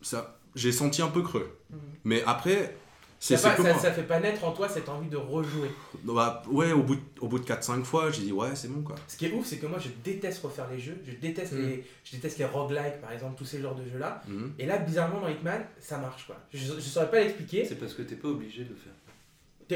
[0.00, 1.50] ça, j'ai senti un peu creux.
[1.70, 1.78] Mhm.
[2.04, 2.76] Mais après,
[3.20, 3.76] C'est Ça, ça, moi.
[3.76, 5.70] ça fait pas naître en toi cette envie de rejouer.
[6.04, 8.82] Bah, ouais, au bout de, au bout de 4-5 fois, j'ai dit ouais, c'est bon
[8.82, 8.94] quoi.
[9.08, 11.62] Ce qui est ouf, c'est que moi je déteste refaire les jeux, je déteste, Mm.
[11.66, 14.22] les, je déteste les roguelikes par exemple, tous ces genres de jeux là.
[14.28, 14.52] Mhm.
[14.60, 16.36] Et là, bizarrement, dans Hitman, ça marche quoi.
[16.54, 17.64] Je, je saurais pas l'expliquer.
[17.64, 18.92] C'est parce que t'es pas obligé de le faire.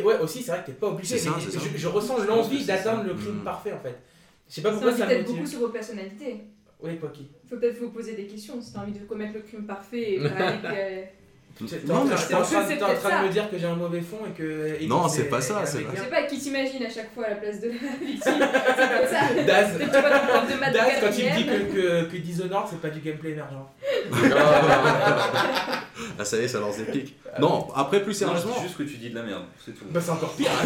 [0.04, 1.34] Ouais, aussi, c'est vrai que t'es pas obligé, mais ça.
[1.38, 4.00] je, je ressens l'envie d'atteindre le crime parfait en fait.
[4.52, 6.44] Je sais pas Ça pourquoi ça me peut-être beaucoup sur vos personnalités.
[6.82, 7.26] Oui, quoi qui.
[7.48, 10.20] Faut peut-être vous poser des questions si t'as envie de commettre le crime parfait et
[10.20, 11.04] pas avec, euh,
[11.60, 13.76] Non, mais je pense train- que t'es en train de me dire que j'ai un
[13.76, 14.76] mauvais fond et que.
[14.80, 17.30] et Non, c'est pas ça, est c'est sais pas qui t'imagine à chaque fois à
[17.30, 18.20] la place de la victime.
[18.22, 18.32] C'est
[19.12, 19.44] ça.
[19.44, 23.68] Daz, quand il me dit que, que, que Dishonored c'est pas du gameplay émergent.
[26.18, 27.16] Ah, ça y est, ça lance des pics.
[27.40, 28.54] Non, après, plus sérieusement.
[28.56, 29.84] c'est juste que tu dis de la merde, c'est tout.
[29.90, 30.50] Bah, c'est encore pire.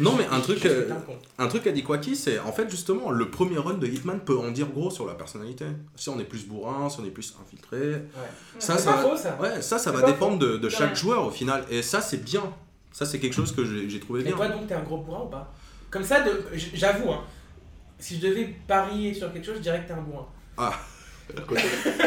[0.00, 1.12] Non, mais un truc, euh, un con.
[1.38, 4.36] un truc qu'a dit Quacky, c'est en fait justement le premier run de Hitman peut
[4.36, 5.66] en dire gros sur la personnalité.
[5.94, 8.02] Si on est plus bourrin, si on est plus infiltré.
[8.58, 9.38] Ça, C'est ça pas ça.
[9.54, 10.94] Ouais, ça, ça va dépendre de, de chaque Ouais.
[10.96, 11.64] joueur au final.
[11.70, 12.42] Et ça, c'est bien.
[12.92, 14.36] Ça, c'est quelque chose que j'ai trouvé Et bien.
[14.36, 15.52] toi donc t'es un gros bourrin ou pas?
[15.90, 16.24] Comme ça,
[16.74, 17.22] j'avoue, hein,
[17.98, 20.26] si je devais parier sur quelque chose, je dirais que t'es un bourrin.
[21.48, 21.62] Côté,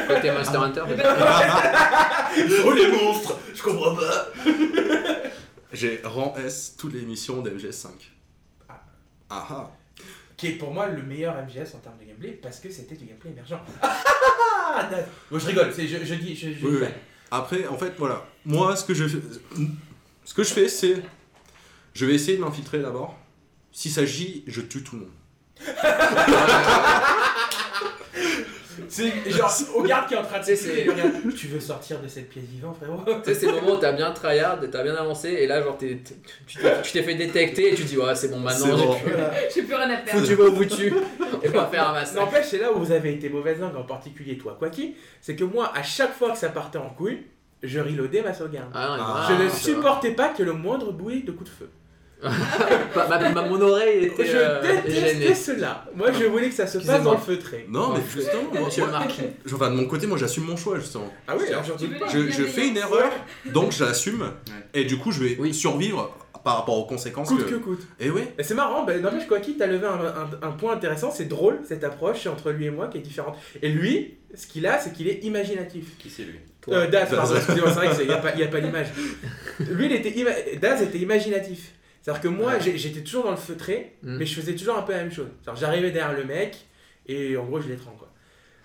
[0.08, 0.84] côté Monster Hunter.
[2.66, 4.28] Oh les monstres Je comprends pas
[5.74, 7.88] J'ai rang S toutes les missions d'MGS5.
[8.70, 8.80] Ah.
[9.30, 9.72] Ah ah
[10.38, 13.06] Qui est pour moi le meilleur MGS en termes de gameplay parce que c'était du
[13.06, 13.60] gameplay émergent.
[13.82, 14.88] Ah.
[15.32, 16.36] Bon, je rigole, je, je dis.
[16.36, 16.88] Je, je Oui, dis oui.
[17.32, 18.26] Après, en fait, voilà.
[18.46, 19.06] Moi, ce que je
[20.26, 21.02] ce que je fais, c'est,
[21.94, 23.18] je vais essayer de m'infiltrer d'abord.
[23.72, 25.12] S'il s'agit, je tue tout le monde.
[28.98, 32.30] C'est genre au garde qui est en train de regarde, Tu veux sortir de cette
[32.30, 35.30] pièce vivante, frérot Tu sais, c'est le moment où t'as bien tryhard, t'as bien avancé,
[35.30, 36.02] et là, genre, t'es-
[36.48, 38.94] tu t'es- tu t'es fait détecter, et tu dis, ouais, c'est bon, maintenant, bon.
[38.94, 39.12] j'ai plus.
[39.14, 39.30] Voilà.
[39.30, 40.16] plus rien à faire.
[40.20, 40.94] Foutu au bout dessus,
[41.44, 42.26] et pas faire un massacre.
[42.26, 45.44] N'empêche, c'est là où vous avez été mauvaise langue, en particulier toi, Quacky, c'est que
[45.44, 47.24] moi, à chaque fois que ça partait en couille,
[47.64, 48.70] je reloadais ma sauvegarde.
[48.74, 51.70] Ah, non, Ah, je ne supportais pas que le moindre bruit de coup de feu.
[52.24, 55.86] Ma- ma- ma- mon oreille était Je euh, détestais cela.
[55.96, 57.66] Moi, je voulais que ça se passe dans le feutré.
[57.70, 59.00] Non, mais justement, moi, Monsieur moi-
[59.54, 61.12] enfin, de mon côté, moi, j'assume mon choix, justement.
[61.28, 61.64] Ah oui, alors
[62.12, 63.12] Je, je fais une erreur,
[63.54, 64.32] donc je l'assume,
[64.74, 65.54] et du coup, je vais Oui.
[65.54, 67.50] survivre par rapport aux conséquences Coûte que...
[67.52, 67.82] que coûte.
[68.00, 71.12] Et oui, Et c'est marrant, bah, n'empêche, Quacky, t'as levé un, un- un point intéressant,
[71.12, 73.36] c'est drôle cette approche entre lui et moi qui est différente.
[73.62, 75.98] Et lui, ce qu'il a, c'est qu'il est imaginatif.
[76.00, 76.40] Qui c'est lui?
[76.70, 78.88] Euh, Daz, pardon, excusez-moi, c'est vrai qu'il n'y a pas, y a pas d'image.
[79.60, 81.72] Lui, il était ima- Daz était imaginatif.
[82.08, 82.78] C'est-à-dire que moi, Ouais.
[82.78, 84.16] j'étais toujours dans le feutré, Mm.
[84.18, 85.28] mais je faisais toujours un peu la même chose.
[85.44, 86.56] C'est-à-dire, j'arrivais derrière le mec,
[87.06, 88.14] et en gros, je l'étrangle, quoi.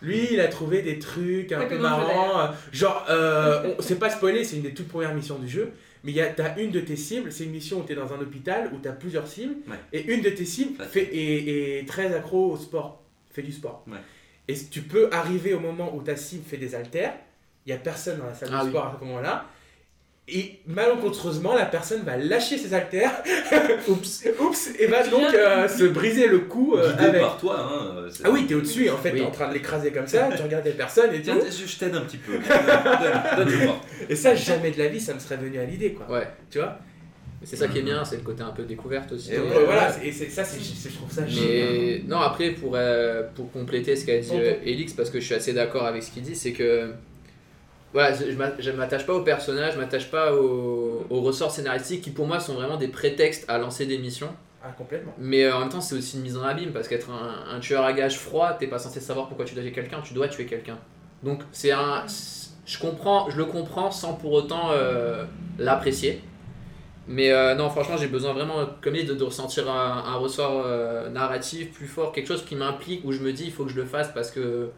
[0.01, 2.41] Lui, il a trouvé des trucs un peu marrants.
[2.41, 5.73] euh, Genre, euh, c'est pas spoilé, c'est une des toutes premières missions du jeu.
[6.05, 8.13] Mais il y a- t'as une de tes cibles, c'est une mission où t'es dans
[8.13, 9.55] un hôpital, où t'as plusieurs cibles.
[9.69, 9.77] Ouais.
[9.93, 13.85] Et une de tes cibles fait, est, est très accro au sport, fait du sport.
[13.89, 13.99] Ouais.
[14.49, 17.15] Et tu peux arriver au moment où ta cible fait des haltères,
[17.67, 18.71] il y a personne dans la salle Ah de oui.
[18.71, 19.47] sport à ce moment-là.
[20.35, 23.23] Et malencontreusement, la personne va lâcher ses haltères,
[23.89, 27.21] oups, oups, et va donc euh, se briser le cou euh, Guidé avec.
[27.21, 27.95] par toi, hein.
[27.99, 29.21] euh, Ah oui, t'es au-dessus, en fait, Oui.
[29.21, 31.25] t'es en train de l'écraser comme ça, tu regardes les personnes et tout.
[31.25, 32.33] Tiens, je, je t'aide un petit peu.
[33.37, 33.49] Donne-.
[34.09, 36.07] Et ça, jamais de la vie, ça me serait venu à l'idée, quoi.
[36.19, 36.79] Ouais, Tu vois?
[37.45, 39.33] C'est ça qui est bien, c'est le côté un peu découverte aussi.
[39.33, 41.49] Et euh, voilà, et c'est- ça, c'est, c'est- je trouve ça génial.
[41.73, 44.55] Mais non, après, pour, euh, pour compléter ce qu'a dit euh.
[44.65, 46.91] Elix, parce que je suis assez d'accord avec ce qu'il dit, c'est que
[47.93, 48.25] voilà, je,
[48.59, 52.41] je m'attache pas aux personnages, je m'attache pas aux, aux ressorts scénaristiques qui pour moi
[52.41, 54.31] sont vraiment des prétextes à lancer des missions.
[54.65, 55.13] Ah, complètement.
[55.19, 57.59] Mais euh, en même temps, c'est aussi une mise en abîme parce qu'être un, un
[57.61, 60.29] tueur à gages froid, t'es pas censé savoir pourquoi tu dois tuer quelqu'un, tu dois
[60.29, 60.79] tuer quelqu'un.
[61.23, 62.05] Donc c'est un,
[62.65, 65.25] je comprends, je le comprends sans pour autant euh,
[65.59, 66.23] l'apprécier.
[67.09, 70.65] Mais euh, non, franchement, j'ai besoin vraiment, comme dit, de, de ressentir un, un ressort
[71.11, 73.77] narratif plus fort, quelque chose qui m'implique où je me dis il faut que je
[73.77, 74.71] le fasse parce que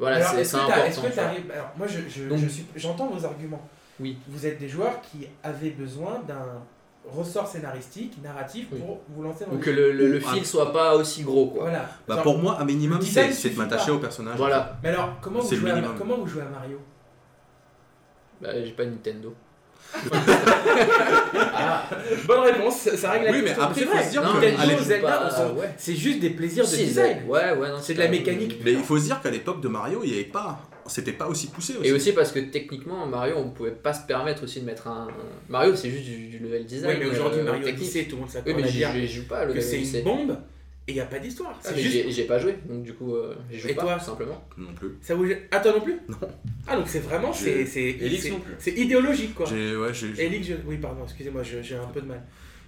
[0.00, 0.84] voilà, c'est t'as- important.
[0.84, 1.22] Est-ce que tu vois.
[1.22, 1.50] t'arrives.
[1.52, 3.68] Alors, moi, je, je, je j'entends vos arguments.
[4.00, 4.18] Oui.
[4.28, 6.62] Vous êtes des joueurs qui avaient besoin d'un
[7.08, 8.78] ressort scénaristique, narratif Oui.
[8.80, 9.76] pour vous lancer dans Ou le que jeu.
[9.76, 11.62] le, le, le fil un- soit pas aussi gros quoi.
[11.64, 11.88] Voilà.
[12.08, 14.36] bah Genre- pour moi, un minimum, c'est c'est de m'attacher au personnage.
[14.36, 16.78] Voilà, Mais alors, comment vous, jouez à, comment vous jouez à Mario?
[18.40, 19.34] Bah, j'ai pas Nintendo.
[21.32, 21.88] Ah,
[22.26, 23.62] bonne réponse, ça règle la Oui, mais question.
[23.64, 24.04] après, C'est faut vrai.
[24.04, 25.70] se dire Non, que- mais Nintendo, je joue Zelda, pas- on s'en- ouais.
[25.76, 27.18] c'est juste des plaisirs de Si, design.
[27.28, 28.60] Ouais, ouais, non, C'est de la pas- mécanique.
[28.64, 31.26] Mais il faut se dire qu'à l'époque de Mario, il y avait pas, c'était pas
[31.28, 31.88] aussi poussé aussi.
[31.88, 35.08] Et aussi parce que techniquement, Mario, on pouvait pas se permettre aussi de mettre un.
[35.48, 36.92] Mario, c'est juste du, du level design.
[36.92, 37.82] Oui, mais aujourd'hui, euh, Mario technique.
[37.82, 39.76] Odyssey, tout le monde Oui, mais à j'y dire j'y joue pas le que c'est
[39.76, 39.98] Odyssey.
[39.98, 40.36] une bombe
[40.88, 41.58] et il n'y a pas d'histoire.
[41.64, 41.92] Ah, mais juste.
[41.92, 44.44] j'ai j'ai pas joué, donc du coup, euh, j'y joue Et pas, toi tout simplement.
[44.56, 44.96] Non plus.
[45.02, 45.26] Ça vous...
[45.50, 46.16] Ah, toi non plus Non.
[46.66, 47.32] Ah, donc c'est vraiment.
[47.32, 47.90] C'est, c'est,
[48.76, 49.46] idéologique, quoi.
[49.46, 52.22] J'ai, ouais, j'ai, j'ai- Elix, je- oui, pardon, excusez-moi, j'ai un peu de mal.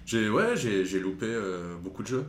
[0.05, 2.25] j'ai, ouais, j'ai, j'ai loupé euh, beaucoup de jeux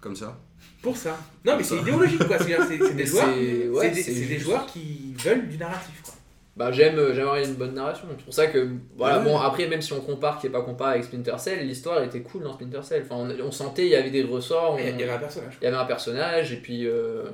[0.00, 0.40] comme ça.
[0.82, 1.18] Pour ça.
[1.44, 2.38] Non, mais c'est idéologique, quoi.
[2.38, 3.28] C'est, des joueurs.
[3.34, 6.14] c'est- ouais, des, joueurs qui veulent du narratif, quoi.
[6.60, 8.06] Bah j'aime euh, j'aime avoir une bonne narration.
[8.18, 9.24] C'est pour ça que voilà Ouais.
[9.24, 12.20] bon après même si on compare qui est pas comparé avec Splinter Cell, l'histoire était
[12.20, 13.02] cool dans Splinter Cell.
[13.10, 15.56] Enfin on, on sentait il y avait des ressorts, Il y avait un personnage.
[15.60, 17.24] il y avait un personnage et puis euh,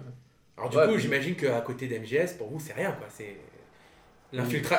[0.57, 3.09] Alors du Ouais, coup, puis- j'imagine qu'à côté d'MGS, pour vous, c'est rien quoi.
[3.11, 3.37] C'est.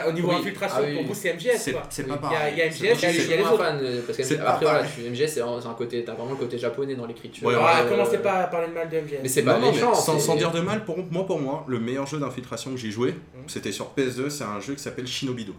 [0.07, 0.35] Au niveau Oui.
[0.35, 1.83] infiltration, Ah oui, pour vous, c'est MGS C'est quoi.
[1.89, 2.09] c'est Oui.
[2.09, 2.53] pas Il y a, pareil.
[2.53, 3.57] il y a MGS, il y a, il y les autres.
[3.57, 7.05] fan parce que après voilà, MGS c'est un côté t'as vraiment le côté japonais dans
[7.05, 7.47] l'écriture.
[7.47, 9.19] Ouais, Alors, ouais, Euh, commencez pas à parler de mal de MGS.
[9.23, 9.93] Mais c'est pas Non, non, méchant.
[9.93, 13.11] sans, dire de mal, pour moi, pour moi, le meilleur jeu d'infiltration que j'ai joué,
[13.11, 13.43] Mhm.
[13.47, 15.53] c'était sur PS2, c'est un jeu qui s'appelle Shinobido.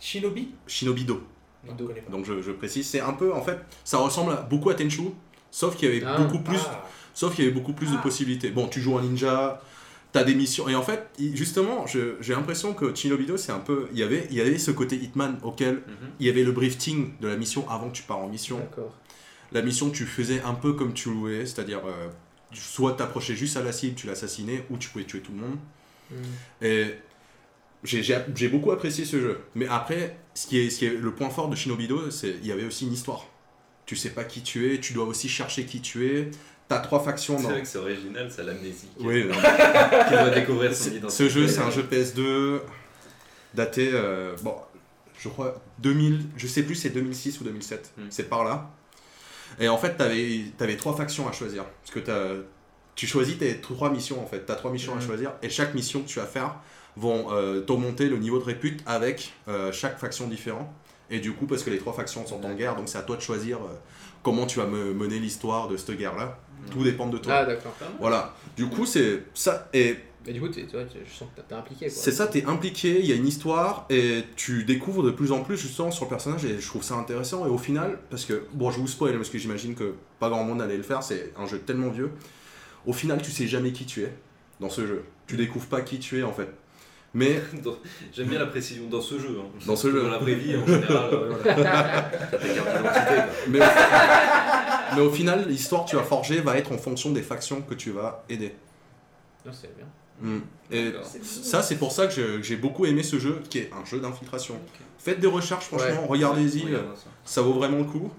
[0.00, 0.50] Shinobi?
[0.66, 1.22] Shinobido.
[1.66, 2.12] Non, connais pas.
[2.12, 5.02] Donc je, je précise, c'est un peu, en fait, ça ressemble beaucoup à Tenchu,
[5.50, 6.18] sauf qu'il y avait Ah.
[6.18, 6.84] beaucoup plus, Ah.
[7.14, 8.50] sauf qu'il y avait beaucoup plus de possibilités.
[8.50, 9.60] Bon, tu joues un ninja,
[10.16, 13.98] t'as des missions, et en fait, justement, j'ai l'impression que Shinobido, c'est un peu, il
[13.98, 16.08] y avait, il y avait ce côté Hitman auquel Mhm.
[16.20, 18.58] il y avait le briefing de la mission avant que tu pars en mission.
[19.52, 22.08] La mission, tu faisais un peu comme tu voulais, c'est-à-dire, euh,
[22.52, 25.58] soit t'approchais juste à la cible, tu l'assassinais, ou tu pouvais tuer tout le monde.
[26.10, 26.64] Hmm.
[26.64, 26.94] Et
[27.84, 29.40] j'ai beaucoup apprécié ce jeu.
[29.54, 32.46] Mais après, ce qui est, ce qui est le point fort de Shinobido, c'est il
[32.46, 33.26] y avait aussi une histoire.
[33.84, 36.30] Tu sais pas qui tu es, tu dois aussi chercher qui tu es.
[36.68, 38.88] T'as trois factions C'est vrai que c'est original, ça l'amnésie.
[38.98, 39.34] Oui, non.
[40.08, 41.10] Qui doit découvrir son identité.
[41.10, 42.60] ce jeu, c'est un jeu PS2
[43.54, 44.54] daté, euh, bon,
[45.18, 47.92] je crois 2000, je sais plus, c'est 2006 ou 2007.
[47.96, 48.02] Hmm.
[48.10, 48.70] C'est par là.
[49.60, 51.64] Et en fait, t'avais avais trois factions à choisir.
[51.64, 52.44] Parce que
[52.96, 54.40] tu choisis tes trois missions en fait.
[54.40, 55.02] T'as trois missions à Hmm.
[55.02, 56.56] choisir et chaque mission que tu vas faire
[56.96, 60.68] vont euh, t'augmenter le niveau de répute avec euh, chaque faction différente.
[61.10, 63.16] Et du coup, parce que les trois factions sont en guerre, donc c'est à toi
[63.16, 63.68] de choisir euh,
[64.22, 66.38] comment tu vas me- mener l'histoire de cette guerre-là.
[66.70, 67.32] Tout dépend de toi.
[67.36, 67.74] Ah d'accord.
[68.00, 68.34] Voilà.
[68.56, 69.68] Du coup, c'est ça.
[69.72, 69.96] Et
[70.26, 73.12] Mais du coup tu- je sens que t'es impliqué c'est ça, t'es impliqué, il y
[73.12, 76.58] a une histoire et tu découvres de plus en plus justement sur le personnage et
[76.58, 77.46] je trouve ça intéressant.
[77.46, 80.42] Et au final, parce que, bon, je vous spoil parce que j'imagine que pas grand
[80.42, 82.10] monde allait le faire, c'est un jeu tellement vieux.
[82.86, 84.12] Au final, tu sais jamais qui tu es
[84.58, 85.04] dans ce jeu.
[85.28, 86.48] Tu découvres pas qui tu es en fait.
[87.16, 87.74] Mais Dans-
[88.12, 89.38] J'aime bien la précision dans ce jeu.
[89.40, 89.48] hein.
[89.66, 90.02] Dans ce jeu.
[90.02, 92.10] Dans la vraie vie, en général, euh, voilà.
[93.48, 97.74] Mais, au final, l'histoire que tu vas forger va être en fonction des factions que
[97.74, 98.54] tu vas aider.
[99.46, 99.86] Non, c'est bien.
[100.20, 100.40] Mm.
[100.72, 103.98] Et ça, c'est pour ça que j'ai beaucoup aimé ce jeu, qui est un jeu
[104.00, 104.56] d'infiltration.
[104.98, 106.08] Faites des recherches, franchement, Ouais.
[106.08, 107.08] regardez-y, ça.
[107.24, 108.10] ça vaut vraiment le coup.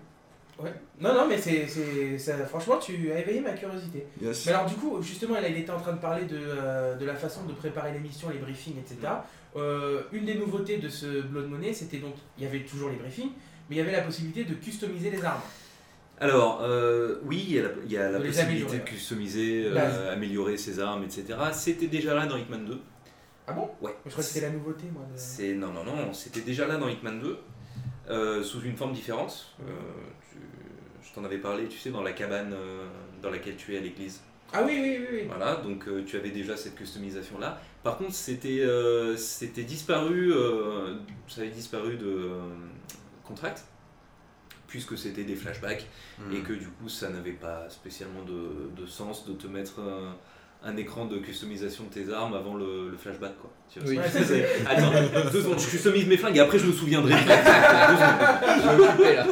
[0.59, 0.73] Ouais.
[0.99, 4.05] Non, non, mais c'est, c'est, ça- franchement, tu as éveillé ma curiosité.
[4.21, 4.45] Yes.
[4.47, 7.13] Mais alors, du coup, justement, il était en train de parler de, euh, de la
[7.15, 8.97] façon de préparer l'émission, les briefings, etc.
[9.55, 12.95] Euh, une des nouveautés de ce Blood Money, c'était donc, il y avait toujours les
[12.95, 13.29] briefings,
[13.69, 15.41] mais il y avait la possibilité de customiser les armes.
[16.19, 19.99] Alors, euh, oui, il y a la, y a possibilité de customiser, euh, Base.
[20.11, 21.25] améliorer ses armes, etc.
[21.53, 22.81] C'était déjà là dans Hitman 2.
[23.45, 23.69] Ah bon?
[23.81, 23.95] Ouais.
[24.05, 25.03] Je crois que c'était la nouveauté, moi.
[25.03, 27.37] de- C'est non non non, c'était déjà là dans Hitman 2
[28.09, 29.55] euh, sous une forme différente.
[31.17, 32.85] T'en avais parlé, tu sais, dans la cabane euh,
[33.23, 34.21] dans laquelle tu es à l'église.
[34.53, 35.23] Ah oui, oui, oui, oui.
[35.27, 37.59] Voilà, donc euh, tu avais déjà cette customisation là.
[37.83, 40.93] Par contre, c'était euh, c'était disparu, euh,
[41.27, 42.39] ça avait disparu de euh,
[43.25, 43.65] contract
[44.67, 45.87] puisque c'était des flashbacks
[46.19, 46.33] Mm.
[46.35, 50.15] et que du coup ça n'avait pas spécialement de, de sens de te mettre un,
[50.67, 53.51] un écran de customisation de tes armes avant le, le flashback quoi.
[53.71, 53.99] Tu vois, Oui.
[54.11, 54.91] c'est- c'est- Attends,
[55.31, 57.13] deux secondes, je customise mes flingues et après je me souviendrai.
[57.17, 59.25] Je occupé là.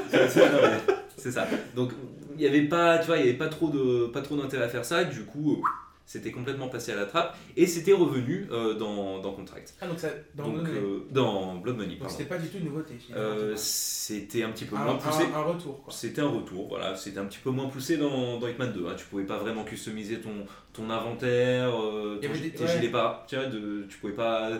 [1.30, 1.48] C'est- ça.
[1.76, 1.92] Donc
[2.34, 4.66] il n'y avait pas, tu vois, il y avait pas trop de pas trop d'intérêt
[4.66, 5.04] à faire ça.
[5.06, 5.68] Du coup, euh,
[6.06, 9.74] c'était complètement passé à la trappe et c'était revenu euh, dans, dans Contract.
[9.82, 10.80] Ah, donc ça, dans Donc Blood Money.
[10.80, 11.96] euh, dans Blood Money.
[11.96, 12.94] Donc c'était pas du tout une nouveauté.
[13.16, 15.24] Euh, c'était un petit peu un, moins poussé.
[15.34, 15.84] un- un retour.
[15.90, 18.86] C'était un retour, voilà, c'était un petit peu moins poussé dans, dans Hitman 2.
[18.88, 18.94] Hein.
[18.98, 22.70] Tu pouvais pas vraiment customiser ton, ton inventaire, ton- des- tes ouais.
[22.70, 24.52] gilets par, tu vois, de, tu pouvais pas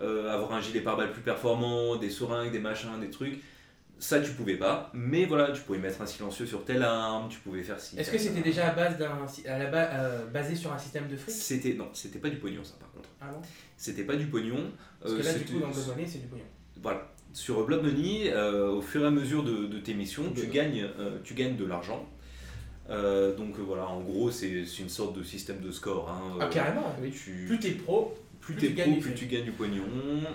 [0.00, 3.38] avoir un gilet pare-balles plus performant, des seringues, des machins, des trucs.
[4.00, 4.90] Ça, tu pouvais pas.
[4.94, 7.98] Mais voilà, tu pouvais mettre un silencieux sur telle arme, tu pouvais faire ci.
[7.98, 9.10] Est-ce que c'était déjà à base d'un,
[9.46, 11.34] à la ba- euh, basé sur un système de fric?
[11.34, 13.08] C'était non, c'était pas du pognon ça par contre.
[13.20, 13.40] Ah bon?
[13.76, 14.70] C'était pas du pognon.
[15.00, 16.44] Parce que Euh, là, du coup, dans Blood Money, c'est du pognon.
[16.80, 17.08] Voilà.
[17.32, 20.88] Sur Blood Money, euh, au fur et à mesure de, de tes missions, tu gagnes,
[20.98, 22.06] euh, tu gagnes de l'argent.
[22.88, 26.08] Donc voilà, en gros, c'est une sorte de système de score.
[26.08, 26.38] hein.
[26.40, 28.16] Ah, carrément oui, tu, Plus t'es pro,
[28.54, 29.82] plus t'es tu pro, gagnes du plus tu gagnes du pognon.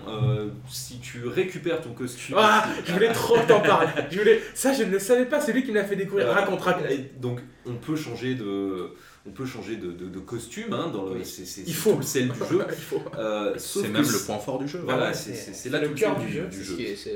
[0.08, 2.36] Euh, si tu récupères ton costume.
[2.38, 3.88] Ah, je voulais trop t'en parler.
[4.10, 4.40] Je voulais...
[4.54, 6.28] Ça, je ne le savais pas, c'est lui qui me l'a fait découvrir.
[6.28, 6.86] Euh, Raconte, raconte.
[7.20, 8.90] donc on peut changer de,
[9.26, 10.72] on peut changer de, de- de costume.
[10.72, 11.24] Hein, dans le, Oui.
[11.24, 11.92] c'est c'est- Il c'est faut.
[11.92, 12.64] tout le sel du jeu.
[13.18, 14.80] Euh, C'est que même le point fort du jeu.
[14.84, 16.46] Voilà, Ouais, c'est- c'est- c'est c'est là le cœur du du, jeu.
[16.46, 17.08] du est-.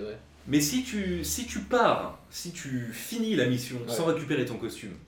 [0.47, 3.95] Mais si tu, si tu pars, si tu finis la mission Ouais.
[3.95, 5.08] sans récupérer ton costume, Que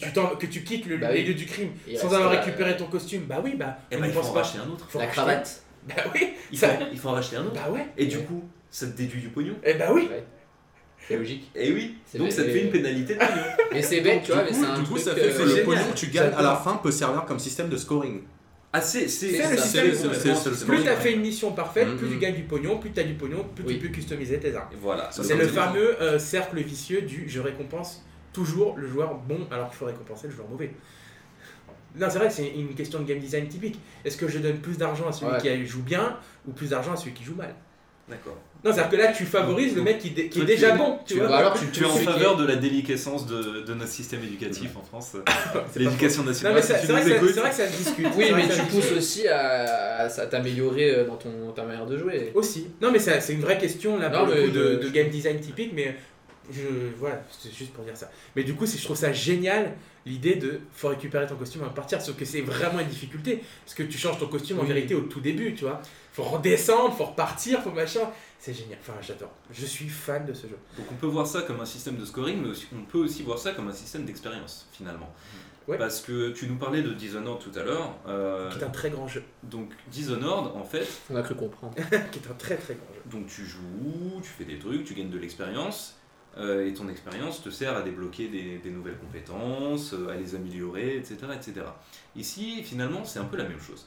[0.00, 1.26] tu, que tu quittes le, Bah les oui.
[1.28, 3.78] lieux du crime sans avoir la- récupéré ton costume, bah oui, bah.
[3.90, 4.42] eh on ben, il faut pense en pas.
[4.42, 4.86] racheter un autre.
[4.88, 5.20] Faut La racheter.
[5.20, 5.62] cravate.
[5.88, 6.28] Bah oui.
[6.50, 7.54] Il Ça- faut, il faut en racheter un autre.
[7.54, 7.86] Bah ouais.
[7.96, 9.54] Et du coup, ça te déduit du pognon.
[9.64, 10.08] Eh bah oui.
[11.08, 11.50] C'est logique.
[11.54, 13.42] Et oui, C'est donc ça te fait une pénalité de pognon.
[13.72, 15.04] Mais c'est bête, tu vois, mais du c'est coup, un du coup, truc.
[15.04, 17.68] ça fait que le pognon que tu gagnes à la fin peut servir comme système
[17.68, 18.22] de scoring.
[18.72, 19.50] Ah, c'est le système.
[19.50, 21.00] Plus scoring, tu as ouais.
[21.00, 21.96] fait une mission parfaite, Mhm.
[21.96, 23.74] plus tu gagnes du pognon, plus tu as du pognon, plus Oui.
[23.78, 24.68] tu peux customiser tes armes.
[24.80, 25.08] Voilà.
[25.12, 28.04] C'est le fameux euh, cercle vicieux du je récompense
[28.36, 30.70] toujours le joueur bon alors qu'il faut récompenser le joueur mauvais.
[31.98, 33.80] Non, c'est vrai que c'est une question de game design typique.
[34.04, 35.38] Est-ce que je donne plus d'argent à celui Ouais.
[35.40, 37.54] qui joue bien ou plus d'argent à celui qui joue mal?
[38.08, 38.36] D'accord.
[38.64, 40.98] Non, c'est-à-dire que là, tu favorises le mec qui, est Toi, déjà bon.
[41.06, 43.74] Tu tu- vois Bah alors, tu, Tu es en faveur de la déliquescence de, de
[43.74, 47.50] notre système éducatif en France C'est pas L'éducation Non, nationale, si c'est vrai, c'est vrai
[47.50, 48.06] que ça se discute.
[48.16, 51.86] Oui, C'est mais tu se pousses aussi à, à t'améliorer euh, dans ton, ta manière
[51.86, 52.30] de jouer.
[52.34, 52.68] Aussi.
[52.82, 54.92] Non, mais c'est une vraie question là Non, pour le mais coup de, je- de
[54.92, 55.96] game design typique, mais
[56.50, 56.62] je,
[56.98, 58.10] voilà, c'est juste pour dire ça.
[58.34, 59.74] Mais du coup, je trouve ça génial
[60.04, 63.42] l'idée de faut récupérer ton costume avant de partir, sauf que c'est vraiment une difficulté
[63.64, 64.68] parce que tu changes ton costume en Oui.
[64.68, 65.80] vérité au tout début, tu vois.
[66.12, 68.08] Faut redescendre, faut repartir, faut machin.
[68.38, 68.78] C'est génial.
[68.80, 69.32] Enfin, j'adore.
[69.50, 70.56] Je suis fan de ce jeu.
[70.76, 73.22] Donc on peut voir ça comme un système de scoring, mais aussi- on peut aussi
[73.22, 75.12] voir ça comme un système d'expérience finalement.
[75.66, 75.78] Ouais.
[75.78, 77.92] Parce que tu nous parlais de Dishonored tout à l'heure.
[78.06, 79.24] euh, Qui est un très grand jeu.
[79.42, 81.74] donc Dishonored, en fait, On a cru comprendre.
[82.12, 83.00] qui est un très très grand jeu.
[83.06, 85.96] donc tu joues, tu fais des trucs, tu gagnes de l'expérience,
[86.38, 91.16] et ton expérience te sert à débloquer des, nouvelles compétences, euh, à les améliorer, etc.,
[91.34, 91.66] etc.
[92.14, 93.86] Ici, finalement, c'est un peu la même chose.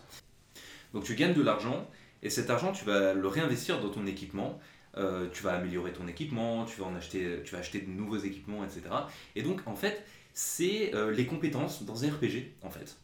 [0.93, 1.87] Donc tu gagnes de l'argent,
[2.23, 4.59] et cet argent, tu vas le réinvestir dans ton équipement.
[4.97, 8.17] Euh, tu vas améliorer ton équipement, tu vas en acheter, tu vas acheter de nouveaux
[8.17, 8.83] équipements, etc.
[9.35, 10.03] Et donc, en fait,
[10.33, 12.97] c'est euh, les compétences dans un RPG, en fait.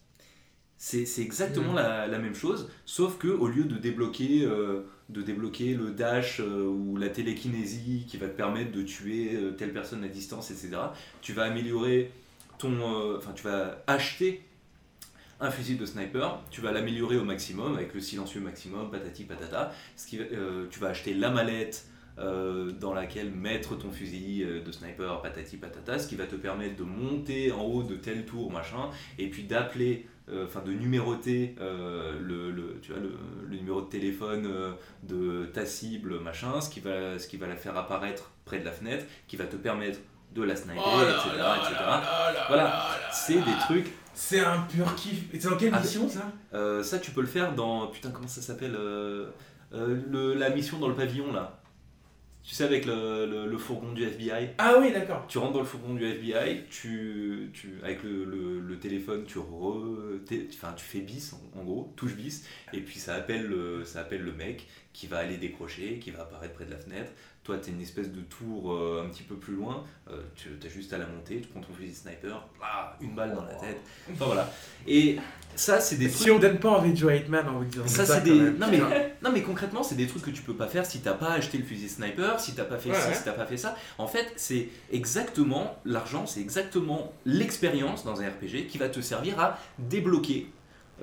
[0.77, 1.76] C'est exactement Mhm.
[1.77, 6.41] la, la même chose, sauf que au lieu de débloquer, euh, de débloquer le dash
[6.41, 10.52] euh, ou la télékinésie qui va te permettre de tuer euh, telle personne à distance,
[10.52, 10.72] etc.,
[11.22, 12.11] tu vas améliorer
[12.57, 14.41] ton, enfin, tu vas acheter
[15.39, 19.73] un fusil de sniper, tu vas l'améliorer au maximum avec le silencieux maximum, patati patata.
[19.97, 20.26] Ce qui, va-
[20.69, 21.85] tu vas acheter la mallette
[22.18, 26.84] dans laquelle mettre ton fusil de sniper, patati patata, ce qui va te permettre de
[26.84, 28.89] monter en haut de tel tour, machin,
[29.19, 30.07] et puis d'appeler,
[30.45, 33.11] enfin de numéroter euh, le, le- tu vois, le,
[33.47, 34.72] le numéro de téléphone euh,
[35.03, 38.65] de ta cible, machin, ce qui, va, ce qui va la faire apparaître près de
[38.65, 39.99] la fenêtre, qui va te permettre
[40.34, 41.43] de la sniper, Oh etc.
[41.61, 41.76] etc.
[42.47, 45.34] Voilà, c'est des trucs C'est un pur kiff.
[45.34, 46.31] Et c'est dans quelle Ah, mission ça?
[46.53, 47.88] euh, ça, tu peux le faire dans.
[47.88, 49.27] Putain, comment ça s'appelle euh,
[49.73, 51.60] euh, le- La mission dans le pavillon, là.
[52.47, 54.49] Tu sais, avec le, le- le fourgon du FBI.
[54.59, 55.26] Ah oui, d'accord.
[55.27, 60.19] Tu rentres dans le fourgon du FBI, tu, tu, avec le, le- téléphone, tu, re,
[60.53, 64.01] enfin, tu fais bis, en, en gros, touche bis, et puis ça appelle, le, ça
[64.01, 67.11] appelle le mec qui va aller décrocher, qui va apparaître près de la fenêtre.
[67.43, 70.69] Toi, tu une espèce de tour euh, un petit peu plus loin, euh, tu as
[70.69, 73.80] juste à la monter, tu prends ton fusil sniper, bah, une balle dans la tête.
[74.11, 74.51] Enfin voilà.
[74.88, 75.17] Et
[75.56, 76.22] ça, c'est des trucs.
[76.22, 78.22] Si on donne pas envie de jouer à Hitman en vous disant Ça, ça, c'est
[78.22, 78.34] des.
[78.40, 78.80] Non mais,
[79.23, 81.57] non, mais concrètement, c'est des trucs que tu peux pas faire si t'as pas acheté
[81.57, 83.14] le fusil sniper, si t'as pas fait Ouais, ci, ouais.
[83.15, 83.76] si t'as pas fait ça.
[83.98, 89.40] En fait, c'est exactement l'argent, c'est exactement l'expérience dans un RPG qui va te servir
[89.40, 90.48] à débloquer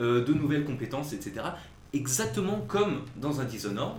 [0.01, 1.47] euh, de nouvelles compétences, etc.
[1.93, 3.97] Exactement comme dans un Dishonored.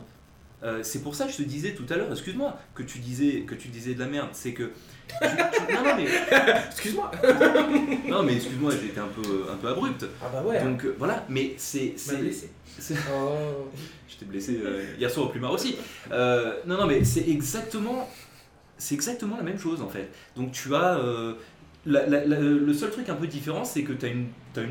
[0.64, 3.41] Euh, c'est pour ça que je te disais tout à l'heure, excuse-moi, que tu disais
[3.41, 4.30] que tu disais de la merde.
[4.31, 4.72] C'est que
[5.10, 6.06] tu- tu- non, non mais
[6.72, 7.11] Excuse-moi.
[8.07, 10.06] non mais excuse-moi, j'ai été un peu un peu abrupt.
[10.22, 10.64] Ah bah ouais.
[10.64, 12.49] Donc euh, voilà, mais c'est c'est blessé.
[12.80, 13.69] c'est- Oh.
[14.07, 15.76] je t'ai blessé euh, hier soir au plumard aussi.
[16.11, 18.10] Euh, non, non, mais c'est exactement,
[18.77, 20.10] c'est exactement la même chose en fait.
[20.38, 21.34] Donc tu as euh,
[21.86, 24.28] la- la- la- le seul truc un peu différent, c'est que tu as une,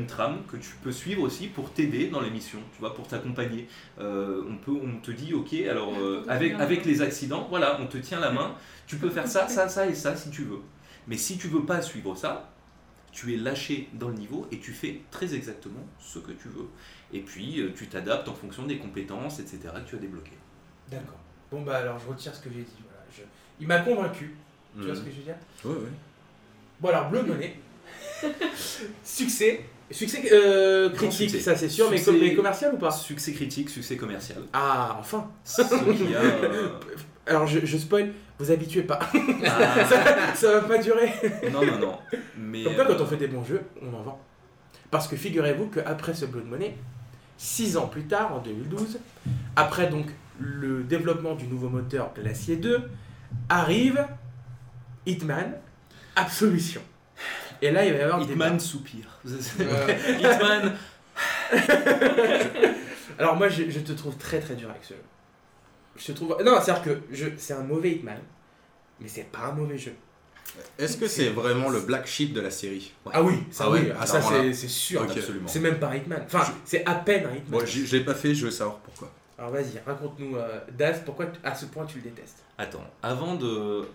[0.07, 3.67] trame que tu peux suivre aussi pour t'aider dans les missions, tu vois, pour t'accompagner.
[3.99, 7.85] Euh, on peut, on te dit, ok, alors euh, avec avec les accidents, voilà, on
[7.87, 8.55] te tient la main.
[8.87, 10.61] Tu peux faire ça, ça, ça et ça si tu veux.
[11.07, 12.49] Mais si tu veux pas suivre ça,
[13.11, 16.67] tu es lâché dans le niveau et tu fais très exactement ce que tu veux.
[17.11, 19.59] Et puis euh, tu t'adaptes en fonction des compétences, etc.
[19.85, 20.37] que tu as débloquées.
[20.89, 21.19] D'accord.
[21.51, 22.81] Bon bah alors je retire ce que j'ai dit.
[22.89, 23.05] Voilà.
[23.15, 23.21] Je-
[23.59, 24.33] Il m'a convaincu.
[24.75, 25.35] Tu vois ce que je veux dire?
[25.65, 25.91] Ouais, ouais.
[26.83, 27.55] Bon alors Bleu Money.
[29.03, 29.61] succès.
[29.89, 31.39] Succès euh, critique, succès.
[31.39, 32.91] ça c'est sûr, mais, Succès- com- mais commercial ou pas?
[32.91, 34.39] Succès critique, succès commercial.
[34.51, 35.29] Ah enfin.
[35.45, 36.21] Ce qui a,
[37.25, 38.99] Alors je, je spoil, vous habituez pas.
[39.45, 41.09] ah, ça, ça va pas durer.
[41.53, 41.97] non, non, non.
[42.37, 44.19] Mais Comme quoi quand euh, on fait des bons jeux, on en vend.
[44.91, 46.75] Parce que figurez-vous qu'après ce Blood Money,
[47.37, 48.99] 6 ans plus tard, en 2012,
[49.55, 50.07] après donc
[50.37, 52.81] le développement du nouveau moteur Glacier 2,
[53.47, 54.05] arrive
[55.05, 55.53] Hitman
[56.15, 56.81] Absolution.
[57.61, 59.19] Et là, il va y avoir des Hitman soupire.
[59.25, 59.99] Ouais.
[60.19, 60.75] Hitman.
[63.19, 65.01] Alors moi, je, je te trouve très très dur avec ce jeu.
[65.95, 66.37] Je te trouve...
[66.43, 67.27] Non, c'est-à-dire que je...
[67.37, 68.17] c'est un mauvais Hitman,
[68.99, 69.93] mais c'est pas un mauvais jeu.
[70.77, 72.93] Est-ce que c'est vraiment le black sheep de la série?
[73.11, 75.01] Ah oui, ça, Ah oui, ah, ça c'est c'est sûr.
[75.01, 75.11] Ok.
[75.17, 75.47] Absolument.
[75.47, 76.21] C'est même pas un Hitman.
[76.25, 77.59] Enfin, c'est à peine un Hitman.
[77.59, 79.11] Bon, je je l'ai pas fait, je veux savoir pourquoi.
[79.37, 82.43] Alors vas-y, raconte-nous, euh, Daz, pourquoi tu- à ce point tu le détestes?
[82.57, 83.87] Attends, avant de.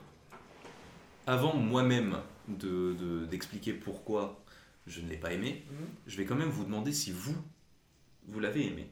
[1.29, 2.17] Avant moi-même
[2.49, 4.43] de, de- d'expliquer pourquoi
[4.87, 5.87] je ne l'ai pas aimé, Mhm.
[6.07, 7.37] je vais quand même vous demander si vous,
[8.29, 8.89] vous l'avez aimé.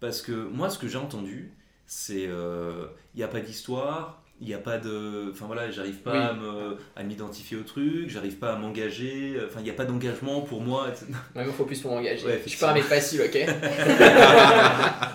[0.00, 1.52] Parce que moi, ce que j'ai entendu,
[1.86, 5.30] c'est il n'y a pas d'histoire, il n'y a pas de.
[5.32, 6.76] Enfin voilà, j'arrive pas Oui.
[6.94, 10.60] à m'identifier au truc, j'arrive pas à m'engager, enfin il n'y a pas d'engagement pour
[10.60, 10.88] moi.
[10.90, 11.06] etc.
[11.34, 12.26] Ouais, il me faut plus pour m'engager.
[12.26, 13.36] Ouais, je suis pas un mec facile, ok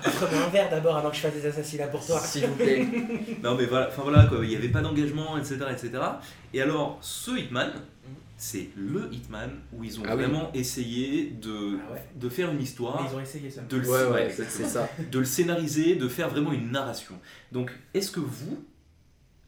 [0.05, 2.19] Offre-moi un verre d'abord avant que je fasse des assassinats pour toi.
[2.19, 2.87] S'il vous plaît.
[3.43, 5.91] Non mais voilà, enfin voilà quoi, il n'y avait pas d'engagement, etc., etc.
[6.53, 7.71] Et alors, ce Hitman,
[8.37, 10.23] c'est le Hitman où ils ont Ah oui.
[10.23, 12.01] vraiment essayé de, Ah ouais.
[12.15, 13.61] de faire une histoire, Mais ils ont essayé ça.
[13.61, 14.89] de le, Ouais, ça.
[15.11, 17.15] de le scénariser, de faire vraiment une narration.
[17.51, 18.63] Donc, est-ce que vous,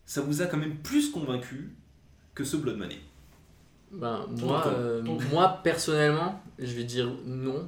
[0.05, 1.71] ça vous a quand même plus convaincu
[2.35, 2.97] que ce Blood Money
[3.91, 7.67] Ben, moi, ton- euh, ton- moi, personnellement, je vais dire non.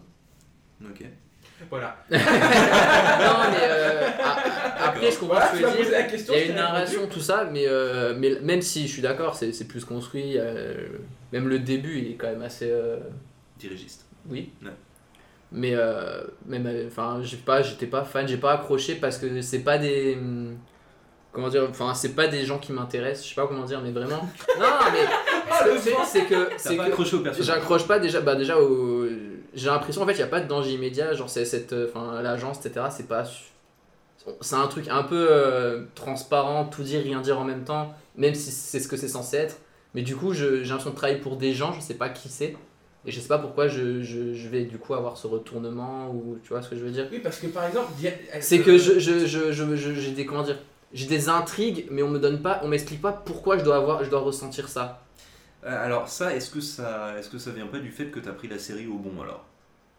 [0.83, 1.05] Ok.
[1.69, 1.95] Voilà.
[2.11, 4.09] non, mais euh,
[4.83, 5.91] après, je comprends Voilà, ce que tu veux dire.
[5.91, 6.33] la question.
[6.35, 9.35] Il y a une narration, tout ça, mais, euh, mais même si je suis d'accord,
[9.35, 10.33] c'est c'est plus construit.
[10.37, 10.73] euh,
[11.31, 12.69] même le début, il est quand même assez.
[12.69, 12.97] euh,
[13.57, 14.05] Dirigiste.
[14.29, 14.51] oui.
[14.63, 14.71] Ouais.
[15.51, 19.41] Mais euh, même, euh, enfin, j'ai pas, j'étais pas fan, j'ai pas accroché parce que
[19.41, 20.17] c'est pas des.
[21.35, 23.91] Comment dire Enfin, c'est pas des gens qui m'intéressent, je sais pas comment dire, mais
[23.91, 24.21] vraiment.
[24.59, 25.05] Non, mais
[25.59, 26.47] c'est- c'est c'est que.
[26.57, 29.05] C'est que- accroché au personnage J'accroche pas déjà, bah déjà au...
[29.53, 31.89] j'ai l'impression en fait il y a pas de danger immédiat, genre c'est cette, euh,
[31.93, 33.25] enfin l'agence etc c'est pas,
[34.41, 38.33] c'est un truc un peu euh, transparent, tout dire rien dire en même temps, même
[38.33, 39.57] si c'est ce que c'est censé être.
[39.93, 42.29] Mais du coup je- j'ai l'impression de travailler pour des gens, je sais pas qui
[42.29, 42.55] c'est
[43.07, 46.37] et je sais pas pourquoi je, je, je vais du coup avoir ce retournement ou
[46.43, 47.07] tu vois ce que je veux dire.
[47.11, 47.91] Oui, parce que par exemple.
[48.41, 50.57] C'est que je, je, je, je- je- j'ai des comment dire,
[50.95, 54.03] j'ai des intrigues mais on me donne pas, on m'explique pas pourquoi je dois avoir,
[54.03, 55.03] je dois ressentir ça.
[55.65, 58.31] Euh, Alors ça, est-ce que ça, est-ce que ça vient pas du fait que t'as
[58.33, 59.43] pris la série au bon alors?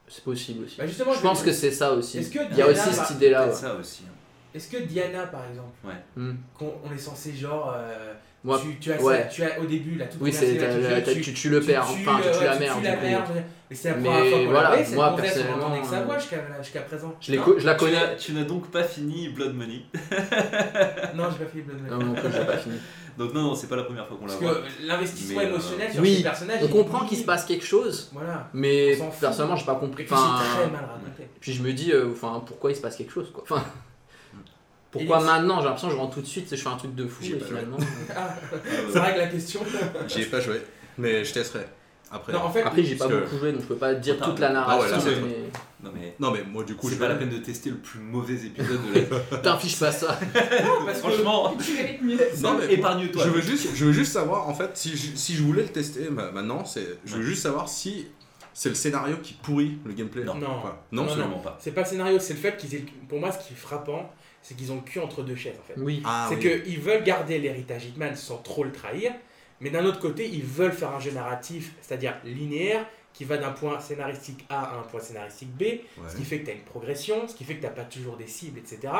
[0.08, 0.76] C'est possible aussi.
[0.78, 2.18] Bah justement, Je pense que c'est ça aussi.
[2.18, 3.44] Est-ce que Il y a Diana aussi cette idée là.
[3.44, 4.02] Peut-être ça aussi.
[4.08, 4.12] hein.
[4.54, 5.74] Est-ce que Diana, par exemple,
[6.16, 6.34] Hmm.
[6.56, 7.74] qu'on on est censé genre.
[7.76, 8.14] euh,
[8.46, 9.16] Moi, tu, tu as ouais.
[9.22, 10.48] ça- tu as au début la toute Oui, première
[11.04, 12.58] c'est tu- tu- tu tues le père, tu tues, enfin tu euh, tues la tu
[12.60, 12.74] mère.
[12.82, 13.24] la mère,
[13.68, 15.80] mais c'est la Mais première fois qu'on voilà, la voyait, cette moi, on personnellement, entendait
[15.80, 17.14] que euh, voix jusqu'à jusqu'à présent.
[17.20, 17.92] Je, l'ai je la Tu connais.
[17.96, 19.82] n'as- Tu n'as donc pas fini Blood Money.
[21.14, 21.90] Non, j'ai pas fait Blood Money.
[21.90, 22.76] Non, non plus, j'ai pas fini.
[23.18, 24.54] Donc non, non, c'est pas la première fois qu'on la Parce voit.
[24.56, 26.60] que l'investissement Mais, euh, émotionnel sur oui, ces personnages.
[26.64, 28.48] On comprend qu'il se passe quelque chose, Voilà.
[28.52, 30.04] mais On personnellement, j'ai pas compris.
[30.10, 31.26] Enfin, c'est très mal raconté.
[31.40, 33.42] puis je me dis, euh, enfin, pourquoi il se passe quelque chose, quoi.
[33.48, 33.64] Enfin,
[34.96, 37.06] pourquoi maintenant J'ai l'impression que je rentre tout de suite, je fais un truc de
[37.06, 37.76] fou et finalement.
[38.16, 38.34] Ah,
[38.66, 39.60] Euh, ça règle la question.
[40.08, 40.60] J'y ai pas joué,
[40.98, 41.64] mais je testerai.
[42.10, 42.32] Après.
[42.32, 44.38] Non, en fait, Après, j'ai pas que- beaucoup joué, donc je peux pas dire toute
[44.38, 45.10] la ah ouais, là, narration.
[45.26, 45.36] mais
[45.82, 47.76] Non mais Non, mais moi, du coup, c'est je pas la peine de tester le
[47.78, 49.00] plus mauvais épisode de
[49.32, 49.38] la.
[49.42, 50.16] t'infiches pas ça.
[50.32, 51.56] parce que- Franchement.
[52.42, 53.24] Non, épargne-toi.
[53.24, 55.68] Je veux juste, je veux juste savoir, en fait, si je, si je voulais le
[55.68, 58.06] tester ma- maintenant, c'est, je veux juste savoir si
[58.54, 60.22] c'est le scénario qui pourrit le gameplay.
[60.24, 60.34] Non.
[60.36, 60.62] Non.
[60.92, 61.58] Non, Non, pas.
[61.60, 62.84] C'est pas le scénario, c'est le fait qu'ils aient.
[63.08, 64.10] Pour moi, ce qui est frappant,
[64.46, 65.74] c'est qu'ils ont le cul entre deux chaises en fait.
[65.76, 66.00] Oui.
[66.04, 66.62] Ah, c'est oui.
[66.62, 69.12] qu'ils veulent garder l'héritage Hitman sans trop le trahir,
[69.60, 73.50] mais d'un autre côté, ils veulent faire un jeu narratif, c'est-à-dire linéaire, qui va d'un
[73.50, 75.80] point scénaristique A à un point scénaristique B, Ouais.
[76.08, 77.84] ce qui fait que tu as une progression, ce qui fait que tu n'as pas
[77.84, 78.92] toujours des cibles, etc.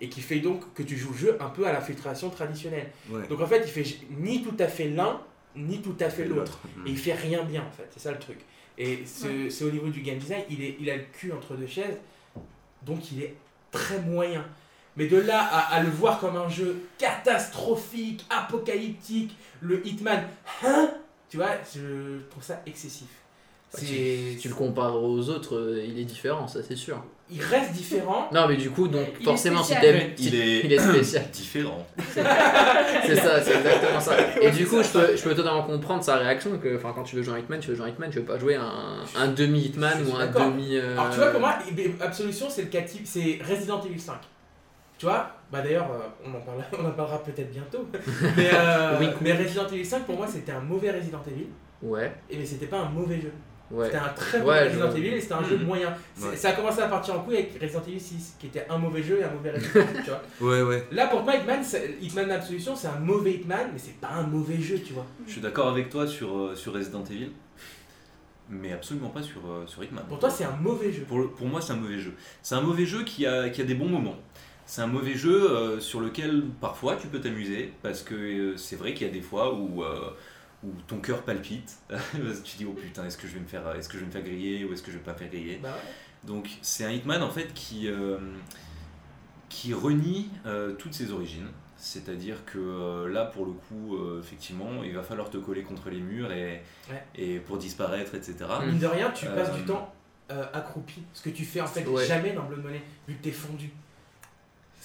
[0.00, 2.88] Et qui fait donc que tu joues le jeu un peu à l'infiltration traditionnelle.
[3.10, 3.26] Ouais.
[3.28, 3.84] Donc en fait, il fait
[4.18, 5.20] ni tout à fait l'un,
[5.56, 6.60] ni tout à fait l'autre.
[6.86, 8.38] Et il fait rien bien en fait, c'est ça le truc.
[8.78, 11.54] Et ce- c'est au niveau du game design, il, est, il a le cul entre
[11.56, 11.98] deux chaises,
[12.82, 13.34] donc il est
[13.72, 14.44] très moyen.
[14.96, 20.22] Mais de là à, à le voir comme un jeu catastrophique, apocalyptique, le Hitman,
[20.64, 20.90] hein
[21.30, 23.08] Tu vois, je trouve ça excessif.
[23.70, 27.02] C'est- Tu le compares aux autres, euh, il est différent, ça c'est sûr.
[27.30, 28.28] Il reste différent.
[28.32, 29.98] Non, mais du coup, donc Il est forcément, si spécial.
[29.98, 30.10] t'aimes.
[30.16, 31.24] Il si- est- il est spécial.
[31.32, 31.86] Différent.
[32.08, 34.14] C'est ça, c'est exactement ça.
[34.40, 37.16] Et du coup, je peux, je peux totalement comprendre sa réaction que enfin, quand tu
[37.16, 39.28] veux jouer un Hitman, tu veux jouer un Hitman, tu veux pas jouer un, un
[39.28, 40.76] demi-Hitman ou un demi.
[40.76, 41.58] euh, Alors tu vois, pour moi,
[42.00, 44.14] Absolution, c'est le cas type, c'est Resident Evil 5.
[44.98, 47.86] Tu vois, bah d'ailleurs, euh, on en parlera, on en parlera peut-être bientôt.
[48.36, 49.06] Mais, euh, Oui.
[49.20, 51.46] mais Resident Evil 5, pour moi, c'était un mauvais Resident Evil.
[51.82, 53.30] Ouais, Et mais c'était pas un mauvais jeu.
[53.70, 53.86] ouais.
[53.86, 55.64] C'était un très bon Ouais, Resident je- Evil et c'était un jeu Mhm.
[55.66, 55.94] moyen.
[56.22, 56.34] Ouais.
[56.34, 59.02] Ça a commencé à partir en couille avec Resident Evil 6, qui était un mauvais
[59.02, 60.22] jeu et un mauvais Resident Evil, tu vois.
[60.50, 60.86] Ouais, ouais.
[60.92, 61.60] Là, pour moi, Hitman,
[62.00, 65.04] Hitman Absolution, c'est un mauvais Hitman, mais c'est pas un mauvais jeu, tu vois.
[65.26, 67.32] Je suis d'accord avec toi sur, euh, sur Resident Evil,
[68.48, 70.04] mais absolument pas sur, euh, sur Hitman.
[70.08, 71.02] Pour toi, c'est un mauvais jeu.
[71.02, 72.14] Pour, pour moi, c'est un mauvais jeu.
[72.42, 74.16] C'est un mauvais jeu qui a, qui a des bons moments.
[74.66, 78.76] C'est un mauvais jeu euh, sur lequel parfois tu peux t'amuser, parce que euh, c'est
[78.76, 80.10] vrai qu'il y a des fois où, euh,
[80.64, 81.76] où ton cœur palpite.
[81.88, 84.00] Parce que tu dis, oh putain, est-ce que, je vais me faire, est-ce que je
[84.00, 85.60] vais me faire griller ou est-ce que je vais pas me faire griller?
[85.62, 86.28] Bah ouais.
[86.28, 88.18] Donc c'est un Hitman en fait qui, euh,
[89.48, 91.46] qui renie euh, toutes ses origines.
[91.78, 95.90] C'est-à-dire que euh, là, pour le coup, euh, effectivement, il va falloir te coller contre
[95.90, 97.04] les murs et, Ouais.
[97.14, 98.34] et pour disparaître, etc.
[98.62, 98.66] Mm.
[98.66, 99.92] Mine de rien, tu Euh, passes du temps
[100.32, 101.02] euh, accroupi.
[101.12, 102.04] Ce que tu fais en fait Ouais.
[102.04, 103.70] jamais dans Blood Money, vu que t'es fondu.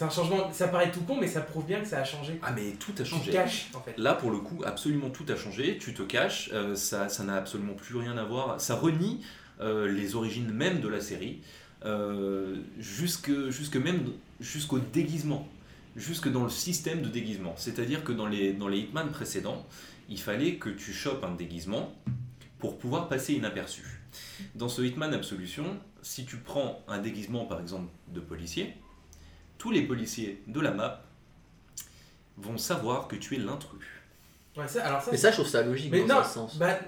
[0.01, 2.39] C'est un changement, ça paraît tout con, mais ça prouve bien que ça a changé.
[2.41, 3.29] Ah mais tout a Tu changé.
[3.29, 3.93] te caches en fait.
[3.99, 5.77] Là, pour le coup, absolument tout a changé.
[5.77, 8.59] Tu te caches, euh, ça ça n'a absolument plus rien à voir.
[8.59, 9.21] Ça renie
[9.59, 11.41] euh, les origines même de la série.
[11.85, 14.05] euh, jusque, jusque même
[14.39, 15.47] jusqu'au déguisement,
[15.95, 17.53] jusque dans le système de déguisement.
[17.57, 19.67] C'est-à-dire que dans les, dans les Hitman précédents,
[20.09, 21.93] il fallait que tu chopes un déguisement
[22.57, 23.83] pour pouvoir passer inaperçu.
[24.55, 28.73] Dans ce Hitman Absolution, si tu prends un déguisement par exemple de policier,
[29.61, 31.03] tous les policiers de la map
[32.37, 33.85] vont savoir que tu es l'intrus.
[34.57, 36.57] Ouais, ça, alors ça, Mais ça, je trouve ça logique Mais dans non, un sens.
[36.57, 36.79] bah,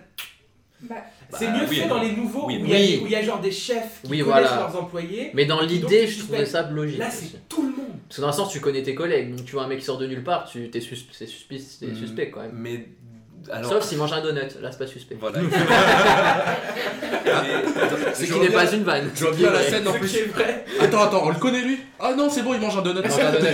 [0.82, 0.96] Bah,
[1.38, 3.00] c'est Bah, mieux oui, fait dans les nouveaux oui, où, il y a, Oui.
[3.04, 4.56] où il y a genre des chefs qui Oui, connaissent voilà.
[4.58, 5.30] leurs employés.
[5.36, 6.98] Mais dans l'idée, je trouvais ça logique.
[6.98, 8.00] Là, c'est tout le monde.
[8.10, 9.86] Parce que dans un sens, tu connais tes collègues, donc tu vois un mec qui
[9.86, 11.96] sort de nulle part, tu t'es sus- c'est suspect, c'est Mm.
[11.96, 12.52] suspect quand même.
[12.56, 12.90] Mais
[13.52, 15.18] alors, Sauf s'il mange un donut, là c'est pas suspect.
[15.20, 15.40] voilà.
[18.14, 19.10] Ce Je qui n'est pas une vanne.
[19.16, 20.16] Je reviens à la scène en plus.
[20.80, 21.80] Attends, attends, on le connaît lui?
[22.00, 23.02] Ah non, c'est bon, il mange un donut.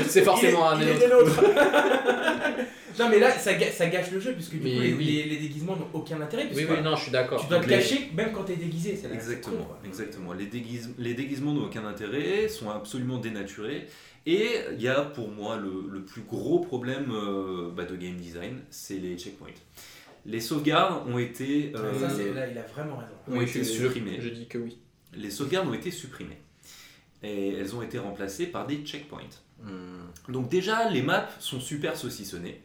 [0.07, 1.41] C'est forcément un nôtres.
[2.99, 5.06] non, mais là, ça, gâche le jeu, puisque du Mais coup, les, oui.
[5.06, 6.44] les- les déguisements n'ont aucun intérêt.
[6.49, 7.41] Oui, puisque oui, non, je suis d'accord.
[7.41, 8.95] Tu dois te les- cacher même quand t'es déguisé.
[9.02, 10.34] c'est là, c'est Exactement, exactement.
[10.34, 13.88] Les, déguise- les déguisements n'ont aucun intérêt, sont absolument dénaturés.
[14.26, 18.16] Et il y a pour moi le, le plus gros problème euh, bah, de game
[18.18, 19.48] design, c'est les checkpoints.
[20.26, 23.12] Les sauvegardes ont été, euh, Ça, c'est- là, il a vraiment raison.
[23.28, 24.20] ont Oui, été je- je- supprimées.
[24.22, 24.78] Je dis que oui.
[25.14, 26.38] Les sauvegardes ont été supprimées.
[27.24, 29.22] Et elles ont été remplacées par des checkpoints.
[29.62, 30.32] Hmm.
[30.32, 32.62] Donc déjà, les maps sont super saucissonnées.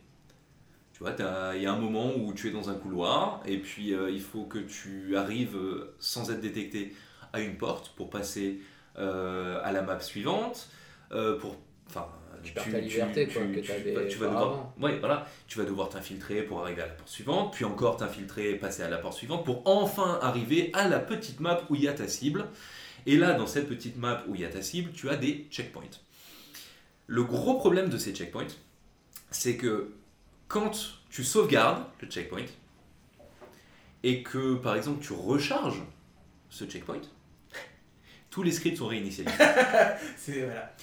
[0.93, 1.13] Tu vois,
[1.57, 4.21] il y a un moment où tu es dans un couloir, et puis euh, il
[4.21, 6.95] faut que tu arrives euh, sans être détecté
[7.33, 8.61] à une porte pour passer
[8.97, 10.69] euh, à la map suivante.
[11.13, 11.57] euh, pour,
[11.89, 12.07] enfin,
[12.45, 15.65] Tu perds ta liberté, quoi, que t'avais vas- tu vas devoir, ouais, voilà, tu vas
[15.65, 18.99] devoir t'infiltrer pour arriver à la porte suivante, puis encore t'infiltrer et passer à la
[18.99, 22.47] porte suivante pour enfin arriver à la petite map où il y a ta cible.
[23.07, 25.47] Et là, dans cette petite map où il y a ta cible, tu as des
[25.51, 25.83] checkpoints.
[27.07, 28.47] Le gros problème de ces checkpoints,
[29.31, 29.93] c'est que
[30.49, 30.71] quand
[31.11, 32.47] tu sauvegardes le checkpoint
[34.03, 35.83] et que par exemple tu recharges
[36.51, 37.01] ce checkpoint,
[38.31, 39.37] tous les scripts sont réinitialisés.
[40.17, 40.75] C'est voilà.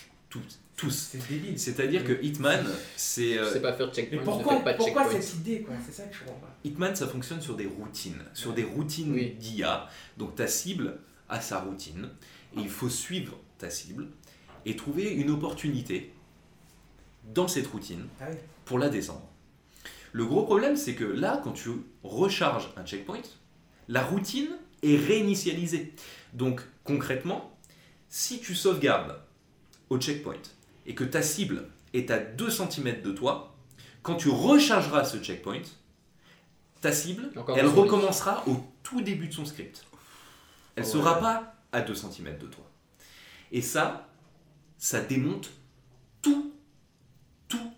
[0.81, 1.09] Tous.
[1.11, 1.57] C'est débile.
[1.59, 5.21] C'est-à-dire que Hitman, c'est euh, pas faire de checkpoint, Mais pourquoi, pas pourquoi checkpoint.
[5.21, 5.75] cette idée quoi?
[5.85, 6.55] C'est ça que je comprends pas.
[6.63, 9.31] Hitman, ça fonctionne sur des routines, sur des routines Oui.
[9.39, 9.87] d'IA.
[10.17, 10.97] Donc ta cible
[11.29, 12.09] a sa routine
[12.57, 14.07] et il faut suivre ta cible
[14.65, 16.11] et trouver une opportunité
[17.33, 18.37] dans cette routine Ah oui.
[18.65, 19.27] pour la descendre.
[20.13, 21.69] Le gros problème, c'est que là, quand tu
[22.03, 23.21] recharges un checkpoint,
[23.87, 24.49] la routine
[24.83, 25.93] est réinitialisée.
[26.33, 27.55] Donc concrètement,
[28.09, 29.15] si tu sauvegardes
[29.89, 30.41] au checkpoint
[30.85, 33.55] et que ta cible est à 2 cm de toi,
[34.03, 35.61] quand tu rechargeras ce checkpoint,
[36.81, 39.85] ta cible, Encore elle recommencera au tout début de son script.
[40.75, 40.93] Elle ne Ouais.
[40.93, 42.65] sera pas à 2 cm de toi.
[43.51, 44.07] Et ça,
[44.77, 45.51] ça démonte
[46.21, 46.51] tout,
[47.47, 47.71] tout,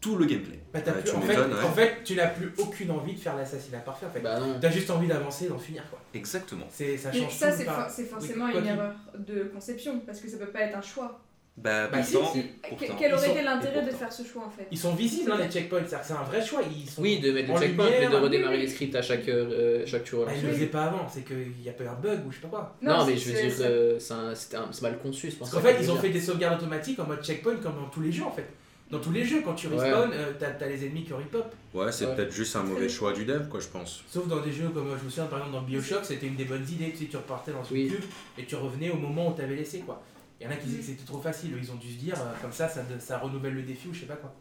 [0.00, 0.60] tout le gameplay.
[0.72, 1.64] Bah, t'as Ouais, plus- tu en, fait, m'étonnes, ouais.
[1.64, 4.06] en fait, tu n'as plus aucune envie de faire l'assassinat parfait.
[4.06, 4.20] En fait.
[4.20, 4.58] Bah non.
[4.58, 6.00] T'as juste envie d'avancer et d'en finir quoi.
[6.14, 6.66] Exactement.
[6.70, 10.28] C'est ça Mais change ça, c'est for- forcément oui, une erreur de conception, parce que
[10.28, 11.20] ça peut pas être un choix.
[11.54, 12.42] Bah, Bah, si, pourtant, si.
[12.66, 12.76] pourtant.
[12.94, 15.38] Que- Quel aurait été l'intérêt de faire ce choix en fait Ils sont visibles hein,
[15.38, 16.60] les checkpoints, c'est un vrai choix.
[16.62, 17.02] Ils sont...
[17.02, 19.84] Oui, de mettre En le checkpoint, mais de redémarrer oui, les scripts à chaque, euh,
[19.86, 20.24] chaque tour.
[20.24, 22.30] Bah, ils le faisaient pas avant, c'est qu'il y a pas eu un bug ou
[22.32, 22.76] je sais pas quoi.
[22.80, 25.50] Non, mais je veux dire, c'est- euh, c'est mal conçu, je pense.
[25.50, 28.00] Parce qu'en fait, ils ont fait des sauvegardes automatiques en mode checkpoint comme dans tous
[28.00, 28.46] les jeux en fait.
[28.90, 29.78] Dans tous les jeux, quand tu Ouais.
[29.78, 31.54] respawn, euh, t'as t'as les ennemis qui repop.
[31.72, 32.14] Ouais, c'est Ouais.
[32.14, 34.02] peut-être juste un mauvais choix du dev, quoi, je pense.
[34.08, 36.36] Sauf dans des jeux comme euh, je me souviens par exemple dans Bioshock, c'était une
[36.36, 36.90] des bonnes idées.
[36.92, 37.88] Tu sais, tu repartais dans ce Oui.
[37.88, 38.04] cube
[38.38, 40.02] et tu revenais au moment où t'avais laissé quoi.
[40.42, 42.14] Il y en a qui disaient que c'était trop facile, ils ont dû se dire
[42.18, 44.34] euh, comme ça, ça, ça renouvelle le défi ou je sais pas quoi.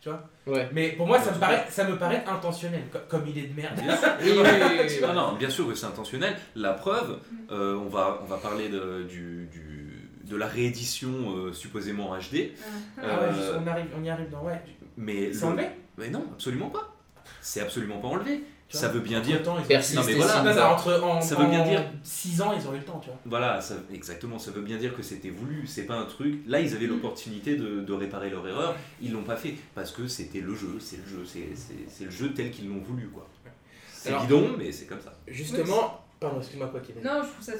[0.00, 0.28] Tu vois?
[0.48, 0.68] Ouais.
[0.72, 3.54] Mais pour moi, ça me paraît, ça me paraît intentionnel, co- comme il est de
[3.54, 3.80] merde.
[3.80, 4.08] Bien sûr.
[4.20, 4.50] Oui, oui, oui,
[4.80, 5.00] oui, oui.
[5.00, 6.36] Non, non, bien sûr que c'est intentionnel.
[6.56, 7.20] La preuve,
[7.52, 12.16] euh, on, va, on va parler de, du, du- de la réédition euh, supposément en
[12.18, 12.50] HD,
[12.98, 13.00] Ah.
[13.00, 14.42] Ah ouais, Euh, juste, on, arrive, on y arrive dans.
[14.42, 14.60] Ouais.
[14.96, 15.68] mais, C'est le- enlevé
[15.98, 16.96] mais non, absolument pas.
[17.40, 18.42] C'est absolument pas enlevé.
[18.72, 19.42] Ça veut bien dire.
[19.42, 20.54] temps, Persiste Non, mais voilà.
[20.54, 22.98] ça, entre, en, Ça veut bien en dire- 6 ans, ils ont eu le temps,
[23.00, 23.18] tu vois.
[23.26, 26.42] Voilà, ça, exactement, ça veut bien dire que c'était voulu, c'est pas un truc.
[26.46, 26.90] Là, ils avaient Mm.
[26.90, 30.78] l'opportunité de, de réparer leur erreur, ils l'ont pas fait parce que c'était le jeu,
[30.80, 33.28] c'est le jeu, c'est- le jeu tel qu'ils l'ont voulu, quoi.
[33.92, 35.12] C'est bidon, mais c'est comme ça.
[35.28, 37.02] Justement, pardon, excuse-moi quoi, Kevin.
[37.04, 37.52] Non, je trouve ça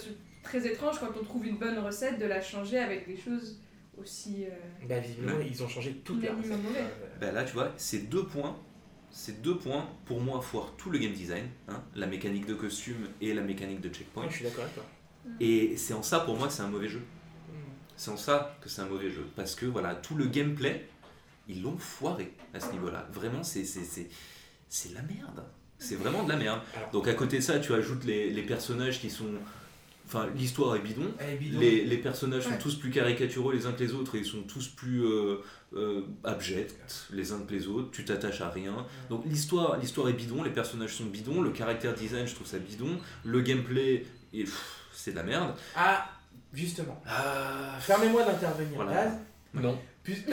[0.42, 3.58] très étrange quand on trouve une bonne recette de la changer avec des choses
[4.00, 4.48] aussi euh,
[4.88, 6.66] Bah, visiblement, ils ont changé toute la Unanimement recette.
[6.66, 6.80] mauvais.
[6.80, 8.56] Euh, Ben là, tu vois, ces deux points,
[9.12, 13.08] ces deux points, pour moi, foirent tout le game design, hein, la mécanique de costume
[13.20, 14.24] et la mécanique de checkpoint.
[14.24, 14.84] ouais, je suis d'accord avec toi.
[15.38, 16.98] Et c'est en ça, pour moi, que c'est un mauvais jeu.
[16.98, 17.52] Mm.
[17.96, 19.26] C'est en ça que c'est un mauvais jeu.
[19.36, 20.88] Parce que, voilà, tout le gameplay,
[21.48, 23.06] ils l'ont foiré à ce niveau-là.
[23.12, 24.08] Vraiment, c'est c'est- c'est-
[24.68, 25.44] c'est de la merde.
[25.78, 26.60] C'est vraiment de la merde.
[26.92, 29.26] Donc, à côté de ça, tu ajoutes les, les personnages qui sont...
[30.14, 31.10] Enfin, l'histoire est bidon.
[31.40, 31.58] Bidon.
[31.58, 34.42] Les, les personnages sont tous plus caricaturaux les uns que les autres et ils sont
[34.42, 35.36] tous plus euh,
[35.74, 36.74] euh, abjects
[37.12, 37.90] les uns que les autres.
[37.92, 38.86] Tu t'attaches à rien.
[39.08, 42.58] Donc l'histoire, l'histoire est bidon, les personnages sont bidons, le caractère design, je trouve ça
[42.58, 42.98] bidon.
[43.24, 44.04] Le gameplay,
[44.92, 45.54] c'est de la merde.
[45.74, 46.10] Ah,
[46.52, 47.02] Justement.
[47.06, 49.18] Ah, Permets-moi d'intervenir, Voilà.
[49.54, 49.78] Non.
[50.04, 50.22] Puis-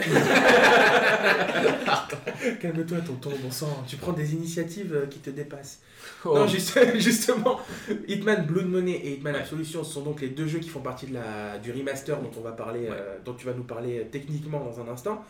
[2.60, 3.84] Calme-toi, tonton, bon sang.
[3.86, 5.80] Tu prends des initiatives euh, qui te dépassent.
[6.24, 6.34] Oh.
[6.34, 7.60] Non, juste- justement,
[8.08, 9.40] Hitman Blood Money et Hitman Ouais.
[9.40, 12.40] Absolution sont donc les deux jeux qui font partie de la, du remaster dont on
[12.40, 15.24] va parler, euh, dont tu vas nous parler euh, techniquement dans un instant.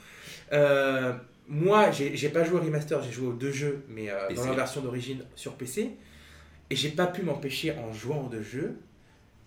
[0.52, 1.12] Euh,
[1.48, 4.52] moi, j'ai pas joué au remaster, j'ai joué aux deux jeux, mais euh, dans la
[4.54, 5.90] version d'origine sur PC.
[6.72, 8.76] Et j'ai pas pu m'empêcher en jouant aux deux jeux.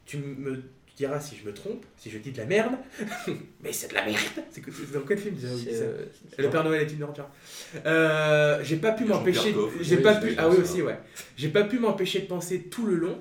[0.06, 0.61] Tu me
[0.95, 2.74] diras si je me trompe, si je dis de la merde,
[3.61, 4.20] mais c'est de la merde.
[4.52, 4.64] C'est
[4.94, 6.06] dans quel film déjà euh,
[6.38, 7.28] le Père Noël est une ordure.
[7.86, 9.56] Euh, j'ai pas pu m'empêcher.
[9.82, 10.34] J'ai oui, pas pu.
[10.38, 10.99] Ah oui aussi ouais.
[11.36, 13.18] J'ai pas pu m'empêcher de penser tout le long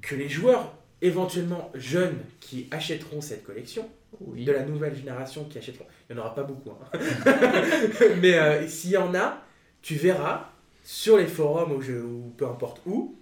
[0.00, 3.88] que les joueurs éventuellement jeunes qui achèteront cette collection,
[4.20, 4.44] oui.
[4.44, 6.98] de la nouvelle génération qui achèteront, il n'y en aura pas beaucoup, hein.
[8.20, 9.42] mais euh, s'il y en a,
[9.82, 10.50] tu verras
[10.82, 13.16] sur les forums ou, je- ou peu importe où,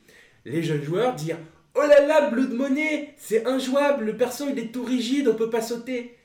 [0.47, 1.36] les jeunes joueurs dire
[1.78, 5.51] Oh là là, Blood Money, c'est injouable, le perso il est tout rigide, on peut
[5.51, 6.16] pas sauter.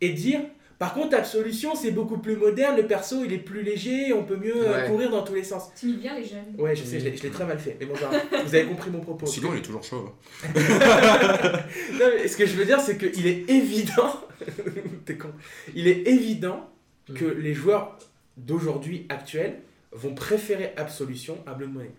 [0.00, 0.40] Et dire
[0.78, 4.36] Par contre, Absolution, c'est beaucoup plus moderne, le perso il est plus léger, on peut
[4.36, 4.88] mieux euh, Ouais.
[4.88, 5.70] courir dans tous les sens.
[5.78, 6.54] Tu bien les jeunes.
[6.56, 7.94] Ouais, je sais, je l'ai- très mal fait, mais bon,
[8.44, 9.26] vous avez compris mon propos.
[9.26, 10.14] Sinon, il est toujours chaud.
[10.44, 10.52] hein.
[11.94, 14.20] Non, mais ce que je veux dire, c'est qu'il est évident,
[15.04, 15.30] t'es con,
[15.74, 16.70] il est évident
[17.14, 17.38] que Mm.
[17.40, 17.98] les joueurs
[18.36, 19.60] d'aujourd'hui actuels
[19.92, 21.90] vont préférer Absolution à Blood Money.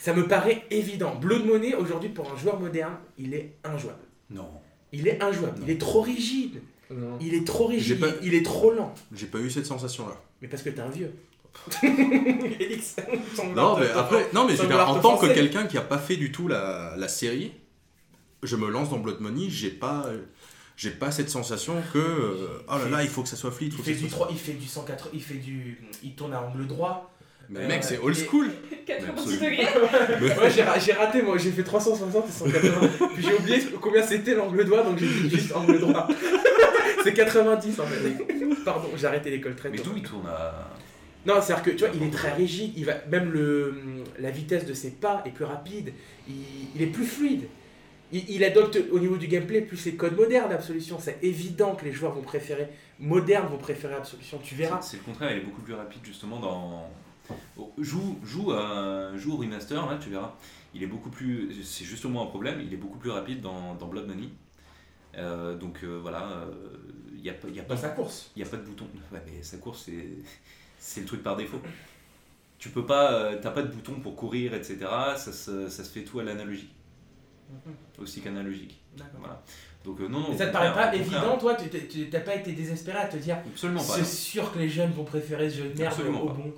[0.00, 1.14] Ça me paraît évident.
[1.16, 3.98] Blood Money, aujourd'hui, pour un joueur moderne, il est injouable.
[4.30, 4.48] Non.
[4.92, 5.58] Il est injouable.
[5.60, 5.64] Non.
[5.66, 6.62] Il est trop rigide.
[6.90, 7.18] Non.
[7.20, 8.00] Il est trop rigide.
[8.00, 8.94] Pas- Il, il est trop lent.
[9.14, 10.14] J'ai pas eu cette sensation-là.
[10.40, 11.12] Mais parce que t'es un vieux.
[13.54, 16.16] Non, mais après, non, mais je dire, en tant que quelqu'un qui a pas fait
[16.16, 17.52] du tout la, la série,
[18.42, 20.06] je me lance dans Blood Money, j'ai pas,
[20.76, 23.72] j'ai pas cette sensation que, euh, oh là là, il faut que ça soit fluide.
[23.72, 25.80] Il faut fait, que ça du soit- 3, il fait du 180, il fait du...
[26.02, 27.07] Il tourne à angle droit.
[27.50, 28.50] Mais mec, c'est old school.
[28.86, 29.42] 90 absolument.
[29.50, 30.38] degrés.
[30.40, 32.88] Ouais, j'ai ra- j'ai raté moi, j'ai fait 360 et 180.
[33.14, 36.08] Puis j'ai oublié combien c'était l'angle droit, donc j'ai dit juste angle droit.
[37.04, 38.64] c'est 90 en fait.
[38.64, 39.90] Pardon, j'ai arrêté l'école très Mais tôt.
[39.90, 40.68] d'où il tourne à.
[41.26, 43.74] Non, c'est-à-dire que tu vois, il est très rigide, il va, même le,
[44.18, 45.92] la vitesse de ses pas est plus rapide,
[46.28, 46.34] il,
[46.74, 47.48] il est plus fluide.
[48.12, 50.96] Il, il adopte au niveau du gameplay plus les codes modernes d'Absolution.
[50.98, 52.68] C'est évident que les joueurs vont préférer,
[53.00, 54.80] modernes vont préférer Absolution, tu verras.
[54.80, 56.88] C'est c'est le contraire, il est beaucoup plus rapide justement dans.
[57.78, 60.34] Joue, joue, à, joue au remaster, là tu verras.
[60.74, 61.62] Il est beaucoup plus.
[61.64, 64.28] C'est justement un problème, il est beaucoup plus rapide dans, dans Blood Money.
[65.16, 66.52] Euh, donc euh, voilà, euh,
[67.14, 68.30] il n'y a, y a, pas- Dans sa course.
[68.36, 68.86] il y a pas de bouton.
[69.12, 70.08] Ouais, mais sa course, c'est,
[70.78, 71.60] c'est le truc par défaut.
[72.58, 73.12] Tu peux pas.
[73.12, 74.78] euh, T'as pas de bouton pour courir, etc.
[75.16, 76.74] Ça se, ça se fait tout à l'analogique,
[77.98, 78.80] aussi qu'analogique.
[78.96, 79.20] D'accord.
[79.20, 79.42] Voilà.
[79.84, 80.26] Donc euh, non, non.
[80.30, 83.38] Mais ça te paraît pas évident, toi Tu t'as pas été désespéré à te dire
[83.46, 83.94] Absolument pas.
[83.94, 86.54] c'est sûr que les jeunes vont préférer ce jeu de merde Absolument au bon.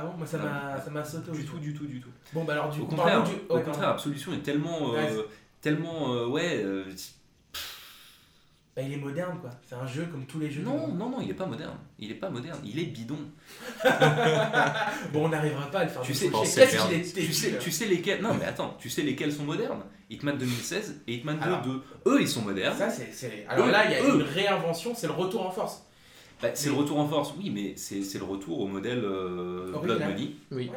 [0.00, 2.00] Ah bon Moi ça Non, m'a ça m'a sauté au Du tout, du tout, du
[2.00, 2.10] tout.
[2.32, 3.88] Bon bah alors du Au coup, contraire, du- au ouais, contraire.
[3.88, 5.24] Absolution est tellement, euh, Ouais.
[5.60, 6.62] tellement, euh, ouais.
[6.64, 6.84] euh,
[8.76, 9.50] Bah, il est moderne quoi.
[9.68, 10.62] C'est un jeu comme tous les jeux.
[10.62, 11.76] non, non, non, il est pas moderne.
[11.98, 12.60] Il est pas moderne.
[12.64, 13.18] Il est bidon.
[15.12, 16.02] Bon, on n'arrivera pas à le faire.
[16.02, 16.30] Tu sais, est
[17.12, 18.22] Tu sais, tu sais lesquels.
[18.22, 18.76] Non, mais attends.
[18.78, 19.82] Tu sais lesquels sont modernes?
[20.10, 21.62] Hitman 2016 et Hitman 2 Alors.
[21.62, 21.82] 2.
[22.06, 22.76] Eux, ils sont modernes.
[22.78, 24.14] Ça, c'est, c'est- Alors Eux, là, il y a eux.
[24.14, 25.82] une réinvention, c'est le retour en force.
[26.40, 29.72] Bah, c'est le retour en force, oui, mais c'est c'est le retour au modèle euh,
[29.82, 30.00] Blood.
[30.00, 30.70] Money Oui.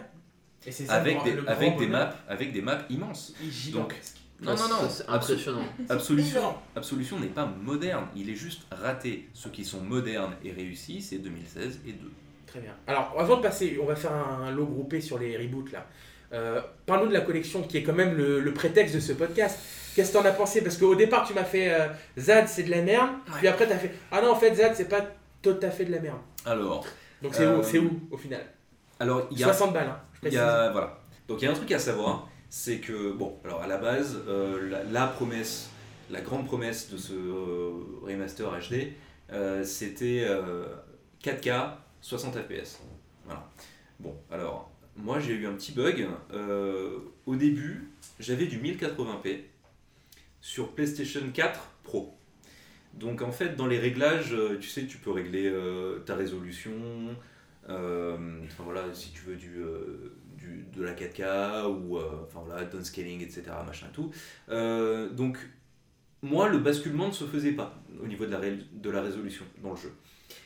[0.66, 3.34] Et c'est ça avec le- des, le avec des maps, avec des maps immenses.
[3.50, 4.18] Gigantesque.
[4.42, 4.90] Non, non, non.
[4.90, 5.64] C'est impressionnant.
[5.90, 8.06] Absolution, Absolution n'est pas moderne.
[8.16, 9.28] Il est juste raté.
[9.34, 12.12] Ceux qui sont modernes et réussis, c'est 2016 et 2.
[12.48, 12.74] Très bien.
[12.88, 15.86] Alors, avant de passer, on va faire un, lot groupé sur les reboots là.
[16.34, 19.60] Euh, Parle-nous de la collection qui est quand même le, le prétexte de ce podcast.
[19.96, 20.62] Qu'est-ce que t'en as pensé?
[20.64, 23.10] Parce qu'au départ, tu m'as fait euh, Zad, c'est de la merde.
[23.38, 25.06] Puis après, t'as fait Ah non, en fait, Zad, c'est pas
[25.41, 26.19] tout à fait de la merde.
[26.45, 26.85] Alors,
[27.22, 28.41] Donc, c'est Euh, où, c'est où au final?
[28.99, 30.38] alors il y a 60 balles, hein, je Il précise.
[30.39, 30.99] y a, voilà.
[31.27, 34.19] Donc il y a un truc à savoir, c'est que, bon, alors à la base,
[34.27, 35.69] euh, la, la promesse,
[36.09, 37.72] la grande promesse de ce euh,
[38.03, 38.93] remaster HD,
[39.31, 40.65] euh, c'était euh,
[41.23, 42.80] 4K, 60 FPS.
[43.26, 43.47] Voilà.
[43.99, 46.07] Bon, alors, moi j'ai eu un petit bug.
[46.34, 47.89] Euh, au début,
[48.19, 49.41] j'avais du 1080p
[50.41, 52.15] sur PlayStation 4 Pro.
[52.93, 56.72] Donc en fait, dans les réglages, euh, tu sais, tu peux régler euh, ta résolution,
[57.69, 59.49] euh, enfin voilà, si tu veux du,
[60.73, 63.43] de la 4K ou enfin voilà, downscaling, etc.
[63.65, 64.11] Machin tout.
[65.15, 65.38] Donc
[66.22, 69.72] moi, le basculement ne se faisait pas au niveau de la, de la résolution dans
[69.72, 69.91] le jeu.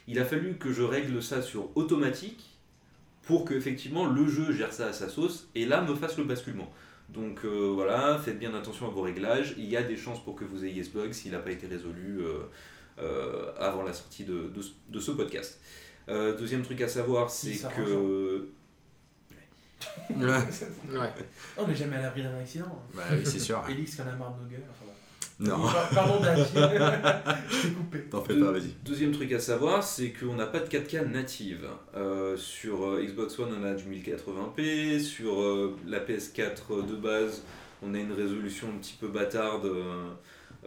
[0.08, 2.56] Il a fallu que je règle ça sur automatique
[3.24, 6.24] pour que effectivement le jeu gère ça à sa sauce et là me fasse le
[6.24, 6.72] basculement.
[7.10, 9.54] Donc euh, voilà, faites bien attention à vos réglages.
[9.58, 11.68] Il y a des chances pour que vous ayez ce bug s'il n'a pas été
[11.68, 12.40] résolu euh,
[13.00, 15.60] euh, avant la sortie de, de ce- de ce podcast.
[16.10, 18.48] Euh, deuxième truc à savoir, c'est que.
[20.90, 21.14] Ouais.
[21.58, 22.82] On n'est jamais à l'abri d'un accident.
[22.94, 23.64] Bah oui, c'est sûr.
[23.70, 24.64] Elix qui en a marre de nos gueules.
[24.72, 24.85] Enfin, bon.
[25.38, 25.58] Non,
[25.94, 26.24] Pardon.
[27.50, 28.00] Je t'ai coupé.
[28.10, 28.70] t'en fais pas, vas-y.
[28.86, 31.68] Deuxième truc à savoir, c'est qu'on n'a pas de 4K native.
[31.96, 35.00] Euh, sur euh, Xbox One, on a du 1080p.
[35.02, 37.44] Sur euh, la PS4 de base,
[37.84, 40.06] on a une résolution un petit peu bâtarde euh,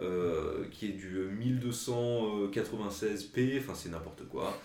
[0.03, 3.57] euh, qui est du 1296p.
[3.59, 4.55] Enfin, c'est n'importe quoi.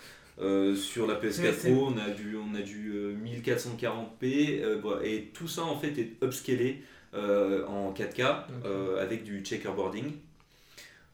[0.41, 4.61] Euh, sur la PS4 C'est- c'est- Pro, on a du, on a du euh, 1440p.
[4.61, 5.05] euh, voilà.
[5.05, 6.81] et tout ça, en fait, est upscalé euh,
[7.15, 10.11] en 4K euh, avec du checkerboarding.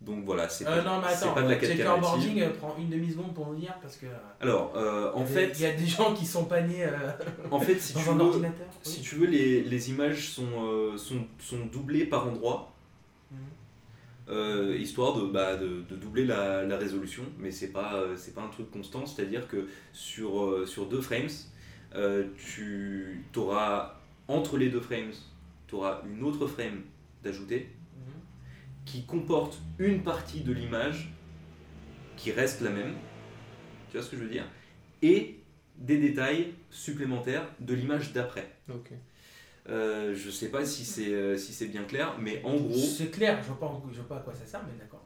[0.01, 3.47] Donc voilà, c'est Euh, pas, de la euh, 4K checkerboarding euh, prend une demi-seconde pour
[3.47, 4.07] nous dire parce que.
[4.07, 4.09] euh,
[4.39, 6.45] Alors, euh, en il y a des- fait, il y a des gens qui sont
[6.45, 7.11] pas nés euh,
[7.51, 8.65] en fait, si dans tu un veux, ordinateur.
[8.81, 9.03] si oui.
[9.07, 12.73] tu veux, les, les images sont, euh, sont, sont doublées par endroit,
[13.31, 13.37] Mhm.
[14.29, 18.33] euh, histoire de, bah, de, de doubler la, la résolution, mais c'est pas, euh, c'est
[18.33, 21.27] pas un truc constant, c'est-à-dire que sur, euh, sur deux frames,
[21.95, 23.95] euh, tu auras
[24.27, 25.11] entre les deux frames,
[25.71, 26.81] tu auras une autre frame
[27.23, 28.13] d'ajouter Mhm.
[28.85, 31.13] qui comporte une partie de l'image
[32.17, 32.93] qui reste la même,
[33.89, 34.45] tu vois ce que je veux dire,
[35.01, 35.39] et
[35.77, 38.51] des détails supplémentaires de l'image d'après.
[38.69, 38.91] Ok.
[39.69, 43.11] Euh, je sais pas si c'est euh, si c'est bien clair, mais en gros, C'est
[43.11, 45.05] clair, je vois, pas, je vois pas à quoi ça sert, mais d'accord.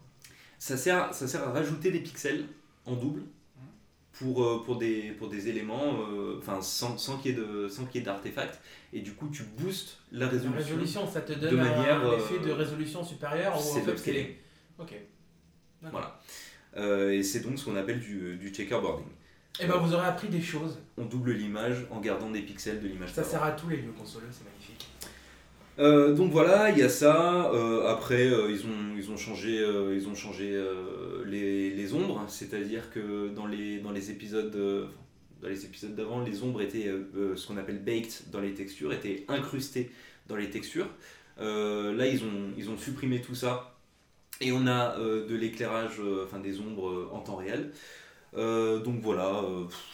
[0.57, 2.45] ça sert, ça sert à rajouter des pixels
[2.85, 3.21] en double
[4.19, 7.67] pour, euh, pour, des, pour des éléments, euh, enfin sans, sans qu'il y ait de-
[7.67, 8.59] sans qu'il y ait d'artefacts,
[8.93, 10.57] et du coup tu boostes la La résolution.
[10.57, 13.61] résolution, ça te donne de un- manière, un euh, effet de résolution supérieure ou en
[13.81, 14.37] fait c'est-
[14.79, 14.93] Ok.
[15.81, 15.99] D'accord.
[15.99, 16.19] Voilà.
[16.77, 19.05] Euh, et c'est donc ce qu'on appelle du, du checkerboarding.
[19.61, 20.79] Et ben vous aurez appris des choses.
[20.97, 23.13] On double l'image en gardant des pixels de l'image.
[23.13, 24.85] Ça sert à tous les vieux consoleux, c'est magnifique.
[25.77, 27.51] Euh, donc voilà, il y a ça.
[27.53, 29.57] Euh, après, euh, ils, ont, ils ont changé,
[29.93, 30.61] ils ont changé
[31.25, 34.51] les, les ombres, c'est-à-dire que dans les, dans les épisodes,
[35.41, 36.89] dans les épisodes d'avant, les ombres étaient
[37.35, 39.91] ce qu'on appelle baked dans les textures, étaient incrustées
[40.27, 40.87] dans les textures.
[41.37, 43.75] Là, ils ont, ils ont supprimé tout ça
[44.41, 47.71] et on a de l'éclairage, enfin des ombres en temps réel.
[48.33, 49.43] Donc voilà,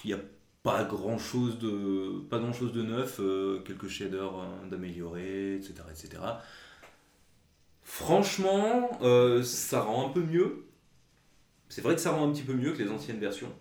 [0.03, 0.19] il n'y a
[0.63, 5.73] pas grand chose de pas grand chose de neuf euh, quelques shaders euh, d'améliorer etc
[5.89, 6.21] etc
[7.83, 10.65] franchement euh, ça rend un peu mieux
[11.69, 13.51] c'est vrai que ça rend un petit peu mieux que les anciennes versions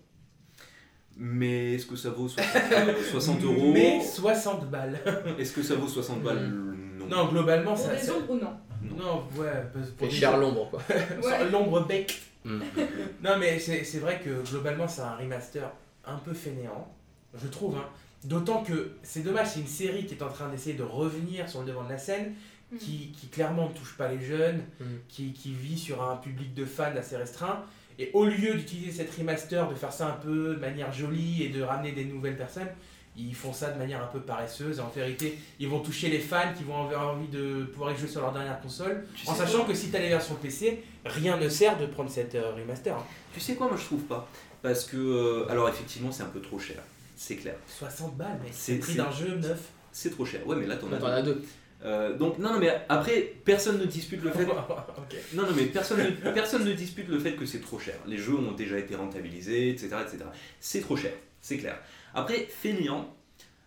[1.17, 4.97] mais est-ce que ça vaut 60, euh, 60 euros Mais 60 balles.
[5.37, 7.93] est-ce que ça vaut 60 balles non, Non, globalement, Pour ça.
[7.95, 8.53] des ça- ombres ou non
[8.97, 9.51] Non, ouais,
[9.97, 10.81] pour cher l'ombre, quoi.
[11.21, 11.49] Ouais.
[11.51, 12.17] L'ombre bec.
[12.45, 12.61] Mm.
[13.23, 15.69] Non, mais c'est c'est vrai que globalement, c'est un remaster
[16.11, 16.87] un peu fainéant,
[17.35, 17.75] je trouve.
[17.77, 17.85] hein.
[18.23, 21.61] D'autant que c'est dommage, c'est une série qui est en train d'essayer de revenir sur
[21.61, 22.33] le devant de la scène,
[22.71, 22.77] Mm.
[22.77, 24.83] qui, qui clairement ne touche pas les jeunes, Mm.
[25.09, 27.63] qui, qui vit sur un public de fans assez restreint.
[27.99, 31.49] Et au lieu d'utiliser cette remaster, de faire ça un peu de manière jolie et
[31.49, 32.69] de ramener des nouvelles personnes,
[33.17, 34.79] ils font ça de manière un peu paresseuse.
[34.79, 38.07] En vérité, ils vont toucher les fans qui vont avoir envie de pouvoir y jouer
[38.07, 39.05] sur leur dernière console.
[39.15, 41.87] Tu En sachant quoi que si tu as les versions PC, rien ne sert de
[41.87, 42.95] prendre cette euh, remaster.
[42.95, 43.03] hein.
[43.33, 44.29] tu sais quoi moi je trouve pas
[44.61, 46.77] parce que euh, alors effectivement c'est un peu trop cher
[47.15, 49.59] c'est clair 60 balles, mais C'est- prix c'est- d'un jeu neuf.
[49.91, 51.05] c'est trop cher ouais mais là t'en as deux.
[51.05, 51.41] as deux.
[51.83, 55.15] Euh, donc non, non mais après personne ne dispute le fait Ok.
[55.33, 57.95] Non, non, mais personne ne, personne ne dispute le fait que c'est trop cher.
[58.05, 59.95] Les jeux ont déjà été rentabilisés, etc.
[60.03, 60.25] etc.
[60.59, 61.11] C'est trop cher,
[61.41, 61.79] c'est clair.
[62.13, 63.11] Après, fainéant,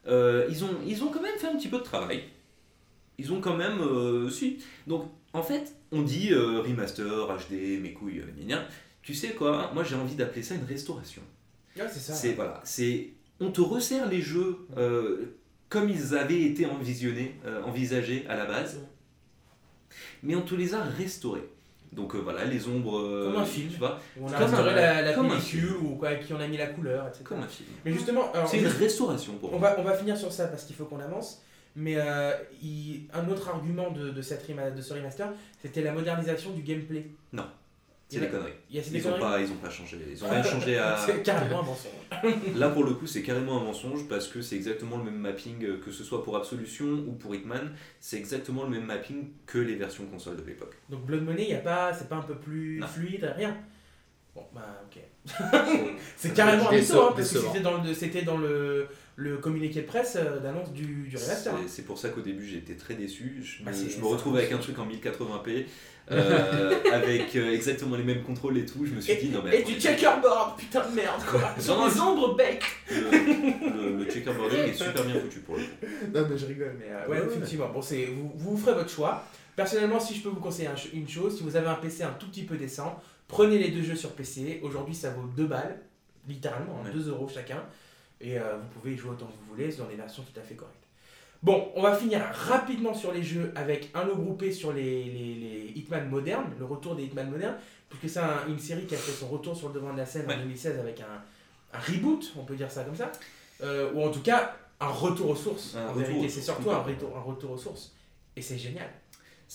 [0.07, 2.23] euh, ils, ont, ils ont quand même fait un petit peu de travail.
[3.19, 3.81] Ils ont quand même...
[3.81, 4.59] euh, si.
[4.87, 8.69] Donc, en fait, on dit euh, remaster, HD, mes couilles, euh, gna gna.
[9.05, 11.23] Tu sais quoi Moi, j'ai envie d'appeler ça une restauration.
[11.77, 12.15] Ouais, c'est ça.
[12.15, 13.11] C'est voilà, c'est
[13.41, 15.27] on te resserre les jeux euh,
[15.69, 18.79] comme ils avaient été envisionnés, euh, envisagés à la base,
[20.23, 21.49] mais on te les a restaurés.
[21.93, 22.99] Donc euh, voilà, les ombres.
[23.33, 23.71] Comme un film.
[23.71, 26.41] Tu vois, on a Comme un- la, la comme un pellicule ou quoi, qui on
[26.41, 27.25] a mis la couleur, etc.
[27.25, 27.69] comme un film.
[27.85, 29.71] Mais justement, alors, C'est une restauration pour on, moi.
[29.75, 31.43] va, on va finir sur ça parce qu'il faut qu'on avance.
[31.77, 32.33] Mais euh,
[32.63, 35.29] il- un autre argument de, de, cette de ce remaster,
[35.61, 37.07] c'était la modernisation du gameplay.
[38.09, 38.53] C'est des conneries.
[38.71, 39.97] Il y a c'est des Ils ont, conneries pas, ils ont pas changé.
[40.11, 40.97] Ils ont rien changé à.
[40.97, 41.93] C'est carrément un mensonge.
[42.57, 45.65] Là pour le coup, c'est carrément un mensonge parce que c'est exactement le même mapping
[45.65, 47.73] euh, que ce soit pour Absolution ou pour Hitman.
[48.01, 50.75] C'est exactement le même mapping que les versions console de l'époque.
[50.91, 52.87] Donc Blood Money, il y a pas, c'est pas un peu plus Non.
[52.87, 53.57] fluide, rien.
[54.35, 55.01] Bon, bah ok.
[56.17, 59.83] C'est carrément un décevant, hein, parce que c'était dans le, c'était dans le, le communiqué
[59.83, 61.55] de presse euh, d'annonce du, du remaster.
[61.55, 61.61] hein.
[61.69, 63.41] C'est- pour ça qu'au début été très déçu.
[63.45, 65.67] Je me, Bah, je me retrouve avec un truc en 1080p,
[66.11, 68.85] euh, avec euh, exactement les mêmes contrôles et tout.
[68.85, 69.61] Je me suis dit non mais.
[69.61, 71.55] Et du checkerboard, putain de merde quoi.
[71.59, 72.63] Sur Non, des ombres bec.
[72.91, 75.87] Le, le, le checkerboarding est super bien foutu pour le coup.
[76.15, 77.33] Non mais je rigole, mais euh, ouais, Ouais, ouais.
[77.35, 77.69] effectivement.
[77.69, 79.25] Bon, c'est vous, vous ferez votre choix.
[79.57, 82.11] Personnellement, si je peux vous conseiller un une chose, si vous avez un PC un
[82.19, 84.61] tout petit peu décent, prenez les deux jeux sur PC.
[84.63, 85.79] Aujourd'hui, ça vaut 2 balles,
[86.29, 86.93] littéralement, hein, Ouais.
[86.93, 87.63] 2 euros chacun.
[88.21, 90.43] Et euh, vous pouvez y jouer autant que vous voulez dans des versions tout à
[90.43, 90.84] fait correctes.
[91.45, 95.35] Bon, on va finir rapidement sur les jeux avec un lot groupé sur les, les,
[95.35, 97.57] les Hitman modernes, le retour des Hitman modernes,
[97.91, 100.07] puisque c'est un- une série qui a fait son retour sur le devant de la
[100.07, 100.35] scène Ouais.
[100.37, 103.13] en 2016 avec un, un reboot, on peut dire ça comme ça,
[103.63, 105.77] Euh, ou en tout cas un retour aux sources.
[105.77, 107.93] Un en vérité, c'est surtout un retour, un retour aux sources.
[108.37, 108.89] Et c'est génial.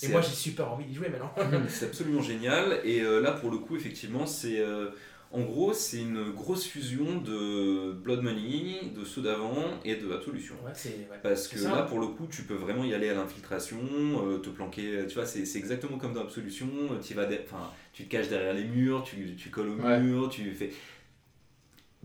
[0.04, 1.34] Et moi j'ai super envie d'y jouer maintenant.
[1.68, 2.80] C'est absolument génial.
[2.86, 4.60] Et euh, là, pour le coup, effectivement, c'est.
[4.60, 4.92] euh,
[5.32, 9.54] en gros, c'est une grosse fusion de Blood Money, de ceux d'avant
[9.86, 10.56] et de Absolution.
[10.66, 11.20] Ouais, c'est ouais.
[11.22, 11.72] Parce que ça.
[11.76, 13.78] là, pour le coup, tu peux vraiment y aller à l'infiltration,
[14.26, 15.06] euh, te planquer.
[15.08, 16.68] Tu vois, c'est exactement comme dans Absolution.
[16.92, 20.00] euh, Tu vas, enfin, tu te caches derrière les murs, tu, tu colles au Ouais.
[20.00, 20.72] mur, tu fais.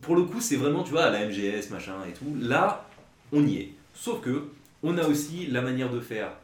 [0.03, 2.37] Pour le coup, c'est vraiment, tu vois, à la MGS, machin et tout.
[2.39, 2.87] Là,
[3.33, 3.73] on y est.
[3.95, 4.49] Sauf que,
[4.83, 6.37] on a aussi la manière de faire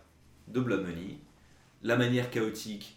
[0.49, 1.19] de Blood Money,
[1.83, 2.97] la manière chaotique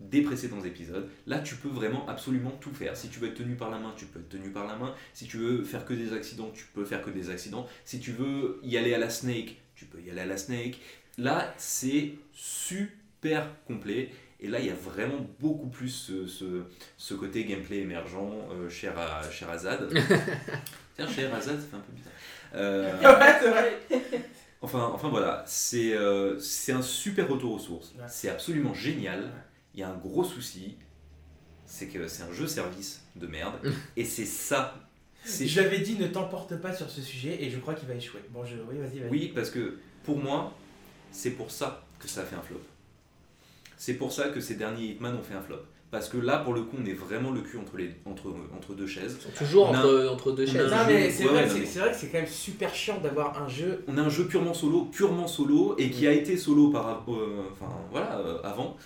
[0.00, 1.08] des précédents épisodes.
[1.26, 2.96] Là, tu peux vraiment absolument tout faire.
[2.96, 4.94] Si tu veux être tenu par la main, tu peux être tenu par la main.
[5.14, 7.66] Si tu veux faire que des accidents, tu peux faire que des accidents.
[7.84, 10.78] Si tu veux y aller à la snake, tu peux y aller à la snake.
[11.18, 14.10] Là, c'est super complet.
[14.42, 16.62] Et là, il y a vraiment beaucoup plus ce, ce-
[16.96, 19.92] ce côté gameplay émergent euh, cher, à, cher à Zad.
[20.96, 22.12] Tiens, cher à Zad, ça fait un peu bizarre.
[22.54, 23.80] Euh, Ouais, c'est vrai.
[24.62, 27.92] Enfin, enfin voilà, c'est euh, c'est un super retour aux sources.
[27.98, 28.04] Ouais.
[28.08, 29.30] C'est absolument génial.
[29.74, 30.76] Il y a un gros souci,
[31.66, 33.54] c'est que c'est un jeu service de merde.
[33.96, 34.74] et c'est ça.
[35.24, 37.94] c'est- Je l'avais dit, ne t'emporte pas sur ce sujet et je crois qu'il va
[37.94, 38.20] échouer.
[38.30, 38.56] Bon, je...
[38.56, 39.10] oui, vas-y, vas-y.
[39.10, 40.52] Oui, parce que pour moi,
[41.12, 42.60] c'est pour ça que ça a fait un flop.
[43.76, 45.62] C'est pour ça que ces derniers Hitman ont fait un flop.
[45.90, 48.74] Parce que là, pour le coup, on est vraiment le cul entre, les, entre, entre
[48.74, 49.16] deux chaises.
[49.18, 50.70] Ils sont toujours a- entre, entre deux chaises.
[50.70, 53.48] Non, mais c'est ouais, vrai, mais- vrai que c'est quand même super chiant d'avoir un
[53.48, 53.82] jeu.
[53.88, 57.42] On a un jeu purement solo, purement solo, et qui a été solo par, euh,
[57.52, 58.76] enfin, voilà, euh, avant.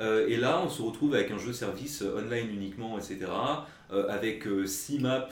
[0.00, 3.26] Euh, et là, on se retrouve avec un jeu service euh, online uniquement, etc.
[3.92, 5.28] euh, avec 6 maps,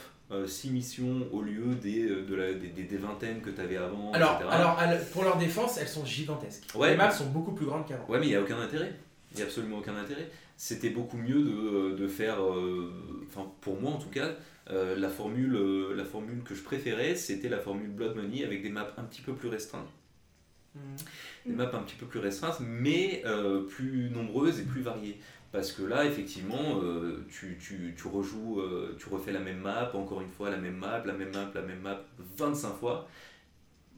[0.47, 4.13] 6 missions au lieu des, de la- des, des- des vingtaines que tu avais avant,
[4.13, 4.49] Alors, etc.
[4.51, 4.77] alors,
[5.13, 6.65] pour leur défense, elles sont gigantesques.
[6.75, 6.91] Ouais.
[6.91, 8.05] Les maps sont beaucoup plus grandes qu'avant.
[8.09, 8.93] Ouais, mais il n'y a aucun intérêt.
[9.33, 10.29] Il n'y a absolument aucun intérêt.
[10.57, 12.93] C'était beaucoup mieux de, de faire, euh,
[13.27, 14.37] enfin pour moi en tout cas,
[14.71, 18.63] euh, la, formule, euh, la formule que je préférais, c'était la formule Blood Money avec
[18.63, 19.91] des maps un petit peu plus restreintes.
[21.47, 25.21] Des maps un petit peu plus restreintes, mais euh, plus nombreuses et plus variées.
[25.53, 29.93] Parce que là, effectivement, euh, tu, tu, tu rejoues, euh, tu refais la même map,
[29.95, 32.01] encore une fois la même map, la même map, la même map,
[32.37, 33.09] 25 fois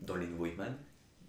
[0.00, 0.76] dans les nouveaux Hitman.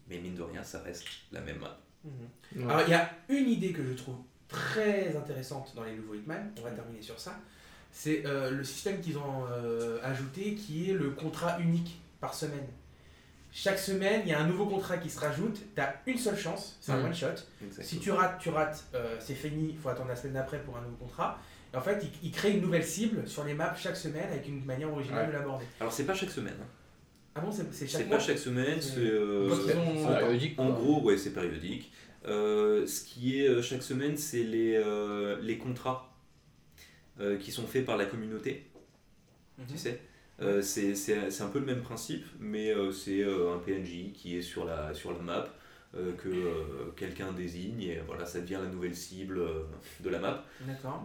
[0.09, 1.79] Mais mine de rien, ça reste la même map.
[2.03, 2.63] Ouais.
[2.63, 4.17] Alors, il y a une idée que je trouve
[4.47, 7.39] très intéressante dans les nouveaux Hitman, on va terminer sur ça.
[7.91, 12.67] C'est euh, le système qu'ils ont euh, ajouté qui est le contrat unique par semaine.
[13.51, 16.37] Chaque semaine, il y a un nouveau contrat qui se rajoute, tu as une seule
[16.37, 17.05] chance, c'est un Mhm.
[17.05, 17.27] one shot.
[17.81, 20.77] Si tu rates, tu rates, euh, c'est fini, il faut attendre la semaine d'après pour
[20.77, 21.39] un nouveau contrat.
[21.73, 24.47] Et en fait, il, il crée une nouvelle cible sur les maps chaque semaine avec
[24.47, 25.27] une manière originale Ouais.
[25.27, 25.65] de l'aborder.
[25.79, 26.53] Alors c'est pas chaque semaine.
[26.61, 26.65] hein.
[27.35, 29.49] Ah bon, c'est c'est chaque C'est pas chaque semaine, C'est- euh,
[30.39, 31.91] ils en gros ouais c'est périodique.
[32.27, 36.13] Euh, ce qui est euh, chaque semaine c'est les, euh, les contrats
[37.39, 38.67] qui sont faits par la communauté,
[39.57, 39.65] Mhm.
[39.71, 39.99] tu sais.
[40.39, 44.43] Euh, c'est un peu le même principe, mais euh, c'est euh, un PNJ qui est
[44.43, 45.47] sur la, sur la map
[46.19, 49.39] que quelqu'un désigne et voilà ça devient la nouvelle cible
[50.01, 50.45] de la map.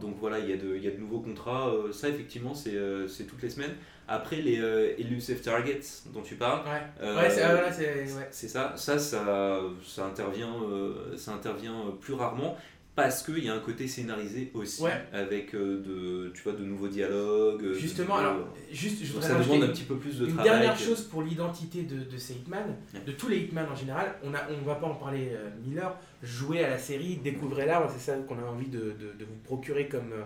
[0.01, 1.73] Donc voilà, il y, a de- il y a de nouveaux contrats.
[1.93, 2.77] ça, effectivement, c'est
[3.09, 3.75] c'est toutes les semaines.
[4.09, 5.81] Après, les euh, Elusive Targets
[6.13, 8.29] dont tu parles, Ouais, euh, ouais, c'est ah, c'est- ouais.
[8.31, 8.75] ça.
[8.77, 12.57] Ça, ça, ça intervient, euh, ça intervient plus rarement
[12.95, 14.91] parce qu'il y a un côté scénarisé aussi Ouais.
[15.15, 17.73] avec euh, de, tu vois, de nouveaux dialogues.
[17.73, 20.51] Justement, nouveaux- alors, juste, je voudrais ça demande un petit peu plus de Une travail.
[20.51, 22.77] dernière chose pour l'identité de, de ces Hitman,
[23.07, 25.79] de tous les Hitman en général, on a, on va pas en parler euh, mille
[25.79, 29.89] heures, jouez à la série, découvrez-la, c'est ça qu'on a envie de, de- vous procurer
[29.89, 30.23] comme, euh,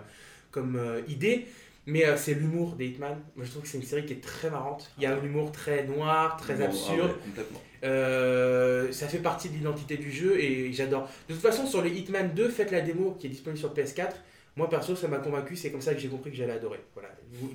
[0.51, 1.47] comme euh, idée.
[1.87, 3.17] Mais euh, c'est l'humour des Hitman.
[3.35, 4.91] Moi je trouve que c'est une série qui est très marrante.
[4.97, 7.11] Il y a un humour très noir, très ah absurde.
[7.11, 7.61] ouais, complètement.
[7.83, 11.09] Euh, ça fait partie de l'identité du jeu et j'adore.
[11.29, 14.09] De toute façon, sur les Hitman 2, faites la démo qui est disponible sur PS4.
[14.57, 16.79] Moi perso, ça m'a convaincu, c'est comme ça que j'ai compris que j'allais adorer.
[16.93, 17.09] Voilà.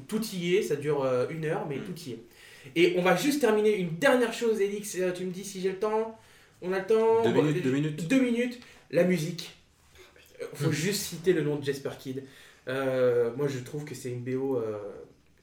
[0.09, 1.85] Tout y est, ça dure euh, une heure, mais Mm.
[1.85, 2.19] tout y est.
[2.77, 4.97] Et on va juste terminer une dernière chose, Elix.
[5.17, 6.17] Tu me dis si j'ai le temps
[6.63, 8.09] On a le temps Deux minutes, deux minutes.
[8.09, 8.61] Deux minutes.
[8.93, 9.57] La musique.
[10.41, 10.73] Euh, Faut Mm.
[10.73, 12.23] juste citer le nom de Jasper Kidd.
[12.69, 14.79] Euh, moi, je trouve que c'est une BO euh,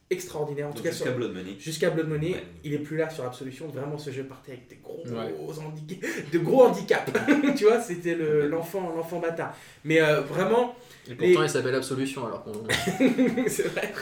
[0.08, 0.68] extraordinaire.
[0.68, 1.56] En tout cas, jusqu'à Blood Money.
[1.58, 2.44] Jusqu'à Blood Money, Ouais.
[2.64, 3.68] il est plus là sur Absolution.
[3.68, 5.34] Vraiment, ce jeu partait avec des gros, Ouais.
[5.64, 6.00] handi-
[6.32, 7.12] de gros handicaps.
[7.56, 9.54] tu vois, c'était le- l'enfant, l'enfant bâtard.
[9.84, 10.74] Mais euh, vraiment,
[11.06, 12.52] Et pourtant, Les- il s'appelle Absolution, alors qu'on.
[13.48, 13.92] c'est vrai.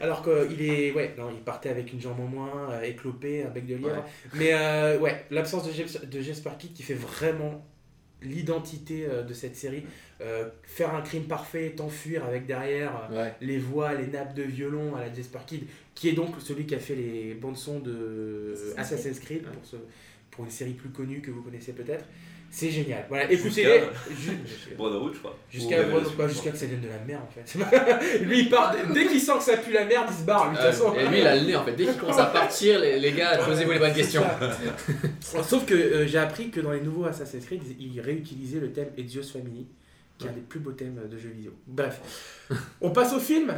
[0.00, 3.50] Alors qu'il est, ouais, non, il partait avec une jambe en moins, euh, éclopé, un
[3.50, 3.96] bec de lièvre.
[3.96, 4.02] Ouais.
[4.34, 6.20] Mais euh, ouais, l'absence de, Jes- de
[6.58, 7.64] Kidd qui fait vraiment
[8.24, 9.84] l'identité euh, de cette série.
[10.20, 13.08] Euh, faire un crime parfait, t'enfuir avec derrière.
[13.10, 13.34] euh, Ouais.
[13.40, 15.64] les voix, les nappes de violon à la Jesper Kidd,
[15.94, 19.44] qui est donc celui qui a fait les bandes son de Assassin's Creed,
[20.30, 22.04] pour une série plus connue que vous connaissez peut-être.
[22.56, 23.04] C'est génial.
[23.08, 23.80] Voilà, écoutez-les.
[24.16, 24.38] Ju-
[24.76, 25.36] Brotherhood, je crois.
[25.50, 28.18] Jusqu'à jusqu'à que ça devienne de la merde en fait.
[28.24, 30.56] lui il part, dès qu'il sent que ça pue la merde, il se barre lui
[30.56, 30.94] de toute façon.
[30.94, 31.72] Et lui, il a le nez en fait.
[31.72, 34.22] Dès qu'il commence à partir, les, les gars, posez-vous les bonnes questions.
[35.20, 38.90] Sauf que euh, j'ai appris que dans les nouveaux Assassin's Creed, ils réutilisaient le thème
[38.96, 39.66] Ezio's Family,
[40.16, 41.52] qui est un des plus beaux thèmes de jeux vidéo.
[41.66, 42.00] Bref,
[42.80, 43.52] on passe au film.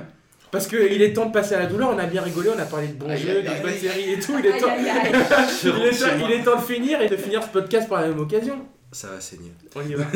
[0.50, 2.64] Parce qu'il est temps de passer à la douleur, on a bien rigolé, on a
[2.64, 4.38] parlé de bons Aïe, jeux, aïe, bonnes séries et tout.
[4.38, 7.48] Il est, temps, il, est temps, il est temps de finir et de finir ce
[7.48, 8.64] podcast par la même occasion.
[8.96, 9.52] Ça va saigner.
[9.74, 10.04] On y va.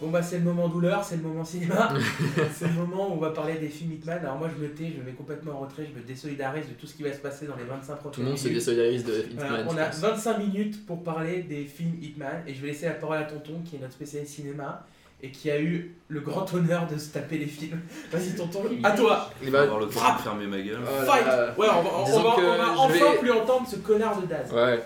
[0.00, 1.88] Bon bah c'est le moment douleur, c'est le moment cinéma,
[2.54, 4.18] c'est le moment où on va parler des films Hitman.
[4.18, 6.72] Alors moi je me tais, je me mets complètement en retrait, je me désolidarise de
[6.74, 8.58] tout ce qui va se passer dans les 25 prochaines Tout le monde se minutes.
[8.58, 9.66] désolidarise de Voilà, Hitman.
[9.74, 10.00] on a pense.
[10.00, 13.62] 25 minutes pour parler des films Hitman et je vais laisser la parole à Tonton
[13.64, 14.84] qui est notre spécialiste cinéma
[15.22, 17.80] et qui a eu le grand honneur de se taper les films.
[18.12, 20.18] Vas-y Tonton, à toi Il Je va- vais avoir l'occasion frappe.
[20.18, 20.80] de fermer ma gueule.
[21.06, 21.54] Fight là.
[21.56, 24.52] Ouais, on va, on va- on va enfin vais- plus entendre ce connard de Daz.
[24.52, 24.82] Ouais.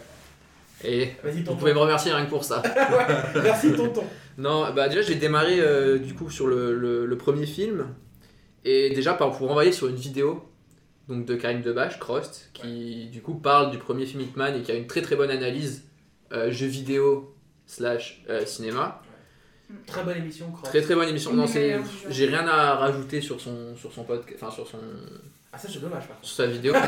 [0.84, 2.62] Et Vas-y vous pouvez me remercier rien que pour ça.
[3.34, 4.05] Ouais, Merci Tonton.
[4.36, 7.88] Non, bah déjà j'ai démarré euh, du coup sur le, le- le premier film
[8.64, 10.44] et déjà par pour envoyer sur une vidéo
[11.09, 14.70] donc de Karim Debache, Crost, qui du coup parle du premier film Hitman et qui
[14.70, 15.84] a une très très bonne analyse
[16.32, 17.34] euh, jeu vidéo
[17.66, 19.02] slash euh, cinéma.
[19.86, 20.68] Très bonne émission, Cross.
[20.70, 21.30] Très très bonne émission.
[21.32, 22.06] Une Non, des c'est meilleures du genre.
[22.10, 24.78] j'ai rien à rajouter sur son sur son podcast, enfin sur son
[25.52, 26.28] Ah ça c'est dommage par contre.
[26.28, 26.72] sur sa vidéo.
[26.74, 26.80] Non,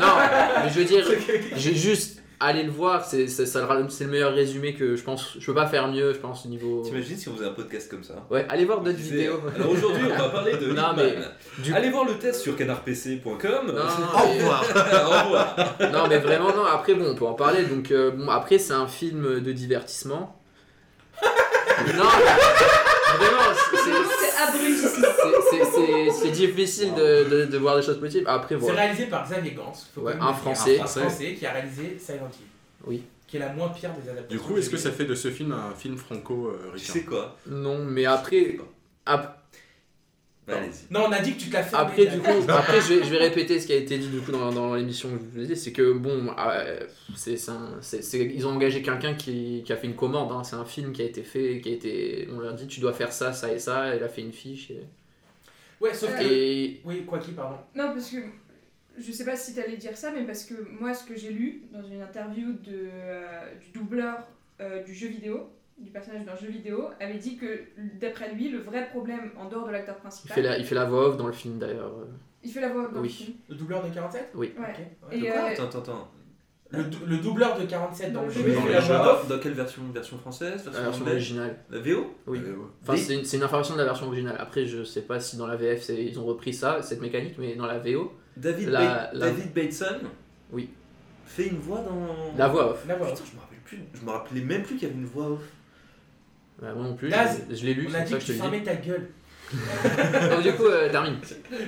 [0.63, 1.05] mais je veux dire
[1.57, 5.03] j'ai juste allé le voir, c'est c'est ça le- c'est le meilleur résumé que je
[5.03, 5.37] pense.
[5.39, 6.81] Je peux pas faire mieux, je pense au niveau.
[6.83, 9.39] T'imagines si on faisait un podcast comme ça Ouais, allez voir d'autres vidéos.
[9.55, 10.95] Alors aujourd'hui, on va parler de Non, Hitman.
[10.97, 13.67] mais du- Allez voir le test sur canardpc.com.
[13.67, 14.63] Non, non, Au mais- revoir.
[14.63, 15.55] Au revoir.
[15.93, 18.73] non mais vraiment non après bon on peut en parler donc euh, bon après c'est
[18.73, 20.35] un film de divertissement
[21.95, 22.03] non
[23.17, 23.91] vraiment c'est- c'est-
[24.51, 28.61] C'est c'est- c'est- c'est c'est difficile de, de, de voir des choses positives après C'est
[28.61, 30.33] voilà réalisé par Xavier Gans, faut Ouais, un.
[30.33, 30.79] Français.
[30.79, 32.45] un français qui a réalisé Silent Hill.
[32.85, 33.03] Oui.
[33.27, 34.29] Qui est la moins pire des adaptations.
[34.29, 37.37] Du coup, est-ce que ça fait de ce film un film Tu franco-ricain sais quoi?
[37.47, 38.57] Non mais après
[39.05, 39.40] ap-
[40.47, 40.91] Bah, Allez-y.
[40.91, 41.75] Non, on a dit que tu te l'as fait.
[41.75, 44.21] après du coup après je vais, je vais répéter ce qui a été dit du
[44.21, 46.79] coup dans, dans l'émission que je vous ai dit c'est que bon euh,
[47.15, 50.31] c'est c'est un- c'est- c'est- ils ont engagé quelqu'un qui, qui a fait une commande
[50.31, 50.43] hein.
[50.43, 52.93] c'est un film qui a été fait qui a été on leur dit tu dois
[52.93, 54.81] faire ça ça et ça il a fait une fiche et,
[55.79, 56.23] Ouais, sauf que.
[56.23, 57.57] et Oui, quoi qu'il, pardon.
[57.75, 58.17] Non, parce que
[58.99, 61.63] je sais pas si t'allais dire ça, mais parce que moi, ce que j'ai lu
[61.73, 64.27] dans une interview de, euh, du doubleur
[64.59, 65.49] euh, du jeu vidéo,
[65.81, 67.61] du personnage d'un jeu vidéo, avait dit que
[67.99, 70.75] d'après lui, le vrai problème en dehors de l'acteur Il principal, fait, la, il fait
[70.75, 71.91] la voix off dans le film d'ailleurs.
[72.43, 73.07] il fait la voix dans Oui.
[73.07, 73.33] le film.
[73.49, 74.53] Le doubleur de 47 Oui.
[74.57, 74.63] Ouais.
[75.09, 75.17] Ouais.
[75.17, 76.07] Et, euh, Attends, attends, attends.
[76.73, 79.05] Le, dou- le doubleur de 47 dans le Dans jeu, le il Dans la dans,
[79.11, 79.27] off.
[79.27, 79.81] dans quelle version?
[79.93, 80.51] Version française?
[80.51, 81.15] La Version version anglaise?
[81.15, 81.57] originale.
[81.69, 82.15] La VO?
[82.27, 82.39] Oui.
[82.45, 82.55] Euh.
[82.83, 84.37] Enfin, c'est une, c'est une information de la version originale.
[84.39, 87.55] Après, je sais pas si dans la VF ils ont repris ça, cette mécanique, mais
[87.55, 89.97] dans la VO, David, La- Ba- la- David Bateson
[90.53, 90.69] Oui.
[91.25, 92.37] fait une voix dans.
[92.37, 92.85] la voix off.
[92.87, 93.29] La voix Putain, off.
[93.31, 93.79] je me rappelle plus.
[93.93, 95.41] Je me rappelais même plus qu'il y avait une voix off.
[96.61, 98.21] Bah, moi non plus, Daz, je, je l'ai lu, On c'est a dit ça que
[98.21, 99.07] que tu je te le fermais ta gueule.
[100.31, 100.87] Donc, du coup, euh.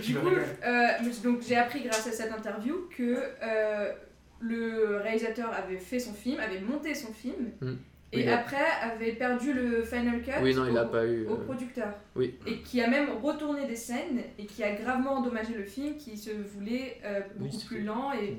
[0.01, 0.27] Du coup,
[0.65, 0.87] euh,
[1.23, 3.91] donc j'ai appris grâce à cette interview que euh,
[4.39, 7.73] le réalisateur avait fait son film, avait monté son film, Hmm.
[8.13, 11.25] et Oui, après avait perdu le final cut Oui, non, il au, a pas eu.
[11.27, 11.93] au euh, producteur.
[12.15, 12.35] oui.
[12.47, 16.15] Et qui a même retourné des scènes et qui a gravement endommagé le film, qui
[16.17, 18.37] se voulait euh, beaucoup plus lent et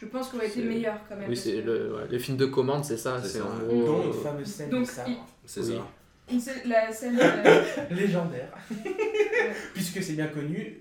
[0.00, 1.28] je pense qu'il aurait été meilleur quand même.
[1.28, 3.20] Oui, c'est le, ouais, les films de commande, c'est ça.
[3.22, 3.44] C'est ça.
[3.44, 3.68] en Mm.
[3.84, 4.08] gros.
[4.08, 5.26] Euh, fameuse scène donc, de sabre.
[5.44, 5.74] C'est Oui.
[5.74, 5.86] ça.
[6.66, 7.18] La scène.
[7.20, 8.48] euh, Légendaire.
[9.74, 10.80] Puisque c'est bien connu,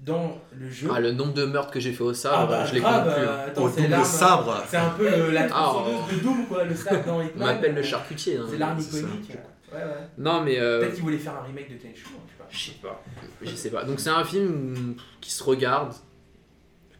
[0.00, 0.88] dans le jeu.
[0.94, 3.04] Ah, le nombre de meurtres que j'ai fait au sabre, Ah bah, je les grave,
[3.06, 3.22] compte plus.
[3.24, 3.28] hein.
[3.28, 4.64] euh, attends, Au double sabre.
[4.68, 7.46] C'est un peu le- la Ah, tronçonneuse de Doom, quoi, le sabre dans On Hitman.
[7.54, 8.36] m'appelle le charcutier.
[8.36, 8.46] hein.
[8.50, 9.30] C'est l'arme iconique.
[9.72, 9.84] Ouais, ouais.
[10.18, 10.60] Non, mais.
[10.60, 13.02] euh, Peut-être qu'ils voulaient faire un remake de Tenchu, hein, je sais pas.
[13.02, 13.50] Je sais pas.
[13.50, 13.84] Je sais pas.
[13.84, 15.92] Donc c'est un film qui se regarde,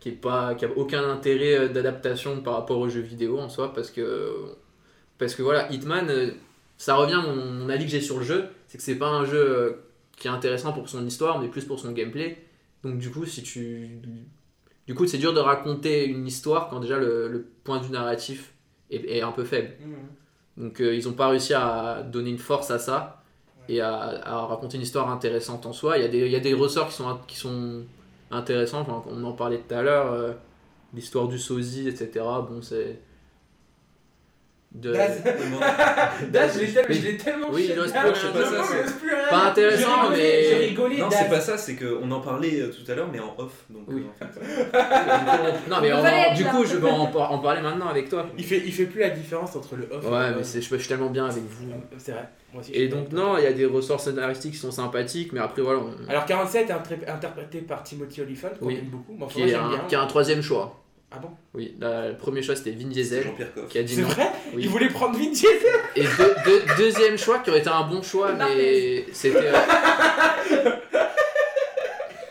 [0.01, 3.49] qui est pas, qui a aucun intérêt euh, d'adaptation par rapport aux jeux vidéo en
[3.49, 4.57] soi, parce que
[5.19, 6.33] parce que voilà, Hitman, euh,
[6.77, 9.25] ça revient mon, mon avis que j'ai sur le jeu, c'est que c'est pas un
[9.25, 9.73] jeu euh,
[10.17, 12.45] qui est intéressant pour son histoire, mais plus pour son gameplay.
[12.83, 14.01] Donc du coup, si tu
[14.87, 18.53] du coup, c'est dur de raconter une histoire quand déjà le, le point vue narratif
[18.91, 19.73] est, est un peu faible.
[19.81, 20.65] Mhm.
[20.65, 23.23] Donc euh, ils n'ont pas réussi à donner une force à ça
[23.69, 25.97] et à, à raconter une histoire intéressante en soi.
[25.99, 27.85] Il y a des, il y a des ressorts qui sont, qui sont
[28.31, 30.33] intéressants, enfin, on en parlait tout à l'heure, euh,
[30.93, 32.11] l'histoire du sosie, etc.
[32.49, 33.01] Bon, c'est...
[34.85, 34.93] De...
[34.93, 35.23] Daz,
[36.59, 36.95] je l'ai tellement, Oui.
[37.01, 38.03] je l'ai tellement Oui, il reste plus
[38.41, 39.31] pas ça, c'est-.
[39.31, 41.19] Pas intéressant, mais- J'ai rigolé, Non, Daz.
[41.23, 43.53] c'est pas ça, c'est qu'on en parlait euh, tout à l'heure, mais en off.
[43.71, 44.03] Donc, Oui.
[44.21, 44.41] euh, en fait,
[45.71, 48.27] non, mais du coup, je vais en, par- en parler maintenant avec toi.
[48.37, 50.61] Il fait, il fait plus la différence entre le off et Ouais, le mais c'est,
[50.61, 51.69] je, je suis tellement bien avec vous.
[51.99, 52.29] C'est vrai.
[52.53, 55.33] Moi aussi, je Et donc, non, il y a des ressorts scénaristiques qui sont sympathiques,
[55.33, 58.79] mais après, voilà, on- Alors 47 est interprété par Timothy Olyphant, qu'on Oui.
[58.79, 59.13] aime beaucoup.
[59.13, 59.79] Moi, qui, est j'aime un, bien.
[59.89, 60.81] qui est un troisième choix.
[61.15, 61.29] Ah bon?
[61.55, 63.69] Oui, la- le premier choix c'était Vin C'est Diesel Jean-Pierre Coff.
[63.69, 64.09] qui a dit C'est non.
[64.09, 64.27] vrai?
[64.55, 64.63] Oui.
[64.65, 65.51] Il voulait prendre Vin Diesel?
[65.97, 69.37] Et deux- deux- deuxième choix qui aurait été un bon choix, mais c'était.
[69.39, 69.53] euh,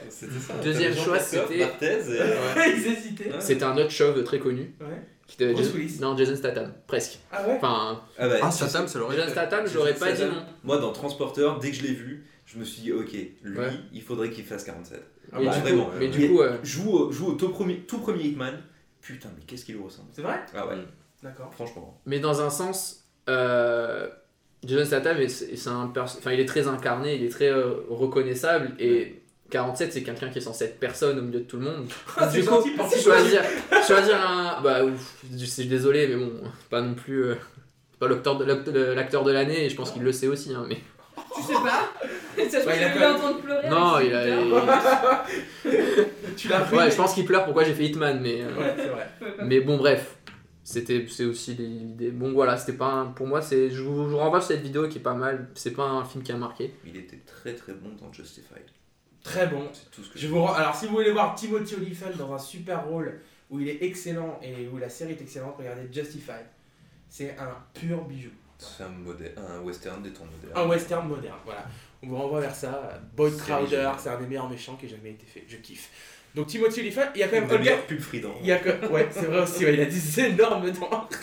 [0.09, 0.53] C'était ça.
[0.63, 3.31] Deuxième T'avais choix, c'était- Barthez et- Ils hésitaient.
[3.39, 4.73] C'était un autre chauve très connu.
[4.79, 4.87] Ouais.
[5.27, 5.97] Qui était Bruce Jason- Willis.
[6.01, 7.19] Non, Jason Statham, presque.
[7.31, 7.55] Ah ouais?
[7.57, 9.31] Enfin, Ah bah, Ah, tu Statham, ça l'aurait Jason fait.
[9.33, 10.35] Statham, Jason j'aurais pas dit Statham.
[10.35, 10.43] non.
[10.63, 13.11] Moi, dans Transporteur, dès que je l'ai vu, je me suis dit, ok,
[13.43, 13.69] lui, Ouais.
[13.93, 15.01] il faudrait qu'il fasse 47.
[15.31, 16.11] Ah mais bah, du vraiment, coup, mais ouais.
[16.11, 18.61] du coup, euh, Joue, au- joue au tout premier, tout premier Hitman.
[19.03, 20.77] Putain, mais qu'est-ce qu'il lui ressemble C'est vrai Ah ouais.
[21.21, 21.53] D'accord.
[21.53, 22.01] franchement.
[22.05, 24.09] mais dans un sens, euh,
[24.65, 27.75] Jason Statham, est- c'est un perso- enfin, il est très incarné, il est très euh,
[27.89, 31.63] reconnaissable et 47 c'est quelqu'un qui est censé être personne au milieu de tout le
[31.65, 31.85] monde.
[32.17, 32.55] Ah, c'est du coup,
[33.01, 33.41] choisir,
[33.85, 36.31] choisir un, bah ouf, je suis désolé, mais bon,
[36.69, 37.35] pas non plus, euh,
[37.99, 40.65] pas l'acteur de l'acteur- l'acteur de l'année et je pense qu'il le sait aussi, hein,
[40.67, 40.77] mais
[41.35, 41.91] Tu sais pas
[42.49, 43.69] Ça se Ouais, trouve, il a il quand est même- en train de pleurer.
[43.69, 45.25] non, il a.
[46.35, 48.41] Tu l'as pris ouais, je pense qu'il pleure pourquoi j'ai fait Hitman, mais.
[48.41, 49.07] euh, Ouais, c'est vrai.
[49.45, 50.17] Mais bon, bref,
[50.63, 52.11] c'était c'est aussi l'idée.
[52.11, 54.61] Bon, voilà, c'était pas un- pour moi, c'est je vous, je vous renvoie sur cette
[54.61, 55.49] vidéo qui est pas mal.
[55.55, 56.73] C'est pas un film qui a marqué.
[56.85, 58.63] Il était très très bon dans Justified.
[59.23, 59.69] Très bon.
[59.71, 62.33] C'est tout ce que Je vous rends- Alors, si vous voulez voir Timothy Olyphant dans
[62.33, 66.45] un super rôle où il est excellent et où la série est excellente, regardez Justified.
[67.09, 68.31] C'est un pur bijou.
[68.57, 68.91] C'est un,
[69.55, 70.65] un western des temps modernes.
[70.65, 71.65] Un western moderne, voilà.
[72.01, 73.01] On vous renvoie vers ça.
[73.15, 75.43] Boyd Crowder, c'est un des meilleurs méchants qui ait jamais été fait.
[75.47, 75.89] Je kiffe.
[76.35, 77.77] Donc Timothy Olyphant, il y a quand même Olga.
[78.41, 78.87] Il y a que...
[78.87, 81.07] Ouais, c'est vrai aussi, ouais, il a des énormes dents.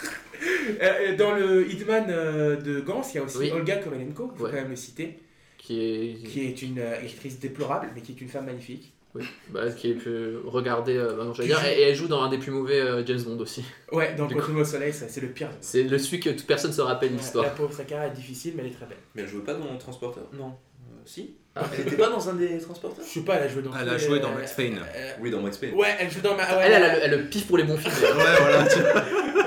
[0.80, 3.50] Euh, Dans le Hitman euh, de Gans, il y a aussi Oui.
[3.50, 4.50] Olga Kovalenko, il faut Ouais.
[4.50, 5.18] quand même le citer,
[5.58, 8.90] Qui est, qui est une euh, actrice déplorable, mais qui est une femme magnifique.
[9.14, 10.96] Oui, bah, qui est plus regardée.
[10.96, 12.80] euh, bah, non, j'allais dire, joue- et, et elle joue dans un des plus mauvais
[12.80, 13.64] euh, James Bond aussi.
[13.92, 15.50] Ouais, dans Quantum au Soleil, ça, c'est le pire.
[15.60, 17.44] C'est le celui que toute personne se rappelle Ouais, l'histoire.
[17.44, 18.98] La pauvre, sa est difficile, mais elle est très belle.
[19.14, 20.24] Mais elle jouait pas dans Transporteur?
[20.32, 20.48] Non.
[20.48, 21.66] Euh, si Ah.
[21.74, 23.70] Elle était pas dans un des Transporteurs Je sais pas, elle a joué dans.
[23.80, 24.78] Elle a joué dans Max Payne.
[24.94, 25.74] euh, Oui, dans Max Payne.
[25.74, 26.42] Ouais, elle joue dans ma.
[26.42, 27.92] ouais, Elle, elle, a le- elle le pif pour les bons films.
[27.92, 28.64] Ouais, voilà.
[28.66, 28.78] tu-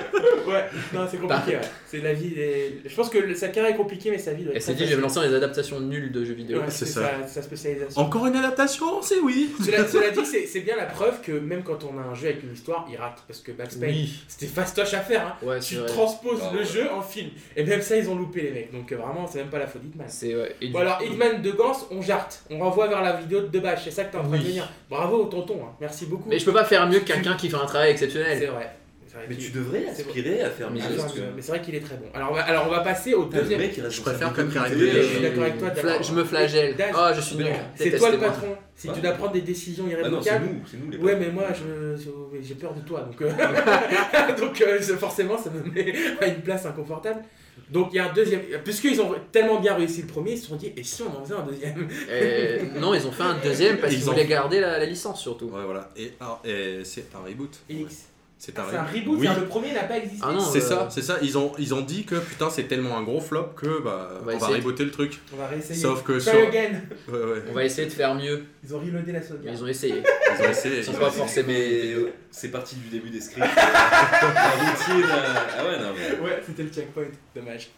[0.45, 1.61] Ouais, non, c'est compliqué, ouais.
[1.87, 2.29] C'est la vie.
[2.29, 4.57] des- Je pense que le- sa carrière est compliquée, mais sa vie doit être.
[4.57, 6.57] Elle s'est dit, je vais lancer dans les adaptations nulles de jeux vidéo.
[6.59, 7.01] Ouais, c'est ça.
[7.21, 8.01] sa, sa spécialisation.
[8.01, 9.49] Encore une adaptation, c'est oui.
[9.63, 12.27] Cela, cela dit, c'est c'est bien la preuve que même quand on a un jeu
[12.27, 13.23] avec une histoire, il rate.
[13.25, 15.25] Parce que Max Payne, Oui, c'était fastoche à faire.
[15.41, 15.45] Hein.
[15.45, 15.87] ouais, c'est Tu vrai.
[15.87, 16.65] transposes Ah le ouais.
[16.65, 17.29] jeu en film.
[17.55, 18.71] Et même ça, ils ont loupé les mecs.
[18.73, 20.07] Donc euh, vraiment, c'est même pas la faute d'Hitman.
[20.09, 20.33] C'est
[20.75, 22.43] alors, coup- Hitman de Gans, on jarte.
[22.51, 23.81] On renvoie vers la vidéo de Debache.
[23.85, 24.51] C'est ça que t'es en train de Oui.
[24.53, 24.69] dire.
[24.89, 25.59] Bravo, tonton.
[25.63, 25.71] hein.
[25.81, 26.29] Merci beaucoup.
[26.29, 28.49] Mais je peux pas faire mieux que quelqu'un qui fait un travail C'est exceptionnel.
[28.51, 28.69] vrai.
[29.07, 30.79] C'est vrai Mais qu'il- tu devrais c'est aspirer à faire mieux.
[30.83, 32.05] Ah, je parce que- mais c'est vrai qu'il est très bon.
[32.15, 33.59] Alors on va, alors on va passer au le deuxième.
[33.59, 36.03] mec, il reste Je préfère que Karim Bell, Je suis d'accord avec toi, Fla- d'accord.
[36.03, 36.75] je me flagelle.
[36.75, 37.45] Daz, Oh, je suis nul.
[37.75, 38.27] C'est toi le Détestez-moi.
[38.27, 38.47] patron.
[38.75, 38.93] Si Ouais.
[38.95, 40.45] tu dois prendre des décisions Ah non, c'est irrévocables.
[40.47, 41.19] nous, c'est nous les ouais, patrons.
[41.27, 43.01] mais moi je- je- j'ai peur de toi.
[43.01, 43.29] Donc, euh,
[44.39, 47.21] donc euh, c'est- forcément, ça me met à une place inconfortable.
[47.69, 48.41] Donc il y a un deuxième.
[48.63, 51.23] Puisqu'ils ont tellement bien réussi le premier, ils se sont dit et si on en
[51.23, 51.87] faisait un deuxième?
[52.09, 54.85] Euh, non, ils ont fait un deuxième parce Ils qu'ils ont- voulaient garder la, la
[54.85, 55.45] licence surtout.
[55.45, 55.89] Ouais, voilà.
[55.95, 56.11] Et,
[56.47, 57.51] et c'est un reboot.
[57.69, 58.07] X.
[58.45, 59.19] C'est Ah, un c'est un reboot.
[59.21, 59.27] Oui.
[59.39, 60.21] le premier n'a pas existé.
[60.21, 61.17] Ah non, C'est euh, ça, c'est ça.
[61.21, 64.23] Ils ont, ils ont dit que putain, c'est tellement un gros flop que bah, On
[64.23, 64.55] on va va, essayer.
[64.55, 65.17] rebooter le truc.
[65.33, 65.79] On va réessayer.
[65.79, 66.33] Sauf que sur.
[66.33, 66.81] again.
[67.07, 67.43] Ouais, ouais.
[67.49, 68.43] On va essayer de faire mieux.
[68.65, 69.57] Ils ont reloadé la Mais sauvegarde.
[69.57, 70.03] ils ont essayé.
[70.03, 70.77] Ils ont essayé.
[70.79, 71.47] Ils sont pas forcément.
[71.47, 73.47] Mais euh, c'est parti du début des scripts.
[73.47, 75.15] Euh,
[75.57, 76.19] Ah ouais, non, mais.
[76.19, 77.03] Ouais, c'était le checkpoint.
[77.33, 77.69] Dommage.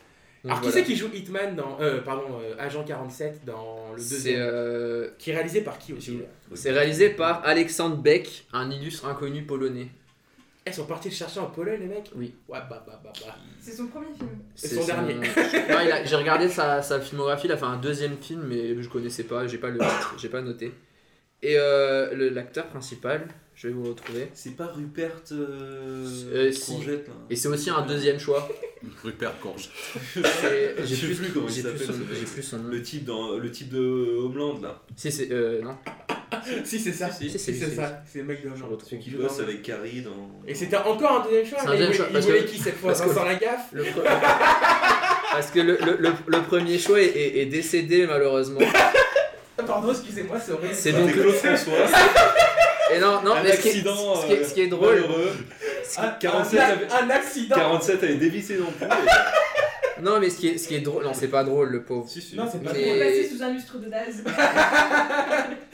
[0.43, 0.71] Donc Alors qui voilà.
[0.71, 1.77] c'est qui joue Hitman dans.
[1.79, 6.19] Euh, pardon, euh, Agent 47 dans le deuxième euh, Qui est réalisé par qui aussi
[6.55, 9.89] c'est réalisé par Alexandre Beck, un illustre inconnu polonais.
[10.65, 12.33] Elles sont partis le chercher en Pologne, les mecs Oui.
[12.49, 13.35] Ouais, bah, bah, bah, bah.
[13.61, 14.29] C'est son premier film.
[14.55, 15.13] C'est son dernier.
[15.69, 18.81] Non, il a- J'ai regardé sa, sa filmographie, il a fait un deuxième film, mais
[18.81, 19.77] je connaissais pas, j'ai pas le
[20.29, 20.73] pas noté.
[21.43, 24.27] Et euh, le- l'acteur principal, je vais vous retrouver.
[24.33, 26.73] C'est pas Rupert euh, Euh, si.
[26.73, 28.47] Courgette, là Et c'est aussi un deuxième choix.
[29.03, 29.69] Rupert Courge.
[30.13, 32.07] Plus comment il j'ai plus s'appelle, son- ce mec.
[32.19, 32.69] J'ai plus son nom.
[32.69, 34.81] Le type, dans, le type de Homeland là.
[34.95, 35.75] Si c'est euh, non.
[36.65, 37.09] si, c'est ça.
[37.09, 38.03] Si, Si, si, c'est ça.
[38.11, 40.41] C'est le mec de retrouve Celui qui joue bosse avec Carrie dans.
[40.47, 42.25] Et c'était encore un deuxième choix C'est un mais il deuxième voulait- choix, Il parce
[42.25, 42.93] voulait que- qui cette fois?
[42.93, 43.67] Vincent Lagaffe?
[43.71, 44.03] Le pre-
[45.31, 48.59] Parce que le, le, le, le premier choix est, est- est décédé malheureusement.
[49.65, 50.73] Pardon, excusez-moi, c'est horrible.
[50.75, 51.73] C'est donc Claude François.
[52.93, 54.15] Et non non un mais ce qui, est, accident.
[54.15, 55.31] ce qui est- ce qui est euh, drôle malheureux.
[55.83, 58.87] ce qui- Un, 47 un- avait- un accident 47 avait dévissé non plus.
[60.03, 62.07] non mais ce qui est ce qui est drôle non c'est pas drôle le pauvre
[62.09, 62.35] si, si.
[62.35, 62.97] Non, c'est pas Mais- drôle.
[62.97, 64.23] est passé sous un lustre de Daz.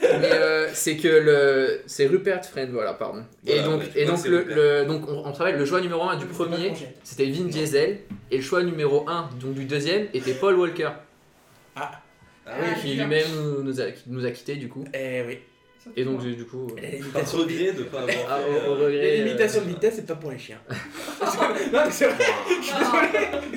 [0.00, 4.24] mais euh, c'est que le c'est Rupert Friend voilà pardon et donc ouais, et donc
[4.26, 6.72] le, le donc on, on travaille le choix numéro 1 du premier
[7.04, 7.98] c'était Vin Diesel
[8.30, 10.90] et le choix numéro 1 donc du deuxième était Paul Walker
[11.76, 11.90] Ah
[12.46, 12.66] Ah oui.
[12.74, 12.80] oui.
[12.90, 15.38] qui lui-même nous, nous a qui nous a quitté du coup Eh oui.
[15.96, 16.68] Et donc, du coup.
[16.78, 19.16] euh, regret de pas avoir Ah, au, au euh, regret.
[19.24, 20.58] Limitation de euh, vitesse, c'est pas pour les chiens.
[20.70, 22.24] non, mais c'est vrai.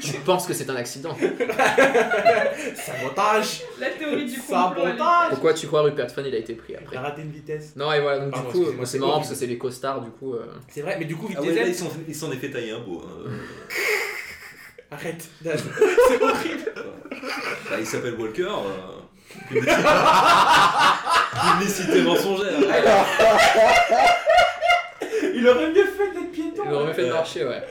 [0.02, 1.16] Je pense que c'est un accident.
[2.76, 4.84] Sabotage La théorie du complot.
[4.86, 7.32] Sabotage Pourquoi tu crois Rupert Fun il a été pris après Il a raté une
[7.32, 7.74] vitesse.
[7.76, 10.10] Non, et voilà, donc Pardon, du coup, c'est marrant parce que c'est les costards, du
[10.12, 10.34] coup.
[10.34, 11.70] euh, C'est vrai, mais du coup, Ah ouais, là, Diesel.
[12.08, 13.04] ils s'en ils est fait tailler un beau.
[13.06, 13.30] hein.
[14.92, 16.74] Arrête, c'est horrible.
[17.70, 18.44] Bah, il s'appelle Walker.
[18.44, 19.00] euh,
[21.58, 22.54] Publicité, mensongère.
[25.34, 26.64] Il aurait mieux fait d'être piéton.
[26.66, 26.94] Il aurait ouais.
[26.94, 27.62] fait de marcher, ouais.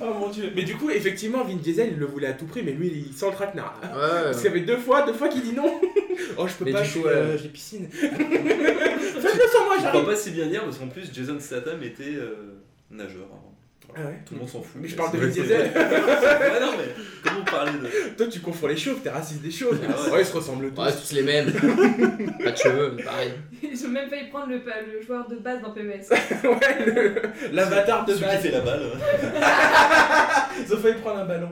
[0.00, 0.52] Oh mon dieu.
[0.54, 3.14] Mais du coup, effectivement, Vin Diesel, il le voulait à tout prix, mais lui, il
[3.16, 3.80] sent le traquenard.
[3.82, 3.88] Ouais,
[4.24, 5.80] Parce qu'il y avait deux fois, deux fois qu'il dit non.
[6.36, 7.88] oh, je peux Mais pas, du je suis, coup, euh, j'ai piscine.
[7.90, 10.00] Faites-le sans moi, Je j'arrive.
[10.02, 12.58] crois pas si bien dire parce qu'en plus Jason Statham était euh,
[12.90, 13.45] nageur avant.
[13.98, 14.18] Ah ouais.
[14.26, 14.76] Tout le monde s'en fout.
[14.80, 15.60] Mais je parle de Vin Diesel.
[15.74, 16.94] ouais, non, mais
[17.24, 18.14] comment parler de.
[18.16, 19.78] Toi, tu confonds les chauves, t'es raciste des chauves.
[19.88, 20.10] Ah ouais.
[20.12, 20.20] ouais.
[20.22, 20.80] ils se ressemblent tous.
[20.82, 21.50] Ouais, tous les mêmes.
[21.52, 23.32] pas de cheveux, pareil.
[23.62, 25.80] Ils ont même failli prendre le, le joueur de base dans PES.
[26.44, 28.42] ouais, le- l'avatar de Celui qui base.
[28.42, 28.82] fait la balle.
[30.66, 31.50] Ils ont failli prendre un ballon.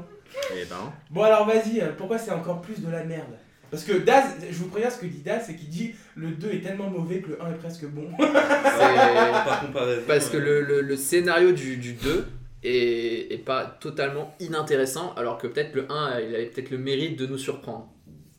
[0.54, 0.92] Et ben.
[1.10, 3.32] Bon, alors vas-y, euh, pourquoi c'est encore plus de la merde?
[3.74, 6.48] Parce que Daz, je vous préviens ce que dit Daz, c'est qu'il dit le 2
[6.50, 8.08] est tellement mauvais que le 1 est presque bon.
[8.16, 10.02] Par comparaison.
[10.06, 12.26] Parce que euh, le, le, le scénario du, du 2
[12.62, 17.18] est, est pas totalement inintéressant, alors que peut-être le 1, il avait peut-être le mérite
[17.18, 17.88] de nous surprendre.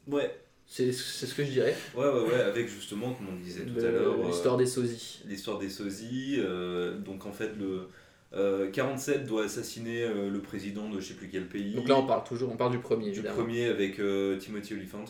[0.08, 0.32] Ouais,
[0.68, 1.76] C'est c'est ce que je dirais.
[1.96, 4.16] ouais, ouais, ouais, avec justement, comme on disait tout à l'heure.
[4.20, 5.22] euh, L'histoire des sosies.
[5.28, 6.38] l'histoire des sosies.
[6.40, 7.90] euh, donc en fait, le
[8.34, 11.74] euh, 47 doit assassiner euh, le président de je sais plus quel pays.
[11.76, 13.36] Donc là, on parle toujours, on parle du premier, du évidemment.
[13.36, 15.06] premier avec euh, Timothy Olyphant.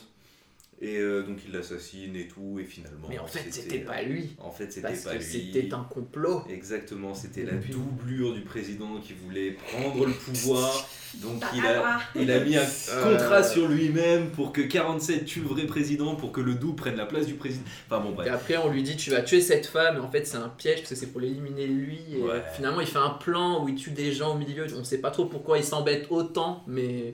[0.81, 3.07] Et euh, donc il l'assassine et tout, et finalement.
[3.09, 4.35] Mais en fait, c'était pas lui.
[4.39, 5.23] En fait, c'était Parce pas que lui.
[5.53, 6.43] c'était un complot.
[6.49, 10.85] Exactement, c'était la doublure du président qui voulait prendre le pouvoir.
[11.21, 13.03] Donc Bah, il a, ah, il a mis un Euh.
[13.17, 16.97] contrat sur lui-même pour que 47 tue le vrai président, pour que le doux prenne
[16.97, 17.63] la place du président.
[17.89, 18.31] Enfin bon, Et bref.
[18.33, 20.79] après, on lui dit tu vas tuer cette femme, et en fait, c'est un piège
[20.79, 21.99] parce que c'est pour l'éliminer lui.
[22.17, 22.43] Et Ouais.
[22.53, 24.67] finalement, il fait un plan où il tue des gens au milieu.
[24.77, 27.13] On sait pas trop pourquoi il s'embête autant, mais.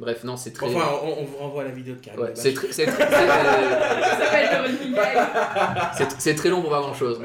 [0.00, 0.66] Bref, non, c'est très.
[0.74, 2.20] Enfin, on, on vous renvoie à la vidéo de Karim.
[2.20, 5.18] Ouais, c'est très, c'est très- euh, Ça s'appelle le running gag.
[5.94, 7.20] c'est- c'est très long pour pas grand chose,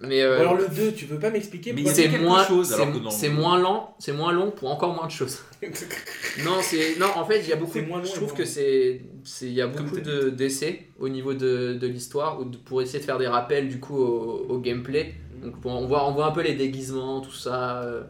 [0.00, 2.18] Mais euh, alors le 2, tu peux pas m'expliquer Mais pourquoi il y a c'est
[2.24, 5.40] moins, c'est- moins lent, c'est moins long pour encore moins de choses.
[6.44, 7.72] Non, c'est non, en fait, il y a beaucoup.
[7.74, 11.08] C'est moins long je trouve que c'est, c'est, il y a beaucoup de d'essais au
[11.08, 15.14] niveau de, de l'histoire pour essayer de faire des rappels du coup au, au gameplay.
[15.42, 17.82] Donc pour- on voit, on voit un peu les déguisements, tout ça.
[17.82, 18.02] euh,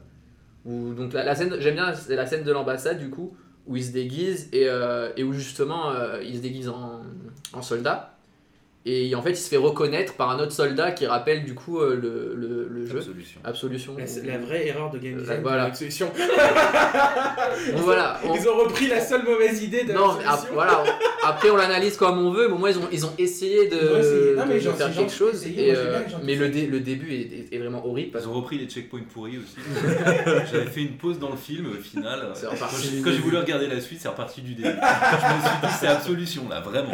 [0.67, 3.35] où, donc la, la scène, j'aime bien, la scène de l'ambassade du coup
[3.71, 7.01] où il se déguise et, euh, et où justement euh, il se déguise en,
[7.53, 8.17] en soldat.
[8.87, 11.81] Et en fait, il se fait reconnaître par un autre soldat qui rappelle du coup
[11.81, 12.97] euh, le, le, le jeu.
[12.99, 13.41] Absolution.
[13.45, 13.97] Absolution.
[13.99, 15.67] La, la vraie erreur de game Euh, design voilà.
[15.67, 15.75] Donc
[17.77, 18.19] voilà.
[18.25, 21.57] on- Ils ont repris la seule mauvaise idée de Non, ap- voilà, on- après on
[21.57, 24.37] l'analyse comme on veut, mais au moins ils ont, ils ont essayé de.
[24.37, 25.47] Non, mais de genre, faire quelque chose.
[25.47, 28.33] Et, euh, mais le, dé- le début est, est- est vraiment horrible parce Ils ont
[28.35, 29.57] repris les checkpoints pourris aussi.
[30.53, 32.33] J'avais fait une pause dans le film, au final.
[32.41, 33.25] Quand reparti j'ai du quand j'ai début.
[33.25, 34.69] voulu regarder la suite, c'est reparti du début.
[34.71, 36.93] Je me suis dit, c'est absolution là, vraiment.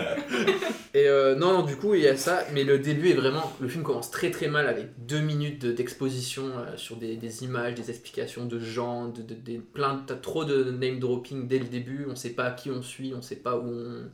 [0.95, 3.53] Et euh, non, non, du coup, il y a ça, mais le début est vraiment.
[3.61, 7.45] Le film commence très très mal avec deux minutes de- d'exposition euh, sur des, des
[7.45, 12.07] images, des explications de gens, de, plein, t'as trop de name dropping dès le début,
[12.09, 14.09] on sait pas qui on suit, on sait pas où on.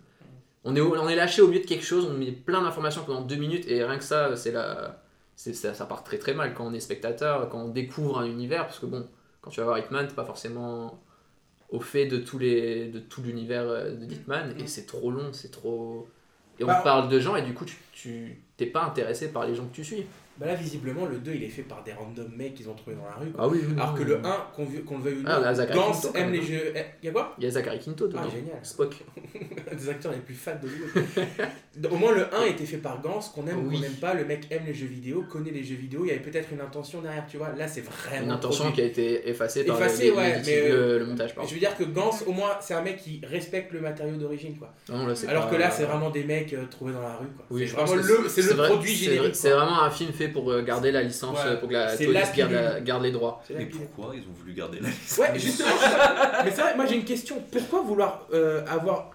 [0.65, 3.23] On est, on est lâché au milieu de quelque chose, on met plein d'informations pendant
[3.23, 5.03] deux minutes, et rien que ça, c'est la.
[5.37, 8.67] Ça, ça part très très mal quand on est spectateur, quand on découvre un univers,
[8.67, 9.09] parce que bon,
[9.41, 11.03] quand tu vas voir Hitman, t'es pas forcément
[11.71, 15.33] au fait de, tous les, de tout l'univers euh, de Hitman, et c'est trop long,
[15.33, 16.07] c'est trop.
[16.63, 19.55] Et on Bah, parle de gens et du coup tu, t'es pas intéressé par les
[19.55, 20.07] gens que tu suis.
[20.41, 22.97] Bah là, visiblement, le 2, il est fait par des random mecs qu'ils ont trouvé
[22.97, 23.31] dans la rue.
[23.31, 23.45] quoi.
[23.45, 25.79] Ah oui, Alors que le 1, qu'on qu'on le veuille ou non, Ah, là, Zachary
[25.79, 26.73] Gans aime les jeux.
[26.75, 27.35] Eh, Y'a quoi?
[27.39, 28.21] Il y a Zachary Quinto dedans.
[28.25, 28.59] Ah, génial?
[28.63, 28.95] Spock.
[29.77, 31.93] Des acteurs les plus fans de Hollywood.
[31.93, 33.77] Au moins, le 1 était fait par Gans, qu'on aime ou Oui.
[33.77, 34.15] qu'on n'aime pas.
[34.15, 36.05] Le mec aime les jeux vidéo, connaît les jeux vidéo.
[36.05, 37.51] Il y avait peut-être une intention derrière, tu vois.
[37.57, 38.25] Là, c'est vraiment.
[38.27, 38.77] Une intention produit.
[38.77, 41.31] qui a été effacée par Effacée, les- ouais, les- mais, le, le montage.
[41.31, 41.51] Je Pardon.
[41.51, 44.73] veux dire que Gans, au moins, c'est un mec qui respecte le matériau d'origine, quoi.
[44.89, 47.27] Non, là, Alors pas- que là, c'est vraiment des mecs euh, trouvés dans la rue,
[47.37, 47.45] quoi.
[47.51, 49.37] Oui, c'est je vraiment le, produit générique.
[49.37, 51.51] C'est vraiment un film fait pour euh, garder la licence, Ouais.
[51.51, 53.43] euh, pour que la police la garde, les droits.
[53.55, 55.69] Mais pourquoi ils ont voulu garder la liste Ouais, justement.
[55.81, 57.43] je- mais c'est vrai, moi j'ai une question.
[57.51, 59.11] Pourquoi vouloir euh, avoir.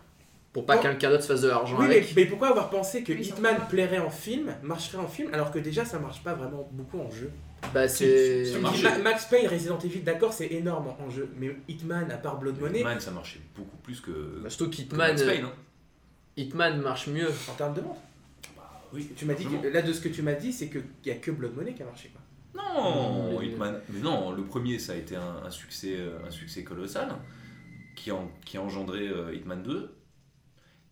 [0.53, 2.15] Pour pas quelqu'un d'autre se fasse de l'argent Oui, mais, avec.
[2.15, 5.85] mais pourquoi avoir pensé que Hitman plairait en film, marcherait en film, alors que déjà
[5.85, 7.29] ça marche pas vraiment beaucoup en jeu
[7.75, 8.43] Bah, c'est.
[8.59, 12.59] Ma- Max Payne, Resident Evil, d'accord, c'est énorme en jeu, mais Hitman, à part Blood
[12.59, 14.39] Money, Hitman, ça marchait beaucoup plus que.
[14.41, 15.51] Bah, surtout que qu'Hitman Max Payne, hein.
[16.37, 17.29] Hitman marche mieux.
[17.49, 17.97] en termes de vente.
[18.93, 21.11] Oui, tu m'as dit que, là de ce que tu m'as dit, c'est qu'il y
[21.11, 22.09] a que Blood Money qui a marché.
[22.13, 22.21] Quoi.
[22.63, 23.43] Non, Mm.
[23.43, 23.81] Hitman.
[23.89, 27.09] Mais non, le premier, ça a été un, un succès, euh, un succès colossal
[27.95, 29.93] qui, en- qui a engendré euh, Hitman 2,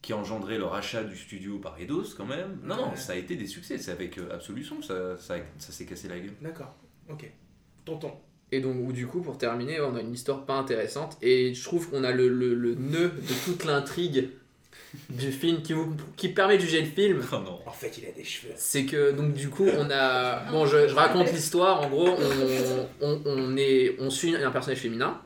[0.01, 2.59] qui a engendré le rachat du studio par Eidos quand même.
[2.63, 2.95] Non, non, Ouais.
[2.97, 3.77] ça a été des succès.
[3.77, 6.33] C'est avec euh, Absolution que ça, ça, ça s'est cassé la gueule.
[6.41, 6.75] D'accord,
[7.09, 7.31] ok.
[7.85, 8.11] Tonton.
[8.51, 11.17] Et donc, ou du coup, pour terminer, on a une histoire pas intéressante.
[11.23, 14.29] Et je trouve qu'on a le, le, le nœud de toute l'intrigue
[15.09, 17.21] du film qui, vous, qui permet de juger le film.
[17.31, 17.59] Oh non.
[17.65, 18.53] En fait, il a des cheveux.
[18.55, 20.49] C'est que, donc, du coup, on a.
[20.51, 21.81] Bon, je, je raconte l'histoire.
[21.83, 25.21] En gros, on, on, on est, on suit un personnage féminin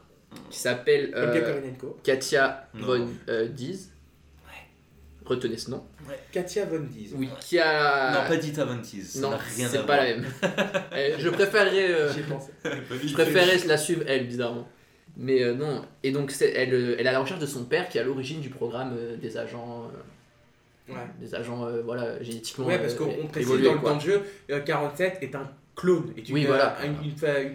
[0.50, 1.60] qui s'appelle euh.
[2.04, 2.86] Katia Non.
[2.86, 3.76] von euh, Diez.
[5.26, 5.84] Retenez ce nom.
[6.32, 7.12] Katia Von Diez.
[7.16, 8.14] Oui, qui a.
[8.24, 9.04] Non, pas Dita Ventis.
[9.04, 9.86] ça Non, c'est voir.
[9.86, 10.26] pas la même.
[10.92, 11.92] Euh, je préférerais.
[11.92, 12.52] euh, J'y ai pensé.
[13.06, 14.68] Je préférais la suivre elle, bizarrement.
[15.18, 17.66] Mais euh, non, et donc c'est- elle, euh, elle est à la recherche de son
[17.66, 19.84] père qui est à l'origine du programme euh, des agents,
[20.90, 21.00] euh, Ouais.
[21.20, 23.92] des agents euh, voilà, génétiquement Ouais, parce qu'on on précise dans le quoi.
[23.92, 26.14] temps de jeu, euh, 47 est un clone.
[26.18, 26.78] Et tu Oui, voilà.
[26.84, 27.12] Une, une, une,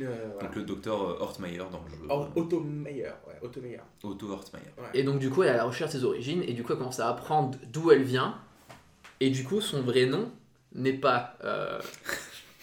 [0.06, 0.46] euh, voilà.
[0.48, 2.04] Donc le docteur Hortmeyer dans le jeu.
[2.08, 3.04] Or- Otto Meyer.
[3.26, 3.80] Ouais, Otto Meyer.
[4.02, 4.64] Otto Hortmeyer.
[4.94, 6.72] Et donc du coup elle est à la recherche de ses origines et du coup
[6.72, 8.36] elle commence à apprendre d'où elle vient.
[9.20, 10.30] Et du coup son vrai nom
[10.74, 11.80] n'est pas euh,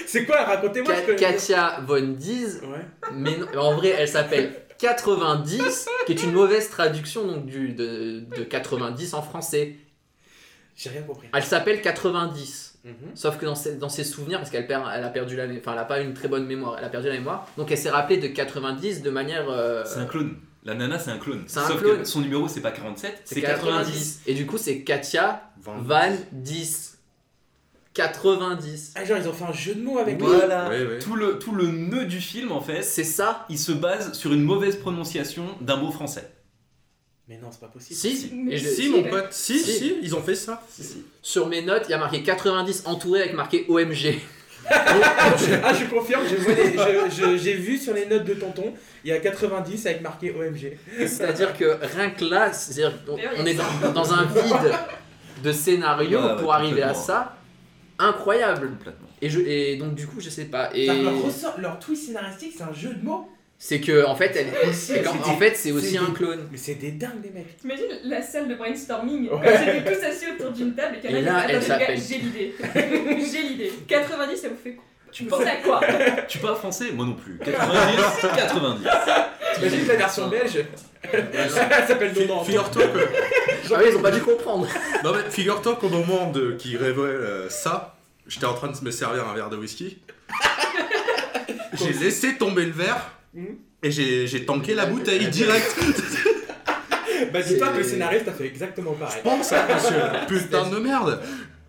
[0.06, 0.92] C'est quoi Racontez-moi.
[0.94, 2.84] Ka- Katia von Diez, Ouais.
[3.12, 8.20] mais non, en vrai elle s'appelle 90, qui est une mauvaise traduction donc du, de,
[8.36, 9.76] de 90 en français.
[10.76, 11.28] J'ai rien compris.
[11.34, 12.78] Elle s'appelle 90.
[12.82, 12.92] Mhm.
[13.14, 15.72] Sauf que dans ses, dans ses souvenirs, parce qu'elle perd, elle a perdu la, enfin,
[15.74, 17.90] elle a pas une très bonne mémoire, elle a perdu la mémoire, donc elle s'est
[17.90, 19.50] rappelée de 90 de manière.
[19.50, 20.36] euh, C'est un clone.
[20.64, 21.44] La nana, c'est un clone.
[21.46, 21.98] C'est un Sauf clone.
[21.98, 24.22] que son numéro, c'est pas 47, c'est 90.
[24.26, 26.89] Et du coup, c'est Katia Van- Van 10.
[27.94, 28.92] 90.
[28.94, 30.68] Ah, genre, ils ont fait un jeu de mots avec Voilà.
[30.68, 30.98] Ouais.
[31.00, 34.32] Tout, le, tout le nœud du film, en fait, C'est ça il se base sur
[34.32, 36.30] une mauvaise prononciation d'un mot français.
[37.28, 37.98] Mais non, c'est pas possible.
[37.98, 39.72] Si, Mais Et je- si, Si, mon mais- pote, si, Si.
[39.78, 40.62] si, ils ont fait ça.
[41.22, 44.18] Sur mes notes, il y a marqué 90 entouré avec marqué OMG.
[44.70, 48.74] ah, je confirme, je vois les- je- je- j'ai vu sur les notes de tonton,
[49.04, 50.76] il y a 90 avec marqué OMG.
[50.98, 52.92] C'est-à-dire que rien que là, il
[53.38, 54.72] on est dans, dans un vide
[55.42, 57.36] de scénario Ouais, ouais, pour arriver à ça.
[58.00, 58.70] Incroyable.
[58.70, 59.08] Complètement.
[59.22, 60.70] Et, je, et donc, du coup, je sais pas.
[60.74, 63.28] Et Leur, ressort- leur twist scénaristique, c'est un jeu de mots.
[63.58, 66.48] c'est que, en fait, elle, C'est- en, fait, c'est aussi un des- clone.
[66.50, 67.58] Mais c'est des dingues, les mecs.
[67.58, 69.38] T'imagines la salle de brainstorming Ouais.
[69.44, 72.00] quand j'étais tous assis autour d'une table et qu'il y en a là, elle s'appelle-
[72.00, 72.54] J'ai l'idée.
[73.30, 73.72] J'ai l'idée.
[73.86, 74.84] 90, ça vous fait quoi?
[75.12, 75.80] Tu parles, quoi?
[76.28, 76.92] Tu parles français?
[76.92, 77.38] Moi non plus.
[77.38, 78.88] 90, 90.
[79.54, 80.64] T'imagines la version belge
[81.12, 82.44] Elle s'appelle Nonan.
[82.44, 82.98] Figure-toi que.
[83.72, 84.66] Ah oui, ils ont pas dû comprendre.
[85.04, 86.52] Non mais figure-toi qu'au moment de...
[86.52, 87.96] qui révèle euh, ça,
[88.26, 89.98] j'étais en train de me servir un verre de whisky.
[91.74, 93.56] j'ai laissé tomber le verre Mhm.
[93.84, 95.76] et j'ai j'ai tanké la bouteille direct.
[97.32, 99.20] Bah, dis-toi C'est- que le scénariste a fait exactement pareil.
[99.22, 99.96] Pense à monsieur.
[100.26, 101.20] Putain de merde.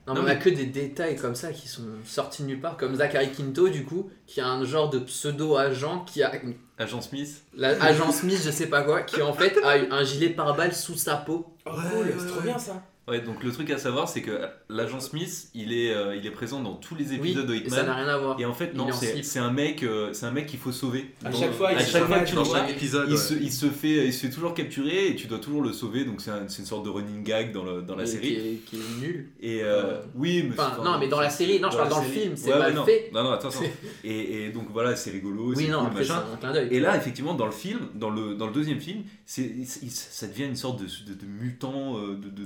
[0.07, 2.59] Non, Non, mais on a que des détails comme ça qui sont sortis de nulle
[2.59, 6.31] part, comme Zachary Quinto, du coup, qui a un genre de pseudo-agent qui a.
[6.77, 7.43] Agent Smith.
[7.55, 11.17] L'agent Smith, je sais pas quoi, qui en fait a un gilet pare-balles sous sa
[11.17, 11.55] peau.
[11.65, 12.81] Oh, Ouais, cool, ouais, c'est trop bien ça.
[13.11, 14.31] Ouais, donc le truc à savoir, c'est que
[14.69, 17.69] l'agent Smith, il est, euh, il est présent dans tous les Oui, épisodes de et
[17.69, 17.95] ça n'a Hitman.
[17.97, 18.39] rien à voir.
[18.39, 21.13] Et en fait, non, c'est un mec, euh, c'est un mec qu'il faut sauver.
[21.25, 22.69] À Dans- chaque fois, il à se chaque fois fait que tu Dans le vois,
[22.69, 23.05] épisode.
[23.09, 23.19] il ouais.
[23.19, 26.05] se, il se fait, il se fait toujours capturer et tu dois toujours le sauver.
[26.05, 28.27] Donc c'est un- c'est une sorte de running gag dans, le, dans la Et série.
[28.29, 29.29] Qui est, qui est nul.
[29.41, 31.89] Et euh, Euh, oui, mais enfin, c'est- non, mais dans la série, non, je parle
[31.89, 32.85] dans le film, c'est Ouais, mal non.
[32.85, 33.09] fait.
[33.13, 33.61] Non, non, attends, attends.
[34.05, 36.23] Et, et donc voilà, c'est rigolo, Oui, c'est cool, machin.
[36.69, 40.55] Et là, effectivement, dans le film, dans le, dans le deuxième film, ça devient une
[40.55, 40.85] sorte de,
[41.25, 42.45] mutant, de,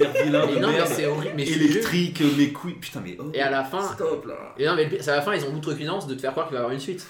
[0.00, 1.34] de super vilain Mais de non, mais merde, c'est horrible.
[1.36, 4.54] Mais je suis électrique, mes couilles, putain, mais oh, Et à la fin, stop là.
[4.58, 6.32] et non, mais le pire, c'est à la fin, ils ont l'outrecuidance de te faire
[6.32, 7.06] croire qu'il va y avoir une suite.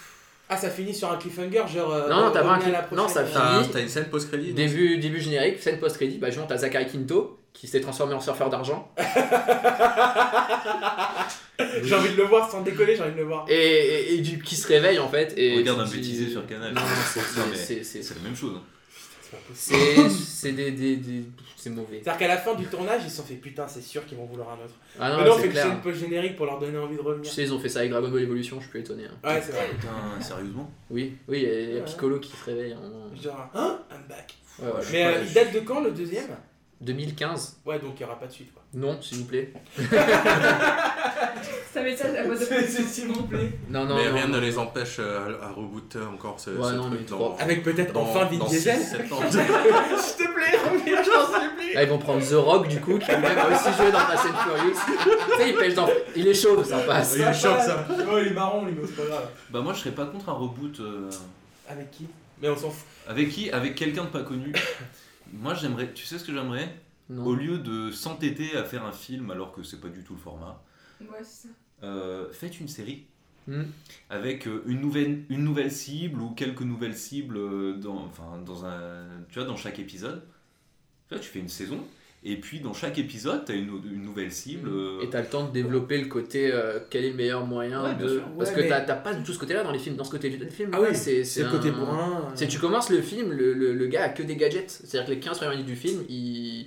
[0.53, 1.93] Ah, ça finit sur un cliffhanger, genre.
[1.93, 3.27] euh, Non, non, t'as pas un revenez à la cliff- non, prochaine.
[3.27, 3.73] ça T'as Fini.
[3.73, 4.53] t'as une scène post-crédit.
[4.53, 8.51] Début, début générique, scène post-crédit, bah, justement, t'as Zachary Quinto qui s'est transformé en surfeur
[8.51, 8.93] d'argent.
[11.83, 13.45] J'ai envie de le voir sans décoller, j'ai envie de le voir.
[13.49, 15.35] Et, et- et du, qui se réveille en fait.
[15.37, 16.73] Et Regarde tu un te dis- bêtisier sur Canal.
[16.73, 18.53] Non, non, c'est- Non, mais c'est- c'est- C'est la même chose.
[18.57, 18.63] hein.
[19.55, 21.25] C'est des, des, des-
[21.57, 22.01] c'est mauvais.
[22.03, 24.25] C'est-à-dire qu'à la fin du tournage, ils se sont fait putain, c'est sûr qu'ils vont
[24.25, 24.75] vouloir un autre.
[24.99, 25.65] Ah non, Mais non, on c'est fait une clair.
[25.67, 27.31] scène post-générique pour leur donner envie de Tu revenir.
[27.31, 29.05] sais, ils ont fait ça avec Dragon Ball Evolution, je suis plus étonné.
[29.05, 29.29] hein.
[29.29, 29.69] Ouais, c'est vrai.
[29.79, 30.71] Putain, sérieusement?
[30.91, 31.85] Oui, oui, il y a- il y a Ouais.
[31.85, 32.75] Piccolo qui se réveille.
[32.75, 33.15] moment.
[33.23, 34.35] Genre, hein I'm back.
[34.59, 34.87] Ouais, ouais.
[34.93, 36.29] Mais euh, il date de quand le deuxième?
[36.81, 38.63] 2015 Ouais, donc il n'y aura pas de suite quoi.
[38.75, 39.53] Non, s'il vous plaît.
[41.73, 43.53] Ça met ça à C'est s'il vous plaît.
[43.69, 44.35] Non, non, mais non, rien non.
[44.37, 47.37] ne les empêche euh, à, à rebooter encore ce, Ouais, ce non, truc mais dans.
[47.37, 48.79] Avec peut-être dans- enfin Vin Diesel.
[48.79, 49.21] 6-7 ans.
[49.99, 51.75] S'il te plaît, reviens, j'en plus.
[51.75, 54.27] Là, ils vont prendre The Rock du coup, qui lui-même a aussi joué dans Fast
[54.27, 54.77] and Furious.
[54.87, 55.89] tu sais, il pêche dans.
[56.17, 57.15] Il est chaud, ça passe.
[57.17, 57.87] Il est chaud, ça.
[58.11, 59.29] Oh, il est marrant, lui, mais c'est pas grave.
[59.51, 60.81] Bah, moi je serais pas contre un reboot.
[60.81, 61.09] euh,
[61.69, 62.07] Avec qui?
[62.43, 62.87] Mais on s'en fout.
[63.07, 63.51] Avec qui?
[63.51, 64.53] Avec quelqu'un de pas connu.
[65.33, 65.93] Moi j'aimerais.
[65.93, 66.75] Tu sais ce que j'aimerais?
[67.17, 70.21] Au lieu de s'entêter à faire un film alors que c'est pas du tout le
[70.21, 70.63] format,
[71.01, 71.55] Ouais, c'est ça.
[71.83, 73.07] euh, faites une série
[73.49, 73.63] Hmm.
[74.11, 78.65] avec euh, une nouvelle, une nouvelle cible ou quelques nouvelles cibles euh, dans, enfin, dans,
[78.67, 80.23] un, tu vois, dans chaque épisode.
[81.09, 81.81] Tu vois, tu fais une saison
[82.23, 84.69] Et puis dans chaque épisode, tu as une, une nouvelle cible.
[84.69, 87.83] euh, Et t'as le temps de développer le côté euh, quel est le meilleur moyen
[87.83, 88.21] Ouais, de.
[88.37, 89.97] Parce Ouais, que mais- t'as t'as pas du tout ce côté-là dans les films.
[89.97, 92.29] Dans ce côté du film, Ah ouais, oui, c'est c'est le côté un- bourrin.
[92.35, 94.69] C'est tu commences le film, le, le, le gars a que des gadgets.
[94.71, 96.67] C'est-à-dire que les 15 premières minutes du film, il.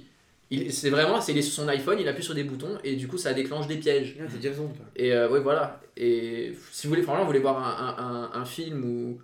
[0.50, 2.96] il c'est vraiment, c'est il est sur son iPhone, il appuie sur des boutons et
[2.96, 4.18] du coup ça déclenche des pièges.
[4.20, 4.68] Ah, quoi.
[4.96, 5.80] Et euh, ouais, voilà.
[5.98, 8.06] Et si vous voulez, franchement, vous voulez voir un, un,
[8.38, 9.20] un, un film ou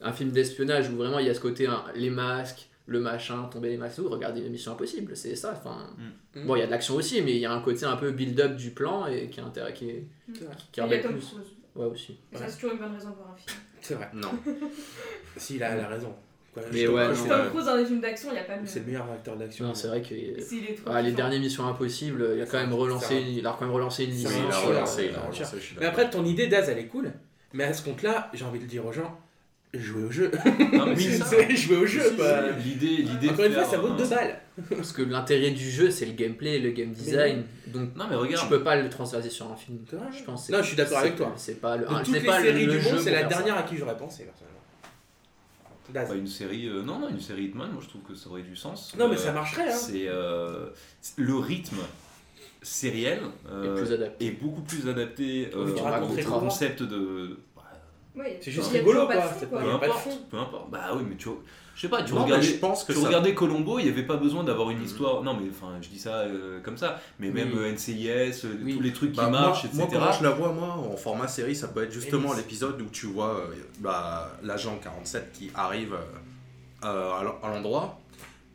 [0.00, 3.44] un film d'espionnage où vraiment il y a ce côté, hein, les masques, le machin,
[3.50, 5.54] tomber les masques, tout, regardez Mission Impossible, c'est ça.
[5.56, 5.88] Enfin,
[6.34, 6.46] Mm.
[6.46, 8.10] bon, il y a de l'action aussi, mais il y a un côté un peu
[8.10, 9.42] build-up du plan et qui est
[9.74, 10.54] qui est, vrai.
[10.56, 11.34] qui Il y a rebelle Tom plus.
[11.74, 12.18] Ouais, aussi.
[12.32, 13.58] Et ça, c'est toujours une bonne raison de voir un film.
[13.80, 14.08] C'est vrai.
[14.14, 14.30] Non.
[15.36, 16.14] Si, il a, elle a raison.
[16.52, 18.44] Quoi, Mais ouais, je non, te- Tom Cruise dans des films d'action, il n'y a
[18.44, 18.66] pas mieux.
[18.66, 19.66] C'est le meilleur acteur d'action.
[19.66, 20.14] Non, c'est vrai que.
[20.14, 23.50] Est Ah, les dernières Missions Impossibles, il a quand même relancé, C'est un- il a
[23.58, 26.24] quand même relancé une un Oui, il a relancé, il a relancé, Mais après, ton
[26.24, 27.12] idée d'Az, elle est cool.
[27.52, 29.18] Mais à ce compte-là, j'ai envie de dire aux gens,
[29.78, 30.30] jouez au jeu.
[30.72, 31.48] non, mais Oui, c'est ça.
[31.54, 32.26] jouer au jeu, Si, quoi.
[32.58, 33.30] si, L'idée, l'idée.
[33.30, 34.40] Encore une fois, ça vaut un- deux balles.
[34.70, 37.44] Parce que l'intérêt du jeu, c'est le gameplay, le game design.
[37.68, 38.48] Donc, Non, mais tu regarde.
[38.48, 39.78] peux pas le transvaser sur un film.
[39.90, 40.48] Je pense.
[40.50, 41.32] Non, je suis d'accord avec toi.
[41.36, 41.86] C'est pas le.
[41.86, 43.28] De toutes les pas le- séries le du monde, c'est la ça.
[43.28, 44.50] dernière à qui j'aurais pensé, personnellement.
[45.92, 46.68] Pas une série.
[46.68, 48.94] euh, non, non, une série Hitman, moi je trouve que ça aurait du sens.
[48.98, 49.76] Non, mais Euh, ça marcherait, hein.
[49.76, 50.70] C'est euh,
[51.00, 51.76] c'est- le rythme
[52.62, 53.20] sériel
[53.50, 54.26] euh, plus adapté.
[54.26, 55.72] est beaucoup plus adapté euh, Oui,
[56.20, 57.38] tu au concept de.
[58.16, 59.28] Ouais, C'est juste rigolo, toujours pas de quoi.
[59.30, 59.58] fond, C'est quoi.
[59.60, 60.70] pas- peu importe, peu importe.
[60.70, 61.28] Bah oui, mais tu
[61.74, 63.90] je sais pas, tu Non, regardais, je pense que tu ça- regardais Colombo, il n'y
[63.90, 64.84] avait pas besoin d'avoir une Mhm.
[64.84, 65.22] histoire.
[65.24, 68.76] Non, mais enfin, je dis ça euh, comme ça, mais même euh, NCIS, euh, Oui.
[68.76, 69.98] tous les trucs qui Bah, moi- marchent, moi, etc.
[69.98, 73.06] comment je la vois, moi, en format série, ça peut être justement l'épisode où tu
[73.06, 75.96] vois euh, bah, l'agent 47 qui arrive
[76.82, 77.22] à
[77.52, 77.98] l'endroit.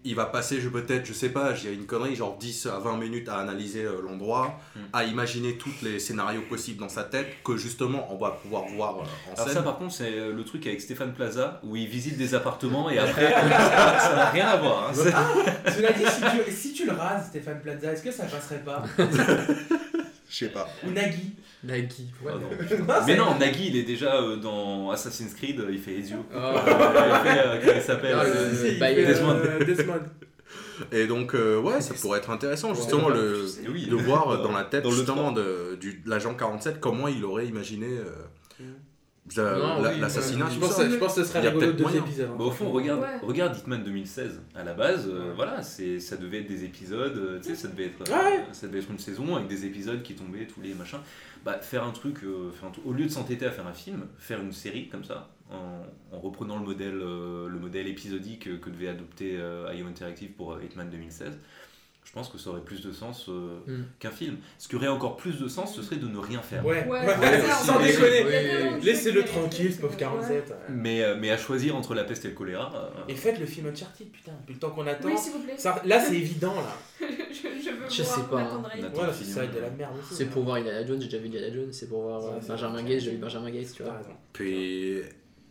[0.05, 2.95] Il va passer, je peut-être, je sais pas, j'ai une connerie, genre 10 à 20
[2.97, 4.79] minutes à analyser euh, l'endroit, Mm.
[4.93, 8.99] à imaginer tous les scénarios possibles dans sa tête, que justement on va pouvoir voir
[8.99, 9.53] euh, en Alors scène.
[9.55, 12.89] ça par contre c'est euh, le truc avec Stéphane Plaza où il visite des appartements
[12.89, 14.89] et après ça n'a rien à voir.
[14.89, 14.93] hein.
[14.93, 18.63] C'est- Cela dit, si tu, si tu le rases, Stéphane Plaza, est-ce que ça passerait
[18.63, 18.83] pas?
[20.29, 20.69] Je sais pas.
[20.87, 21.33] Ou Nagui
[21.63, 22.11] Nagui.
[22.25, 22.49] Ah non.
[22.87, 26.17] Non, Mais non, Nagui il est déjà euh, dans Assassin's Creed, il fait Ezio.
[26.33, 26.37] Oh.
[26.55, 28.15] il fait, euh, comment il s'appelle?
[28.17, 29.39] Ah, le- euh, Bah, Desmond.
[29.65, 29.99] Desmond.
[30.93, 33.87] Et donc, euh, ouais, ça pourrait être intéressant justement le, Oui.
[33.87, 37.09] de voir euh, dans la tête Dans le justement de, du, de l'agent 47 comment
[37.09, 37.87] il aurait imaginé
[39.37, 40.49] euh, la- Non, la- oui, l'assassinat.
[40.49, 41.99] Je pense, je pense que ce serait Il y a rigolo peut-être deux moyen.
[42.05, 42.29] épisodes.
[42.37, 43.19] Bah, au fond, regarde, Ouais.
[43.21, 44.41] regarde Hitman 2016.
[44.55, 47.67] À la base, euh, voilà, c'est, ça devait être des épisodes, euh, tu sais, ça
[47.67, 48.45] devait être, euh, Ouais.
[48.51, 50.99] ça devait être une saison avec des épisodes qui tombaient tous les machins.
[51.45, 53.73] Bah, faire un truc, euh, faire un truc- au lieu de s'entêter à faire un
[53.73, 55.81] film, faire une série comme ça, en,
[56.15, 60.31] en reprenant le modèle, euh, le modèle épisodique euh, que devait adopter euh, IO Interactive
[60.31, 61.39] pour euh, Hitman 2016.
[62.09, 63.83] Je pense que ça aurait plus de sens euh, Mm.
[63.99, 64.37] qu'un film.
[64.57, 66.65] Ce qui aurait encore plus de sens, ce serait de ne rien faire.
[66.65, 68.79] Ouais, Ouais, ouais, sans on- déconner.
[68.81, 70.49] Laissez-le tranquille, ce pauvre 47.
[70.49, 70.55] ouais.
[70.69, 72.71] Mais, euh, mais à choisir entre la peste et le choléra.
[72.75, 75.07] euh, Et faites le film Uncharted, putain, depuis le temps qu'on attend.
[75.07, 75.53] Oui, s'il vous plaît.
[75.55, 76.75] Ça- là, c'est évident, là.
[76.99, 78.63] je, je veux Je voir sais pas, hein.
[78.95, 80.15] Voilà, ça la merde aussi.
[80.15, 80.27] C'est hein.
[80.33, 82.81] pour voir Indiana Jones, j'ai déjà vu Indiana Jones, c'est pour voir Benjamin.
[82.81, 84.01] Gates, j'ai vu Benjamin Gates, tu vois.
[84.33, 85.01] Puis,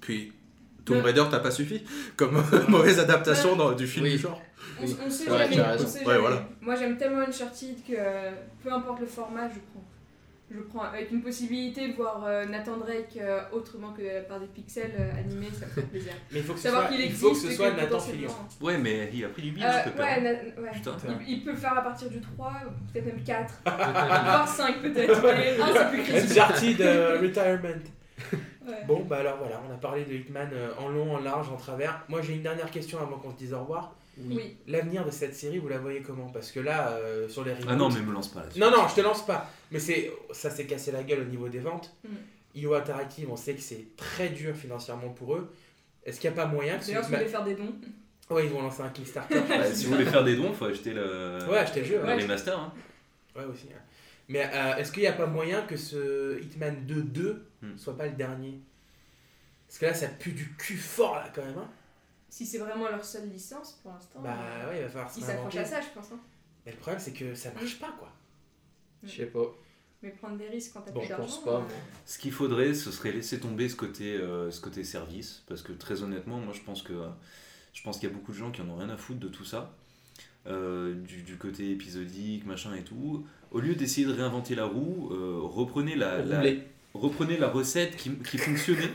[0.00, 0.32] puis
[0.84, 1.82] Tomb Raider, t'as pas suffi
[2.16, 4.12] comme mauvaise adaptation dans- du film Oui.
[4.12, 4.42] du genre.
[4.80, 4.96] On, Oui.
[5.06, 5.54] on sait Ouais, jamais.
[5.54, 5.86] tu as on raison.
[5.86, 6.18] sait Ouais, jamais.
[6.18, 6.48] voilà.
[6.60, 8.30] Moi j'aime tellement Uncharted que euh,
[8.62, 9.84] peu importe le format, je prends.
[10.50, 14.46] Je prends avec une possibilité de voir euh, Nathan Drake euh, autrement que par des
[14.46, 16.12] pixels euh, animés, ça me fait plaisir.
[16.32, 17.70] Mais il faut que ce Savoir soit, qu'il il faut que existe ce et soit
[17.72, 18.30] que Nathan Fillion.
[18.62, 20.06] Ouais, mais il a pris du bide, Euh, pépère.
[20.06, 20.70] ouais, Na- ouais.
[20.72, 20.96] Putain.
[21.20, 22.52] Il, il peut faire à partir du 3,
[22.90, 25.22] peut-être même 4, voire 5 peut-être.
[25.22, 26.30] Mais 1 c'est plus critique.
[26.30, 27.68] Uncharted euh, Retirement.
[28.66, 28.84] Ouais.
[28.86, 31.56] Bon, bah alors voilà, on a parlé de Hitman euh, en long, en large, en
[31.56, 32.02] travers.
[32.08, 33.94] Moi, j'ai une dernière question avant qu'on se dise au revoir.
[34.26, 34.56] Oui.
[34.66, 36.28] L'avenir de cette série, vous la voyez comment?
[36.30, 37.66] Parce que là, euh, sur les reboots...
[37.70, 38.58] Ah non, mais me lance pas là-dessus.
[38.60, 39.50] Non, non, je te lance pas.
[39.70, 41.94] Mais c'est, ça s'est cassé la gueule au niveau des ventes.
[42.04, 42.08] Mm.
[42.56, 45.52] IO Interactive, on sait que c'est très dur financièrement pour eux.
[46.04, 47.54] Est-ce qu'il n'y a pas moyen que ce D'ailleurs, si vous Hitman- voulez faire des
[47.54, 47.74] dons,
[48.30, 49.40] Ouais, ils vont lancer un Kickstarter.
[49.48, 52.14] Bah, si vous voulez faire des dons, faut acheter le, Ouais, acheter le jeu, ouais.
[52.20, 52.58] remaster.
[52.58, 52.72] Hein.
[53.36, 53.68] Ouais, aussi.
[53.74, 53.80] hein.
[54.28, 57.76] Mais euh, est-ce qu'il n'y a pas moyen que ce Hitman 2 2 Hmm.
[57.76, 58.60] soit pas le dernier?
[59.66, 61.58] Parce que là, ça pue du cul fort, là, quand même.
[61.58, 61.68] hein.
[62.28, 65.22] Si c'est vraiment leur seule licence pour l'instant, Bah euh, ouais, il va falloir ils
[65.24, 66.12] s'accrochent à ça, je pense.
[66.12, 66.20] hein.
[66.66, 68.12] Mais le problème, c'est que ça marche pas, quoi.
[69.02, 69.46] Je sais pas.
[70.02, 71.24] Mais prendre des risques quand t'as Bon, plus Je d'argent.
[71.26, 71.64] pense pas.
[71.66, 71.74] mais-
[72.06, 75.72] Ce qu'il faudrait, ce serait laisser tomber ce côté, euh, ce côté service, parce que
[75.72, 76.92] très honnêtement, moi je pense que
[77.72, 79.28] je pense qu'il y a beaucoup de gens qui en ont rien à foutre de
[79.28, 79.74] tout ça,
[80.46, 83.26] euh, du, du côté épisodique, machin et tout.
[83.50, 86.42] Au lieu d'essayer de réinventer la roue, euh, reprenez la, la-
[86.94, 88.90] reprenez la recette qui, qui fonctionnait.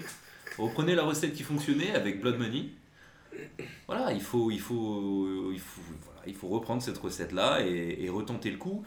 [0.57, 2.65] reprenez la recette qui fonctionnait avec Blood Money.
[3.87, 4.49] Voilà, il faut,
[6.43, 8.83] reprendre cette recette-là et, et retenter le coup.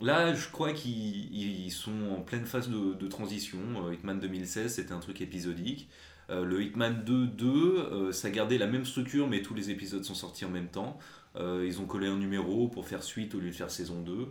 [0.00, 3.58] Là, je crois qu'ils ils sont en pleine phase de, transition.
[3.86, 5.88] Euh, Hitman 2016, c'était un truc épisodique.
[6.30, 10.04] Euh, le Hitman 2, 2 euh, ça gardait la même structure, mais tous les épisodes
[10.04, 10.98] sont sortis en même temps.
[11.36, 14.28] Ils ont collé un numéro pour faire suite au lieu de faire saison 2.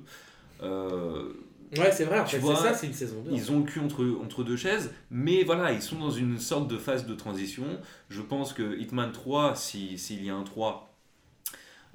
[1.77, 3.31] Ouais, c'est vrai, en Tu fait, vois, c'est ça, c'est une saison 2.
[3.33, 6.67] ils ont le cul entre, entre deux chaises, mais voilà, ils sont dans une sorte
[6.67, 7.65] de phase de transition.
[8.09, 10.93] Je pense que Hitman 3, si- s'il y a un 3,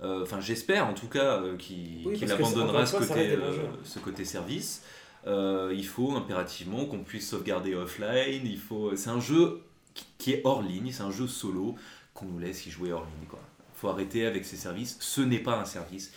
[0.02, 4.24] euh, enfin j'espère en tout cas euh, qu'il Oui, abandonnera ce côté, euh, ce côté
[4.24, 4.82] service.
[5.26, 8.42] Euh, il faut impérativement qu'on puisse sauvegarder offline.
[8.46, 9.60] Il faut, c'est un jeu
[9.94, 11.74] qui, qui est hors ligne, c'est un jeu solo
[12.14, 13.26] qu'on nous laisse y jouer hors ligne.
[13.28, 13.40] Quoi.
[13.74, 14.96] Faut arrêter avec ces services.
[15.00, 16.12] Ce n'est pas un service.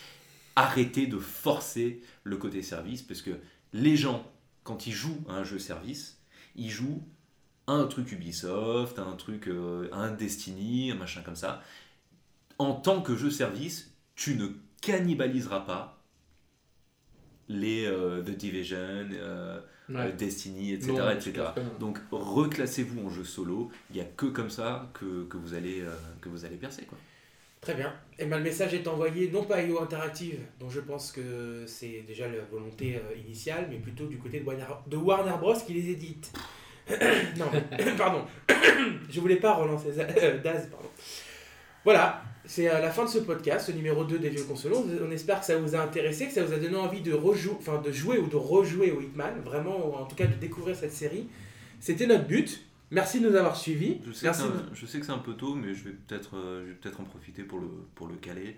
[0.56, 3.32] Arrêtez de forcer le côté service parce que
[3.74, 4.30] les gens,
[4.64, 6.20] quand ils jouent à un jeu service,
[6.56, 7.04] ils jouent
[7.68, 11.62] à un truc Ubisoft, à un truc, euh, à un Destiny, un machin comme ça.
[12.58, 14.48] En tant que jeu service, tu ne
[14.82, 16.04] cannibaliseras pas
[17.48, 19.62] les euh, The Division, euh,
[19.94, 20.14] Ouais.
[20.14, 20.94] Destiny, etc.
[20.94, 21.44] Non, etc.
[21.80, 23.72] Donc reclassez-vous en jeu solo.
[23.90, 25.92] Il n'y a que comme ça que, que vous, allez, euh,
[26.22, 26.84] que vous allez percer.
[26.86, 26.98] Quoi.
[27.62, 27.94] Très bien.
[28.18, 31.64] Et ben, le message est envoyé non pas à IO Interactive, dont je pense que
[31.68, 35.54] c'est déjà la volonté euh, initiale, mais plutôt du côté de Warner, Bros.
[35.54, 36.32] qui les édite.
[37.38, 37.46] non,
[37.98, 38.24] pardon.
[39.12, 40.90] je voulais pas relancer euh, Daz, pardon.
[41.84, 44.74] Voilà, c'est la fin de ce podcast, ce numéro 2 des vieux consoles.
[44.74, 47.58] On espère que ça vous a intéressé, que ça vous a donné envie de, rejou-
[47.60, 50.94] enfin, de jouer ou de rejouer au Hitman, vraiment, en tout cas de découvrir cette
[50.94, 51.28] série.
[51.80, 52.64] C'était notre but.
[52.92, 54.02] Merci de nous avoir suivis.
[54.06, 54.44] Je sais, Merci.
[54.44, 56.74] que c'est un, je sais que c'est un peu tôt, mais je vais peut-être euh,
[56.82, 58.58] peut-être en profiter pour le, pour le caler.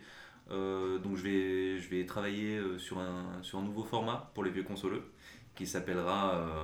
[0.51, 4.43] Euh, donc je vais, je vais travailler euh, sur un, sur un nouveau format pour
[4.43, 5.03] les vieux consoleux
[5.55, 6.64] qui s'appellera euh,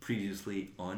[0.00, 0.96] Previously On.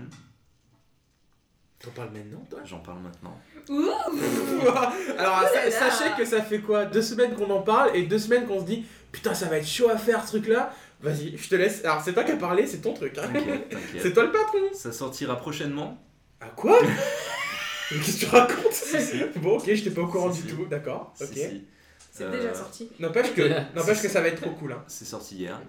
[1.78, 2.59] T'en parles maintenant, toi?
[2.64, 3.40] J'en parle maintenant.
[3.68, 3.85] Ouh
[5.18, 6.86] Alors, sa- sachez que ça fait quoi?
[6.86, 9.66] Deux semaines qu'on en parle et deux semaines qu'on se dit Putain, ça va être
[9.68, 10.74] chaud à faire ce truc-là.
[11.00, 11.84] Vas-y, je te laisse.
[11.84, 13.16] Alors, c'est toi qui as parlé, c'est ton truc.
[13.18, 13.28] hein.
[13.32, 14.58] T'inquiète, C'est toi le patron.
[14.72, 15.96] Ça sortira prochainement.
[16.40, 16.78] Ah, quoi?
[17.90, 18.72] Qu'est-ce que tu racontes?
[18.72, 19.24] Si, si.
[19.36, 20.54] Bon, ok, j'étais pas au courant Si, du si.
[20.56, 21.12] tout, d'accord.
[21.16, 21.30] Si, Ok.
[21.34, 21.64] si.
[22.12, 22.90] C'est Euh, déjà sorti.
[22.98, 23.42] N'empêche que,
[23.76, 24.72] n'empêche que ça va être trop cool.
[24.72, 24.82] Hein.
[24.88, 25.60] C'est sorti hier.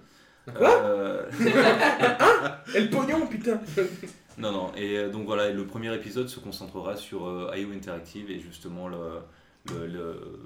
[0.57, 0.81] Quoi?
[0.84, 1.30] Euh,
[2.73, 3.61] Et le pognon, putain
[4.38, 8.31] Non, non, et euh, donc voilà, le premier épisode se concentrera sur euh, IO Interactive
[8.31, 8.97] et justement le,
[9.72, 10.39] le, le-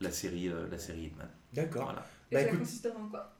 [0.00, 1.28] la, série, euh, la série Hitman.
[1.52, 1.84] D'accord.
[1.84, 3.33] Voilà, Et Bah, ça écoute- consistera en quoi?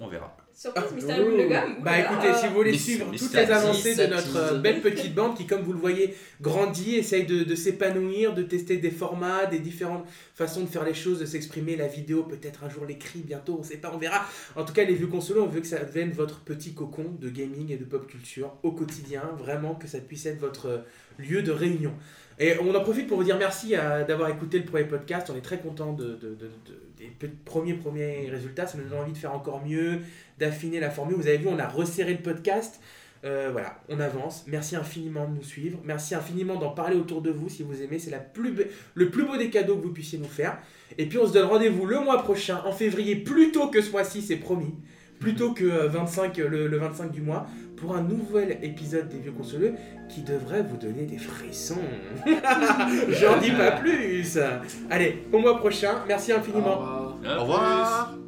[0.00, 0.36] On verra.
[0.56, 1.48] Surprise, Ah, Mystère de ouh.
[1.48, 4.80] Gomme Bah écoutez, si vous voulez Miss- suivre Miss toutes les avancées de notre belle
[4.80, 8.92] petite bande qui, comme vous le voyez, grandit, essaye de, de s'épanouir, de tester des
[8.92, 10.06] formats, des différentes
[10.36, 13.64] façons de faire les choses, de s'exprimer, la vidéo, peut-être un jour l'écrit, bientôt, on
[13.64, 14.24] sait pas, on verra.
[14.54, 17.28] En tout cas, les vieux consoles, on veut que ça devienne votre petit cocon de
[17.30, 20.84] gaming et de pop culture au quotidien, vraiment que ça puisse être votre
[21.18, 21.94] lieu de réunion.
[22.38, 25.30] Et on en profite pour vous dire merci à- d'avoir écouté le premier podcast.
[25.32, 27.10] On est très content de, de- de- de- des
[27.44, 28.66] premiers premiers résultats.
[28.66, 30.00] Ça nous donne envie de faire encore mieux,
[30.38, 31.16] d'affiner la formule.
[31.16, 32.80] Vous avez vu, on a resserré le podcast.
[33.24, 34.44] Euh, voilà, on avance.
[34.48, 35.78] Merci infiniment de nous suivre.
[35.84, 37.98] Merci infiniment d'en parler autour de vous si vous aimez.
[37.98, 40.58] C'est le plus beau des cadeaux que vous puissiez nous faire.
[40.98, 43.90] Et puis on se donne rendez-vous le mois prochain, en février, plus tôt que ce
[43.92, 44.74] mois-ci, c'est promis.
[45.20, 47.46] Plus tôt que euh, 25, euh, le, le 25 du mois,
[47.76, 49.74] pour un nouvel épisode des Vieux Consoleux
[50.08, 51.80] qui devrait vous donner des frissons.
[53.08, 54.38] J'en dis pas plus.
[54.90, 55.96] Allez, au mois prochain.
[56.06, 56.78] Merci infiniment.
[56.78, 57.38] Au revoir.
[57.38, 58.23] Au revoir.